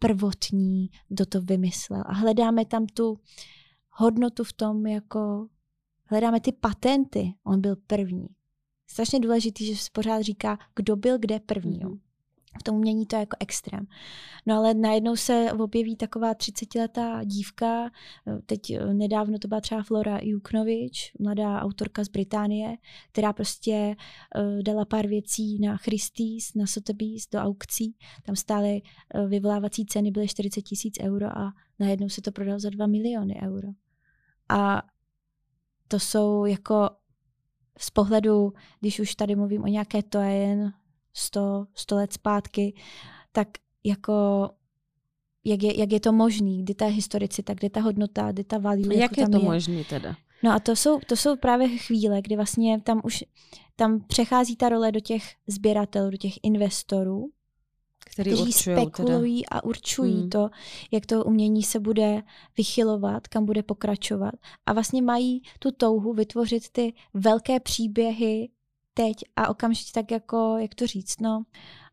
prvotní, 0.01 0.91
kdo 1.09 1.27
to 1.27 1.41
vymyslel. 1.41 2.03
A 2.07 2.13
hledáme 2.13 2.65
tam 2.65 2.87
tu 2.87 3.21
hodnotu 3.91 4.45
v 4.45 4.53
tom, 4.53 4.87
jako 4.87 5.49
hledáme 6.05 6.41
ty 6.41 6.53
patenty. 6.53 7.35
On 7.45 7.61
byl 7.61 7.77
první. 7.77 8.27
Strašně 8.87 9.21
důležitý, 9.21 9.67
že 9.67 9.77
se 9.77 9.89
pořád 9.93 10.23
říká, 10.23 10.59
kdo 10.77 10.97
byl 10.97 11.19
kde 11.19 11.41
první. 11.41 11.81
Mm-hmm 11.81 12.10
v 12.61 12.63
tom 12.63 12.77
umění 12.77 13.07
to 13.07 13.17
je 13.17 13.21
jako 13.21 13.37
extrém. 13.41 13.87
No 14.47 14.57
ale 14.57 14.75
najednou 14.75 15.17
se 15.17 15.53
objeví 15.53 15.97
taková 15.97 16.35
30-letá 16.35 17.25
dívka, 17.25 17.91
teď 18.47 18.71
eh, 18.71 18.95
nedávno 18.95 19.39
to 19.39 19.49
byla 19.49 19.61
třeba 19.61 19.83
Flora 19.83 20.19
Juknovič, 20.23 21.13
mladá 21.21 21.61
autorka 21.61 22.05
z 22.05 22.09
Británie, 22.09 22.77
která 23.13 23.33
prostě 23.33 23.97
uh, 24.37 24.63
dala 24.63 24.85
pár 24.85 25.07
věcí 25.07 25.59
na 25.59 25.77
Christie's, 25.77 26.55
na 26.55 26.67
Sotheby's 26.67 27.29
do 27.33 27.39
aukcí. 27.39 27.97
Tam 28.27 28.37
stály 28.37 28.83
uh, 29.15 29.29
vyvolávací 29.29 29.87
ceny 29.87 30.11
byly 30.11 30.29
40 30.29 30.63
tisíc 30.63 30.95
euro 31.01 31.27
a 31.39 31.53
najednou 31.79 32.09
se 32.09 32.23
to 32.23 32.33
prodalo 32.33 32.61
za 32.61 32.71
2 32.71 32.87
miliony 32.87 33.41
euro. 33.43 33.69
A 34.49 34.83
to 35.89 35.99
jsou 35.99 36.45
jako 36.45 36.91
z 37.79 37.91
pohledu, 37.91 38.53
když 38.81 39.01
už 39.01 39.15
tady 39.15 39.37
mluvím 39.37 39.63
o 39.63 39.67
nějaké 39.67 40.03
to 40.03 40.19
jen 40.19 40.73
100, 41.13 41.67
100 41.75 41.97
let 41.97 42.13
zpátky, 42.13 42.75
tak 43.33 43.49
jako 43.85 44.51
jak 45.45 45.63
je, 45.63 45.81
jak 45.81 45.93
je 45.93 46.01
to 46.01 46.13
možný, 46.13 46.63
kdy 46.63 46.75
ta 46.75 46.87
historicita, 46.87 47.55
kde 47.55 47.71
ta 47.71 47.81
hodnota, 47.81 48.33
kdy 48.33 48.45
ta 48.45 48.59
value. 48.59 48.95
Jak 48.95 49.19
jako 49.19 49.21
je 49.21 49.29
to 49.29 49.39
je. 49.39 49.45
možný 49.45 49.85
teda? 49.85 50.17
No 50.43 50.53
a 50.53 50.59
to 50.59 50.77
jsou, 50.77 50.99
to 51.07 51.17
jsou 51.17 51.37
právě 51.37 51.69
chvíle, 51.69 52.23
kdy 52.23 52.37
vlastně 52.37 52.81
tam 52.81 53.01
už 53.05 53.25
tam 53.77 54.01
přechází 54.07 54.57
ta 54.57 54.69
role 54.69 54.93
do 54.93 55.01
těch 55.01 55.23
sběratelů, 55.47 56.11
do 56.11 56.17
těch 56.17 56.33
investorů, 56.43 57.31
který 58.07 58.33
kteří 58.33 58.53
spekulují 58.53 59.43
teda. 59.43 59.61
a 59.61 59.65
určují 59.65 60.21
hmm. 60.21 60.31
to, 60.31 60.51
jak 60.91 61.07
to 61.07 61.25
umění 61.25 61.63
se 61.63 61.81
bude 61.81 62.23
vychylovat, 62.57 63.29
kam 63.29 63.45
bude 63.45 63.63
pokračovat. 63.63 64.35
A 64.67 64.73
vlastně 64.73 65.03
mají 65.03 65.43
tu 65.59 65.71
touhu 65.71 66.13
vytvořit 66.13 66.69
ty 66.69 66.93
velké 67.15 67.61
příběhy 67.61 68.49
teď 68.95 69.17
a 69.37 69.49
okamžitě 69.49 69.91
tak 69.95 70.11
jako, 70.11 70.57
jak 70.59 70.75
to 70.75 70.87
říct, 70.87 71.21
no, 71.21 71.43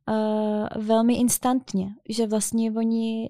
uh, 0.10 0.84
velmi 0.84 1.16
instantně, 1.16 1.96
že 2.10 2.28
vlastně 2.28 2.72
oni 2.72 3.30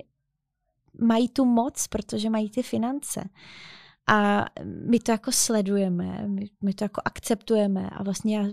mají 1.02 1.30
tu 1.30 1.46
moc, 1.46 1.88
protože 1.88 2.30
mají 2.30 2.50
ty 2.50 2.64
finance. 2.64 3.30
A 4.10 4.46
my 4.90 5.00
to 5.00 5.12
jako 5.12 5.32
sledujeme, 5.32 6.28
my, 6.28 6.50
my 6.64 6.74
to 6.74 6.84
jako 6.84 7.02
akceptujeme 7.06 7.90
a 7.90 8.04
vlastně 8.04 8.38
já 8.38 8.48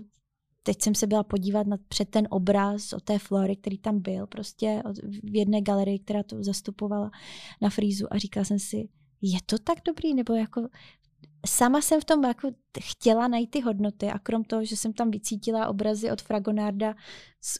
teď 0.63 0.81
jsem 0.81 0.95
se 0.95 1.07
byla 1.07 1.23
podívat 1.23 1.67
na, 1.67 1.77
před 1.87 2.09
ten 2.09 2.27
obraz 2.29 2.93
o 2.93 2.99
té 2.99 3.19
Flory, 3.19 3.55
který 3.55 3.77
tam 3.77 3.99
byl, 3.99 4.27
prostě 4.27 4.81
od, 4.85 4.97
v 5.23 5.35
jedné 5.35 5.61
galerii, 5.61 5.99
která 5.99 6.23
to 6.23 6.43
zastupovala 6.43 7.11
na 7.61 7.69
frízu 7.69 8.13
a 8.13 8.17
říkala 8.17 8.43
jsem 8.43 8.59
si, 8.59 8.89
je 9.21 9.39
to 9.45 9.57
tak 9.57 9.77
dobrý, 9.85 10.13
nebo 10.13 10.33
jako 10.33 10.67
sama 11.45 11.81
jsem 11.81 12.01
v 12.01 12.05
tom 12.05 12.23
jako 12.23 12.51
chtěla 12.79 13.27
najít 13.27 13.51
ty 13.51 13.61
hodnoty 13.61 14.07
a 14.07 14.19
krom 14.19 14.43
toho, 14.43 14.65
že 14.65 14.77
jsem 14.77 14.93
tam 14.93 15.11
vycítila 15.11 15.67
obrazy 15.67 16.11
od 16.11 16.21
Fragonarda 16.21 16.95
z 17.41 17.59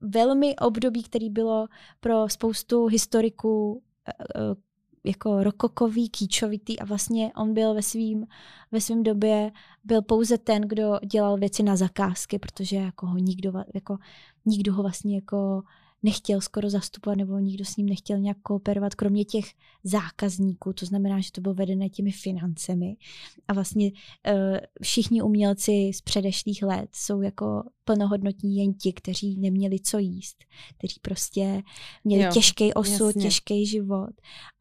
velmi 0.00 0.56
období, 0.56 1.02
který 1.02 1.30
bylo 1.30 1.66
pro 2.00 2.28
spoustu 2.28 2.86
historiků 2.86 3.82
eh, 4.08 4.12
eh, 4.36 4.70
jako 5.04 5.42
rokokový, 5.42 6.08
kýčovitý 6.08 6.80
a 6.80 6.84
vlastně 6.84 7.32
on 7.36 7.54
byl 7.54 7.74
ve 7.74 7.82
svým, 7.82 8.26
ve 8.72 8.80
svým 8.80 9.02
době 9.02 9.52
byl 9.84 10.02
pouze 10.02 10.38
ten, 10.38 10.62
kdo 10.62 10.98
dělal 11.06 11.38
věci 11.38 11.62
na 11.62 11.76
zakázky, 11.76 12.38
protože 12.38 12.76
jako 12.76 13.06
ho 13.06 13.18
nikdo, 13.18 13.52
jako, 13.74 13.98
nikdo 14.44 14.74
ho 14.74 14.82
vlastně 14.82 15.14
jako 15.14 15.62
nechtěl 16.02 16.40
skoro 16.40 16.70
zastupovat 16.70 17.18
nebo 17.18 17.38
nikdo 17.38 17.64
s 17.64 17.76
ním 17.76 17.86
nechtěl 17.86 18.18
nějak 18.18 18.38
kooperovat, 18.42 18.94
kromě 18.94 19.24
těch 19.24 19.44
zákazníků, 19.84 20.72
to 20.72 20.86
znamená, 20.86 21.20
že 21.20 21.32
to 21.32 21.40
bylo 21.40 21.54
vedené 21.54 21.88
těmi 21.88 22.12
financemi. 22.12 22.96
A 23.48 23.52
vlastně 23.52 23.90
uh, 23.90 24.58
všichni 24.82 25.22
umělci 25.22 25.90
z 25.94 26.00
předešlých 26.00 26.62
let 26.62 26.90
jsou 26.94 27.22
jako 27.22 27.62
plnohodnotní 27.84 28.56
jen 28.56 28.74
ti, 28.74 28.92
kteří 28.92 29.36
neměli 29.36 29.80
co 29.80 29.98
jíst, 29.98 30.44
kteří 30.78 31.00
prostě 31.02 31.62
měli 32.04 32.22
jo, 32.22 32.30
těžký 32.32 32.74
osud, 32.74 33.06
jasně. 33.06 33.22
těžký 33.22 33.66
život. 33.66 34.10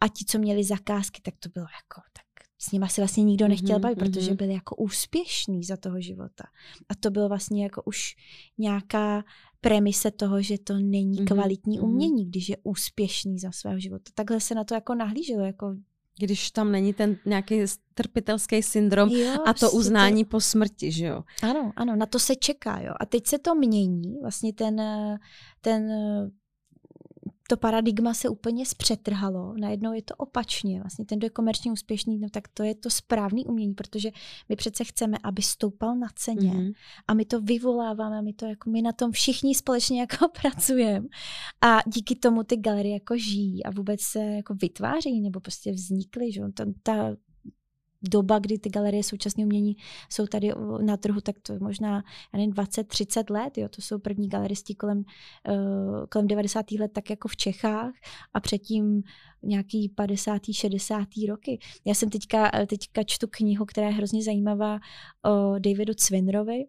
A 0.01 0.07
ti, 0.07 0.25
co 0.25 0.39
měli 0.39 0.63
zakázky, 0.63 1.21
tak 1.21 1.33
to 1.39 1.49
bylo 1.49 1.65
jako 1.65 2.01
tak 2.13 2.23
s 2.61 2.71
nima 2.71 2.87
se 2.87 3.01
vlastně 3.01 3.23
nikdo 3.23 3.47
nechtěl 3.47 3.77
mm-hmm, 3.77 3.81
bavit, 3.81 3.99
protože 3.99 4.33
byli 4.33 4.53
jako 4.53 4.75
úspěšní 4.75 5.63
za 5.63 5.77
toho 5.77 6.01
života. 6.01 6.43
A 6.89 6.95
to 6.95 7.11
bylo 7.11 7.27
vlastně 7.27 7.63
jako 7.63 7.83
už 7.85 8.15
nějaká 8.57 9.23
premise 9.61 10.11
toho, 10.11 10.41
že 10.41 10.57
to 10.57 10.73
není 10.73 11.19
mm-hmm. 11.19 11.27
kvalitní 11.27 11.79
umění, 11.79 12.25
když 12.25 12.49
je 12.49 12.57
úspěšný 12.63 13.39
za 13.39 13.51
svého 13.51 13.79
života. 13.79 14.11
Takhle 14.13 14.39
se 14.39 14.55
na 14.55 14.63
to 14.63 14.73
jako 14.73 14.95
nahlíželo, 14.95 15.45
jako 15.45 15.75
když 16.19 16.51
tam 16.51 16.71
není 16.71 16.93
ten 16.93 17.17
nějaký 17.25 17.61
trpitelský 17.93 18.63
syndrom 18.63 19.09
jo, 19.09 19.37
a 19.45 19.53
to 19.53 19.71
uznání 19.71 20.25
to... 20.25 20.29
po 20.29 20.39
smrti, 20.41 20.91
že 20.91 21.05
jo? 21.05 21.23
Ano, 21.43 21.71
ano, 21.75 21.95
na 21.95 22.05
to 22.05 22.19
se 22.19 22.35
čeká, 22.35 22.79
jo. 22.79 22.93
A 22.99 23.05
teď 23.05 23.27
se 23.27 23.39
to 23.39 23.55
mění, 23.55 24.17
vlastně 24.21 24.53
ten, 24.53 24.81
ten 25.61 25.91
to 27.49 27.57
paradigma 27.57 28.13
se 28.13 28.29
úplně 28.29 28.65
zpřetrhalo. 28.65 29.53
Najednou 29.57 29.93
je 29.93 30.01
to 30.01 30.15
opačně. 30.15 30.79
Vlastně 30.79 31.05
ten, 31.05 31.17
kdo 31.17 31.25
je 31.25 31.29
komerčně 31.29 31.71
úspěšný, 31.71 32.17
no 32.17 32.29
tak 32.29 32.47
to 32.47 32.63
je 32.63 32.75
to 32.75 32.89
správný 32.89 33.45
umění, 33.45 33.73
protože 33.73 34.11
my 34.49 34.55
přece 34.55 34.83
chceme, 34.83 35.17
aby 35.23 35.41
stoupal 35.41 35.95
na 35.95 36.07
ceně 36.15 36.51
mm-hmm. 36.51 36.73
a 37.07 37.13
my 37.13 37.25
to 37.25 37.41
vyvoláváme, 37.41 38.21
my 38.21 38.33
to 38.33 38.45
jako 38.45 38.69
my 38.69 38.81
na 38.81 38.91
tom 38.91 39.11
všichni 39.11 39.55
společně 39.55 39.99
jako 39.99 40.27
pracujeme 40.41 41.07
a 41.61 41.79
díky 41.87 42.15
tomu 42.15 42.43
ty 42.43 42.57
galerie 42.57 42.93
jako 42.93 43.17
žijí 43.17 43.63
a 43.63 43.71
vůbec 43.71 44.01
se 44.01 44.19
jako 44.19 44.53
vytváří 44.53 45.21
nebo 45.21 45.39
prostě 45.39 45.71
vznikly, 45.71 46.31
že 46.31 46.41
ta, 46.53 46.65
ta 46.83 47.15
doba, 48.01 48.39
kdy 48.39 48.59
ty 48.59 48.69
galerie 48.69 49.03
současného 49.03 49.47
umění 49.47 49.75
jsou 50.09 50.27
tady 50.27 50.51
na 50.81 50.97
trhu, 50.97 51.21
tak 51.21 51.35
to 51.39 51.53
je 51.53 51.59
možná 51.59 52.03
20-30 52.33 53.33
let. 53.33 53.57
Jo. 53.57 53.69
To 53.69 53.81
jsou 53.81 53.99
první 53.99 54.29
galeristi 54.29 54.75
kolem, 54.75 54.97
uh, 54.97 56.05
kolem 56.09 56.27
90. 56.27 56.71
let, 56.71 56.91
tak 56.93 57.09
jako 57.09 57.27
v 57.27 57.35
Čechách 57.35 57.93
a 58.33 58.39
předtím 58.39 59.03
nějaký 59.43 59.89
50. 59.89 60.41
60. 60.51 61.07
roky. 61.27 61.59
Já 61.85 61.93
jsem 61.93 62.09
teďka, 62.09 62.51
teďka 62.67 63.03
čtu 63.03 63.27
knihu, 63.31 63.65
která 63.65 63.87
je 63.87 63.93
hrozně 63.93 64.23
zajímavá 64.23 64.79
o 65.25 65.59
Davidu 65.59 65.93
Cvinrovi. 65.93 66.65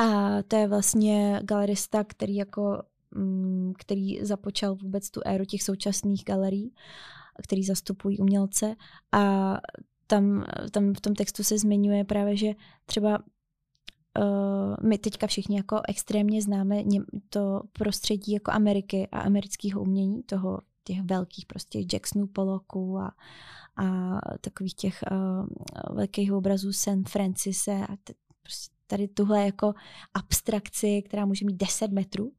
A 0.00 0.42
to 0.42 0.56
je 0.56 0.68
vlastně 0.68 1.40
galerista, 1.44 2.04
který 2.04 2.34
jako 2.34 2.82
mm, 3.14 3.72
který 3.78 4.24
započal 4.24 4.74
vůbec 4.74 5.10
tu 5.10 5.20
éru 5.26 5.44
těch 5.44 5.62
současných 5.62 6.24
galerií, 6.24 6.74
který 7.42 7.64
zastupují 7.64 8.18
umělce 8.18 8.74
a 9.12 9.54
tam, 10.08 10.44
tam 10.70 10.94
v 10.94 11.00
tom 11.00 11.14
textu 11.14 11.44
se 11.44 11.58
zmiňuje 11.58 12.04
právě, 12.04 12.36
že 12.36 12.52
třeba 12.86 13.18
uh, 13.18 14.76
my 14.88 14.98
teďka 14.98 15.26
všichni 15.26 15.56
jako 15.56 15.80
extrémně 15.88 16.42
známe 16.42 16.82
to 17.28 17.60
prostředí 17.72 18.32
jako 18.32 18.50
Ameriky 18.50 19.08
a 19.12 19.20
amerického 19.20 19.80
umění, 19.82 20.22
toho 20.22 20.60
těch 20.84 21.02
velkých 21.02 21.46
prostě 21.46 21.78
Jacksonů, 21.92 22.26
Pollocků 22.26 22.98
a, 22.98 23.12
a 23.76 24.18
takových 24.40 24.74
těch 24.74 25.04
uh, 25.10 25.46
velkých 25.96 26.32
obrazů 26.32 26.72
San 26.72 27.04
Francise 27.04 27.72
a 27.72 27.96
t- 28.04 28.14
prostě 28.42 28.77
tady 28.88 29.08
tuhle 29.08 29.44
jako 29.44 29.74
abstrakci, 30.14 31.02
která 31.02 31.26
může 31.26 31.44
mít 31.44 31.56
10 31.56 31.90
metrů. 31.92 32.32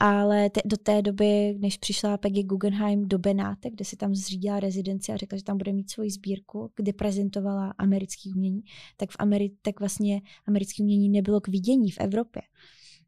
Ale 0.00 0.50
te, 0.50 0.60
do 0.64 0.76
té 0.76 1.02
doby, 1.02 1.54
než 1.58 1.76
přišla 1.76 2.18
Peggy 2.18 2.42
Guggenheim 2.42 3.08
do 3.08 3.18
Benátek, 3.18 3.72
kde 3.72 3.84
si 3.84 3.96
tam 3.96 4.14
zřídila 4.14 4.60
rezidenci 4.60 5.12
a 5.12 5.16
řekla, 5.16 5.38
že 5.38 5.44
tam 5.44 5.58
bude 5.58 5.72
mít 5.72 5.90
svoji 5.90 6.10
sbírku, 6.10 6.70
kde 6.76 6.92
prezentovala 6.92 7.74
americké 7.78 8.30
umění, 8.30 8.62
tak 8.96 9.10
v 9.10 9.16
Ameri- 9.16 9.56
tak 9.62 9.80
vlastně 9.80 10.22
americké 10.46 10.82
umění 10.82 11.08
nebylo 11.08 11.40
k 11.40 11.48
vidění 11.48 11.90
v 11.90 11.98
Evropě 12.00 12.42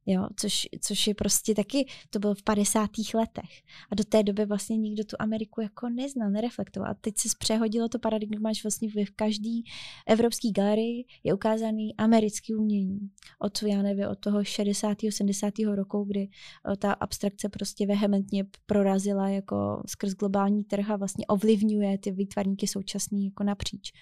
jo, 0.06 0.26
což, 0.36 0.68
což 0.80 1.06
je 1.06 1.14
prostě 1.14 1.54
taky, 1.54 1.86
to 2.10 2.18
bylo 2.18 2.34
v 2.34 2.42
50. 2.42 2.90
letech. 3.14 3.50
A 3.90 3.94
do 3.94 4.04
té 4.04 4.22
doby 4.22 4.46
vlastně 4.46 4.76
nikdo 4.76 5.04
tu 5.04 5.16
Ameriku 5.18 5.60
jako 5.60 5.88
neznal, 5.88 6.30
nereflektoval. 6.30 6.90
A 6.90 6.94
teď 6.94 7.18
se 7.18 7.28
přehodilo 7.38 7.88
to 7.88 7.98
paradigma, 7.98 8.52
že 8.52 8.60
vlastně 8.64 8.88
v 8.88 9.10
každý 9.16 9.64
evropský 10.06 10.52
galerii 10.52 11.04
je 11.24 11.34
ukázaný 11.34 11.96
americký 11.96 12.54
umění. 12.54 12.98
Od, 13.38 13.62
já 13.62 13.82
nevím, 13.82 14.08
od 14.08 14.18
toho 14.18 14.44
60. 14.44 14.98
70. 15.10 15.54
roku, 15.74 16.04
kdy 16.04 16.28
eh, 16.72 16.76
ta 16.76 16.92
abstrakce 16.92 17.48
prostě 17.48 17.86
vehementně 17.86 18.44
prorazila 18.66 19.28
jako 19.28 19.82
skrz 19.86 20.14
globální 20.14 20.64
trh 20.64 20.90
a 20.90 20.96
vlastně 20.96 21.26
ovlivňuje 21.26 21.98
ty 21.98 22.10
výtvarníky 22.10 22.66
současný 22.66 23.24
jako 23.24 23.44
napříč. 23.44 23.92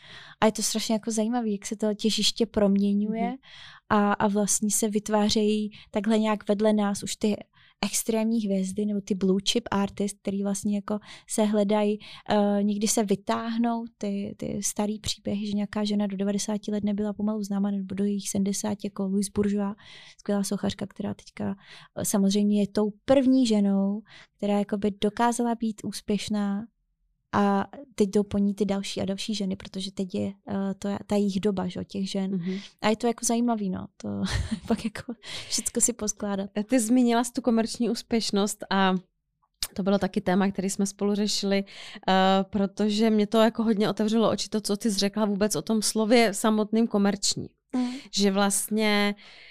A 0.41 0.47
je 0.47 0.53
to 0.53 0.63
strašně 0.63 0.93
jako 0.93 1.11
zajímavé, 1.11 1.49
jak 1.49 1.67
se 1.67 1.77
to 1.77 1.95
těžiště 1.95 2.47
proměňuje 2.47 3.23
mm-hmm 3.23 3.78
a, 3.91 4.13
a 4.13 4.29
vlastně 4.29 4.71
se 4.71 4.89
vytvářejí 4.89 5.71
takhle 5.91 6.19
nějak 6.19 6.49
vedle 6.49 6.73
nás 6.73 7.03
už 7.03 7.17
ty 7.17 7.37
extrémní 7.85 8.41
hvězdy 8.41 8.87
nebo 8.87 9.01
ty 9.01 9.15
blue 9.15 9.41
chip 9.49 9.69
artist, 9.71 10.17
který 10.23 10.43
vlastně 10.43 10.77
jako 10.77 10.99
se 11.29 11.45
hledají, 11.45 11.99
uh, 11.99 12.63
někdy 12.63 12.89
se 12.89 13.05
vytáhnou 13.05 13.85
ty, 13.99 14.35
ty 14.37 14.63
starý 14.63 14.99
příběhy, 14.99 15.47
že 15.47 15.53
nějaká 15.53 15.85
žena 15.85 16.07
do 16.07 16.17
90 16.17 16.69
let 16.69 16.85
nebyla 16.85 17.13
pomalu 17.13 17.43
známa 17.43 17.71
nebo 17.71 17.95
do 17.95 18.05
jejich 18.05 18.31
70 18.31 18.79
jako 18.85 19.03
Louise 19.03 19.31
Bourgeois, 19.35 19.77
skvělá 20.21 20.45
sochařka, 20.45 20.87
která 20.87 21.15
teďka 21.15 21.47
uh, 21.47 22.03
samozřejmě 22.03 22.61
je 22.61 22.69
tou 22.69 22.91
první 23.05 23.47
ženou, 23.47 24.03
která 24.37 24.59
jakoby 24.59 24.91
dokázala 25.01 25.55
být 25.55 25.81
úspěšná 25.85 26.67
a 27.33 27.67
teď 27.95 28.09
jdou 28.09 28.23
po 28.23 28.39
ní 28.39 28.55
ty 28.55 28.65
další 28.65 29.01
a 29.01 29.05
další 29.05 29.35
ženy, 29.35 29.57
protože 29.57 29.93
teď 29.93 30.15
je 30.15 30.27
uh, 30.27 30.55
to, 30.79 30.89
ta 31.07 31.17
jejich 31.17 31.41
doba, 31.41 31.67
že, 31.67 31.85
těch 31.85 32.11
žen. 32.11 32.37
Mm-hmm. 32.37 32.61
A 32.81 32.89
je 32.89 32.97
to 32.97 33.07
jako 33.07 33.25
zajímavý, 33.25 33.71
no. 33.71 33.87
To 33.97 34.09
pak 34.69 34.85
jako 34.85 35.13
všechno 35.49 35.83
si 35.83 35.93
poskládat. 35.93 36.51
Ty 36.67 36.81
zmínila 36.81 37.23
tu 37.35 37.43
komerční 37.43 37.91
úspěšnost 37.91 38.65
a 38.71 38.95
to 39.75 39.83
bylo 39.83 39.99
taky 39.99 40.21
téma, 40.21 40.51
který 40.51 40.71
jsme 40.71 40.87
spolu 40.87 41.15
řešili, 41.15 41.65
uh, 41.65 42.15
protože 42.51 43.11
mě 43.11 43.27
to 43.27 43.39
jako 43.39 43.63
hodně 43.63 43.91
otevřelo 43.91 44.31
oči 44.31 44.49
to, 44.49 44.61
co 44.61 44.77
ty 44.77 44.91
jsi 44.91 44.99
řekla 44.99 45.25
vůbec 45.25 45.57
o 45.57 45.63
tom 45.63 45.83
slově 45.83 46.35
samotným 46.35 46.87
komerční. 46.87 47.49
Mm. 47.77 47.91
Že 48.13 48.31
vlastně 48.31 49.15
uh, 49.17 49.48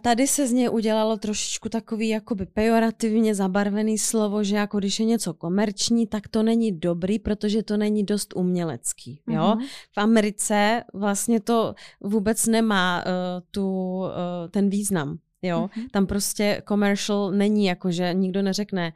Tady 0.00 0.26
se 0.26 0.46
z 0.46 0.52
něj 0.52 0.70
udělalo 0.70 1.16
trošičku 1.16 1.68
takový 1.68 2.08
jakoby 2.08 2.46
pejorativně 2.46 3.34
zabarvený 3.34 3.98
slovo, 3.98 4.44
že 4.44 4.56
jako 4.56 4.78
když 4.78 5.00
je 5.00 5.06
něco 5.06 5.34
komerční, 5.34 6.06
tak 6.06 6.28
to 6.28 6.42
není 6.42 6.72
dobrý, 6.72 7.18
protože 7.18 7.62
to 7.62 7.76
není 7.76 8.04
dost 8.04 8.36
umělecký. 8.36 9.20
Jo? 9.28 9.42
Mm-hmm. 9.42 9.66
V 9.92 9.98
Americe 9.98 10.84
vlastně 10.94 11.40
to 11.40 11.74
vůbec 12.00 12.46
nemá 12.46 13.04
uh, 13.06 13.12
tu, 13.50 13.98
uh, 13.98 14.08
ten 14.50 14.70
význam. 14.70 15.18
Jo? 15.42 15.68
Mm-hmm. 15.72 15.90
Tam 15.90 16.06
prostě 16.06 16.62
commercial 16.68 17.30
není 17.30 17.64
jako, 17.64 17.90
že 17.90 18.14
nikdo 18.14 18.42
neřekne 18.42 18.92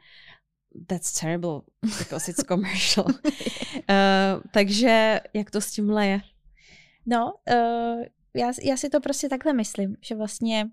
that's 0.87 1.19
terrible 1.19 1.61
because 1.99 2.31
it's 2.31 2.43
commercial. 2.43 3.05
uh, 3.05 4.41
takže 4.53 5.19
jak 5.33 5.51
to 5.51 5.61
s 5.61 5.71
tímhle 5.71 6.07
je? 6.07 6.21
No, 7.05 7.33
uh 7.51 8.03
já, 8.33 8.51
já 8.63 8.77
si 8.77 8.89
to 8.89 8.99
prostě 8.99 9.29
takhle 9.29 9.53
myslím, 9.53 9.95
že 10.01 10.15
vlastně 10.15 10.69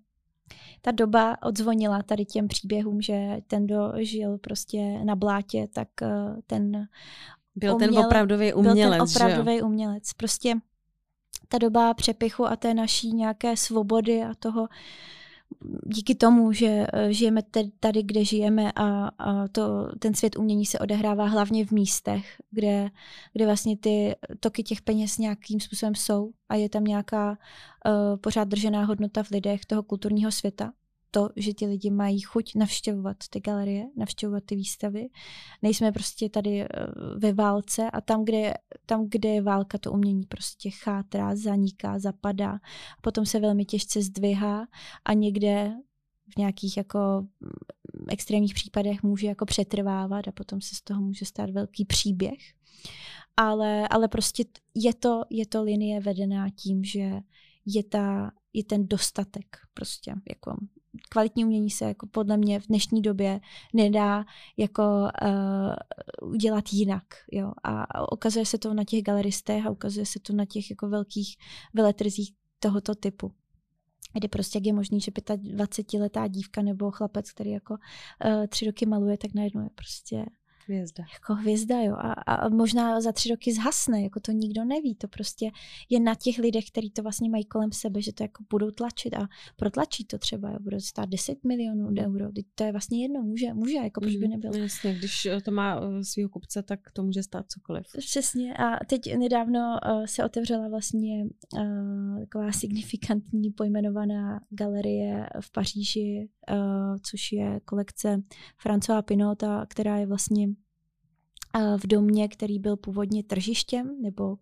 ta 0.81 0.91
doba 0.91 1.43
odzvonila 1.43 2.03
tady 2.03 2.25
těm 2.25 2.49
příběhům, 2.49 3.01
že 3.01 3.37
ten, 3.47 3.67
kdo 3.67 3.93
žil 3.97 4.39
prostě 4.39 5.05
na 5.05 5.17
blátě, 5.17 5.69
tak 5.73 5.89
uh, 6.03 6.41
ten 6.47 6.89
byl 7.55 7.75
uměle, 7.75 7.93
ten 7.93 8.05
opravdový 8.07 8.55
umělec. 8.55 8.79
Byl 8.79 8.91
ten 8.91 9.03
opravdový 9.03 9.63
umělec. 9.63 10.13
Prostě 10.13 10.55
ta 11.49 11.59
doba 11.59 11.95
přepichu 11.95 12.47
a 12.47 12.57
té 12.57 12.75
naší 12.75 13.13
nějaké 13.13 13.57
svobody 13.57 14.23
a 14.23 14.35
toho 14.35 14.69
díky 15.87 16.15
tomu, 16.15 16.53
že 16.53 16.87
eh, 16.93 17.13
žijeme 17.13 17.41
tady, 17.81 18.03
kde 18.03 18.25
žijeme 18.25 18.73
a, 18.73 19.09
a 19.19 19.49
to, 19.49 19.89
ten 19.99 20.15
svět 20.15 20.37
umění 20.37 20.67
se 20.67 20.79
odehrává 20.79 21.25
hlavně 21.27 21.67
v 21.67 21.71
místech, 21.71 22.37
kde, 22.51 22.91
kde 23.33 23.47
vlastně 23.47 23.77
ty 23.77 24.15
toky 24.41 24.63
těch 24.63 24.83
peněz 24.83 25.19
nějakým 25.19 25.61
způsobem 25.61 25.95
jsou 25.95 26.33
a 26.49 26.55
je 26.55 26.69
tam 26.69 26.85
nějaká 26.85 27.31
uh, 27.31 28.17
pořád 28.17 28.49
držená 28.49 28.85
hodnota 28.85 29.23
v 29.23 29.31
lidech 29.31 29.67
toho 29.67 29.83
kulturního 29.83 30.33
světa, 30.33 30.73
to, 31.11 31.29
že 31.37 31.53
ti 31.53 31.67
lidi 31.67 31.91
mají 31.91 32.21
chuť 32.21 32.55
navštěvovat 32.55 33.17
ty 33.31 33.41
galerie, 33.41 33.87
navštěvovat 33.97 34.45
ty 34.45 34.57
výstavy. 34.57 35.09
Nejsme 35.63 35.93
prostě 35.93 36.29
tady 36.29 36.63
eh, 36.63 36.69
ve 37.17 37.33
válce 37.33 37.91
a 37.91 38.01
tam, 38.01 38.25
kde, 38.25 38.55
tam, 38.87 39.07
kde 39.09 39.29
je 39.29 39.43
válka, 39.43 39.79
to 39.79 39.93
umění 39.93 40.27
prostě 40.27 40.71
chátrá, 40.71 41.37
zaniká, 41.37 41.99
zapadá. 41.99 42.59
Potom 43.01 43.27
se 43.27 43.41
velmi 43.41 43.65
těžce 43.65 44.03
zdvihá 44.03 44.67
a 45.05 45.13
někde 45.13 45.73
v 46.35 46.37
nějakých 46.39 46.77
jako 46.77 46.99
mm, 47.41 47.51
extrémních 48.09 48.55
případech 48.55 49.03
může 49.03 49.27
jako 49.27 49.45
přetrvávat 49.45 50.29
a 50.29 50.33
potom 50.33 50.61
se 50.61 50.75
z 50.75 50.83
toho 50.83 51.01
může 51.01 51.25
stát 51.25 51.51
velký 51.51 51.85
příběh. 51.85 52.39
Ale, 53.37 53.89
ale 53.89 54.09
prostě 54.09 54.45
je 54.75 54.95
to, 54.95 55.23
je 55.31 55.47
to 55.47 55.63
linie 55.63 56.01
vedená 56.01 56.51
tím, 56.51 56.85
že 56.85 57.21
je, 57.67 57.85
ta, 57.85 58.31
je 58.53 58.65
ten 58.65 58.89
dostatek 58.89 59.57
prostě 59.75 60.15
jako 60.31 60.57
kvalitní 61.09 61.45
umění 61.45 61.71
se 61.71 61.85
jako 61.85 62.07
podle 62.07 62.37
mě 62.37 62.61
v 62.61 62.67
dnešní 62.67 63.03
době 63.03 63.41
nedá 63.75 64.25
jako 64.57 64.83
uh, 66.23 66.31
udělat 66.31 66.65
jinak. 66.73 67.05
Jo? 67.33 67.53
A 67.65 68.13
ukazuje 68.13 68.47
se 68.47 68.59
to 68.59 68.75
na 68.75 68.85
těch 68.85 69.03
galeristech 69.03 69.67
a 69.67 69.71
ukazuje 69.71 70.07
se 70.07 70.21
to 70.21 70.33
na 70.33 70.45
těch 70.45 70.71
jako 70.71 70.89
velkých 70.89 71.37
veletrzích 71.75 72.33
tohoto 72.59 72.95
typu 72.95 73.33
kde 74.13 74.29
prostě 74.29 74.59
jak 74.59 74.67
je 74.67 74.73
možný, 74.73 75.01
že 75.01 75.11
25-letá 75.11 76.29
dívka 76.29 76.63
nebo 76.63 76.91
chlapec, 76.91 77.33
který 77.33 77.51
jako 77.51 77.75
uh, 77.75 78.47
tři 78.47 78.67
roky 78.67 78.87
maluje, 78.87 79.19
tak 79.19 79.35
najednou 79.35 79.63
je 79.63 79.71
prostě 79.75 80.25
Hvězda. 80.67 81.05
Jako 81.13 81.35
hvězda, 81.35 81.81
jo. 81.81 81.95
A, 81.99 82.13
a 82.13 82.49
možná 82.49 83.01
za 83.01 83.13
tři 83.13 83.29
roky 83.29 83.55
zhasne, 83.55 84.03
jako 84.03 84.21
to 84.21 84.33
nikdo 84.33 84.65
neví. 84.65 84.95
To 84.95 85.09
prostě 85.09 85.51
je 85.89 86.01
na 86.01 86.15
těch 86.15 86.39
lidech, 86.39 86.65
kteří 86.71 86.91
to 86.91 87.03
vlastně 87.03 87.31
mají 87.31 87.45
kolem 87.45 87.73
sebe, 87.73 88.03
že 88.03 88.13
to 88.13 88.23
jako 88.23 88.45
budou 88.51 88.71
tlačit 88.71 89.15
a 89.15 89.29
protlačí 89.57 90.05
to 90.05 90.19
třeba, 90.19 90.51
jo. 90.51 90.57
bude 90.61 90.81
stát 90.81 91.09
10 91.09 91.45
milionů 91.45 91.91
mm. 91.91 91.99
euro. 91.99 92.31
To 92.55 92.65
je 92.65 92.73
vlastně 92.73 93.03
jedno, 93.03 93.23
může, 93.23 93.55
může, 93.55 93.77
jako 93.77 94.01
proč 94.01 94.17
by 94.17 94.29
mhm, 94.29 94.31
nebylo. 94.31 94.57
Jasně, 94.57 94.95
když 94.95 95.27
eh, 95.27 95.41
to 95.41 95.51
má 95.51 95.81
eh, 95.81 96.05
svého 96.05 96.29
kupce, 96.29 96.63
tak 96.63 96.81
to 96.93 97.03
může 97.03 97.23
stát 97.23 97.47
cokoliv. 97.49 97.87
Přesně. 97.99 98.55
A 98.57 98.85
teď 98.85 99.17
nedávno 99.17 99.79
uh, 99.87 100.05
se 100.05 100.25
otevřela 100.25 100.69
vlastně 100.69 101.25
uh, 101.25 102.21
taková 102.21 102.53
signifikantní 102.53 103.51
pojmenovaná 103.51 104.41
galerie 104.51 105.29
v 105.41 105.53
Paříži, 105.53 106.29
uh, 106.51 106.97
což 107.03 107.33
je 107.33 107.61
kolekce 107.65 108.23
Francois 108.59 109.05
Pinota, 109.05 109.67
která 109.69 109.99
je 109.99 110.07
vlastně 110.07 110.49
v 111.77 111.87
domě, 111.87 112.29
který 112.29 112.59
byl 112.59 112.77
původně 112.77 113.25
tržištěm 113.25 114.03
nebo 114.03 114.37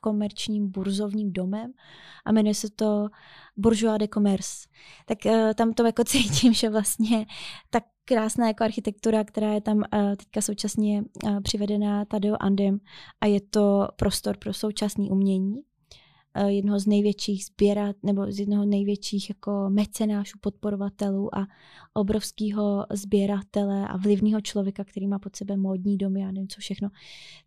komerčním 0.00 0.70
burzovním 0.70 1.32
domem 1.32 1.72
a 2.24 2.32
jmenuje 2.32 2.54
se 2.54 2.70
to 2.70 3.08
Bourgeois 3.56 3.98
de 3.98 4.08
Commerce. 4.08 4.68
Tak 5.06 5.18
uh, 5.24 5.52
tam 5.54 5.72
to 5.72 5.86
jako 5.86 6.04
cítím, 6.04 6.54
že 6.54 6.70
vlastně 6.70 7.26
tak 7.70 7.84
krásná 8.04 8.46
jako 8.46 8.64
architektura, 8.64 9.24
která 9.24 9.52
je 9.52 9.60
tam 9.60 9.76
uh, 9.76 9.82
teďka 10.16 10.40
současně 10.40 11.04
uh, 11.24 11.40
přivedená 11.40 12.04
Tadeo 12.04 12.36
Andem 12.40 12.78
a 13.20 13.26
je 13.26 13.40
to 13.40 13.88
prostor 13.96 14.36
pro 14.36 14.52
současné 14.52 15.04
umění 15.04 15.56
jednoho 16.46 16.78
z 16.78 16.86
největších 16.86 17.44
sběrat, 17.44 17.96
nebo 18.02 18.32
z 18.32 18.40
jednoho 18.40 18.64
největších 18.64 19.28
jako 19.28 19.70
mecenášů, 19.70 20.38
podporovatelů 20.40 21.34
a 21.34 21.46
obrovského 21.94 22.86
sběratele 22.92 23.88
a 23.88 23.96
vlivného 23.96 24.40
člověka, 24.40 24.84
který 24.84 25.06
má 25.06 25.18
pod 25.18 25.36
sebe 25.36 25.56
módní 25.56 25.96
domy 25.96 26.22
a 26.24 26.26
nevím 26.26 26.48
co 26.48 26.60
všechno, 26.60 26.88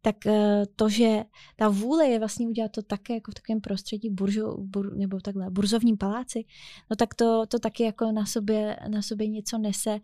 tak 0.01 0.25
eh, 0.27 0.63
to, 0.75 0.89
že 0.89 1.23
ta 1.55 1.69
vůle 1.69 2.07
je 2.07 2.19
vlastně 2.19 2.47
udělat 2.47 2.71
to 2.71 2.81
také 2.81 3.13
jako 3.13 3.31
v 3.31 3.33
takovém 3.33 3.61
prostředí 3.61 4.09
buržu, 4.09 4.57
bur, 4.59 4.95
nebo 4.95 5.19
takhle 5.19 5.49
burzovním 5.49 5.97
paláci, 5.97 6.45
no 6.89 6.95
tak 6.95 7.15
to, 7.15 7.45
to 7.47 7.59
taky 7.59 7.83
jako 7.83 8.11
na 8.11 8.25
sobě, 8.25 8.77
na 8.87 9.01
sobě 9.01 9.27
něco 9.27 9.57
nese. 9.57 9.99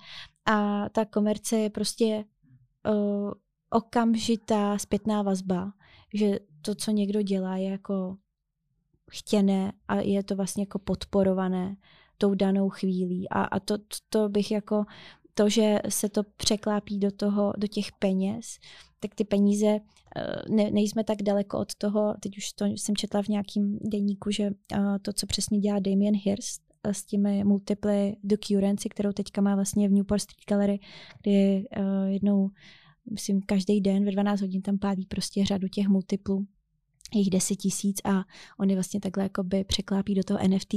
A 0.46 0.90
ta 0.90 1.06
komerce 1.06 1.58
je 1.58 1.70
prostě 1.70 2.26
uh, 2.90 3.32
okamžitá 3.70 4.78
zpětná 4.78 5.22
vazba, 5.22 5.74
že 6.14 6.40
to, 6.62 6.76
co 6.76 6.92
někdo 6.92 7.22
dělá, 7.22 7.58
je 7.58 7.70
jako 7.70 8.18
chtěné 9.10 9.72
a 9.88 9.96
je 9.96 10.24
to 10.24 10.36
vlastně 10.36 10.64
jako 10.64 10.80
podporované 10.80 11.76
tou 12.18 12.34
danou 12.34 12.70
chvílí. 12.70 13.30
A, 13.30 13.44
a 13.44 13.60
to, 13.60 13.78
to 14.10 14.30
bych 14.30 14.52
jako 14.52 14.86
to, 15.34 15.50
že 15.50 15.80
se 15.90 16.10
to 16.10 16.24
překlápí 16.38 17.00
do 17.00 17.12
toho, 17.12 17.54
do 17.58 17.68
těch 17.68 17.92
peněz, 18.00 18.46
tak 19.00 19.16
ty 19.16 19.24
peníze, 19.24 19.68
eh, 19.68 19.82
ne, 20.50 20.72
nejsme 20.72 21.04
tak 21.04 21.22
daleko 21.22 21.60
od 21.60 21.76
toho, 21.76 22.16
teď 22.20 22.38
už 22.38 22.54
to 22.54 22.66
jsem 22.66 22.96
četla 22.96 23.22
v 23.22 23.28
nějakým 23.28 23.80
deníku, 23.82 24.32
že 24.32 24.44
eh, 24.44 25.00
to, 25.02 25.14
co 25.14 25.28
přesně 25.28 25.60
dělá 25.60 25.80
Damien 25.80 26.16
Hirst, 26.24 26.62
eh, 26.84 26.94
s 26.94 27.06
těmi 27.06 27.44
multiple 27.44 28.12
docurency, 28.24 28.90
kterou 28.90 29.12
teďka 29.12 29.42
má 29.42 29.56
vlastně 29.56 29.90
v 29.90 29.92
Newport 29.92 30.22
Street 30.22 30.50
Gallery, 30.50 30.80
kdy 31.22 31.68
jednou 32.08 32.50
myslím, 33.12 33.42
každý 33.42 33.82
den 33.82 34.06
ve 34.06 34.12
12 34.12 34.42
hodin 34.42 34.62
tam 34.62 34.78
pálí 34.78 35.06
prostě 35.06 35.46
řadu 35.46 35.68
těch 35.68 35.88
multiplů 35.88 36.48
jich 37.18 37.30
10 37.30 37.56
tisíc 37.56 37.98
a 38.04 38.24
on 38.60 38.70
je 38.70 38.76
vlastně 38.76 39.00
takhle 39.00 39.24
jakoby 39.24 39.64
překlápí 39.64 40.16
do 40.16 40.24
toho 40.24 40.40
NFT, 40.48 40.74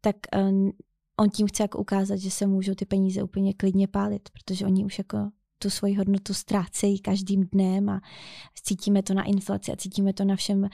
tak 0.00 0.16
um, 0.36 0.72
on 1.20 1.30
tím 1.30 1.46
chce 1.46 1.62
jako 1.62 1.78
ukázat, 1.78 2.16
že 2.16 2.30
se 2.30 2.46
můžou 2.46 2.74
ty 2.74 2.84
peníze 2.84 3.22
úplně 3.22 3.54
klidně 3.54 3.88
pálit, 3.88 4.28
protože 4.30 4.66
oni 4.66 4.84
už 4.84 4.98
jako 4.98 5.30
tu 5.58 5.70
svoji 5.70 5.94
hodnotu 5.94 6.34
ztrácejí 6.34 6.98
každým 6.98 7.44
dnem 7.52 7.88
a 7.88 8.00
cítíme 8.62 9.02
to 9.02 9.14
na 9.14 9.22
inflaci 9.22 9.72
a 9.72 9.76
cítíme 9.76 10.12
to 10.12 10.24
na 10.24 10.36
všem, 10.36 10.68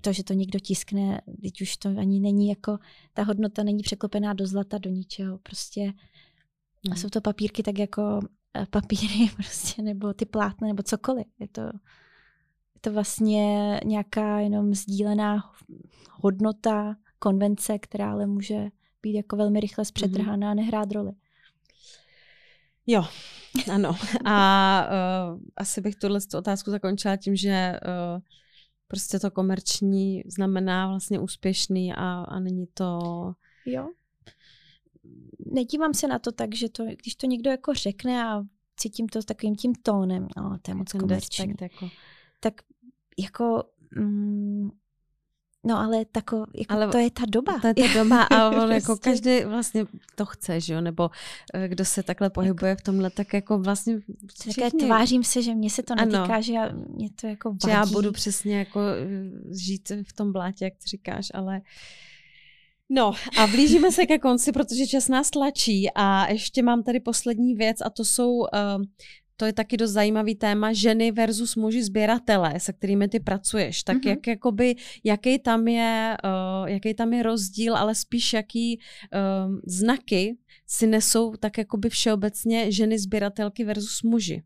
to, 0.00 0.12
že 0.12 0.24
to 0.24 0.32
někdo 0.32 0.58
tiskne, 0.58 1.20
teď 1.42 1.60
už 1.60 1.76
to 1.76 1.88
ani 1.88 2.20
není 2.20 2.48
jako, 2.48 2.78
ta 3.14 3.22
hodnota 3.22 3.62
není 3.62 3.82
překlopená 3.82 4.32
do 4.32 4.46
zlata, 4.46 4.78
do 4.78 4.90
ničeho, 4.90 5.38
prostě 5.38 5.92
a 6.90 6.96
jsou 6.96 7.08
to 7.08 7.20
papírky 7.20 7.62
tak 7.62 7.78
jako 7.78 8.20
Eh, 8.54 8.66
papíry 8.70 9.30
prostě, 9.36 9.82
nebo 9.82 10.14
ty 10.14 10.26
plátna, 10.26 10.68
nebo 10.68 10.82
cokoliv. 10.82 11.26
Je 11.38 11.48
to, 11.48 11.62
to 12.84 12.92
vlastně 12.92 13.80
nějaká 13.84 14.40
jenom 14.40 14.74
sdílená 14.74 15.52
hodnota, 16.10 16.96
konvence, 17.18 17.78
která 17.78 18.12
ale 18.12 18.26
může 18.26 18.68
být 19.02 19.14
jako 19.14 19.36
velmi 19.36 19.60
rychle 19.60 19.84
zpřetrhaná 19.84 20.50
a 20.50 20.54
nehrát 20.54 20.92
roli. 20.92 21.12
Jo, 22.86 23.04
ano. 23.72 23.96
A 24.24 24.86
uh, 25.32 25.40
asi 25.56 25.80
bych 25.80 25.96
tuhle 25.96 26.20
otázku 26.36 26.70
zakončila 26.70 27.16
tím, 27.16 27.36
že 27.36 27.80
uh, 27.86 28.22
prostě 28.88 29.18
to 29.18 29.30
komerční 29.30 30.22
znamená 30.26 30.88
vlastně 30.88 31.18
úspěšný 31.18 31.94
a, 31.94 32.22
a 32.22 32.40
není 32.40 32.66
to... 32.74 32.98
Jo, 33.66 33.88
nedívám 35.46 35.94
se 35.94 36.08
na 36.08 36.18
to 36.18 36.32
tak, 36.32 36.54
že 36.54 36.68
to, 36.68 36.84
když 36.84 37.14
to 37.14 37.26
někdo 37.26 37.50
jako 37.50 37.74
řekne 37.74 38.24
a 38.24 38.42
cítím 38.76 39.08
to 39.08 39.22
s 39.22 39.24
takovým 39.24 39.56
tím 39.56 39.74
tónem, 39.74 40.28
no, 40.36 40.58
to 40.62 40.70
je 40.70 40.74
moc 40.74 40.92
komerční, 40.92 41.54
jako. 41.60 41.88
tak 42.40 42.54
jako 43.18 43.64
mm, 43.96 44.70
No 45.64 45.78
ale 45.78 46.04
tako, 46.04 46.46
jako 46.54 46.74
ale 46.74 46.88
to 46.88 46.98
je 46.98 47.10
ta 47.10 47.22
doba. 47.28 47.58
To 47.60 47.66
je 47.66 47.74
ta 47.74 47.94
doba 47.94 48.22
a 48.22 48.50
on 48.62 48.72
jako 48.72 48.86
prostě. 48.86 49.10
každý 49.10 49.44
vlastně 49.44 49.84
to 50.14 50.26
chce, 50.26 50.60
že 50.60 50.74
jo? 50.74 50.80
Nebo 50.80 51.10
eh, 51.54 51.68
kdo 51.68 51.84
se 51.84 52.02
takhle 52.02 52.30
pohybuje 52.30 52.76
v 52.76 52.82
tomhle, 52.82 53.10
tak 53.10 53.34
jako 53.34 53.58
vlastně 53.58 54.00
Také 54.54 54.70
tvářím 54.70 55.24
se, 55.24 55.42
že 55.42 55.54
mě 55.54 55.70
se 55.70 55.82
to 55.82 55.94
netýká, 55.94 56.22
ano. 56.22 56.42
že 56.42 56.52
já, 56.52 56.72
mě 56.72 57.10
to 57.20 57.26
jako 57.26 57.48
vadí. 57.48 57.58
Že 57.64 57.70
já 57.70 57.86
budu 57.86 58.12
přesně 58.12 58.58
jako 58.58 58.80
eh, 58.80 59.54
žít 59.58 59.92
v 60.08 60.12
tom 60.12 60.32
blátě, 60.32 60.64
jak 60.64 60.74
ty 60.74 60.88
říkáš, 60.88 61.26
ale 61.34 61.60
No 62.94 63.12
a 63.38 63.46
blížíme 63.46 63.92
se 63.92 64.06
ke 64.06 64.18
konci, 64.18 64.52
protože 64.52 64.86
čas 64.86 65.08
nás 65.08 65.30
tlačí 65.30 65.90
a 65.94 66.30
ještě 66.30 66.62
mám 66.62 66.82
tady 66.82 67.00
poslední 67.00 67.54
věc 67.54 67.76
a 67.80 67.90
to 67.90 68.04
jsou, 68.04 68.32
uh, 68.32 68.46
to 69.36 69.44
je 69.44 69.52
taky 69.52 69.76
dost 69.76 69.90
zajímavý 69.90 70.34
téma, 70.34 70.72
ženy 70.72 71.12
versus 71.12 71.56
muži 71.56 71.82
sběratele, 71.82 72.60
se 72.60 72.72
kterými 72.72 73.08
ty 73.08 73.20
pracuješ. 73.20 73.82
Tak 73.82 73.96
mm-hmm. 73.96 74.08
jak, 74.08 74.26
jakoby, 74.26 74.74
jaký, 75.04 75.38
tam 75.38 75.68
je, 75.68 76.16
uh, 76.24 76.68
jaký 76.68 76.94
tam 76.94 77.12
je 77.12 77.22
rozdíl, 77.22 77.76
ale 77.76 77.94
spíš 77.94 78.32
jaký 78.32 78.78
uh, 78.78 79.54
znaky 79.66 80.36
si 80.66 80.86
nesou 80.86 81.36
tak 81.36 81.58
jakoby 81.58 81.88
všeobecně 81.88 82.72
ženy 82.72 82.98
sběratelky 82.98 83.64
versus 83.64 84.02
muži. 84.02 84.42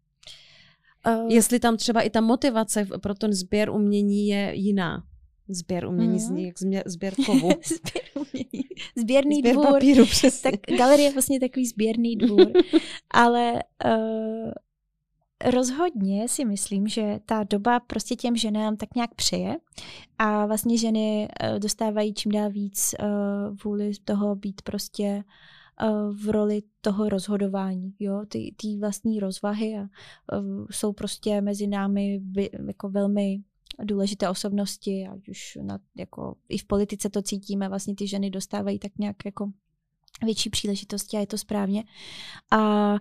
Uh, 1.07 1.33
Jestli 1.33 1.61
tam 1.61 1.77
třeba 1.77 2.01
i 2.01 2.11
ta 2.11 2.21
motivace 2.21 2.87
pro 3.03 3.15
ten 3.15 3.33
sběr 3.33 3.71
umění 3.71 4.29
je 4.29 4.53
jiná. 4.55 5.03
Sběr 5.49 5.87
umění 5.87 6.13
mm. 6.13 6.19
zní 6.19 6.45
jak 6.45 6.55
sběr 6.87 7.15
kovu. 7.27 7.49
sběr 7.65 8.05
umění. 8.15 8.69
Sběrný 8.97 9.39
sběr 9.39 9.55
dvůr. 9.55 9.67
papíru, 9.67 10.07
přesně. 10.07 10.51
Tak 10.51 10.77
galerie 10.79 11.09
je 11.09 11.13
vlastně 11.13 11.41
takový 11.41 11.67
sběrný 11.67 12.17
dvůr. 12.17 12.53
Ale 13.11 13.53
uh, 13.85 14.51
rozhodně 15.45 16.29
si 16.29 16.45
myslím, 16.45 16.89
že 16.89 17.21
ta 17.27 17.45
doba 17.45 17.81
prostě 17.81 18.17
těm 18.17 18.37
ženám 18.37 18.77
tak 18.77 18.95
nějak 18.95 19.15
přeje 19.15 19.57
a 20.19 20.47
vlastně 20.47 20.79
ženy 20.79 21.29
uh, 21.53 21.59
dostávají 21.59 22.15
čím 22.15 22.33
dál 22.33 22.51
víc 22.51 22.95
uh, 23.01 23.57
vůli 23.65 23.93
toho 24.05 24.37
být 24.37 24.63
prostě 24.63 25.25
v 26.13 26.31
roli 26.31 26.63
toho 26.81 27.09
rozhodování, 27.09 27.95
jo, 28.01 28.23
ty, 28.29 28.55
ty 28.57 28.77
vlastní 28.77 29.21
rozvahy 29.21 29.79
a 29.79 29.89
jsou 30.71 30.93
prostě 30.93 31.41
mezi 31.41 31.67
námi 31.67 32.21
jako 32.67 32.89
velmi 32.89 33.39
důležité 33.85 34.29
osobnosti, 34.29 35.09
ať 35.13 35.29
už 35.29 35.59
na, 35.63 35.79
jako, 35.97 36.37
i 36.49 36.59
v 36.59 36.65
politice 36.65 37.11
to 37.11 37.23
cítíme, 37.23 37.69
vlastně 37.69 37.95
ty 37.95 38.09
ženy 38.09 38.31
dostávají 38.31 38.79
tak 38.79 38.93
nějak 38.99 39.17
jako 39.25 39.51
větší 40.25 40.51
příležitosti 40.51 41.17
a 41.17 41.21
je 41.21 41.27
to 41.27 41.39
správně. 41.39 41.85
A 42.51 42.95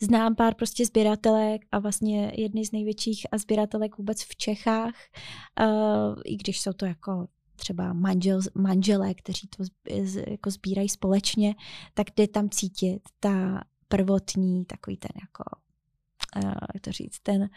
znám 0.00 0.34
pár 0.34 0.54
prostě 0.54 0.86
sběratelek 0.86 1.62
a 1.72 1.78
vlastně 1.78 2.32
jedny 2.36 2.66
z 2.66 2.72
největších 2.72 3.26
a 3.32 3.38
sběratelek 3.38 3.98
vůbec 3.98 4.22
v 4.22 4.36
Čechách, 4.36 4.94
uh, 5.60 6.14
i 6.24 6.36
když 6.36 6.60
jsou 6.60 6.72
to 6.72 6.86
jako 6.86 7.28
třeba 7.56 7.92
manžel, 7.92 8.40
manželé, 8.54 9.14
kteří 9.14 9.48
to 9.48 9.64
jako 10.30 10.50
sbírají 10.50 10.88
společně, 10.88 11.54
tak 11.94 12.06
jde 12.16 12.28
tam 12.28 12.50
cítit 12.50 13.00
ta 13.20 13.64
prvotní, 13.88 14.64
takový 14.64 14.96
ten 14.96 15.10
jako 15.22 15.44
jak 16.74 16.80
to 16.80 16.92
říct, 16.92 17.18
ten, 17.22 17.50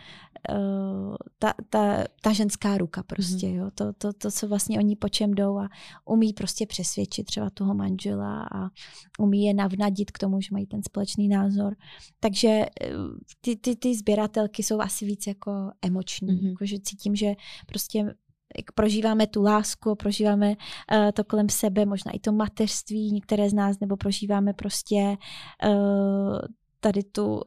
uh, 0.51 1.15
ta, 1.39 1.53
ta, 1.69 2.03
ta 2.21 2.33
ženská 2.33 2.77
ruka 2.77 3.03
prostě, 3.03 3.47
mm. 3.47 3.55
jo, 3.55 3.71
to, 3.75 3.93
to, 3.93 4.13
to, 4.13 4.31
co 4.31 4.47
vlastně 4.47 4.79
oni 4.79 4.95
po 4.95 5.09
čem 5.09 5.33
jdou 5.33 5.57
a 5.57 5.69
umí 6.05 6.33
prostě 6.33 6.65
přesvědčit 6.65 7.23
třeba 7.23 7.49
toho 7.49 7.73
manžela 7.73 8.47
a 8.55 8.69
umí 9.19 9.45
je 9.45 9.53
navnadit 9.53 10.11
k 10.11 10.17
tomu, 10.17 10.41
že 10.41 10.49
mají 10.51 10.65
ten 10.65 10.83
společný 10.83 11.27
názor. 11.27 11.75
Takže 12.19 12.47
eh, 12.47 12.89
ty, 13.41 13.55
ty, 13.55 13.75
ty 13.75 13.95
sběratelky 13.95 14.63
jsou 14.63 14.81
asi 14.81 15.05
víc 15.05 15.27
jako 15.27 15.71
emoční, 15.81 16.31
mm. 16.31 16.47
jako, 16.47 16.65
že 16.65 16.79
cítím, 16.79 17.15
že 17.15 17.33
prostě 17.65 18.15
jak 18.57 18.71
prožíváme 18.71 19.27
tu 19.27 19.41
lásku, 19.41 19.95
prožíváme 19.95 20.49
uh, 20.49 21.11
to 21.13 21.23
kolem 21.23 21.49
sebe, 21.49 21.85
možná 21.85 22.11
i 22.11 22.19
to 22.19 22.31
mateřství, 22.31 23.11
některé 23.11 23.49
z 23.49 23.53
nás, 23.53 23.79
nebo 23.79 23.97
prožíváme 23.97 24.53
prostě 24.53 25.17
uh, 25.65 26.39
tady 26.79 27.03
tu 27.03 27.41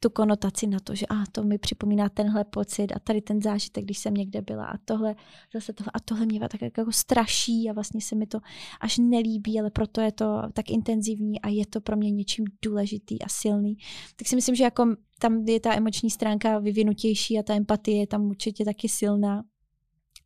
tu 0.00 0.10
konotaci 0.10 0.66
na 0.66 0.78
to, 0.84 0.94
že 0.94 1.06
a 1.06 1.14
to 1.32 1.42
mi 1.42 1.58
připomíná 1.58 2.08
tenhle 2.08 2.44
pocit 2.44 2.92
a 2.92 2.98
tady 2.98 3.20
ten 3.20 3.42
zážitek, 3.42 3.84
když 3.84 3.98
jsem 3.98 4.14
někde 4.14 4.42
byla 4.42 4.64
a 4.64 4.78
tohle, 4.84 5.14
zase 5.54 5.72
tohle 5.72 5.90
a 5.94 6.00
tohle 6.00 6.26
mě 6.26 6.40
tak 6.40 6.62
jako 6.62 6.92
straší 6.92 7.70
a 7.70 7.72
vlastně 7.72 8.00
se 8.00 8.14
mi 8.14 8.26
to 8.26 8.38
až 8.80 8.98
nelíbí, 8.98 9.60
ale 9.60 9.70
proto 9.70 10.00
je 10.00 10.12
to 10.12 10.42
tak 10.52 10.70
intenzivní 10.70 11.40
a 11.40 11.48
je 11.48 11.66
to 11.66 11.80
pro 11.80 11.96
mě 11.96 12.10
něčím 12.10 12.44
důležitý 12.64 13.22
a 13.22 13.28
silný. 13.28 13.76
Tak 14.16 14.28
si 14.28 14.36
myslím, 14.36 14.54
že 14.54 14.64
jako 14.64 14.86
tam 15.18 15.44
je 15.48 15.60
ta 15.60 15.74
emoční 15.74 16.10
stránka 16.10 16.58
vyvinutější 16.58 17.38
a 17.38 17.42
ta 17.42 17.54
empatie 17.54 17.98
je 17.98 18.06
tam 18.06 18.22
určitě 18.22 18.64
taky 18.64 18.88
silná. 18.88 19.44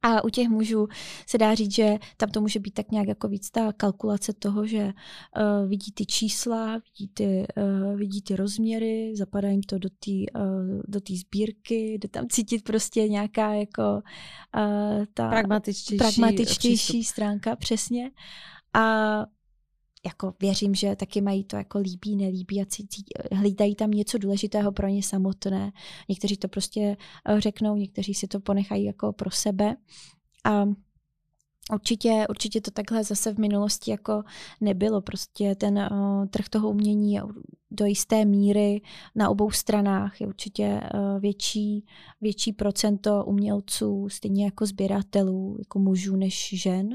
A 0.03 0.24
u 0.24 0.29
těch 0.29 0.49
mužů 0.49 0.89
se 1.27 1.39
dá 1.39 1.55
říct, 1.55 1.74
že 1.74 1.99
tam 2.16 2.31
to 2.31 2.41
může 2.41 2.61
být 2.61 2.74
tak 2.74 2.91
nějak 2.91 3.09
jako 3.09 3.29
víc 3.29 3.51
ta 3.51 3.73
kalkulace 3.73 4.33
toho, 4.33 4.66
že 4.66 4.85
uh, 4.85 5.69
vidí 5.69 5.93
ty 5.93 6.07
čísla, 6.07 6.73
vidí 6.73 7.09
ty, 7.15 7.47
uh, 7.57 7.99
vidí 7.99 8.23
ty 8.23 8.37
rozměry, 8.37 9.12
zapadá 9.16 9.49
jim 9.49 9.62
to 9.62 9.79
do 9.79 9.89
té 9.89 10.41
uh, 10.41 10.83
do 10.89 11.01
sbírky, 11.16 11.99
jde 11.99 12.09
tam 12.09 12.29
cítit 12.29 12.65
prostě 12.65 13.09
nějaká 13.09 13.55
jako 13.55 14.03
uh, 14.57 15.05
ta 15.15 15.29
pragmatičtější, 15.29 15.99
pragmatičtější 15.99 17.05
stránka, 17.05 17.57
přesně. 17.57 18.11
A 18.74 19.27
jako 20.07 20.35
věřím, 20.41 20.74
že 20.74 20.97
taky 20.97 21.20
mají 21.20 21.45
to 21.45 21.57
jako 21.57 21.79
líbí, 21.79 22.16
nelíbí 22.16 22.62
a 22.62 22.66
cítí, 22.66 23.05
hlídají 23.33 23.74
tam 23.74 23.91
něco 23.91 24.19
důležitého 24.19 24.73
pro 24.73 24.89
ně 24.89 25.03
samotné. 25.03 25.73
Někteří 26.09 26.37
to 26.37 26.49
prostě 26.49 26.97
eh, 27.29 27.41
řeknou, 27.41 27.77
někteří 27.77 28.15
si 28.15 28.29
to 28.29 28.41
ponechají 28.41 28.85
jako 28.85 29.12
pro 29.12 29.31
sebe. 29.31 29.77
A 30.45 30.66
Určitě, 31.73 32.27
určitě 32.31 32.61
to 32.61 32.70
takhle 32.70 33.05
zase 33.05 33.35
v 33.35 33.39
minulosti 33.39 33.91
jako 33.91 34.23
nebylo. 34.61 35.01
Prostě 35.01 35.55
ten 35.55 35.89
uh, 35.93 36.27
trh 36.27 36.49
toho 36.49 36.70
umění 36.70 37.15
je 37.15 37.23
do 37.70 37.85
jisté 37.85 38.24
míry 38.24 38.81
na 39.15 39.31
obou 39.31 39.51
stranách. 39.51 40.20
Je 40.20 40.27
určitě 40.27 40.81
uh, 40.95 41.20
větší, 41.20 41.85
větší 42.20 42.53
procento 42.53 43.24
umělců, 43.24 44.09
stejně 44.09 44.45
jako 44.45 44.66
sběratelů, 44.66 45.57
jako 45.59 45.79
mužů 45.79 46.16
než 46.16 46.55
žen. 46.62 46.89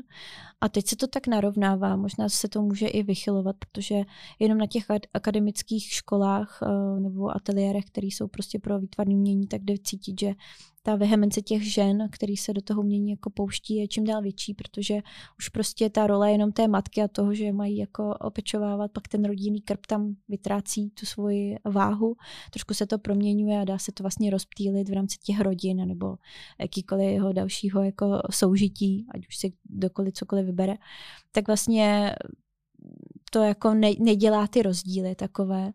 A 0.61 0.69
teď 0.69 0.87
se 0.87 0.95
to 0.95 1.07
tak 1.07 1.27
narovnává. 1.27 1.95
Možná 1.95 2.29
se 2.29 2.47
to 2.47 2.61
může 2.61 2.87
i 2.87 3.03
vychylovat, 3.03 3.55
protože 3.59 3.95
jenom 4.39 4.57
na 4.57 4.67
těch 4.67 4.85
akademických 5.13 5.83
školách 5.83 6.59
uh, 6.61 6.99
nebo 6.99 7.35
ateliérech, 7.35 7.85
které 7.85 8.07
jsou 8.07 8.27
prostě 8.27 8.59
pro 8.59 8.79
výtvarné 8.79 9.15
umění, 9.15 9.47
tak 9.47 9.61
jde 9.61 9.75
cítit, 9.83 10.19
že 10.19 10.33
ta 10.87 10.95
vehemence 10.95 11.41
těch 11.41 11.73
žen, 11.73 12.09
který 12.11 12.37
se 12.37 12.53
do 12.53 12.61
toho 12.61 12.81
umění 12.81 13.11
jako 13.11 13.29
pouští, 13.29 13.75
je 13.75 13.87
čím 13.87 14.03
dál 14.03 14.21
větší, 14.21 14.53
protože 14.53 14.99
už 15.37 15.49
prostě 15.49 15.89
ta 15.89 16.07
role 16.07 16.31
jenom 16.31 16.51
té 16.51 16.67
matky 16.67 17.01
a 17.01 17.07
toho, 17.07 17.33
že 17.33 17.51
mají 17.51 17.77
jako 17.77 18.15
opečovávat, 18.21 18.91
pak 18.91 19.07
ten 19.07 19.25
rodinný 19.25 19.61
krb 19.61 19.85
tam 19.85 20.15
vytrácí 20.29 20.89
tu 20.89 21.05
svoji 21.05 21.55
váhu, 21.65 22.15
trošku 22.51 22.73
se 22.73 22.87
to 22.87 22.97
proměňuje 22.97 23.59
a 23.59 23.63
dá 23.63 23.77
se 23.77 23.91
to 23.91 24.03
vlastně 24.03 24.29
rozptýlit 24.29 24.89
v 24.89 24.93
rámci 24.93 25.17
těch 25.23 25.39
rodin 25.39 25.87
nebo 25.87 26.17
jakýkoliv 26.59 27.11
jeho 27.11 27.33
dalšího 27.33 27.83
jako 27.83 28.21
soužití, 28.31 29.05
ať 29.13 29.27
už 29.27 29.37
si 29.37 29.53
dokoliv 29.65 30.13
cokoliv 30.13 30.46
vybere, 30.47 30.75
tak 31.31 31.47
vlastně 31.47 32.15
to 33.31 33.43
jako 33.43 33.73
ne, 33.73 33.91
nedělá 33.99 34.47
ty 34.47 34.61
rozdíly 34.61 35.15
takové. 35.15 35.71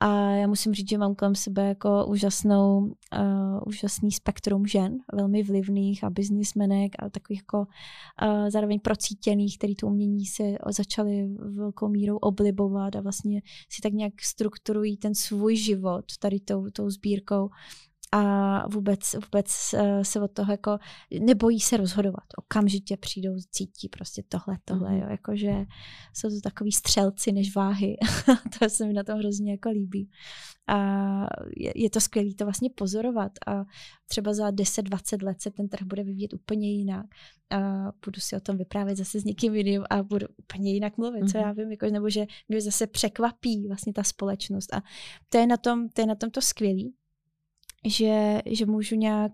A 0.00 0.30
já 0.30 0.46
musím 0.46 0.74
říct, 0.74 0.88
že 0.88 0.98
mám 0.98 1.14
kolem 1.14 1.34
sebe 1.34 1.68
jako 1.68 2.06
úžasnou, 2.06 2.78
uh, 2.78 3.60
úžasný 3.66 4.12
spektrum 4.12 4.66
žen, 4.66 4.98
velmi 5.12 5.42
vlivných 5.42 6.04
a 6.04 6.10
biznismenek 6.10 6.92
a 6.98 7.10
takových 7.10 7.40
jako 7.40 7.58
uh, 7.58 8.48
zároveň 8.48 8.80
procítěných, 8.80 9.58
který 9.58 9.74
tu 9.74 9.86
umění 9.86 10.26
si 10.26 10.56
začali 10.66 11.28
velkou 11.38 11.88
mírou 11.88 12.16
oblibovat 12.16 12.96
a 12.96 13.00
vlastně 13.00 13.42
si 13.68 13.82
tak 13.82 13.92
nějak 13.92 14.12
strukturují 14.22 14.96
ten 14.96 15.14
svůj 15.14 15.56
život 15.56 16.04
tady 16.18 16.40
tou, 16.40 16.70
tou 16.70 16.90
sbírkou 16.90 17.48
a 18.12 18.68
vůbec, 18.68 19.14
vůbec 19.14 19.74
eh, 19.74 20.04
se 20.04 20.20
od 20.20 20.30
toho 20.32 20.52
jako 20.52 20.78
nebojí 21.20 21.60
se 21.60 21.76
rozhodovat. 21.76 22.24
Okamžitě 22.38 22.96
přijdou, 22.96 23.36
cítí 23.50 23.88
prostě 23.88 24.22
tohle, 24.28 24.58
tohle, 24.64 24.90
mm-hmm. 24.90 25.02
jo, 25.02 25.06
jakože 25.10 25.52
jsou 26.14 26.28
to 26.28 26.40
takový 26.40 26.72
střelci 26.72 27.32
než 27.32 27.54
váhy. 27.54 27.96
to 28.58 28.68
se 28.68 28.86
mi 28.86 28.92
na 28.92 29.02
tom 29.02 29.18
hrozně 29.18 29.52
jako 29.52 29.70
líbí. 29.70 30.10
A 30.66 30.76
je, 31.56 31.72
je 31.76 31.90
to 31.90 32.00
skvělé 32.00 32.34
to 32.34 32.44
vlastně 32.44 32.70
pozorovat 32.70 33.32
a 33.46 33.64
třeba 34.06 34.34
za 34.34 34.50
10-20 34.50 35.24
let 35.24 35.40
se 35.40 35.50
ten 35.50 35.68
trh 35.68 35.86
bude 35.86 36.04
vyvíjet 36.04 36.32
úplně 36.32 36.72
jinak. 36.72 37.06
A 37.50 37.92
budu 38.04 38.20
si 38.20 38.36
o 38.36 38.40
tom 38.40 38.56
vyprávět 38.56 38.98
zase 38.98 39.20
s 39.20 39.24
někým 39.24 39.54
jiným 39.54 39.84
a 39.90 40.02
budu 40.02 40.26
úplně 40.36 40.72
jinak 40.72 40.98
mluvit, 40.98 41.22
mm-hmm. 41.22 41.32
co 41.32 41.38
já 41.38 41.52
vím, 41.52 41.70
jako, 41.70 41.86
nebo 41.86 42.10
že 42.10 42.26
mě 42.48 42.60
zase 42.60 42.86
překvapí 42.86 43.66
vlastně 43.68 43.92
ta 43.92 44.02
společnost. 44.02 44.74
A 44.74 44.82
to 45.28 45.38
je 45.38 45.46
na 45.46 45.56
tom 45.56 45.88
to, 45.88 46.00
je 46.00 46.06
na 46.06 46.14
tom 46.14 46.30
to 46.30 46.40
skvělé, 46.40 46.82
že, 47.90 48.42
že 48.46 48.66
můžu 48.66 48.96
nějak 48.96 49.32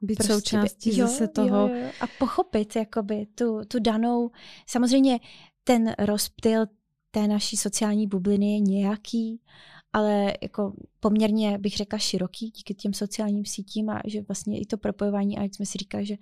být 0.00 0.16
prostě 0.16 0.32
součástí 0.32 0.98
jo, 0.98 1.06
zase 1.06 1.28
toho. 1.28 1.56
Jo, 1.56 1.74
jo, 1.74 1.90
a 2.00 2.06
pochopit 2.18 2.76
jakoby 2.76 3.26
tu, 3.26 3.60
tu 3.68 3.78
danou, 3.80 4.30
samozřejmě 4.66 5.18
ten 5.64 5.94
rozptyl 5.98 6.66
té 7.10 7.28
naší 7.28 7.56
sociální 7.56 8.06
bubliny 8.06 8.52
je 8.52 8.60
nějaký, 8.60 9.40
ale 9.92 10.34
jako 10.42 10.72
poměrně 11.00 11.58
bych 11.58 11.76
řekla 11.76 11.98
široký 11.98 12.50
díky 12.50 12.74
těm 12.74 12.92
sociálním 12.92 13.44
sítím 13.44 13.90
a 13.90 14.00
že 14.06 14.22
vlastně 14.28 14.60
i 14.60 14.66
to 14.66 14.78
propojování 14.78 15.38
a 15.38 15.42
jak 15.42 15.54
jsme 15.54 15.66
si 15.66 15.78
říkali, 15.78 16.06
že 16.06 16.16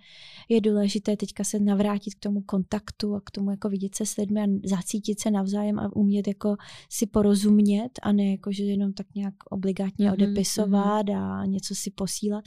je 0.49 0.61
důležité 0.61 1.17
teďka 1.17 1.45
se 1.45 1.59
navrátit 1.59 2.15
k 2.15 2.21
tomu 2.21 2.41
kontaktu 2.43 3.15
a 3.15 3.21
k 3.21 3.31
tomu 3.31 3.51
jako 3.51 3.69
vidět 3.69 3.95
se 3.95 4.07
s 4.07 4.17
lidmi 4.17 4.41
a 4.43 4.47
zacítit 4.65 5.21
se 5.21 5.31
navzájem 5.31 5.79
a 5.79 5.97
umět 5.97 6.29
jako 6.29 6.57
si 6.91 7.07
porozumět 7.07 7.91
a 8.03 8.13
ne 8.13 8.31
jako, 8.31 8.53
že 8.53 8.65
jenom 8.65 8.93
tak 8.93 9.07
nějak 9.15 9.35
obligátně 9.51 10.09
mm-hmm, 10.09 10.13
odepisovat 10.13 11.07
mm-hmm. 11.07 11.41
a 11.41 11.47
něco 11.47 11.75
si 11.75 11.91
posílat, 11.91 12.45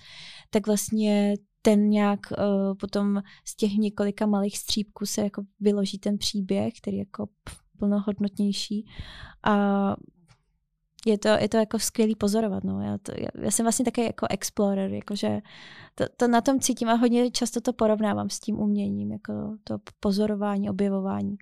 tak 0.49 0.67
vlastně 0.67 1.35
ten 1.61 1.89
nějak 1.89 2.19
uh, 2.31 2.77
potom 2.77 3.21
z 3.45 3.55
těch 3.55 3.73
několika 3.73 4.25
malých 4.25 4.57
střípků 4.57 5.05
se 5.05 5.21
jako 5.21 5.43
vyloží 5.59 5.97
ten 5.97 6.17
příběh, 6.17 6.73
který 6.81 6.97
jako 6.97 7.27
plnohodnotnější 7.77 8.85
a 9.43 9.95
je 11.05 11.17
to, 11.17 11.27
je 11.27 11.49
to 11.49 11.57
jako 11.57 11.79
skvělý 11.79 12.15
pozorovat. 12.15 12.63
No. 12.63 12.81
Já, 12.81 12.97
to, 12.97 13.11
já, 13.17 13.27
já 13.43 13.51
jsem 13.51 13.65
vlastně 13.65 13.85
taky 13.85 14.03
jako 14.03 14.27
explorer, 14.29 14.93
jakože 14.93 15.41
to, 15.95 16.05
to 16.17 16.27
na 16.27 16.41
tom 16.41 16.59
cítím 16.59 16.89
a 16.89 16.93
hodně 16.93 17.31
často 17.31 17.61
to 17.61 17.73
porovnávám 17.73 18.29
s 18.29 18.39
tím 18.39 18.59
uměním, 18.59 19.11
jako 19.11 19.33
to 19.63 19.77
pozorování, 19.99 20.69
objevování. 20.69 21.37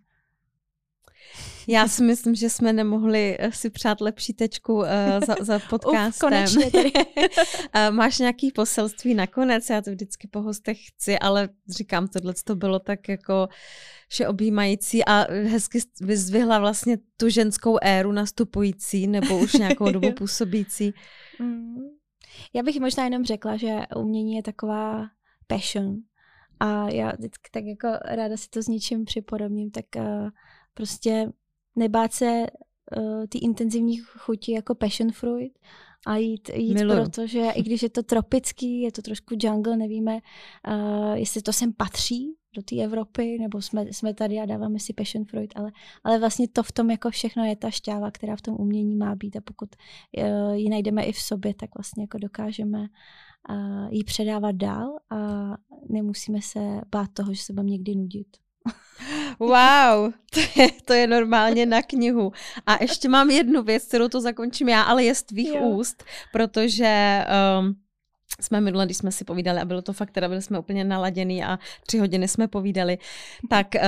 Já 1.67 1.87
si 1.87 2.03
myslím, 2.03 2.35
že 2.35 2.49
jsme 2.49 2.73
nemohli 2.73 3.37
eh, 3.39 3.51
si 3.51 3.69
přát 3.69 4.01
lepší 4.01 4.33
tečku 4.33 4.73
uh, 4.73 4.85
za, 5.27 5.35
za 5.41 5.59
podcastem. 5.69 6.09
Uf, 6.09 6.19
konečně 6.19 6.71
tady. 6.71 6.91
uh, 6.93 7.91
máš 7.91 8.19
nějaký 8.19 8.51
poselství 8.51 9.13
nakonec? 9.13 9.69
Já 9.69 9.81
to 9.81 9.91
vždycky 9.91 10.27
po 10.27 10.41
hostech 10.41 10.77
chci, 10.87 11.19
ale 11.19 11.49
říkám, 11.69 12.07
tohle 12.07 12.33
to 12.43 12.55
bylo 12.55 12.79
tak 12.79 13.09
jako 13.09 13.47
všeobjímající 14.07 15.05
a 15.05 15.31
hezky 15.31 15.79
vyzvihla 16.01 16.59
vlastně 16.59 16.97
tu 17.17 17.29
ženskou 17.29 17.77
éru 17.81 18.11
nastupující 18.11 19.07
nebo 19.07 19.39
už 19.39 19.53
nějakou 19.53 19.91
dobu 19.91 20.11
působící. 20.17 20.93
Mm. 21.39 21.75
Já 22.53 22.63
bych 22.63 22.79
možná 22.79 23.03
jenom 23.03 23.25
řekla, 23.25 23.57
že 23.57 23.75
umění 23.95 24.35
je 24.35 24.43
taková 24.43 25.05
passion 25.47 25.95
a 26.59 26.89
já 26.89 27.11
vždycky 27.11 27.49
tak 27.51 27.63
jako 27.63 27.87
ráda 28.15 28.37
si 28.37 28.49
to 28.49 28.61
s 28.61 28.67
něčím 28.67 29.05
připodobním, 29.05 29.71
tak 29.71 29.85
uh, 29.95 30.29
prostě 30.77 31.31
nebát 31.75 32.13
se 32.13 32.47
uh, 32.97 33.25
ty 33.29 33.37
intenzivní 33.37 33.97
chuti 33.97 34.51
jako 34.51 34.75
passion 34.75 35.11
fruit 35.11 35.59
a 36.07 36.17
jít, 36.17 36.49
jít 36.53 36.77
protože 36.79 37.49
i 37.55 37.63
když 37.63 37.83
je 37.83 37.89
to 37.89 38.03
tropický, 38.03 38.81
je 38.81 38.91
to 38.91 39.01
trošku 39.01 39.35
jungle, 39.39 39.77
nevíme, 39.77 40.19
uh, 40.67 41.13
jestli 41.13 41.41
to 41.41 41.53
sem 41.53 41.73
patří 41.73 42.33
do 42.55 42.61
té 42.61 42.83
Evropy, 42.83 43.37
nebo 43.39 43.61
jsme, 43.61 43.93
jsme 43.93 44.13
tady 44.13 44.39
a 44.39 44.45
dáváme 44.45 44.79
si 44.79 44.93
passion 44.93 45.25
fruit, 45.25 45.53
ale, 45.55 45.71
ale 46.03 46.19
vlastně 46.19 46.47
to 46.47 46.63
v 46.63 46.71
tom 46.71 46.91
jako 46.91 47.09
všechno 47.09 47.45
je 47.45 47.55
ta 47.55 47.71
šťáva, 47.71 48.11
která 48.11 48.35
v 48.35 48.41
tom 48.41 48.55
umění 48.59 48.95
má 48.95 49.15
být 49.15 49.35
a 49.35 49.41
pokud 49.41 49.69
uh, 50.17 50.53
ji 50.53 50.69
najdeme 50.69 51.03
i 51.03 51.11
v 51.11 51.19
sobě, 51.19 51.53
tak 51.53 51.69
vlastně 51.77 52.03
jako 52.03 52.17
dokážeme 52.17 52.79
uh, 52.79 53.87
ji 53.91 54.03
předávat 54.03 54.55
dál 54.55 54.97
a 55.09 55.17
nemusíme 55.89 56.41
se 56.41 56.81
bát 56.91 57.09
toho, 57.13 57.33
že 57.33 57.41
se 57.41 57.53
budeme 57.53 57.69
někdy 57.69 57.95
nudit. 57.95 58.27
Wow, 59.39 60.11
to 60.33 60.39
je, 60.55 60.67
to 60.85 60.93
je 60.93 61.07
normálně 61.07 61.65
na 61.65 61.81
knihu. 61.81 62.31
A 62.65 62.83
ještě 62.83 63.09
mám 63.09 63.29
jednu 63.29 63.63
věc, 63.63 63.85
kterou 63.85 64.07
to 64.07 64.21
zakončím 64.21 64.69
já, 64.69 64.81
ale 64.81 65.03
je 65.03 65.15
z 65.15 65.23
tvých 65.23 65.53
jo. 65.53 65.61
úst, 65.61 66.03
protože 66.31 67.25
um, 67.59 67.75
jsme 68.41 68.61
minule, 68.61 68.85
když 68.85 68.97
jsme 68.97 69.11
si 69.11 69.25
povídali 69.25 69.59
a 69.59 69.65
bylo 69.65 69.81
to 69.81 69.93
fakt, 69.93 70.11
teda 70.11 70.27
byli 70.27 70.41
jsme 70.41 70.59
úplně 70.59 70.83
naladěný 70.83 71.43
a 71.43 71.59
tři 71.87 71.97
hodiny 71.97 72.27
jsme 72.27 72.47
povídali, 72.47 72.97
tak 73.49 73.67
uh, 73.75 73.81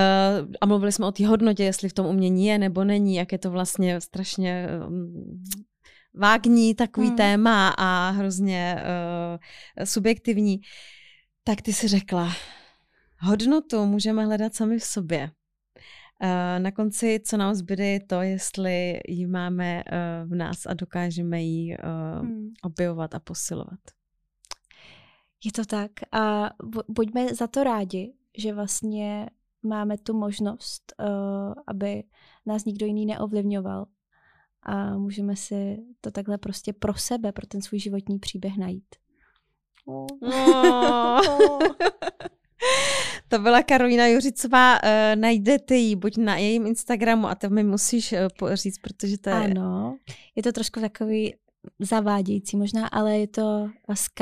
a 0.61 0.65
mluvili 0.65 0.91
jsme 0.91 1.05
o 1.05 1.11
té 1.11 1.27
hodnotě, 1.27 1.63
jestli 1.63 1.89
v 1.89 1.93
tom 1.93 2.05
umění 2.05 2.47
je 2.47 2.57
nebo 2.57 2.83
není, 2.83 3.15
jak 3.15 3.31
je 3.31 3.37
to 3.37 3.51
vlastně 3.51 4.01
strašně 4.01 4.67
um, 4.87 5.43
vágní 6.13 6.75
takový 6.75 7.07
hmm. 7.07 7.17
téma 7.17 7.69
a 7.77 8.09
hrozně 8.09 8.75
uh, 8.75 9.83
subjektivní. 9.83 10.61
Tak 11.43 11.61
ty 11.61 11.73
si 11.73 11.87
řekla, 11.87 12.31
hodnotu 13.19 13.85
můžeme 13.85 14.25
hledat 14.25 14.55
sami 14.55 14.79
v 14.79 14.83
sobě. 14.83 15.31
Eh, 16.21 16.59
na 16.59 16.71
konci, 16.71 17.19
co 17.25 17.37
nám 17.37 17.55
zbyde, 17.55 17.87
je 17.87 17.99
to, 17.99 18.21
jestli 18.21 18.99
ji 19.07 19.27
máme 19.27 19.83
eh, 19.85 20.25
v 20.25 20.35
nás 20.35 20.65
a 20.65 20.73
dokážeme 20.73 21.41
ji 21.41 21.73
eh, 21.73 21.77
hmm. 22.19 22.53
objevovat 22.63 23.15
a 23.15 23.19
posilovat. 23.19 23.79
Je 25.43 25.51
to 25.51 25.65
tak. 25.65 25.91
A 26.11 26.49
buďme 26.87 27.35
za 27.35 27.47
to 27.47 27.63
rádi, 27.63 28.13
že 28.37 28.53
vlastně 28.53 29.29
máme 29.63 29.97
tu 29.97 30.17
možnost, 30.17 30.93
aby 31.67 32.03
nás 32.45 32.65
nikdo 32.65 32.85
jiný 32.85 33.05
neovlivňoval. 33.05 33.85
A 34.63 34.97
můžeme 34.97 35.35
si 35.35 35.77
to 36.01 36.11
takhle 36.11 36.37
prostě 36.37 36.73
pro 36.73 36.93
sebe, 36.93 37.31
pro 37.31 37.47
ten 37.47 37.61
svůj 37.61 37.79
životní 37.79 38.19
příběh 38.19 38.57
najít. 38.57 38.95
Oh. 39.85 40.07
Oh. 41.29 41.59
To 43.27 43.39
byla 43.39 43.63
Karolina 43.63 44.07
Juřicová, 44.07 44.83
uh, 44.83 44.89
najdete 45.15 45.75
ji 45.75 45.95
buď 45.95 46.17
na 46.17 46.37
jejím 46.37 46.67
Instagramu 46.67 47.27
a 47.27 47.35
to 47.35 47.49
mi 47.49 47.63
musíš 47.63 48.13
uh, 48.41 48.53
říct, 48.53 48.77
protože 48.77 49.17
to 49.17 49.29
je... 49.29 49.35
Ano, 49.35 49.97
je 50.35 50.43
to 50.43 50.51
trošku 50.51 50.79
takový 50.79 51.33
zavádějící 51.79 52.57
možná, 52.57 52.87
ale 52.87 53.17
je 53.17 53.27
to 53.27 53.69
SK 53.93 54.21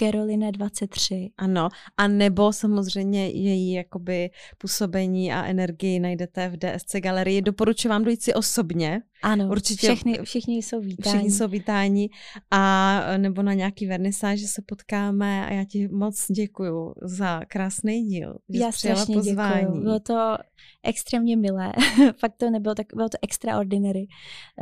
Carolina 0.00 0.50
23. 0.50 1.30
Ano, 1.38 1.68
a 1.96 2.08
nebo 2.08 2.52
samozřejmě 2.52 3.28
její 3.28 3.72
jakoby 3.72 4.30
působení 4.58 5.32
a 5.32 5.44
energii 5.44 6.00
najdete 6.00 6.48
v 6.48 6.56
DSC 6.56 6.96
galerii. 6.96 7.42
Doporučuji 7.42 7.88
vám 7.88 8.04
dojít 8.04 8.22
si 8.22 8.34
osobně. 8.34 9.02
Ano, 9.22 9.48
Určitě 9.48 9.86
všechny, 9.86 10.18
všichni 10.22 10.56
jsou 10.56 10.80
vítáni. 10.80 11.16
Všichni 11.16 11.30
jsou 11.30 11.48
vítáni 11.48 12.10
a 12.50 13.02
nebo 13.16 13.42
na 13.42 13.52
nějaký 13.52 13.86
vernisáž, 13.86 14.40
že 14.40 14.48
se 14.48 14.62
potkáme 14.62 15.46
a 15.46 15.52
já 15.52 15.64
ti 15.64 15.88
moc 15.88 16.26
děkuju 16.30 16.94
za 17.02 17.40
krásný 17.48 18.06
díl, 18.06 18.38
že 18.48 18.60
já 18.60 18.72
strašně 18.72 19.14
pozvání. 19.14 19.60
Děkuju. 19.60 19.82
Bylo 19.82 20.00
to 20.00 20.36
extrémně 20.82 21.36
milé. 21.36 21.72
Fakt 22.18 22.36
to 22.36 22.50
nebylo 22.50 22.74
tak, 22.74 22.86
bylo 22.94 23.08
to 23.08 23.18
extraordinary. 23.22 24.06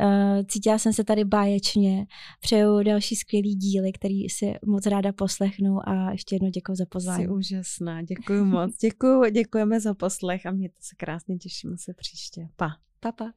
Uh, 0.01 0.43
cítila 0.47 0.77
jsem 0.77 0.93
se 0.93 1.03
tady 1.03 1.25
báječně. 1.25 2.05
Přeju 2.39 2.83
další 2.83 3.15
skvělý 3.15 3.55
díly, 3.55 3.91
který 3.91 4.29
si 4.29 4.53
moc 4.65 4.85
ráda 4.85 5.13
poslechnu 5.13 5.89
a 5.89 6.11
ještě 6.11 6.35
jednou 6.35 6.49
děkuji 6.49 6.75
za 6.75 6.85
pozvání. 6.85 7.23
Jsi 7.23 7.29
úžasná, 7.29 8.01
děkuji 8.01 8.45
moc. 8.45 8.77
Děkuji, 8.77 9.29
děkujeme 9.31 9.79
za 9.79 9.93
poslech 9.93 10.45
a 10.45 10.51
mějte 10.51 10.77
se 10.79 10.95
krásně, 10.95 11.37
těšíme 11.37 11.77
se 11.77 11.93
příště. 11.93 12.47
Pa. 12.55 12.69
Pa, 12.99 13.11
pa. 13.11 13.31